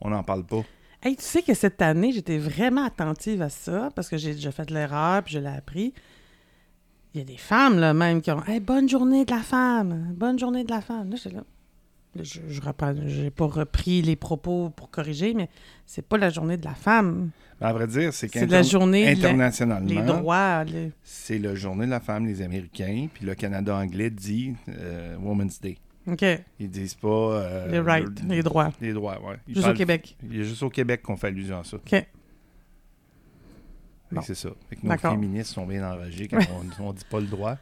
on 0.00 0.10
n'en 0.10 0.22
parle 0.22 0.44
pas. 0.44 0.62
Hey, 1.02 1.16
tu 1.16 1.22
sais 1.22 1.42
que 1.42 1.54
cette 1.54 1.80
année, 1.80 2.12
j'étais 2.12 2.38
vraiment 2.38 2.84
attentive 2.84 3.40
à 3.40 3.48
ça 3.48 3.88
parce 3.94 4.08
que 4.08 4.16
j'ai 4.16 4.34
déjà 4.34 4.50
fait 4.50 4.68
l'erreur 4.70 5.22
puis 5.22 5.34
je 5.34 5.38
l'ai 5.38 5.46
appris. 5.46 5.94
Il 7.14 7.18
y 7.18 7.22
a 7.22 7.24
des 7.24 7.36
femmes, 7.38 7.78
là, 7.78 7.94
même, 7.94 8.20
qui 8.20 8.30
ont 8.30 8.44
Hey, 8.44 8.60
bonne 8.60 8.88
journée 8.88 9.24
de 9.24 9.30
la 9.30 9.40
femme! 9.40 10.12
Bonne 10.16 10.38
journée 10.38 10.64
de 10.64 10.70
la 10.70 10.80
femme! 10.82 11.10
Là, 11.10 11.16
là. 11.32 11.40
Je 12.16 12.40
j'ai 12.48 13.30
pas 13.30 13.46
repris 13.46 14.02
les 14.02 14.16
propos 14.16 14.70
pour 14.70 14.90
corriger, 14.90 15.34
mais 15.34 15.48
c'est 15.86 16.02
pas 16.06 16.16
la 16.18 16.30
journée 16.30 16.56
de 16.56 16.64
la 16.64 16.74
femme. 16.74 17.30
À 17.60 17.72
vrai 17.72 17.86
dire, 17.86 18.12
c'est 18.12 18.30
C'est 18.32 18.46
la 18.46 18.62
journée 18.62 19.06
internationalement, 19.08 19.88
les 19.88 20.02
droits. 20.02 20.64
les- 20.64 20.92
c'est 21.02 21.38
la 21.38 21.54
journée 21.54 21.86
de 21.86 21.90
la 21.90 22.00
femme, 22.00 22.26
les 22.26 22.40
Américains, 22.42 23.08
puis 23.12 23.24
le 23.26 23.34
Canada 23.34 23.76
anglais 23.76 24.10
dit 24.10 24.54
euh, 24.68 25.16
Women's 25.20 25.60
Day. 25.60 25.76
OK. 26.06 26.24
Ils 26.58 26.70
disent 26.70 26.94
pas... 26.94 27.08
euh, 27.08 27.68
les 27.70 27.80
rights, 27.80 28.22
les 28.26 28.42
droits. 28.42 28.72
Les 28.80 28.92
droits, 28.94 29.18
oui. 29.22 29.34
Juste 29.54 29.68
au 29.68 29.74
Québec. 29.74 30.16
Il 30.22 30.38
y 30.38 30.40
a 30.40 30.44
juste 30.44 30.62
au 30.62 30.70
Québec 30.70 31.02
qu'on 31.02 31.16
fait 31.16 31.26
allusion 31.28 31.60
à 31.60 31.64
ça. 31.64 31.76
OK. 31.76 32.06
Bon. 34.10 34.22
C'est 34.22 34.34
ça. 34.34 34.48
Fait 34.70 34.76
que 34.76 34.86
nos 34.86 34.96
féministes 34.96 35.52
sont 35.52 35.66
bien 35.66 35.86
enragés 35.86 36.28
quand 36.28 36.38
on, 36.80 36.84
on 36.88 36.92
dit 36.94 37.04
pas 37.10 37.20
le 37.20 37.26
droit. 37.26 37.56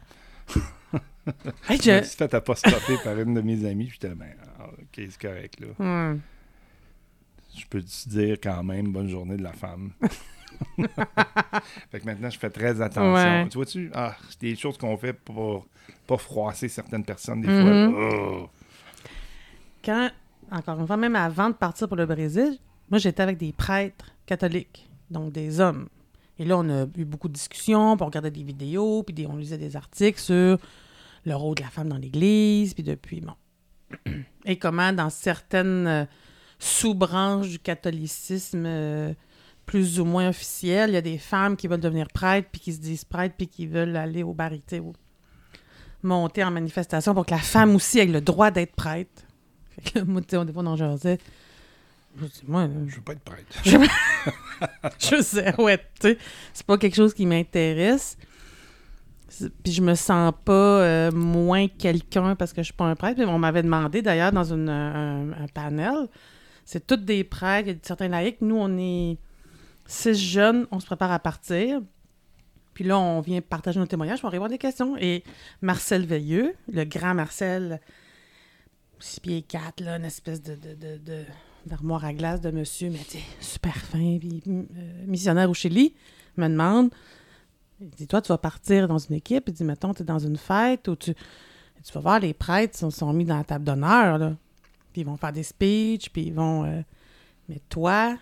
Hey, 1.69 1.77
Je 1.81 1.91
me 1.91 1.97
je... 1.99 2.03
suis 2.07 2.15
fait 2.17 2.33
apostropher 2.33 2.97
par 3.03 3.17
une 3.19 3.33
de 3.33 3.41
mes 3.41 3.65
amies, 3.65 3.85
puis 3.87 3.97
j'étais 4.01 4.15
ben, 4.15 4.33
ah, 4.59 4.67
ok, 4.69 4.77
c'est 5.09 5.21
correct, 5.21 5.59
là. 5.59 6.13
Je 7.57 7.65
peux 7.69 7.81
te 7.81 8.09
dire 8.09 8.37
quand 8.41 8.63
même 8.63 8.91
bonne 8.91 9.09
journée 9.09 9.35
de 9.35 9.43
la 9.43 9.51
femme? 9.53 9.91
fait 11.91 11.99
que 11.99 12.05
maintenant, 12.05 12.29
je 12.29 12.37
fais 12.39 12.49
très 12.49 12.79
attention. 12.81 13.13
Ouais. 13.13 13.47
Tu 13.49 13.57
vois-tu? 13.57 13.91
Ah, 13.93 14.15
c'est 14.29 14.41
des 14.41 14.55
choses 14.55 14.77
qu'on 14.77 14.95
fait 14.97 15.13
pour 15.13 15.67
pas 16.05 16.17
froisser 16.17 16.69
certaines 16.69 17.03
personnes, 17.03 17.41
des 17.41 17.47
Mhm. 17.49 17.91
fois. 17.91 18.01
Oh. 18.21 18.49
Quand, 19.83 20.09
encore 20.51 20.79
une 20.79 20.87
fois, 20.87 20.97
même 20.97 21.15
avant 21.15 21.49
de 21.49 21.55
partir 21.55 21.87
pour 21.87 21.97
le 21.97 22.05
Brésil, 22.05 22.57
moi, 22.89 22.99
j'étais 22.99 23.23
avec 23.23 23.37
des 23.37 23.51
prêtres 23.53 24.11
catholiques, 24.25 24.87
donc 25.09 25.31
des 25.33 25.59
hommes. 25.59 25.87
Et 26.39 26.45
là, 26.45 26.57
on 26.57 26.69
a 26.69 26.85
eu 26.95 27.05
beaucoup 27.05 27.27
de 27.27 27.33
discussions, 27.33 27.95
puis 27.95 28.03
on 28.03 28.07
regardait 28.07 28.31
des 28.31 28.43
vidéos, 28.43 29.03
puis 29.03 29.25
on 29.27 29.35
lisait 29.35 29.57
des 29.57 29.75
articles 29.75 30.19
sur 30.19 30.57
le 31.25 31.35
rôle 31.35 31.55
de 31.55 31.63
la 31.63 31.69
femme 31.69 31.89
dans 31.89 31.97
l'Église, 31.97 32.73
puis 32.73 32.83
depuis, 32.83 33.21
bon. 33.21 33.33
Et 34.45 34.57
comment, 34.57 34.93
dans 34.93 35.09
certaines 35.09 35.87
euh, 35.87 36.05
sous-branches 36.59 37.49
du 37.49 37.59
catholicisme 37.59 38.65
euh, 38.65 39.13
plus 39.65 39.99
ou 39.99 40.05
moins 40.05 40.29
officielles, 40.29 40.91
il 40.91 40.93
y 40.93 40.97
a 40.97 41.01
des 41.01 41.17
femmes 41.17 41.57
qui 41.57 41.67
veulent 41.67 41.81
devenir 41.81 42.07
prêtres, 42.07 42.47
puis 42.51 42.61
qui 42.61 42.73
se 42.73 42.79
disent 42.79 43.03
prêtres, 43.03 43.35
puis 43.37 43.47
qui 43.47 43.67
veulent 43.67 43.95
aller 43.95 44.23
au 44.23 44.33
barité, 44.33 44.79
ou 44.79 44.93
monter 46.03 46.43
en 46.43 46.51
manifestation 46.51 47.13
pour 47.13 47.25
que 47.25 47.31
la 47.31 47.39
femme 47.39 47.75
aussi 47.75 47.99
ait 47.99 48.05
le 48.05 48.21
droit 48.21 48.51
d'être 48.51 48.75
prêtre. 48.75 49.23
Fait 49.69 49.91
que 49.91 50.55
on 50.55 50.65
en 50.65 50.75
jasait. 50.75 51.17
Je 51.17 51.17
dis, 51.17 51.23
moi, 52.47 52.67
là, 52.67 52.73
Je 52.87 52.95
veux 52.95 53.01
pas 53.01 53.13
être 53.13 53.21
prêtre. 53.21 53.57
je 54.99 55.21
sais, 55.21 55.59
ouais, 55.61 55.77
tu 55.77 55.83
sais, 56.09 56.17
c'est 56.53 56.65
pas 56.65 56.77
quelque 56.77 56.95
chose 56.95 57.13
qui 57.13 57.25
m'intéresse. 57.25 58.17
Puis 59.63 59.73
je 59.73 59.81
me 59.81 59.93
sens 59.93 60.33
pas 60.45 60.53
euh, 60.81 61.11
moins 61.11 61.67
quelqu'un 61.67 62.35
parce 62.35 62.53
que 62.53 62.61
je 62.61 62.67
suis 62.67 62.73
pas 62.73 62.85
un 62.85 62.95
prêtre. 62.95 63.17
Puis 63.17 63.25
on 63.25 63.37
m'avait 63.37 63.61
demandé 63.61 64.01
d'ailleurs 64.01 64.31
dans 64.31 64.51
une, 64.51 64.69
un, 64.69 65.31
un 65.33 65.47
panel, 65.53 66.07
c'est 66.65 66.85
toutes 66.87 67.05
des 67.05 67.23
prêtres, 67.23 67.67
il 67.69 67.73
y 67.73 67.75
a 67.75 67.79
certains 67.83 68.07
laïcs. 68.07 68.41
Nous, 68.41 68.55
on 68.57 68.77
est 68.77 69.17
six 69.85 70.15
jeunes, 70.15 70.65
on 70.71 70.79
se 70.79 70.85
prépare 70.85 71.11
à 71.11 71.19
partir. 71.19 71.81
Puis 72.73 72.83
là, 72.83 72.97
on 72.97 73.21
vient 73.21 73.41
partager 73.41 73.79
nos 73.79 73.85
témoignages, 73.85 74.19
on 74.23 74.27
va 74.27 74.31
répondre 74.31 74.49
des 74.51 74.57
questions. 74.57 74.95
Et 74.97 75.23
Marcel 75.61 76.05
Veilleux, 76.05 76.53
le 76.71 76.83
grand 76.83 77.13
Marcel, 77.13 77.79
6 78.99 79.19
pieds 79.19 79.41
4, 79.43 79.81
là, 79.81 79.97
une 79.97 80.05
espèce 80.05 80.41
de, 80.41 80.55
de, 80.55 80.73
de- 80.73 80.97
de- 80.97 81.25
d'armoire 81.67 82.03
à 82.05 82.13
glace 82.13 82.41
de 82.41 82.51
monsieur, 82.51 82.89
mais 82.89 82.99
tu 83.09 83.17
super 83.39 83.75
fin, 83.75 84.17
puis 84.19 84.41
euh, 84.47 84.63
missionnaire 85.05 85.49
au 85.49 85.53
Chili, 85.53 85.93
me 86.37 86.47
demande, 86.47 86.89
il 87.79 87.89
dit, 87.89 88.07
toi, 88.07 88.21
tu 88.21 88.29
vas 88.29 88.37
partir 88.37 88.87
dans 88.87 88.97
une 88.97 89.15
équipe, 89.15 89.45
il 89.47 89.53
dit, 89.53 89.63
mettons, 89.63 89.93
tu 89.93 90.01
es 90.01 90.05
dans 90.05 90.19
une 90.19 90.37
fête, 90.37 90.87
où 90.87 90.95
tu, 90.95 91.13
tu 91.13 91.93
vas 91.93 91.99
voir, 92.01 92.19
les 92.19 92.33
prêtres 92.33 92.77
sont, 92.77 92.89
sont 92.89 93.13
mis 93.13 93.25
dans 93.25 93.37
la 93.37 93.43
table 93.43 93.65
d'honneur, 93.65 94.17
là. 94.17 94.35
Puis 94.91 95.01
ils 95.01 95.05
vont 95.05 95.17
faire 95.17 95.31
des 95.31 95.43
speeches, 95.43 96.09
puis 96.09 96.23
ils 96.23 96.33
vont... 96.33 96.65
euh, 96.65 96.81
mais 97.49 97.59
toi, 97.69 98.17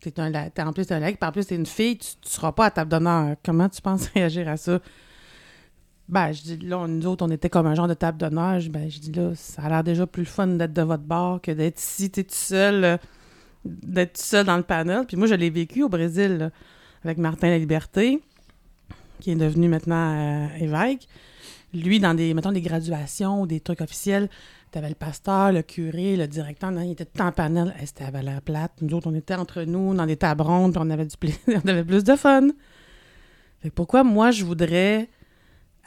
t'es 0.00 0.20
un, 0.20 0.30
t'es- 0.50 0.62
en 0.62 0.72
plus, 0.72 0.90
un 0.90 1.00
puis 1.00 1.16
en 1.22 1.32
plus, 1.32 1.46
t'es 1.46 1.56
une 1.56 1.66
fille, 1.66 1.98
tu, 1.98 2.10
tu 2.20 2.30
seras 2.30 2.52
pas 2.52 2.66
à 2.66 2.70
table 2.70 2.90
d'honneur. 2.90 3.36
Comment 3.44 3.68
tu 3.68 3.80
penses 3.82 4.06
réagir 4.14 4.48
à 4.48 4.56
ça? 4.56 4.78
Ben, 6.08 6.32
je 6.32 6.42
dis, 6.42 6.56
là, 6.58 6.86
nous 6.86 7.06
autres, 7.06 7.24
on 7.24 7.30
était 7.30 7.48
comme 7.48 7.66
un 7.66 7.74
genre 7.74 7.88
de 7.88 7.94
table 7.94 8.18
d'honneur. 8.18 8.60
Ben, 8.70 8.90
je 8.90 8.98
dis, 8.98 9.12
là, 9.12 9.32
ça 9.34 9.62
a 9.62 9.68
l'air 9.68 9.84
déjà 9.84 10.06
plus 10.06 10.26
fun 10.26 10.46
d'être 10.46 10.72
de 10.72 10.82
votre 10.82 11.02
bord 11.02 11.40
que 11.40 11.50
d'être 11.50 11.80
ici, 11.80 12.10
t'es 12.10 12.24
tout 12.24 12.34
seul, 12.34 12.84
euh, 12.84 12.96
d'être 13.64 14.14
tout 14.14 14.22
seul 14.22 14.44
dans 14.44 14.56
le 14.56 14.62
panel. 14.62 15.06
Puis 15.06 15.16
moi, 15.16 15.26
je 15.26 15.34
l'ai 15.34 15.50
vécu 15.50 15.82
au 15.82 15.88
Brésil, 15.88 16.50
avec 17.04 17.18
Martin 17.18 17.48
La 17.48 17.58
Liberté, 17.58 18.22
qui 19.20 19.30
est 19.30 19.36
devenu 19.36 19.68
maintenant 19.68 20.14
euh, 20.14 20.46
évêque. 20.58 21.08
Lui, 21.72 22.00
dans 22.00 22.14
des, 22.14 22.34
mettons, 22.34 22.52
des 22.52 22.60
graduations 22.60 23.40
ou 23.40 23.46
des 23.46 23.60
trucs 23.60 23.80
officiels, 23.80 24.28
t'avais 24.70 24.90
le 24.90 24.94
pasteur, 24.94 25.52
le 25.52 25.62
curé, 25.62 26.16
le 26.16 26.28
directeur, 26.28 26.70
non, 26.70 26.82
il 26.82 26.92
était 26.92 27.06
tout 27.06 27.22
en 27.22 27.32
panel. 27.32 27.74
C'était 27.84 28.04
à 28.04 28.10
valeur 28.10 28.42
plate. 28.42 28.72
Nous 28.82 28.94
autres, 28.94 29.08
on 29.10 29.14
était 29.14 29.34
entre 29.34 29.62
nous, 29.62 29.94
dans 29.94 30.06
des 30.06 30.16
tables 30.16 30.42
rondes, 30.42 30.72
puis 30.72 30.82
on 30.84 30.90
avait 30.90 31.06
du 31.06 31.16
plaisir, 31.16 31.38
on 31.64 31.68
avait 31.68 31.84
plus 31.84 32.04
de 32.04 32.14
fun. 32.14 32.48
Fait 33.62 33.70
pourquoi 33.70 34.04
moi, 34.04 34.30
je 34.30 34.44
voudrais 34.44 35.08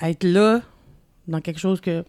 être 0.02 0.24
là 0.24 0.62
dans 1.28 1.42
quelque 1.42 1.60
chose 1.60 1.82
que 1.82 2.04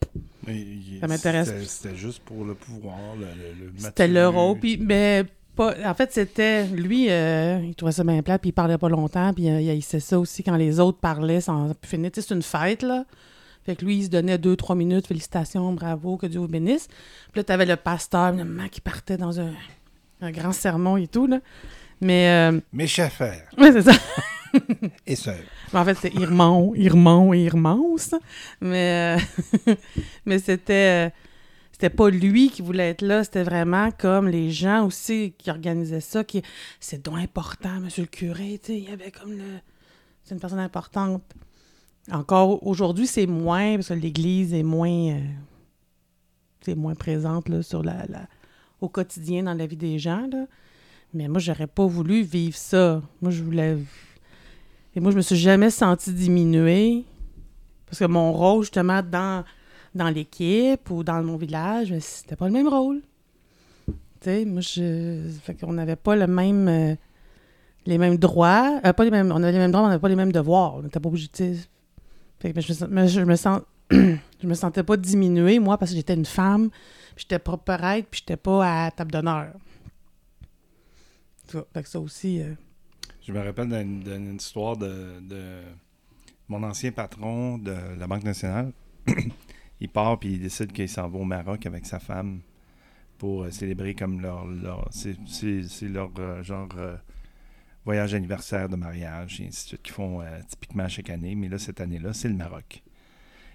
Ça 1.00 1.06
m'intéresse. 1.06 1.52
C'était, 1.66 1.96
juste 1.96 2.22
pour 2.22 2.44
le 2.44 2.54
pouvoir, 2.54 3.16
le, 3.16 3.26
le, 3.26 3.66
le 3.66 3.72
c'était 3.78 4.08
Mathieu. 4.08 4.14
le 4.14 4.28
rôle. 4.28 4.58
Puis, 4.58 4.76
mais 4.78 5.24
pas, 5.56 5.74
en 5.84 5.94
fait, 5.94 6.12
c'était 6.12 6.66
lui, 6.66 7.10
euh, 7.10 7.58
il 7.64 7.74
trouvait 7.74 7.92
ça 7.92 8.04
bien 8.04 8.22
plat, 8.22 8.38
puis 8.38 8.50
il 8.50 8.52
parlait 8.52 8.78
pas 8.78 8.88
longtemps, 8.88 9.34
puis 9.34 9.50
euh, 9.50 9.60
il 9.60 9.68
haïssait 9.68 9.98
ça 9.98 10.18
aussi 10.18 10.44
quand 10.44 10.56
les 10.56 10.78
autres 10.78 10.98
parlaient 10.98 11.40
sans 11.40 11.72
finir. 11.84 12.10
C'est 12.14 12.30
une 12.30 12.42
fête, 12.42 12.82
là. 12.82 13.04
Fait 13.66 13.74
que 13.74 13.84
lui, 13.84 13.96
il 13.96 14.04
se 14.04 14.08
donnait 14.08 14.38
deux, 14.38 14.54
trois 14.56 14.76
minutes, 14.76 15.08
félicitations, 15.08 15.72
bravo, 15.72 16.16
que 16.16 16.26
Dieu 16.26 16.38
vous 16.40 16.48
bénisse. 16.48 16.86
Puis 17.32 17.40
là, 17.40 17.44
t'avais 17.44 17.66
le 17.66 17.76
pasteur, 17.76 18.28
évidemment, 18.28 18.68
qui 18.68 18.80
partait 18.80 19.16
dans 19.16 19.40
un, 19.40 19.52
un 20.20 20.30
grand 20.30 20.52
sermon 20.52 20.96
et 20.96 21.08
tout, 21.08 21.26
là. 21.26 21.40
Mais, 22.00 22.50
euh, 22.52 22.60
frères 23.10 23.50
ouais, 23.58 23.72
c'est 23.72 23.82
ça. 23.82 23.92
et. 25.06 25.14
Mais 25.72 25.78
en 25.78 25.84
fait, 25.84 25.94
c'est 26.00 26.14
Irmão, 26.14 26.74
Irmão 26.74 27.32
et 27.34 27.44
Irmãos. 27.44 28.14
Mais, 28.60 29.18
euh, 29.66 29.74
mais 30.26 30.38
c'était, 30.38 31.08
euh, 31.08 31.10
c'était 31.72 31.90
pas 31.90 32.10
lui 32.10 32.50
qui 32.50 32.62
voulait 32.62 32.90
être 32.90 33.02
là, 33.02 33.24
c'était 33.24 33.42
vraiment 33.42 33.90
comme 33.90 34.28
les 34.28 34.50
gens 34.50 34.86
aussi 34.86 35.34
qui 35.38 35.50
organisaient 35.50 36.00
ça, 36.00 36.24
qui 36.24 36.42
c'est 36.80 37.04
donc 37.04 37.18
important, 37.18 37.80
monsieur 37.80 38.02
le 38.02 38.08
curé, 38.08 38.58
tu 38.62 38.72
sais, 38.72 38.78
il 38.78 38.88
y 38.88 38.92
avait 38.92 39.10
comme 39.10 39.32
le... 39.32 39.60
C'est 40.24 40.34
une 40.34 40.40
personne 40.40 40.58
importante. 40.58 41.22
Encore 42.10 42.66
aujourd'hui, 42.66 43.06
c'est 43.06 43.26
moins, 43.26 43.76
parce 43.76 43.88
que 43.88 43.94
l'Église 43.94 44.52
est 44.54 44.62
moins... 44.62 44.90
euh, 45.12 45.20
c'est 46.62 46.74
moins 46.74 46.94
présente 46.94 47.48
là, 47.48 47.62
sur 47.62 47.82
la, 47.82 48.06
la- 48.06 48.28
au 48.80 48.88
quotidien 48.88 49.42
dans 49.44 49.54
la 49.54 49.66
vie 49.66 49.76
des 49.76 49.98
gens. 49.98 50.28
Mais 51.14 51.28
moi, 51.28 51.38
j'aurais 51.38 51.66
pas 51.66 51.86
voulu 51.86 52.22
vivre 52.22 52.56
ça. 52.56 53.02
Moi, 53.22 53.30
je 53.30 53.42
voulais 53.42 53.76
et 54.98 55.00
moi, 55.00 55.12
je 55.12 55.16
me 55.16 55.22
suis 55.22 55.36
jamais 55.36 55.70
sentie 55.70 56.12
diminuée. 56.12 57.04
Parce 57.86 58.00
que 58.00 58.04
mon 58.06 58.32
rôle, 58.32 58.64
justement, 58.64 59.00
dans, 59.00 59.44
dans 59.94 60.08
l'équipe 60.08 60.90
ou 60.90 61.04
dans 61.04 61.22
mon 61.22 61.36
village, 61.36 61.90
ben, 61.92 62.00
c'était 62.00 62.34
pas 62.34 62.46
le 62.46 62.52
même 62.52 62.66
rôle. 62.66 63.02
Tu 63.86 63.94
sais, 64.22 64.44
moi, 64.44 64.60
je. 64.60 65.30
N'avait 65.68 65.94
pas 65.94 66.16
le 66.16 66.26
même. 66.26 66.66
euh, 66.66 66.96
les 67.86 67.96
mêmes 67.96 68.16
droits. 68.16 68.80
euh, 68.84 68.92
pas 68.92 69.04
les 69.04 69.12
mêmes. 69.12 69.30
On 69.30 69.40
avait 69.40 69.52
les 69.52 69.58
mêmes 69.58 69.70
droits, 69.70 69.82
mais 69.82 69.86
on 69.86 69.90
n'avait 69.90 70.00
pas 70.00 70.08
les 70.08 70.16
mêmes 70.16 70.32
devoirs. 70.32 70.74
On 70.74 70.82
n'était 70.82 70.98
pas 70.98 71.10
sais. 71.32 71.54
Fait 72.40 72.50
que 72.52 72.54
ben, 72.56 72.60
je 73.08 73.20
me, 73.20 73.24
me 73.24 73.36
sens. 73.36 73.60
je 73.92 74.46
me 74.48 74.54
sentais 74.54 74.82
pas 74.82 74.96
diminuée, 74.96 75.60
moi, 75.60 75.78
parce 75.78 75.92
que 75.92 75.96
j'étais 75.96 76.14
une 76.14 76.26
femme, 76.26 76.70
puis 77.14 77.26
j'étais 77.28 77.38
pas 77.38 77.56
prête, 77.56 78.08
puis 78.10 78.18
j'étais 78.18 78.36
pas 78.36 78.86
à 78.86 78.90
table 78.90 79.12
d'honneur. 79.12 79.52
Fait 81.46 81.84
que 81.84 81.88
ça 81.88 82.00
aussi. 82.00 82.42
euh, 82.42 82.52
Je 83.28 83.34
me 83.34 83.40
rappelle 83.40 83.68
d'une, 83.68 84.36
histoire 84.36 84.78
de, 84.78 85.20
mon 86.48 86.62
ancien 86.62 86.92
patron 86.92 87.58
de 87.58 87.76
la 87.98 88.06
Banque 88.06 88.24
nationale. 88.24 88.72
il 89.80 89.90
part 89.90 90.18
puis 90.18 90.32
il 90.32 90.40
décide 90.40 90.72
qu'il 90.72 90.88
s'en 90.88 91.10
va 91.10 91.18
au 91.18 91.24
Maroc 91.24 91.66
avec 91.66 91.84
sa 91.84 91.98
femme 91.98 92.40
pour 93.18 93.42
euh, 93.42 93.50
célébrer 93.50 93.94
comme 93.94 94.22
leur. 94.22 94.46
leur 94.46 94.88
c'est, 94.90 95.14
leur 95.82 96.10
euh, 96.18 96.42
genre 96.42 96.70
euh, 96.78 96.96
voyage 97.84 98.14
anniversaire 98.14 98.70
de 98.70 98.76
mariage 98.76 99.42
et 99.42 99.48
ainsi 99.48 99.64
de 99.64 99.68
suite 99.68 99.82
qu'ils 99.82 99.92
font 99.92 100.22
typiquement 100.48 100.88
chaque 100.88 101.10
année. 101.10 101.34
Mais 101.34 101.50
là, 101.50 101.58
cette 101.58 101.82
année-là, 101.82 102.14
c'est 102.14 102.28
le 102.28 102.34
Maroc. 102.34 102.82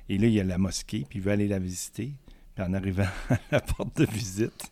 Et 0.08 0.20
là, 0.20 0.28
il 0.28 0.34
y 0.34 0.40
a 0.40 0.44
la 0.44 0.60
mosquée, 0.60 1.04
puis 1.10 1.18
il 1.18 1.26
veut 1.26 1.32
aller 1.32 1.48
la 1.48 1.58
visiter. 1.58 2.12
Puis 2.54 2.64
en 2.64 2.76
arrivant 2.76 3.10
à 3.32 3.38
la 3.52 3.60
porte 3.60 3.98
de 3.98 4.06
visite, 4.06 4.72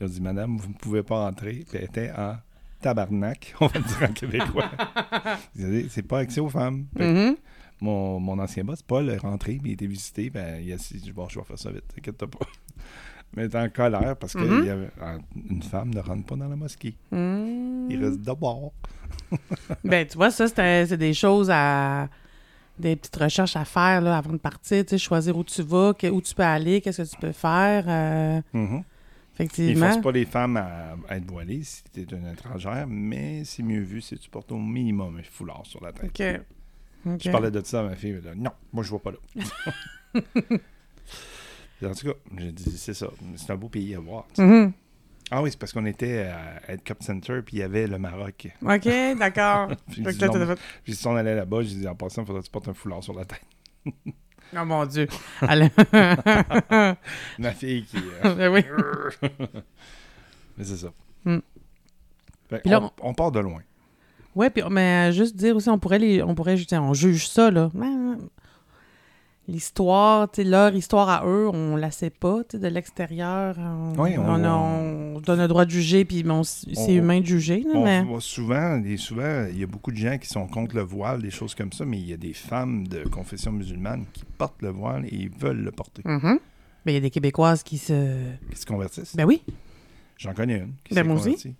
ils 0.00 0.06
ont 0.06 0.10
dit 0.10 0.20
Madame, 0.20 0.56
vous 0.56 0.70
ne 0.70 0.74
pouvez 0.74 1.04
pas 1.04 1.28
entrer. 1.28 1.64
Puis 1.70 1.78
était 1.78 2.10
en 2.10 2.38
tabarnak, 2.82 3.54
on 3.60 3.66
va 3.68 3.78
dire 3.80 4.08
en 4.08 4.12
québécois. 4.12 4.70
C'est 5.88 6.02
pas 6.06 6.18
accès 6.18 6.40
aux 6.40 6.48
femmes. 6.50 6.86
Fait 6.96 7.06
mhm. 7.10 7.36
mon, 7.80 8.20
mon 8.20 8.38
ancien 8.38 8.64
boss, 8.64 8.82
Paul, 8.82 9.08
est 9.10 9.16
rentré, 9.18 9.54
puis 9.62 9.70
il 9.70 9.74
était 9.74 9.86
visité. 9.86 10.28
Ben, 10.30 10.60
il 10.62 10.72
a 10.72 10.76
dit 10.76 11.12
Bon, 11.12 11.28
je 11.28 11.38
vais 11.38 11.44
faire 11.44 11.58
ça 11.58 11.70
vite, 11.70 11.84
t'inquiète 11.94 12.16
pas. 12.26 12.46
Mais 13.34 13.44
il 13.44 13.46
était 13.46 13.58
en 13.58 13.70
colère 13.70 14.14
parce 14.16 14.34
que 14.34 14.40
Mhm. 14.40 14.58
il 14.60 14.66
y 14.66 14.70
avait- 14.70 14.90
ah, 15.00 15.16
une 15.48 15.62
femme 15.62 15.94
ne 15.94 16.00
rentre 16.00 16.26
pas 16.26 16.36
dans 16.36 16.48
la 16.48 16.56
mosquée. 16.56 16.94
Mm. 17.10 17.86
Il 17.90 18.04
reste 18.04 18.20
d'abord. 18.20 18.72
Ben, 19.84 20.06
tu 20.06 20.18
vois, 20.18 20.30
ça, 20.30 20.46
c'est 20.48 20.96
des 20.98 21.14
choses 21.14 21.48
à. 21.50 22.08
des 22.78 22.96
petites 22.96 23.16
recherches 23.16 23.54
à 23.56 23.64
faire 23.64 24.00
là, 24.00 24.16
avant 24.18 24.32
de 24.32 24.38
partir. 24.38 24.84
Tu 24.84 24.90
sais, 24.90 24.98
choisir 24.98 25.36
où 25.36 25.44
tu 25.44 25.62
vas, 25.62 25.94
que- 25.94 26.06
où 26.08 26.20
tu 26.20 26.34
peux 26.34 26.42
aller, 26.42 26.80
qu'est-ce 26.80 27.02
que 27.02 27.08
tu 27.08 27.16
peux 27.16 27.32
faire. 27.32 27.84
euh, 27.86 28.40
Mhm. 28.52 28.82
Il 28.82 28.84
effectivement. 29.34 29.90
force 29.90 30.02
pas 30.02 30.12
les 30.12 30.24
femmes 30.24 30.56
à, 30.56 30.96
à 31.08 31.16
être 31.16 31.30
voilées 31.30 31.62
si 31.62 31.82
tu 31.92 32.00
es 32.00 32.04
une 32.04 32.26
étrangère, 32.28 32.86
mais 32.88 33.44
c'est 33.44 33.62
mieux 33.62 33.82
vu 33.82 34.00
si 34.00 34.18
tu 34.18 34.30
portes 34.30 34.52
au 34.52 34.58
minimum 34.58 35.18
un 35.18 35.22
foulard 35.22 35.62
sur 35.64 35.82
la 35.82 35.92
tête. 35.92 36.10
OK. 37.04 37.18
Je 37.20 37.30
parlais 37.30 37.50
de 37.50 37.60
ça 37.64 37.80
à 37.80 37.82
ma 37.84 37.96
fille, 37.96 38.10
elle 38.10 38.34
dit, 38.34 38.40
non, 38.40 38.52
moi 38.72 38.84
je 38.84 38.92
vais 38.92 38.98
pas 38.98 39.10
là. 39.12 39.18
En 41.84 41.94
tout 41.94 42.06
cas, 42.06 42.14
j'ai 42.38 42.52
dit, 42.52 42.78
c'est 42.78 42.94
ça, 42.94 43.08
c'est 43.34 43.50
un 43.50 43.56
beau 43.56 43.68
pays 43.68 43.94
à 43.96 43.98
voir. 43.98 44.26
Mhm. 44.38 44.72
Ah 45.32 45.42
oui, 45.42 45.50
c'est 45.50 45.58
parce 45.58 45.72
qu'on 45.72 45.86
était 45.86 46.26
à 46.26 46.60
Head 46.70 46.82
Cup 46.84 47.02
Center, 47.02 47.40
puis 47.44 47.56
il 47.56 47.60
y 47.60 47.62
avait 47.62 47.86
le 47.86 47.98
Maroc. 47.98 48.48
OK, 48.60 48.88
d'accord. 49.18 49.70
Puis 50.84 50.94
si 50.94 51.06
on 51.06 51.16
allait 51.16 51.34
là-bas, 51.34 51.62
j'ai 51.62 51.76
dit, 51.76 51.88
en 51.88 51.94
passant, 51.94 52.22
il 52.22 52.26
faudrait 52.26 52.42
que 52.42 52.46
tu 52.46 52.52
portes 52.52 52.68
un 52.68 52.74
foulard 52.74 53.02
sur 53.02 53.14
la 53.14 53.24
tête. 53.24 53.40
Oh 54.60 54.64
mon 54.66 54.84
Dieu. 54.86 55.06
Ma 55.40 55.56
fille 57.52 57.84
qui... 57.84 57.96
euh, 58.24 58.34
Ben 58.34 58.52
oui. 58.52 58.64
Mais 60.58 60.64
c'est 60.64 60.76
ça. 60.76 60.88
Hmm. 61.24 61.38
Fait 62.50 62.60
là, 62.66 62.82
on, 62.82 62.90
on 63.00 63.14
part 63.14 63.32
de 63.32 63.40
loin. 63.40 63.62
Ouais, 64.34 64.50
puis 64.50 64.62
mais 64.70 65.08
euh, 65.08 65.12
juste 65.12 65.36
dire 65.36 65.56
aussi, 65.56 65.68
on 65.70 65.78
pourrait 65.78 65.98
les, 65.98 66.22
on 66.22 66.34
pourrait, 66.34 66.56
juste- 66.56 66.72
on 66.74 66.94
juge 66.94 67.28
ça 67.28 67.50
là. 67.50 67.70
Mais, 69.48 69.54
L'histoire, 69.54 70.28
leur 70.44 70.74
histoire 70.74 71.08
à 71.08 71.26
eux, 71.26 71.48
on 71.48 71.76
la 71.76 71.90
sait 71.90 72.10
pas, 72.10 72.42
de 72.52 72.66
l'extérieur. 72.68 73.56
On, 73.58 73.92
Oui, 74.00 74.16
on- 74.18 74.22
on, 74.28 74.44
a- 74.44 74.50
on 75.16 75.20
donne 75.20 75.40
le 75.40 75.48
droit 75.48 75.64
de 75.64 75.70
juger, 75.70 76.04
puis 76.04 76.24
c'est 76.74 76.94
humain 76.94 77.20
de 77.20 77.26
juger, 77.26 77.62
là, 77.64 77.70
On 77.74 77.84
mais... 77.84 78.02
voit 78.04 78.20
souvent, 78.20 78.82
et 78.84 78.96
souvent, 78.96 79.46
il 79.50 79.58
y 79.58 79.62
a 79.64 79.66
beaucoup 79.66 79.90
de 79.90 79.96
gens 79.96 80.16
qui 80.18 80.28
sont 80.28 80.46
contre 80.46 80.76
le 80.76 80.82
voile, 80.82 81.22
des 81.22 81.30
choses 81.30 81.54
comme 81.54 81.72
ça, 81.72 81.84
mais 81.84 81.98
il 81.98 82.08
y 82.08 82.12
a 82.12 82.16
des 82.16 82.32
femmes 82.34 82.86
de 82.86 83.02
confession 83.08 83.52
musulmane 83.52 84.04
qui 84.12 84.22
portent 84.38 84.62
le 84.62 84.70
voile 84.70 85.06
et 85.06 85.28
veulent 85.38 85.62
le 85.62 85.72
porter, 85.72 86.02
Mhm. 86.04 86.38
Ben, 86.84 86.90
il 86.90 86.94
y 86.94 86.96
a 86.96 87.00
des 87.00 87.10
Québécoises 87.10 87.62
qui 87.62 87.78
se... 87.78 88.16
qui 88.50 88.58
se 88.60 88.66
convertissent. 88.66 89.14
Ben 89.14 89.24
oui. 89.24 89.42
J'en 90.18 90.34
connais 90.34 90.58
une 90.58 90.72
qui 90.84 90.94
Ben, 90.94 91.02
s'est 91.02 91.08
convertie. 91.08 91.54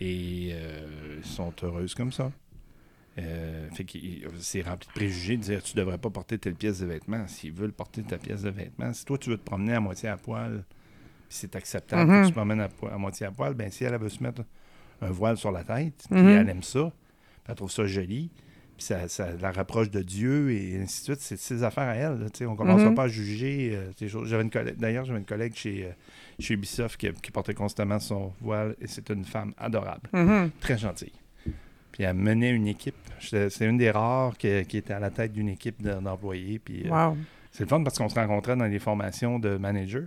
Et 0.00 0.50
euh, 0.52 1.20
sont 1.22 1.52
heureuses 1.62 1.94
comme 1.94 2.12
ça. 2.12 2.30
Euh, 3.18 3.68
fait 3.70 3.84
c'est 4.38 4.60
rempli 4.62 4.86
de 4.88 4.92
préjugés 4.92 5.36
de 5.36 5.42
dire 5.42 5.62
tu 5.62 5.74
devrais 5.76 5.98
pas 5.98 6.10
porter 6.10 6.38
telle 6.38 6.54
pièce 6.54 6.78
de 6.80 6.86
vêtement. 6.86 7.26
S'ils 7.26 7.52
veulent 7.52 7.72
porter 7.72 8.02
ta 8.02 8.16
pièce 8.16 8.42
de 8.42 8.50
vêtement, 8.50 8.92
si 8.92 9.04
toi 9.04 9.18
tu 9.18 9.30
veux 9.30 9.38
te 9.38 9.44
promener 9.44 9.74
à 9.74 9.80
moitié 9.80 10.08
à 10.08 10.16
poil, 10.16 10.64
c'est 11.28 11.56
acceptable 11.56 12.10
que 12.10 12.22
tu 12.26 12.30
te 12.30 12.34
promènes 12.36 12.60
à, 12.60 12.98
moitié 12.98 13.26
à 13.26 13.30
poil, 13.32 13.54
ben 13.54 13.70
si 13.70 13.84
elle, 13.84 13.94
elle 13.94 14.00
veut 14.00 14.08
se 14.08 14.22
mettre 14.22 14.42
un 15.00 15.10
voile 15.10 15.36
sur 15.36 15.50
la 15.52 15.64
tête, 15.64 16.04
puis 16.08 16.18
Mhm. 16.20 16.28
elle 16.28 16.48
aime 16.48 16.62
ça, 16.62 16.92
puis 17.44 17.44
elle 17.48 17.54
trouve 17.56 17.70
ça 17.70 17.86
joli, 17.86 18.30
puis 18.76 18.86
ça, 18.86 19.08
ça 19.08 19.32
la 19.40 19.50
rapproche 19.50 19.90
de 19.90 20.00
Dieu 20.02 20.52
et 20.52 20.80
ainsi 20.80 21.00
de 21.00 21.04
suite, 21.16 21.20
c'est 21.20 21.36
ses 21.36 21.64
affaires 21.64 21.88
à 21.88 21.96
elle. 21.96 22.18
là, 22.20 22.26
on 22.48 22.54
commence 22.56 22.82
Mhm. 22.84 22.94
pas 22.94 23.02
à 23.04 23.08
juger 23.08 23.72
euh, 23.74 23.90
ces 23.98 24.08
choses. 24.08 24.28
J'avais 24.28 24.44
une 24.44 24.50
collègue, 24.50 24.76
d'ailleurs, 24.76 25.04
j'avais 25.04 25.18
une 25.18 25.24
collègue 25.24 25.54
chez, 25.56 25.86
euh, 25.86 25.90
chez 26.38 26.54
Ubisoft 26.54 26.96
qui, 26.96 27.12
qui 27.14 27.30
portait 27.32 27.54
constamment 27.54 27.98
son 27.98 28.32
voile 28.40 28.76
et 28.80 28.86
c'est 28.86 29.10
une 29.10 29.24
femme 29.24 29.54
adorable 29.58 30.08
très 30.60 30.78
gentille. 30.78 31.12
Puis 31.98 32.04
elle 32.06 32.14
menait 32.14 32.50
une 32.50 32.68
équipe. 32.68 32.94
C'est 33.18 33.66
une 33.66 33.76
des 33.76 33.90
rares 33.90 34.38
qui, 34.38 34.64
qui 34.66 34.76
était 34.76 34.92
à 34.94 35.00
la 35.00 35.10
tête 35.10 35.32
d'une 35.32 35.48
équipe 35.48 35.82
de- 35.82 35.94
d'employés. 35.94 36.60
Puis 36.60 36.84
euh, 36.86 36.90
Wow. 37.08 37.16
c'est 37.50 37.64
le 37.64 37.68
fun 37.68 37.82
parce 37.82 37.98
qu'on 37.98 38.08
se 38.08 38.14
rencontrait 38.14 38.54
dans 38.54 38.66
les 38.66 38.78
formations 38.78 39.40
de 39.40 39.56
manager. 39.56 40.04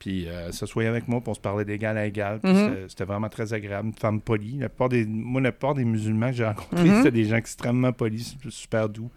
Puis 0.00 0.28
euh, 0.28 0.50
ça 0.50 0.66
soyait 0.66 0.88
avec 0.88 1.06
moi, 1.06 1.22
on 1.24 1.34
se 1.34 1.38
parlait 1.38 1.64
d'égal 1.64 1.96
à 1.98 2.06
égal. 2.06 2.40
Mhm. 2.42 2.88
c'était- 2.88 3.04
vraiment 3.04 3.28
très 3.28 3.52
agréable. 3.52 3.88
Une 3.90 3.94
femme 3.94 4.20
polie. 4.20 4.58
La 4.58 4.68
plupart 4.68 4.88
des, 4.88 5.06
moi, 5.06 5.40
la 5.40 5.52
plupart 5.52 5.74
des 5.74 5.84
musulmans 5.84 6.30
que 6.30 6.36
j'ai 6.36 6.44
rencontrés, 6.46 6.88
Mhm. 6.88 6.96
c'était 6.96 7.10
des 7.12 7.24
gens 7.26 7.36
extrêmement 7.36 7.92
polis, 7.92 8.36
su- 8.42 8.50
super 8.50 8.88
doux. 8.88 9.08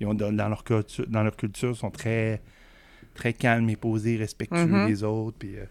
Ils 0.00 0.06
ont, 0.06 0.12
dans, 0.12 0.30
leur 0.48 0.64
culture, 0.64 1.06
dans 1.08 1.22
leur 1.22 1.34
culture, 1.34 1.70
ils 1.70 1.76
sont 1.76 1.90
très, 1.90 2.42
très 3.14 3.32
calmes 3.32 3.70
et 3.70 3.76
posés, 3.76 4.18
respectueux 4.18 4.66
Mhm. 4.66 4.86
des 4.86 5.02
autres. 5.02 5.38
Puis, 5.38 5.56
euh, 5.56 5.64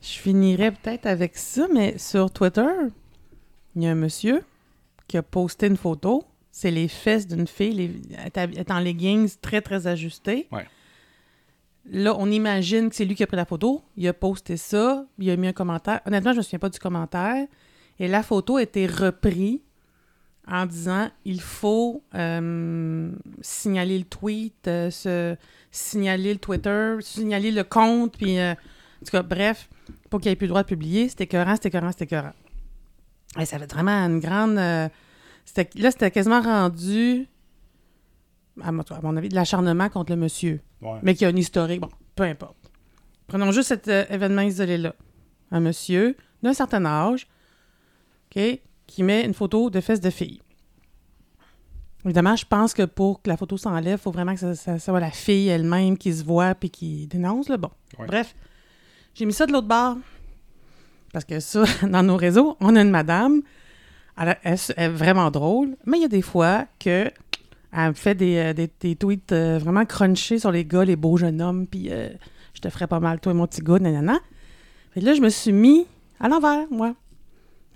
Je 0.00 0.18
finirais 0.18 0.70
peut-être 0.70 1.04
avec 1.06 1.36
ça, 1.36 1.66
mais 1.74 1.98
sur 1.98 2.30
Twitter, 2.30 2.62
il 3.76 3.82
y 3.82 3.86
a 3.86 3.90
un 3.90 3.94
monsieur 3.94 4.42
qui 5.06 5.16
a 5.16 5.22
posté 5.22 5.66
une 5.68 5.76
photo. 5.76 6.24
C'est 6.50 6.70
les 6.70 6.88
fesses 6.88 7.26
d'une 7.28 7.46
fille. 7.46 7.72
les- 7.74 7.92
elle 8.34 8.58
est 8.58 8.70
en 8.70 8.78
leggings 8.80 9.36
très, 9.40 9.60
très 9.60 9.86
ajustées. 9.86 10.48
Ouais. 10.50 10.66
Là, 11.88 12.16
on 12.18 12.30
imagine 12.30 12.88
que 12.88 12.96
c'est 12.96 13.04
lui 13.04 13.14
qui 13.14 13.22
a 13.22 13.26
pris 13.26 13.36
la 13.36 13.44
photo. 13.44 13.82
Il 13.96 14.08
a 14.08 14.12
posté 14.14 14.56
ça. 14.56 15.04
Il 15.18 15.30
a 15.30 15.36
mis 15.36 15.46
un 15.48 15.52
commentaire. 15.52 16.00
Honnêtement, 16.06 16.30
je 16.32 16.36
ne 16.36 16.38
me 16.38 16.42
souviens 16.42 16.58
pas 16.58 16.68
du 16.70 16.78
commentaire. 16.78 17.46
Et 17.98 18.08
la 18.08 18.22
photo 18.22 18.56
a 18.56 18.62
été 18.62 18.86
reprise 18.86 19.60
en 20.48 20.64
disant 20.66 21.10
il 21.24 21.40
faut 21.40 22.02
euh, 22.14 23.12
signaler 23.40 23.98
le 23.98 24.04
tweet, 24.04 24.66
euh, 24.68 24.90
se- 24.90 25.36
signaler 25.70 26.32
le 26.32 26.38
Twitter, 26.38 26.96
signaler 27.00 27.50
le 27.50 27.64
compte, 27.64 28.16
puis 28.16 28.38
euh, 28.38 28.52
en 28.52 29.04
tout 29.04 29.10
cas, 29.12 29.22
bref, 29.22 29.68
pour 30.08 30.20
qu'il 30.20 30.30
ait 30.32 30.36
plus 30.36 30.46
le 30.46 30.50
droit 30.50 30.62
de 30.62 30.68
publier. 30.68 31.08
C'était 31.08 31.24
écœurant, 31.24 31.54
c'était 31.56 31.68
écœurant, 31.68 31.90
c'était 31.92 32.04
écœurant. 32.04 32.32
Et 33.40 33.44
ça 33.46 33.58
fait 33.58 33.70
vraiment 33.72 33.92
une 34.06 34.20
grande... 34.20 34.58
euh, 34.58 34.88
là, 35.76 35.90
c'était 35.90 36.10
quasiment 36.10 36.40
rendu, 36.40 37.26
à 38.62 38.72
mon, 38.72 38.82
à 38.82 39.00
mon 39.02 39.16
avis, 39.16 39.28
de 39.28 39.34
l'acharnement 39.34 39.88
contre 39.88 40.12
le 40.12 40.16
monsieur. 40.16 40.60
ouais. 40.82 40.98
Mais 41.02 41.14
qui 41.14 41.24
a 41.24 41.28
un 41.28 41.36
historique, 41.36 41.80
bon, 41.80 41.90
peu 42.14 42.24
importe. 42.24 42.56
Prenons 43.26 43.50
juste 43.52 43.68
cet 43.68 43.88
euh, 43.88 44.04
événement 44.10 44.42
isolé-là. 44.42 44.94
Un 45.50 45.60
monsieur 45.60 46.16
d'un 46.42 46.54
certain 46.54 46.84
âge, 46.84 47.26
OK, 48.36 48.60
qui 48.86 49.02
met 49.02 49.24
une 49.24 49.34
photo 49.34 49.68
de 49.70 49.80
fesses 49.80 50.00
de 50.00 50.10
fille. 50.10 50.40
Évidemment, 52.04 52.36
je 52.36 52.44
pense 52.44 52.72
que 52.72 52.84
pour 52.84 53.20
que 53.22 53.28
la 53.28 53.36
photo 53.36 53.56
s'enlève, 53.56 53.98
il 53.98 54.02
faut 54.02 54.12
vraiment 54.12 54.34
que 54.34 54.40
ça, 54.40 54.54
ça- 54.54 54.78
ça 54.78 54.92
soit 54.92 55.00
la 55.00 55.10
fille 55.10 55.48
elle-même 55.48 55.98
qui 55.98 56.12
se 56.14 56.22
voit 56.24 56.54
puis 56.54 56.70
qui 56.70 57.06
dénonce. 57.08 57.48
Là. 57.48 57.56
Bon, 57.56 57.70
Ouais. 57.98 58.06
bref. 58.06 58.34
J'ai 59.14 59.24
mis 59.26 59.32
ça 59.32 59.46
de 59.46 59.52
l'autre 59.52 59.66
bord. 59.66 59.96
Parce 61.16 61.24
que 61.24 61.40
ça, 61.40 61.64
dans 61.88 62.02
nos 62.02 62.16
réseaux, 62.18 62.58
on 62.60 62.76
a 62.76 62.82
une 62.82 62.90
madame. 62.90 63.40
Elle, 64.18 64.36
est 64.76 64.88
vraiment 64.90 65.30
drôle. 65.30 65.74
Mais 65.86 65.96
il 65.96 66.02
y 66.02 66.04
a 66.04 66.08
des 66.08 66.20
fois 66.20 66.66
que 66.78 67.10
elle 67.72 67.94
fait 67.94 68.14
des, 68.14 68.36
euh, 68.36 68.52
des- 68.52 68.70
des 68.80 68.96
tweets 68.96 69.32
euh, 69.32 69.56
vraiment 69.58 69.86
crunchés 69.86 70.38
sur 70.38 70.52
les 70.52 70.66
gars, 70.66 70.84
les 70.84 70.94
beaux 70.96 71.16
jeunes 71.16 71.40
hommes, 71.40 71.66
puis 71.66 71.86
euh, 71.90 72.10
je 72.52 72.60
te 72.60 72.68
ferais 72.68 72.86
pas 72.86 73.00
mal, 73.00 73.18
toi 73.18 73.32
et 73.32 73.34
mon 73.34 73.46
petit 73.46 73.62
gars, 73.62 73.78
nanana. 73.78 74.18
Que 74.94 75.00
là, 75.00 75.14
je 75.14 75.22
me 75.22 75.30
suis 75.30 75.52
mis 75.52 75.86
à 76.20 76.28
l'envers, 76.28 76.66
moi. 76.70 76.94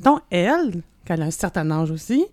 Donc, 0.01 0.21
elle, 0.29 0.83
quand 1.07 1.15
elle 1.15 1.23
a 1.23 1.27
un 1.27 1.31
certain 1.31 1.71
âge 1.71 1.91
aussi, 1.91 2.27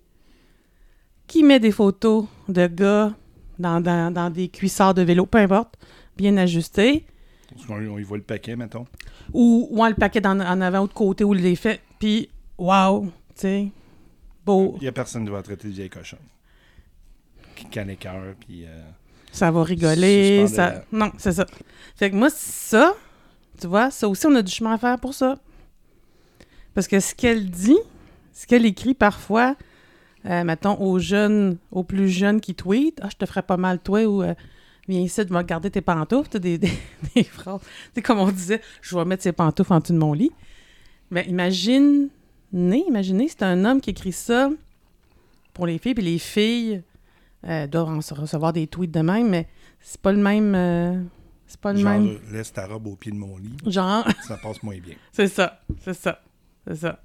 qui 1.26 1.42
met 1.42 1.62
des 1.62 1.72
photos 1.72 2.26
de 2.50 2.68
gars 2.68 3.14
dans, 3.60 3.80
dans- 3.80 4.14
dans 4.14 4.30
des 4.30 4.50
cuissards 4.50 4.94
de 4.94 5.04
vélo, 5.04 5.26
peu 5.26 5.38
importe, 5.38 5.76
bien 6.18 6.36
ajustés, 6.36 7.06
on 7.70 7.98
y 7.98 8.04
voit 8.04 8.18
le 8.18 8.24
paquet, 8.24 8.58
mettons. 8.58 8.86
Ou, 9.34 9.68
ou 9.72 9.84
en 9.84 9.90
le 9.90 9.96
paquet 9.96 10.26
en, 10.26 10.40
en 10.40 10.62
avant 10.62 10.82
ou 10.84 10.88
de 10.88 10.94
côté, 10.94 11.24
ou 11.24 11.34
les 11.34 11.56
fait, 11.56 11.82
puis 12.00 12.30
wow, 12.58 13.06
tu 13.06 13.12
sais, 13.36 13.72
beau, 14.46 14.76
Il 14.78 14.84
n'y 14.84 14.88
a 14.88 14.92
personne 14.92 15.26
qui 15.26 15.32
va 15.32 15.42
traiter 15.42 15.68
de 15.68 15.74
vieille 15.74 15.90
cochonne. 15.90 16.20
Qui 17.56 17.66
canne 17.66 17.88
les 17.88 17.96
cœurs, 17.96 18.36
puis... 18.40 18.66
euh, 18.66 18.82
ça 19.32 19.52
va 19.52 19.64
rigoler, 19.64 20.48
ça... 20.48 20.84
Non, 20.92 21.12
c'est 21.18 21.34
ça. 21.34 21.46
Fait 21.96 22.10
que 22.10 22.16
moi, 22.16 22.30
ça, 22.30 22.94
tu 23.60 23.68
vois, 23.68 23.92
ça 23.92 24.08
aussi, 24.08 24.26
on 24.26 24.36
a 24.36 24.42
du 24.42 24.52
chemin 24.52 24.74
à 24.74 24.78
faire 24.78 25.00
pour 25.00 25.14
ça. 25.14 25.38
Parce 26.74 26.88
que 26.88 27.00
ce 27.00 27.14
qu'elle 27.14 27.50
dit, 27.50 27.78
ce 28.34 28.48
qu'elle 28.48 28.66
écrit 28.66 28.94
parfois, 28.94 29.56
euh, 30.26 30.44
mettons, 30.44 30.80
aux 30.80 31.00
jeunes, 31.00 31.58
aux 31.72 31.84
plus 31.84 32.10
jeunes 32.10 32.42
qui 32.42 32.56
tweetent, 32.56 33.00
«Ah, 33.02 33.10
je 33.12 33.18
te 33.18 33.26
ferais 33.26 33.44
pas 33.44 33.58
mal, 33.58 33.80
toi», 33.80 34.06
ou 34.08 34.24
euh, 34.24 34.34
Viens 34.88 35.02
ici, 35.02 35.26
tu 35.26 35.34
vas 35.34 35.44
garder 35.44 35.70
tes 35.70 35.82
pantoufles», 35.82 36.30
tu 36.32 36.34
sais, 36.38 36.40
des, 36.40 36.58
des, 36.58 36.72
des 37.16 37.24
phrases. 37.24 37.62
Sais, 37.94 38.02
comme 38.02 38.20
on 38.20 38.32
disait, 38.32 38.62
«Je 38.82 38.96
vais 38.98 39.06
mettre 39.06 39.24
ses 39.24 39.34
pantoufles 39.34 39.74
en 39.74 39.80
dessous 39.80 39.94
de 39.94 39.98
mon 39.98 40.14
lit». 40.14 40.32
Mais 41.12 41.26
imagine, 41.28 42.10
imaginez, 42.54 43.28
c'est 43.28 43.44
un 43.44 43.66
homme 43.66 43.82
qui 43.82 43.90
écrit 43.92 44.12
ça 44.14 44.50
pour 45.54 45.66
les 45.68 45.78
filles, 45.78 45.94
puis 45.94 46.04
les 46.04 46.20
filles 46.20 46.84
euh, 47.46 47.68
doivent 47.68 47.90
en 47.90 48.00
recevoir 48.16 48.54
des 48.54 48.68
tweets 48.68 48.92
de 48.92 49.00
même, 49.02 49.30
mais 49.30 49.48
c'est 49.80 50.00
pas 50.02 50.12
le 50.12 50.20
même... 50.20 50.54
euh, 50.56 51.02
c'est 51.48 51.60
pas 51.62 51.72
le 51.74 51.80
genre, 51.80 51.92
même... 51.92 52.08
euh, 52.08 52.34
laisse 52.38 52.52
ta 52.52 52.68
robe 52.68 52.88
au 52.88 52.96
pied 52.96 53.12
de 53.12 53.18
mon 53.18 53.38
lit, 53.38 53.56
Genre, 53.66 54.06
ça 54.28 54.38
passe 54.38 54.62
moins 54.64 54.78
bien. 54.80 54.96
c'est 55.14 55.28
ça, 55.28 55.62
c'est 55.82 55.94
ça, 55.94 56.22
c'est 56.68 56.76
ça. 56.76 57.00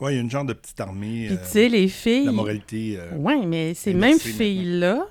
Ouais, 0.00 0.14
il 0.14 0.16
y 0.16 0.18
a 0.18 0.22
une 0.22 0.30
genre 0.30 0.44
de 0.46 0.54
petite 0.54 0.80
armée. 0.80 1.26
Puis 1.28 1.36
euh, 1.36 1.42
tu 1.44 1.48
sais, 1.50 1.68
les 1.68 1.88
filles... 1.88 2.24
la 2.24 2.32
moralité. 2.32 2.96
euh, 2.98 3.10
Oui, 3.16 3.46
mais 3.46 3.74
ces 3.74 3.94
mêmes 3.94 4.18
filles-là 4.18 5.06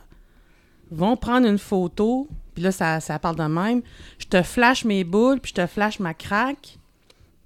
vont 0.92 1.18
prendre 1.18 1.48
une 1.48 1.58
photo, 1.58 2.28
puis 2.54 2.64
là, 2.64 2.72
ça, 2.72 3.00
ça 3.00 3.18
parle 3.18 3.38
de 3.38 3.44
même. 3.44 3.82
Je 4.20 4.26
te 4.28 4.42
flash 4.44 4.86
mes 4.86 5.04
boules, 5.04 5.40
puis 5.40 5.50
je 5.56 5.62
te 5.62 5.66
flash 5.68 6.00
ma 6.00 6.14
craque, 6.14 6.78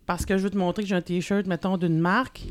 parce 0.05 0.25
que 0.25 0.37
je 0.37 0.43
veux 0.43 0.49
te 0.49 0.57
montrer 0.57 0.83
que 0.83 0.89
j'ai 0.89 0.95
un 0.95 1.01
T-shirt, 1.01 1.45
mettons, 1.47 1.77
d'une 1.77 1.99
marque. 1.99 2.43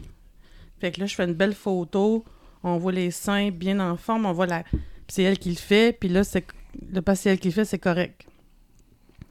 Fait 0.80 0.92
que 0.92 1.00
là, 1.00 1.06
je 1.06 1.14
fais 1.14 1.24
une 1.24 1.34
belle 1.34 1.54
photo, 1.54 2.24
on 2.62 2.78
voit 2.78 2.92
les 2.92 3.10
seins 3.10 3.50
bien 3.50 3.78
en 3.80 3.96
forme, 3.96 4.24
on 4.26 4.32
voit 4.32 4.46
la... 4.46 4.62
Puis 4.62 4.80
c'est 5.08 5.22
elle 5.24 5.38
qui 5.38 5.50
le 5.50 5.56
fait, 5.56 5.92
puis 5.98 6.08
là, 6.08 6.24
c'est... 6.24 6.42
Que 6.42 7.14
c'est 7.14 7.30
elle 7.30 7.38
qui 7.38 7.48
le 7.48 7.54
fait, 7.54 7.64
c'est 7.64 7.78
correct. 7.78 8.26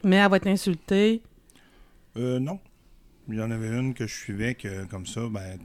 Mais 0.03 0.17
elle 0.17 0.29
va 0.29 0.37
être 0.37 0.47
insultée. 0.47 1.21
euh, 2.17 2.39
non. 2.39 2.59
Il 3.29 3.35
y 3.35 3.41
en 3.41 3.51
avait 3.51 3.69
une 3.69 3.93
que 3.93 4.05
je 4.05 4.13
suivais, 4.13 4.53
que 4.55 4.83
comme 4.85 5.05
ça, 5.05 5.21
ben, 5.29 5.57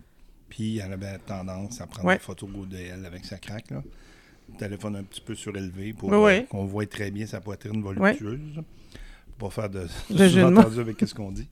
puis 0.49 0.79
elle 0.79 0.93
avait 0.93 1.19
tendance 1.19 1.81
à 1.81 1.87
prendre 1.89 2.07
Ouais. 2.07 2.15
des 2.17 2.21
photos 2.23 2.49
d'elle 2.69 3.05
avec 3.05 3.25
sa 3.25 3.37
craque, 3.39 3.71
là. 3.71 3.83
Téléphone 4.57 4.97
un 4.97 5.03
petit 5.05 5.21
peu 5.21 5.35
surélevé 5.35 5.93
pour 5.93 6.11
euh, 6.13 6.41
qu'on 6.49 6.65
voit 6.65 6.87
très 6.87 7.11
bien 7.11 7.27
sa 7.27 7.41
poitrine 7.41 7.83
voluptueuse. 7.83 8.63
Pour 9.37 9.51
pas 9.51 9.63
faire 9.63 9.71
de, 9.71 9.87
De 10.11 10.29
sous-entendu 10.29 10.81
avec 10.81 11.01
ce 11.01 11.15
qu'on 11.15 11.31
dit. 11.31 11.49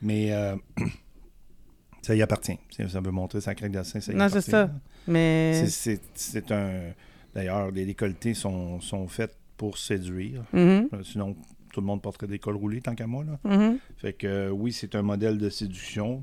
Mais 0.00 0.32
euh, 0.32 0.56
ça 2.02 2.14
y 2.14 2.22
appartient. 2.22 2.58
Ça 2.88 3.00
veut 3.00 3.10
montrer 3.10 3.40
sa 3.40 3.54
craque 3.54 3.72
de 3.72 3.82
sein, 3.82 4.00
ça 4.00 4.12
y 4.12 4.14
Non, 4.14 4.28
c'est 4.28 4.40
ça. 4.40 4.70
Mais... 5.06 5.66
C'est- 5.66 6.52
un. 6.52 6.92
D'ailleurs, 7.34 7.70
les 7.70 7.84
décolletés 7.84 8.32
sont, 8.32 8.80
sont 8.80 9.06
faits 9.08 9.36
pour 9.58 9.76
séduire. 9.76 10.42
Mhm, 10.54 10.88
Euh, 10.94 11.02
Sinon, 11.02 11.36
tout 11.72 11.80
le 11.80 11.86
monde 11.86 12.00
porterait 12.00 12.26
des 12.26 12.38
cols 12.38 12.56
roulés 12.56 12.80
tant 12.80 12.94
qu'à 12.94 13.06
moi. 13.06 13.24
Là. 13.24 13.38
mhm. 13.44 13.78
Fait 13.98 14.14
que 14.14 14.48
oui, 14.50 14.72
c'est 14.72 14.94
un 14.94 15.02
modèle 15.02 15.36
de 15.36 15.50
séduction. 15.50 16.22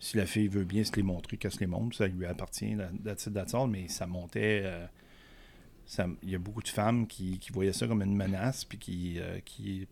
Si 0.00 0.16
la 0.16 0.26
fille 0.26 0.48
veut 0.48 0.64
bien 0.64 0.84
se 0.84 0.94
les 0.96 1.02
montrer, 1.02 1.36
qu'elle 1.38 1.50
se 1.52 1.60
les 1.60 1.66
montre, 1.66 1.96
ça 1.96 2.06
lui 2.06 2.26
appartient, 2.26 2.74
la- 2.74 2.90
that's 3.04 3.26
it, 3.26 3.32
that's 3.34 3.54
all, 3.54 3.68
mais 3.68 3.88
ça 3.88 4.06
montait. 4.06 4.62
euh, 4.64 4.86
ça- 5.86 6.06
Il 6.22 6.30
y 6.30 6.34
a 6.34 6.38
beaucoup 6.38 6.62
de 6.62 6.68
femmes 6.68 7.06
qui, 7.06 7.38
qui 7.38 7.52
voyaient 7.52 7.72
ça 7.72 7.86
comme 7.86 8.02
une 8.02 8.14
menace, 8.16 8.64
puis 8.64 8.78
qui, 8.78 9.14
euh, 9.18 9.38
qui. 9.44 9.86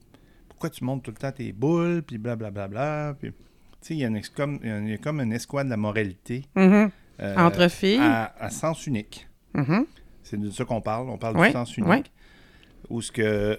Pourquoi 0.49 0.71
tu 0.71 0.85
montres 0.85 1.03
tout 1.03 1.11
le 1.13 1.17
temps 1.17 1.33
tes 1.33 1.53
boules, 1.53 2.03
puis 2.03 2.19
blablabla. 2.19 3.17
Puis 3.19 3.33
sais, 3.81 3.95
il 3.95 4.01
y, 4.01 4.05
a 4.05 4.09
une 4.09 4.21
comme, 4.35 4.61
il 4.63 4.91
y 4.91 4.93
a 4.95 4.99
comme 4.99 5.21
une 5.21 5.33
escouade 5.33 5.67
de 5.67 5.71
la 5.71 5.77
moralité. 5.77 6.45
Mhm. 6.55 6.91
euh, 7.21 7.37
Entre 7.37 7.69
filles. 7.69 7.99
à, 8.01 8.35
à 8.39 8.51
sens 8.51 8.87
unique. 8.87 9.27
Mhm. 9.55 9.87
C'est 10.23 10.39
de 10.39 10.51
ça 10.51 10.65
qu'on 10.65 10.81
parle. 10.81 11.09
On 11.11 11.19
parle 11.19 11.37
Ouais, 11.37 11.49
du 11.49 11.53
sens 11.53 11.77
unique. 11.77 11.89
ouais. 11.91 12.03
Où 12.91 13.01
ce 13.03 13.11
que 13.13 13.59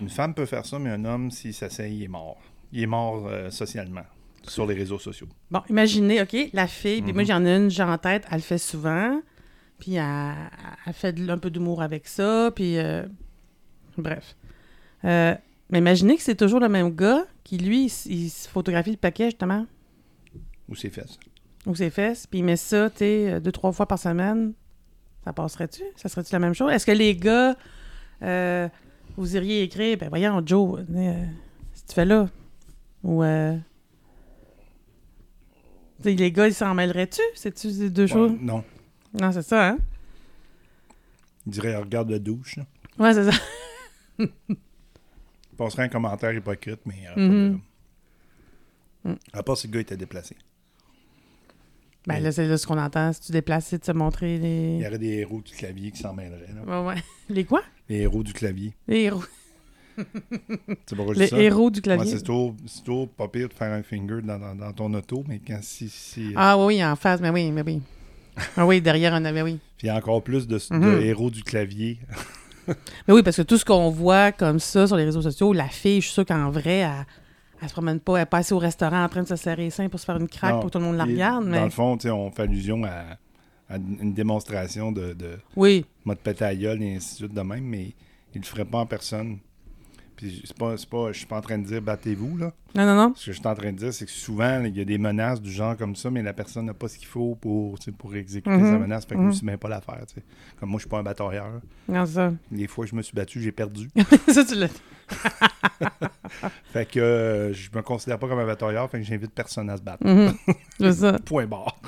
une 0.00 0.08
femme 0.10 0.34
peut 0.34 0.46
faire 0.46 0.64
ça, 0.66 0.78
mais 0.78 0.90
un 0.90 1.04
homme, 1.04 1.30
s'il 1.30 1.54
s'essaye, 1.54 1.96
il 1.98 2.02
est 2.04 2.08
mort. 2.08 2.40
Il 2.72 2.82
est 2.82 2.86
mort 2.86 3.28
socialement 3.50 4.04
sur 4.46 4.66
les 4.66 4.74
réseaux 4.74 4.98
sociaux. 4.98 5.28
Bon, 5.50 5.60
imaginez, 5.68 6.20
OK, 6.22 6.36
la 6.52 6.66
fille, 6.66 7.02
puis 7.02 7.12
moi 7.12 7.22
Mhm. 7.22 7.28
j'en 7.28 7.44
ai 7.44 7.56
une, 7.56 7.70
j'ai 7.70 7.82
en 7.82 7.98
tête, 7.98 8.24
elle 8.30 8.36
le 8.38 8.42
fait 8.42 8.58
souvent, 8.58 9.20
puis 9.78 9.94
elle, 9.94 10.34
elle 10.86 10.92
fait 10.92 11.14
un 11.28 11.38
peu 11.38 11.50
d'humour 11.50 11.82
avec 11.82 12.06
ça, 12.08 12.50
puis 12.54 12.78
euh, 12.78 13.04
bref. 13.98 14.36
Euh, 15.04 15.34
mais 15.70 15.78
imaginez 15.78 16.16
que 16.16 16.22
c'est 16.22 16.34
toujours 16.36 16.60
le 16.60 16.68
même 16.68 16.90
gars 16.94 17.24
qui, 17.44 17.58
lui, 17.58 17.82
il, 17.82 17.86
s- 17.86 18.06
il 18.08 18.28
se 18.30 18.48
photographie 18.48 18.90
le 18.90 18.96
paquet, 18.96 19.26
justement, 19.26 19.66
Ou 20.68 20.74
ses 20.74 20.90
fesses. 20.90 21.18
ou 21.66 21.74
ses 21.74 21.90
fesses, 21.90 22.26
puis 22.26 22.40
il 22.40 22.44
met 22.44 22.56
ça, 22.56 22.90
tu 22.90 22.98
sais, 22.98 23.32
euh, 23.34 23.40
deux, 23.40 23.52
trois 23.52 23.72
fois 23.72 23.86
par 23.86 23.98
semaine. 23.98 24.52
Ça 25.24 25.32
passerait-tu? 25.34 25.82
Ça 25.96 26.08
serait-tu 26.08 26.32
la 26.32 26.38
même 26.38 26.54
chose? 26.54 26.72
Est-ce 26.72 26.86
que 26.86 26.92
les 26.92 27.14
gars, 27.14 27.54
euh, 28.22 28.68
vous 29.16 29.36
iriez 29.36 29.62
écrire, 29.62 29.98
ben 29.98 30.08
voyons, 30.08 30.42
Joe, 30.44 30.80
euh, 30.80 31.24
si 31.74 31.84
tu 31.86 31.94
fais 31.94 32.04
là, 32.06 32.28
ou... 33.04 33.22
Les 36.04 36.32
gars, 36.32 36.46
ils 36.48 36.54
s'en 36.54 36.74
mêleraient-tu? 36.74 37.20
C'est-tu 37.34 37.70
ces 37.70 37.90
deux 37.90 38.06
choses? 38.06 38.32
Non. 38.40 38.64
Non, 39.20 39.32
c'est 39.32 39.42
ça, 39.42 39.68
hein? 39.70 39.78
Il 41.46 41.52
dirait 41.52 41.74
regarde 41.76 42.08
de 42.10 42.18
douche. 42.18 42.56
là. 42.56 42.66
Ouais, 42.98 43.12
c'est 43.14 43.30
ça. 43.30 43.38
Il 44.18 44.56
passerait 45.56 45.84
un 45.84 45.88
commentaire 45.88 46.32
hypocrite, 46.32 46.80
mais. 46.86 47.06
euh, 47.16 47.20
Mhm. 47.20 47.60
pas 49.04 49.10
de- 49.10 49.18
À 49.32 49.42
part 49.42 49.56
si 49.56 49.66
le 49.66 49.72
gars 49.74 49.80
était 49.80 49.96
déplacé. 49.96 50.36
Ben 52.06 52.14
Mais- 52.14 52.20
là, 52.20 52.32
c'est 52.32 52.46
là 52.46 52.56
ce 52.56 52.66
qu'on 52.66 52.78
entend. 52.78 53.12
Si 53.12 53.20
tu 53.20 53.32
déplaces, 53.32 53.74
de 53.74 53.84
se 53.84 53.92
montrer 53.92 54.36
Il 54.36 54.42
les... 54.42 54.78
y 54.78 54.86
aurait 54.86 54.98
des 54.98 55.18
héros 55.18 55.42
du 55.42 55.52
clavier 55.52 55.90
qui 55.90 55.98
s'en 55.98 56.14
mêleraient. 56.14 56.52
là. 56.54 56.82
Ouais, 56.82 56.88
ouais. 56.94 57.02
Les 57.28 57.44
quoi? 57.44 57.62
Les 57.90 57.96
héros 57.98 58.22
du 58.22 58.32
clavier. 58.32 58.74
Les 58.88 59.00
héros. 59.02 59.22
C'est 60.86 60.96
pourquoi 60.96 61.14
je 61.14 61.18
dis 61.18 61.24
Les 61.24 61.28
ça? 61.28 61.38
héros 61.40 61.70
du 61.70 61.78
Ouais, 61.78 61.82
clavier. 61.82 62.16
c'est 62.16 62.22
toujours, 62.22 62.54
pas 63.16 63.28
pire 63.28 63.48
de 63.48 63.54
faire 63.54 63.72
un 63.72 63.82
finger 63.82 64.20
dans, 64.22 64.38
dans- 64.38 64.54
dans 64.54 64.72
ton 64.72 64.92
auto, 64.94 65.24
mais 65.28 65.40
quand 65.46 65.58
si. 65.62 65.88
si 65.88 66.32
ah 66.36 66.56
oui, 66.58 66.84
en 66.84 66.96
face, 66.96 67.20
mais 67.20 67.30
oui, 67.30 67.50
mais 67.50 67.62
oui. 67.62 67.80
Ah 68.56 68.66
oui, 68.66 68.80
derrière 68.80 69.12
un... 69.14 69.20
Mais 69.20 69.42
oui. 69.42 69.58
Puis 69.76 69.86
il 69.86 69.88
y 69.88 69.90
a 69.90 69.96
encore 69.96 70.22
plus 70.22 70.46
de, 70.46 70.56
de 70.58 70.74
Mhm. 70.76 71.02
héros 71.02 71.30
du 71.30 71.42
clavier. 71.42 71.98
Mais 73.08 73.14
oui, 73.14 73.22
parce 73.24 73.36
que 73.38 73.42
tout 73.42 73.58
ce 73.58 73.64
qu'on 73.64 73.90
voit 73.90 74.30
comme 74.30 74.60
ça 74.60 74.86
sur 74.86 74.96
les 74.96 75.04
réseaux 75.04 75.22
sociaux, 75.22 75.52
la 75.52 75.66
fille, 75.66 76.00
je 76.00 76.06
suis 76.06 76.12
sûre 76.14 76.24
qu'en 76.26 76.50
vrai, 76.50 76.78
elle, 76.78 77.06
elle 77.60 77.68
se 77.68 77.72
promène 77.72 77.98
pas, 77.98 78.16
elle 78.16 78.22
est 78.22 78.26
pas 78.26 78.38
assise 78.38 78.52
au 78.52 78.58
restaurant 78.58 79.02
en 79.02 79.08
train 79.08 79.22
de 79.22 79.28
se 79.28 79.34
serrer 79.34 79.64
les 79.64 79.70
seins 79.70 79.88
pour 79.88 79.98
se 79.98 80.04
faire 80.04 80.16
une 80.18 80.28
craque 80.28 80.52
Non, 80.54 80.60
pour 80.60 80.68
que 80.70 80.72
tout 80.74 80.78
le 80.78 80.84
monde 80.84 80.96
la 80.96 81.04
regarde, 81.04 81.44
Dans 81.44 81.50
mais... 81.50 81.64
le 81.64 81.70
fond, 81.70 81.96
tu 81.96 82.08
on 82.10 82.30
fait 82.30 82.42
allusion 82.42 82.84
à, 82.84 83.16
à 83.68 83.76
une 83.76 84.12
démonstration 84.14 84.92
de, 84.92 85.14
de 85.14 85.38
Oui, 85.56 85.84
mode 86.04 86.18
gueule 86.22 86.82
et 86.82 86.94
ainsi 86.96 87.12
de 87.14 87.16
suite 87.26 87.34
de 87.34 87.40
même, 87.40 87.64
mais 87.64 87.92
il 88.34 88.40
le 88.40 88.46
ferait 88.46 88.64
pas 88.66 88.78
en 88.78 88.86
personne. 88.86 89.38
Puis 90.20 90.42
c'est 90.44 90.56
pas, 90.58 90.76
c'est 90.76 90.88
pas, 90.88 91.12
je 91.12 91.18
suis 91.18 91.26
pas 91.26 91.38
en 91.38 91.40
train 91.40 91.56
de 91.56 91.64
dire 91.64 91.80
battez-vous, 91.80 92.36
là. 92.36 92.52
non, 92.74 92.84
non, 92.84 92.94
non. 92.94 93.12
Ce 93.16 93.24
que 93.26 93.32
je 93.32 93.38
suis 93.38 93.46
en 93.48 93.54
train 93.54 93.72
de 93.72 93.78
dire, 93.78 93.94
c'est 93.94 94.04
que 94.04 94.10
souvent, 94.10 94.62
il 94.64 94.76
y 94.76 94.80
a 94.82 94.84
des 94.84 94.98
menaces 94.98 95.40
du 95.40 95.50
genre 95.50 95.76
comme 95.78 95.96
ça, 95.96 96.10
mais 96.10 96.22
la 96.22 96.34
personne 96.34 96.66
n'a 96.66 96.74
pas 96.74 96.88
ce 96.88 96.98
qu'il 96.98 97.06
faut 97.06 97.36
pour, 97.36 97.78
pour 97.96 98.14
exécuter 98.14 98.54
Mhm. 98.54 98.70
sa 98.72 98.78
menace. 98.78 99.06
Fait 99.06 99.14
que 99.14 99.20
je 99.20 99.22
Mhm. 99.22 99.28
me 99.28 99.32
suis 99.32 99.46
même 99.46 99.58
pas 99.58 99.70
l'affaire, 99.70 100.04
tu 100.06 100.16
sais. 100.16 100.22
Comme 100.58 100.68
moi, 100.68 100.78
je 100.78 100.82
suis 100.82 100.90
pas 100.90 100.98
un 100.98 101.02
batailleur. 101.02 101.60
Non, 101.88 102.04
ça. 102.04 102.32
Les 102.52 102.66
fois 102.66 102.84
que 102.84 102.90
je 102.90 102.96
me 102.96 103.00
suis 103.02 103.14
battu, 103.14 103.40
j'ai 103.40 103.50
perdu. 103.52 103.88
ça, 104.28 104.44
tu 104.44 104.56
l'as 104.56 104.68
fait 106.72 106.86
que 106.88 107.00
euh, 107.00 107.52
je 107.52 107.70
me 107.74 107.80
considère 107.82 108.18
pas 108.18 108.28
comme 108.28 108.38
un 108.38 108.46
batailleur, 108.46 108.90
fait 108.90 108.98
que 109.00 109.04
j'invite 109.06 109.32
personne 109.32 109.70
à 109.70 109.76
se 109.78 109.82
battre. 109.82 110.06
Mhm. 110.06 110.34
C'est 110.78 110.92
ça. 110.92 111.18
Point 111.24 111.46
barre. 111.46 111.80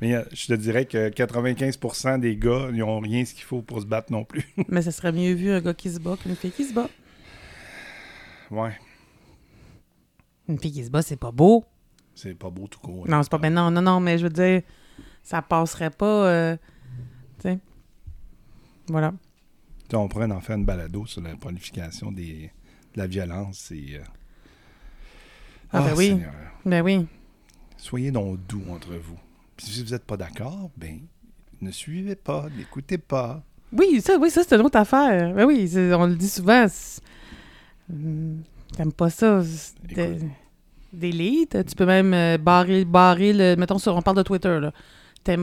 Mais 0.00 0.14
euh, 0.14 0.22
je 0.32 0.46
te 0.46 0.52
dirais 0.54 0.84
que 0.84 1.08
95% 1.08 2.20
des 2.20 2.36
gars, 2.36 2.68
ils 2.72 2.82
ont 2.82 3.00
rien 3.00 3.24
ce 3.24 3.32
qu'il 3.34 3.44
faut 3.44 3.62
pour 3.62 3.80
se 3.80 3.86
battre 3.86 4.12
non 4.12 4.24
plus. 4.24 4.44
Mais 4.68 4.82
ça 4.82 4.92
serait 4.92 5.12
mieux 5.12 5.32
vu 5.32 5.50
un 5.50 5.60
gars 5.60 5.74
qui 5.74 5.90
se 5.90 5.98
bat 5.98 6.16
qu'une 6.16 6.36
fille 6.36 6.50
qui 6.52 6.64
se 6.64 6.74
bat. 6.74 6.88
ouais, 8.50 8.76
Une 10.48 10.58
fille 10.58 10.72
qui 10.72 10.84
se 10.84 10.90
bat, 10.90 11.02
c'est 11.02 11.16
pas 11.16 11.32
beau. 11.32 11.64
c'est 12.14 12.34
pas 12.34 12.50
beau 12.50 12.66
tout 12.68 12.78
court. 12.80 13.08
Non, 13.08 13.22
c'est 13.22 13.30
pas. 13.30 13.38
Ben 13.38 13.52
non, 13.52 13.70
non, 13.70 13.80
non, 13.82 14.00
mais 14.00 14.18
je 14.18 14.24
veux 14.24 14.30
dire, 14.32 14.62
ça 15.22 15.40
passerait 15.42 15.90
pas. 15.90 16.26
euh, 16.28 16.56
tu 17.38 17.48
sais. 17.48 17.58
Voilà. 18.88 19.12
Tu 19.84 19.90
sais, 19.92 19.96
On 19.96 20.08
pourrait 20.08 20.30
en 20.30 20.40
faire 20.40 20.56
une 20.56 20.64
balado 20.66 21.06
sur 21.06 21.22
la 21.22 21.36
planification 21.36 22.12
des, 22.12 22.50
de 22.94 22.98
la 22.98 23.06
violence. 23.06 23.70
Et, 23.72 23.96
euh, 23.96 24.00
Ah, 25.72 25.80
ben 25.80 25.94
oui. 25.96 26.08
Seigneur. 26.08 26.34
Ben 26.66 26.82
oui. 26.84 27.06
Soyez 27.78 28.10
donc 28.10 28.46
doux 28.46 28.62
entre 28.70 28.94
vous. 28.94 29.18
Puis 29.56 29.66
si 29.66 29.82
vous 29.82 29.90
n'êtes 29.92 30.04
pas 30.04 30.16
d'accord, 30.16 30.70
ben, 30.76 31.00
ne 31.60 31.70
suivez 31.70 32.16
pas, 32.16 32.46
n'écoutez 32.56 32.98
pas. 32.98 33.42
Oui, 33.72 34.00
ça, 34.00 34.16
oui, 34.18 34.30
ça, 34.30 34.42
c'est 34.46 34.54
une 34.54 34.62
autre 34.62 34.78
affaire. 34.78 35.34
Ben 35.34 35.44
oui, 35.44 35.70
on 35.94 36.06
le 36.06 36.14
dit 36.16 36.28
souvent. 36.28 36.66
T'aimes 37.88 38.92
pas 38.96 39.10
ça? 39.10 39.42
c'est 39.44 39.74
Écoute. 39.90 39.96
de- 40.22 40.28
Delete. 40.92 41.66
Tu 41.66 41.74
peux 41.74 41.84
même 41.86 42.14
euh, 42.14 42.38
barrer, 42.38 42.84
barrer 42.84 43.32
le. 43.32 43.56
Mettons, 43.56 43.78
sur, 43.78 43.94
on 43.96 44.02
parle 44.02 44.16
de 44.18 44.22
Twitter, 44.22 44.58
là. 44.60 44.72
Tu, 45.24 45.34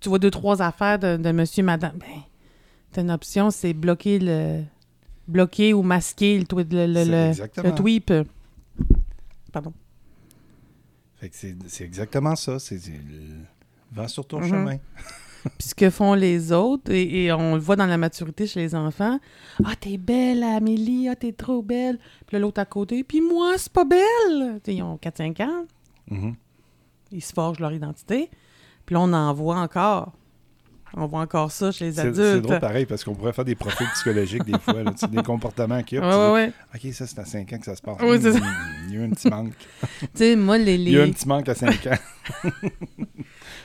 tu 0.00 0.08
vois 0.08 0.18
deux, 0.18 0.30
trois 0.30 0.62
affaires 0.62 0.98
de, 0.98 1.16
de 1.16 1.32
monsieur, 1.32 1.62
madame. 1.64 1.96
Ben, 1.98 2.22
t'as 2.92 3.02
une 3.02 3.10
option, 3.10 3.50
c'est 3.50 3.72
bloquer 3.74 4.18
le. 4.18 4.62
Bloquer 5.26 5.72
ou 5.72 5.82
masquer 5.82 6.38
le, 6.38 6.44
tweet, 6.44 6.70
le, 6.72 6.86
le, 6.86 7.74
tweet. 7.74 8.12
Pardon. 9.52 9.72
Fait 11.16 11.30
que 11.30 11.36
c'est 11.36 11.56
c'est 11.66 11.84
exactement 11.84 12.36
ça. 12.36 12.58
C'est 12.58 12.78
vent 13.94 14.08
sur 14.08 14.26
ton 14.26 14.40
Mhm. 14.40 14.48
chemin. 14.48 14.76
Puis 15.58 15.68
ce 15.68 15.74
que 15.74 15.90
font 15.90 16.14
les 16.14 16.52
autres, 16.52 16.90
et, 16.90 17.24
et 17.26 17.32
on 17.32 17.54
le 17.54 17.60
voit 17.60 17.76
dans 17.76 17.84
la 17.86 17.98
maturité 17.98 18.46
chez 18.46 18.60
les 18.60 18.74
enfants. 18.74 19.20
Ah, 19.62 19.74
t'es 19.78 19.98
belle, 19.98 20.42
Amélie, 20.42 21.06
ah, 21.10 21.16
t'es 21.16 21.32
trop 21.32 21.60
belle. 21.62 21.98
Puis 22.26 22.34
là, 22.36 22.38
l'autre 22.38 22.60
à 22.62 22.64
côté, 22.64 23.04
puis 23.04 23.20
moi, 23.20 23.52
c'est 23.58 23.70
pas 23.72 23.84
belle. 23.84 24.60
Ils 24.66 24.82
ont 24.82 24.96
4-5 24.96 25.40
ans, 25.40 25.66
Mhm. 26.10 26.34
ils 27.12 27.20
se 27.22 27.32
forgent 27.34 27.60
leur 27.60 27.72
identité. 27.72 28.30
Puis 28.86 28.94
là, 28.94 29.00
on 29.02 29.12
en 29.12 29.32
voit 29.34 29.58
encore. 29.58 30.12
On 30.96 31.06
voit 31.06 31.20
encore 31.20 31.50
ça 31.50 31.72
chez 31.72 31.86
les 31.86 31.92
C'est 31.92 32.02
c'est 32.14 32.20
adultes. 32.22 32.46
drôle 32.46 32.60
pareil 32.60 32.86
parce 32.86 33.02
qu'on 33.02 33.14
pourrait 33.16 33.32
faire 33.32 33.44
des 33.44 33.56
profils 33.56 33.86
psychologiques 33.94 34.44
des 34.44 34.58
fois. 34.60 34.82
là, 34.82 34.92
des 35.10 35.22
comportements 35.24 35.82
qu'il 35.82 35.98
y 35.98 36.00
Ouais, 36.00 36.06
a. 36.06 36.32
ouais, 36.32 36.32
ouais. 36.32 36.52
dis, 36.80 36.88
OK, 36.88 36.94
ça, 36.94 37.06
c'est 37.06 37.18
à 37.18 37.24
5 37.24 37.52
ans 37.52 37.58
que 37.58 37.64
ça 37.64 37.74
se 37.74 37.82
passe. 37.82 37.96
Oui, 38.00 38.16
c'est 38.22 38.32
ça. 38.32 38.38
Hmm, 38.38 38.44
Il 38.88 38.94
y 38.94 38.96
a 38.96 39.00
eu 39.00 39.04
un 39.04 39.10
petit 39.10 39.28
manque. 39.28 39.52
Tu 40.00 40.08
sais, 40.14 40.36
moi, 40.36 40.56
les, 40.56 40.76
Il 40.76 40.88
y 40.90 40.96
a 40.96 41.00
eu 41.00 41.02
un 41.02 41.06
les- 41.06 41.12
petit 41.12 41.26
manque 41.28 41.48
à 41.48 41.54
5 41.54 41.86
ans. 41.88 41.98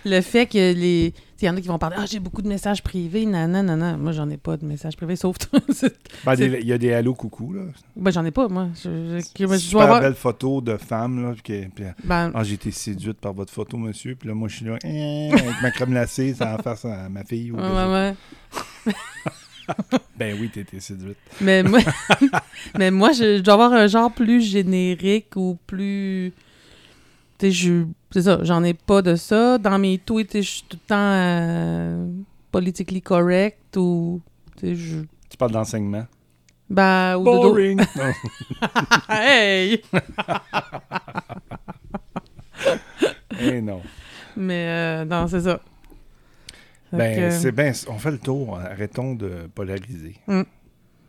le 0.05 0.21
fait 0.21 0.45
que 0.45 0.57
les. 0.57 1.13
Il 1.41 1.45
y 1.45 1.49
en 1.49 1.55
a 1.55 1.61
qui 1.61 1.69
vont 1.69 1.79
parler 1.79 1.95
Ah, 1.97 2.05
j'ai 2.05 2.19
beaucoup 2.19 2.41
de 2.41 2.49
messages 2.49 2.83
privés. 2.83 3.25
Non, 3.25 3.47
non, 3.47 3.63
non, 3.63 3.77
non. 3.77 3.97
Moi, 3.97 4.11
j'en 4.11 4.29
ai 4.29 4.35
pas 4.35 4.57
de 4.57 4.65
messages 4.65 4.97
privés, 4.97 5.15
sauf 5.15 5.37
toi. 5.37 5.59
Ben, 6.25 6.35
Il 6.37 6.67
y 6.67 6.73
a 6.73 6.77
des 6.77 6.91
allô 6.91 7.13
coucou. 7.13 7.53
Là. 7.53 7.61
ben, 7.95 8.11
j'en 8.11 8.25
ai 8.25 8.31
pas, 8.31 8.49
moi. 8.49 8.67
Je, 8.75 9.21
je- 9.37 9.47
je 9.47 9.57
Super 9.57 9.83
avoir. 9.83 10.01
belle 10.01 10.15
photo 10.15 10.59
de 10.59 10.75
femme. 10.75 11.23
Là, 11.23 11.33
puis, 11.41 11.67
puis, 11.73 11.85
Ben, 12.03 12.31
ah, 12.35 12.43
j'ai 12.43 12.55
été 12.55 12.71
séduite 12.71 13.21
par 13.21 13.31
votre 13.33 13.53
photo, 13.53 13.77
monsieur. 13.77 14.15
Puis 14.15 14.27
là, 14.27 14.35
moi, 14.35 14.49
je 14.49 14.55
suis 14.57 14.65
là, 14.65 14.77
eh, 14.83 15.29
avec 15.31 15.61
ma 15.61 15.71
crème 15.71 15.91
glacée, 15.91 16.33
ça 16.33 16.57
va 16.57 16.61
faire 16.61 16.77
ça 16.77 17.05
à 17.05 17.09
ma 17.09 17.23
fille. 17.23 17.51
ou 17.51 17.55
ouais. 17.57 18.13
Ben 20.17 20.35
oui, 20.39 20.49
été 20.53 20.79
séduite. 20.79 21.17
Mais 21.39 21.61
moi, 21.63 21.79
mais 22.77 22.89
moi 22.91 23.11
je, 23.11 23.37
je 23.37 23.41
dois 23.41 23.53
avoir 23.53 23.71
un 23.73 23.85
genre 23.87 24.11
plus 24.11 24.41
générique 24.41 25.35
ou 25.35 25.57
plus. 25.67 26.33
Je. 27.41 27.85
C'est 28.11 28.23
ça, 28.23 28.39
j'en 28.43 28.63
ai 28.63 28.73
pas 28.73 29.01
de 29.01 29.15
ça. 29.15 29.57
Dans 29.57 29.77
mes 29.79 29.97
tweets, 29.97 30.35
je 30.35 30.41
suis 30.41 30.63
tout 30.67 30.77
le 30.81 30.87
temps 30.87 30.95
euh, 30.97 32.07
politically 32.51 33.01
correct 33.01 33.77
ou. 33.77 34.21
Tu 34.57 34.67
sais, 34.67 34.75
je. 34.75 34.97
Tu 35.29 35.37
parles 35.37 35.51
d'enseignement. 35.51 36.05
Ben, 36.69 37.15
ou 37.17 37.23
de. 37.23 37.23
Boring! 37.23 37.81
Non. 37.95 38.13
hey! 39.09 39.81
Eh 43.41 43.61
non. 43.61 43.81
Mais 44.35 44.67
euh, 44.67 45.05
non, 45.05 45.27
c'est 45.27 45.41
ça. 45.41 45.59
Ben, 46.91 47.31
c'est 47.31 47.51
bien. 47.51 47.71
On 47.87 47.97
fait 47.97 48.11
le 48.11 48.17
tour. 48.17 48.57
Arrêtons 48.57 49.15
de 49.15 49.47
polariser. 49.53 50.15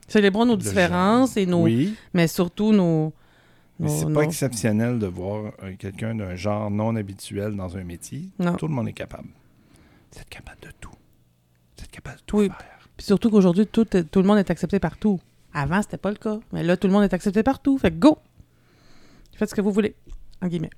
Célébrons 0.07 0.47
nos 0.47 0.57
Le 0.57 0.62
différences 0.62 1.36
et 1.36 1.47
nos. 1.47 1.62
Oui, 1.62 1.94
Mais 2.15 2.28
surtout 2.28 2.73
nos. 2.73 3.12
Mais 3.81 3.89
c'est 3.89 4.12
pas 4.12 4.23
exceptionnel 4.23 4.98
de 4.98 5.07
voir 5.07 5.52
euh, 5.62 5.74
quelqu'un 5.78 6.15
d'un 6.15 6.35
genre 6.36 6.70
non 6.70 6.94
habituel 6.97 7.57
dans 7.57 7.77
un 7.77 7.85
métier. 7.85 8.28
Non. 8.39 8.55
Tout 8.57 8.69
le 8.69 8.74
monde 8.74 8.89
est 8.89 8.93
capable. 8.93 9.28
Vous 10.12 10.20
êtes 10.20 10.28
capable 10.28 10.61
de 10.62 10.69
tout. 10.81 10.90
Vous 11.77 11.85
êtes 11.85 11.90
capable 11.90 12.19
de 12.19 12.23
tout 12.27 12.39
Oui. 12.39 12.47
faire. 12.48 12.89
Puis 12.97 13.07
surtout 13.07 13.31
qu'aujourd'hui, 13.31 13.66
tout, 13.66 13.85
tout 13.85 14.20
le 14.20 14.27
monde 14.27 14.39
est 14.39 14.51
accepté 14.51 14.78
partout. 14.78 15.20
Avant, 15.55 15.81
c'était 15.82 15.97
pas 15.97 16.11
le 16.11 16.16
cas. 16.16 16.39
Mais 16.52 16.62
là, 16.62 16.77
tout 16.77 16.86
le 16.86 16.93
monde 16.93 17.02
est 17.05 17.15
accepté 17.15 17.43
partout. 17.43 17.78
Fait 17.78 17.90
que 17.90 17.97
go! 17.97 18.19
Faites 19.35 19.48
ce 19.51 19.55
que 19.55 19.61
vous 19.62 19.73
voulez, 19.73 19.94
en 20.43 20.48
guillemets. 20.48 20.70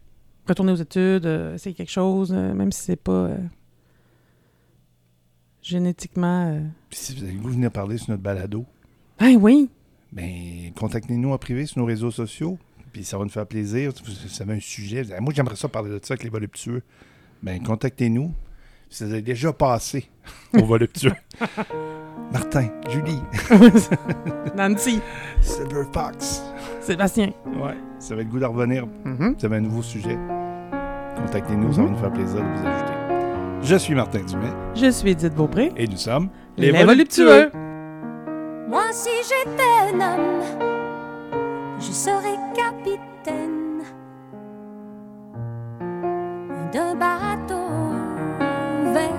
Retournez 0.48 0.72
aux 0.72 0.76
études, 0.76 1.26
euh, 1.26 1.54
essayez 1.54 1.74
quelque 1.74 1.90
chose, 1.90 2.32
euh, 2.32 2.54
même 2.54 2.70
si 2.72 2.82
c'est 2.82 2.96
pas 2.96 3.12
euh, 3.12 3.36
génétiquement... 5.62 6.60
Puis 6.90 6.98
si 6.98 7.14
vous 7.14 7.24
allez 7.24 7.36
vous 7.36 7.50
venir 7.50 7.70
parler 7.70 7.98
sur 7.98 8.10
notre 8.10 8.22
balado, 8.22 8.64
Ah 9.18 9.30
oui! 9.38 9.68
ben, 10.12 10.72
contactez-nous 10.76 11.32
en 11.32 11.38
privé 11.38 11.64
sur 11.66 11.78
nos 11.80 11.86
réseaux 11.86 12.10
sociaux. 12.10 12.58
Puis 12.92 13.04
ça 13.04 13.16
va 13.18 13.24
nous 13.24 13.30
faire 13.30 13.46
plaisir. 13.46 13.92
Si 13.94 14.02
vous 14.04 14.42
avez 14.42 14.54
un 14.54 14.60
sujet, 14.60 15.02
vous 15.02 15.10
dites, 15.10 15.20
moi 15.20 15.32
j'aimerais 15.34 15.56
ça 15.56 15.68
parler 15.68 15.90
de 15.90 16.00
ça 16.02 16.14
avec 16.14 16.24
les 16.24 16.30
voluptueux, 16.30 16.82
ben 17.42 17.62
contactez-nous. 17.62 18.32
Si 18.90 19.04
vous 19.04 19.12
avez 19.12 19.22
déjà 19.22 19.52
passé 19.52 20.08
au 20.54 20.64
voluptueux. 20.64 21.12
Martin, 22.32 22.68
Julie, 22.90 23.20
Nancy, 24.56 25.00
Silver 25.40 25.84
Fox. 25.92 26.42
Sébastien. 26.80 27.30
Ouais, 27.46 27.76
ça 27.98 28.14
va 28.14 28.20
être 28.22 28.26
le 28.28 28.32
goût 28.32 28.38
de 28.38 28.44
revenir. 28.46 28.86
Mhm. 29.04 29.34
Vous 29.38 29.44
avez 29.46 29.56
un 29.56 29.60
nouveau 29.60 29.82
sujet. 29.82 30.18
Contactez-nous, 31.16 31.72
ça 31.74 31.82
va 31.82 31.88
nous 31.90 31.98
faire 31.98 32.12
plaisir 32.12 32.36
de 32.40 32.58
vous 32.60 32.66
ajouter. 32.66 32.92
Je 33.62 33.76
suis 33.76 33.94
Martin 33.94 34.20
Dumais 34.20 34.52
Je 34.74 34.90
suis 34.90 35.10
Edith 35.10 35.34
Beaupré. 35.34 35.72
et 35.76 35.86
nous 35.86 35.96
sommes 35.96 36.28
Les, 36.56 36.72
voluptueux. 36.84 37.50
Moi, 38.68 38.84
si 38.92 39.10
j'étais 39.22 39.94
un 39.94 40.00
homme, 40.00 40.42
je 41.82 41.90
serais 41.90 42.38
capitaine 42.54 43.82
d'un 46.72 46.94
bateau 46.94 47.66
vert 48.94 49.10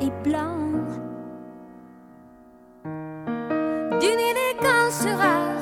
et 0.00 0.10
blanc, 0.22 0.58
d'une 3.98 4.22
élégance 4.30 5.06
rare 5.16 5.57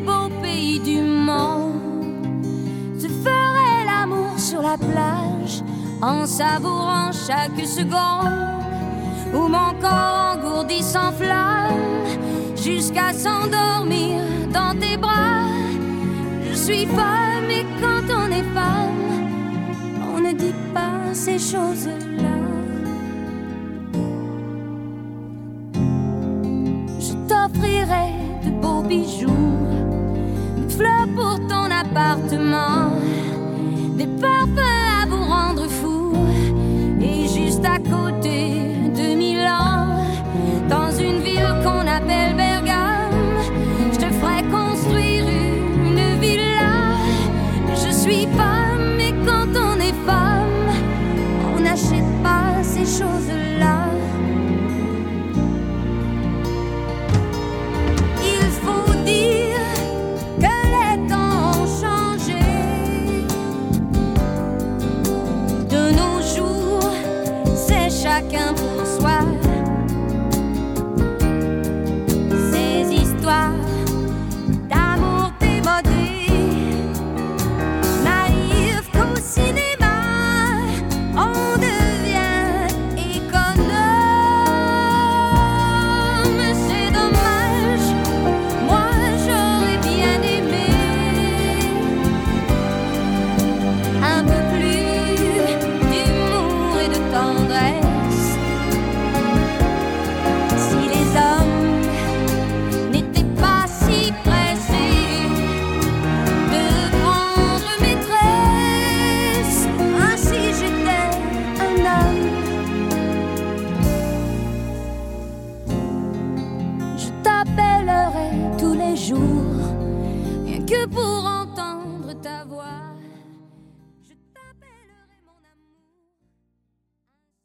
beaux 0.00 0.30
pays 0.42 0.80
du 0.80 1.00
monde. 1.00 1.80
Je 2.98 3.08
ferai 3.08 3.84
l'amour 3.86 4.38
sur 4.38 4.62
la 4.62 4.76
plage 4.76 5.62
en 6.02 6.26
savourant 6.26 7.10
chaque 7.12 7.66
seconde 7.66 8.54
où 9.34 9.48
mon 9.48 9.72
corps 9.80 10.36
engourdi 10.36 10.82
s'enflamme 10.82 11.94
jusqu'à 12.56 13.12
s'endormir 13.12 14.20
dans 14.52 14.78
tes 14.78 14.96
bras. 14.96 15.48
Je 16.48 16.54
suis 16.54 16.86
femme 16.86 17.50
et 17.50 17.66
quand 17.80 18.06
on 18.10 18.30
est 18.30 18.48
femme, 18.54 19.04
on 20.14 20.20
ne 20.20 20.32
dit 20.32 20.54
pas 20.72 21.12
ces 21.12 21.38
choses-là. 21.38 22.38
Je 27.00 27.12
t'offrirai 27.28 28.13
bijoux, 28.88 29.30
des 30.56 30.74
fleurs 30.74 31.08
pour 31.14 31.38
ton 31.48 31.70
appartement, 31.70 32.90
des 33.96 34.06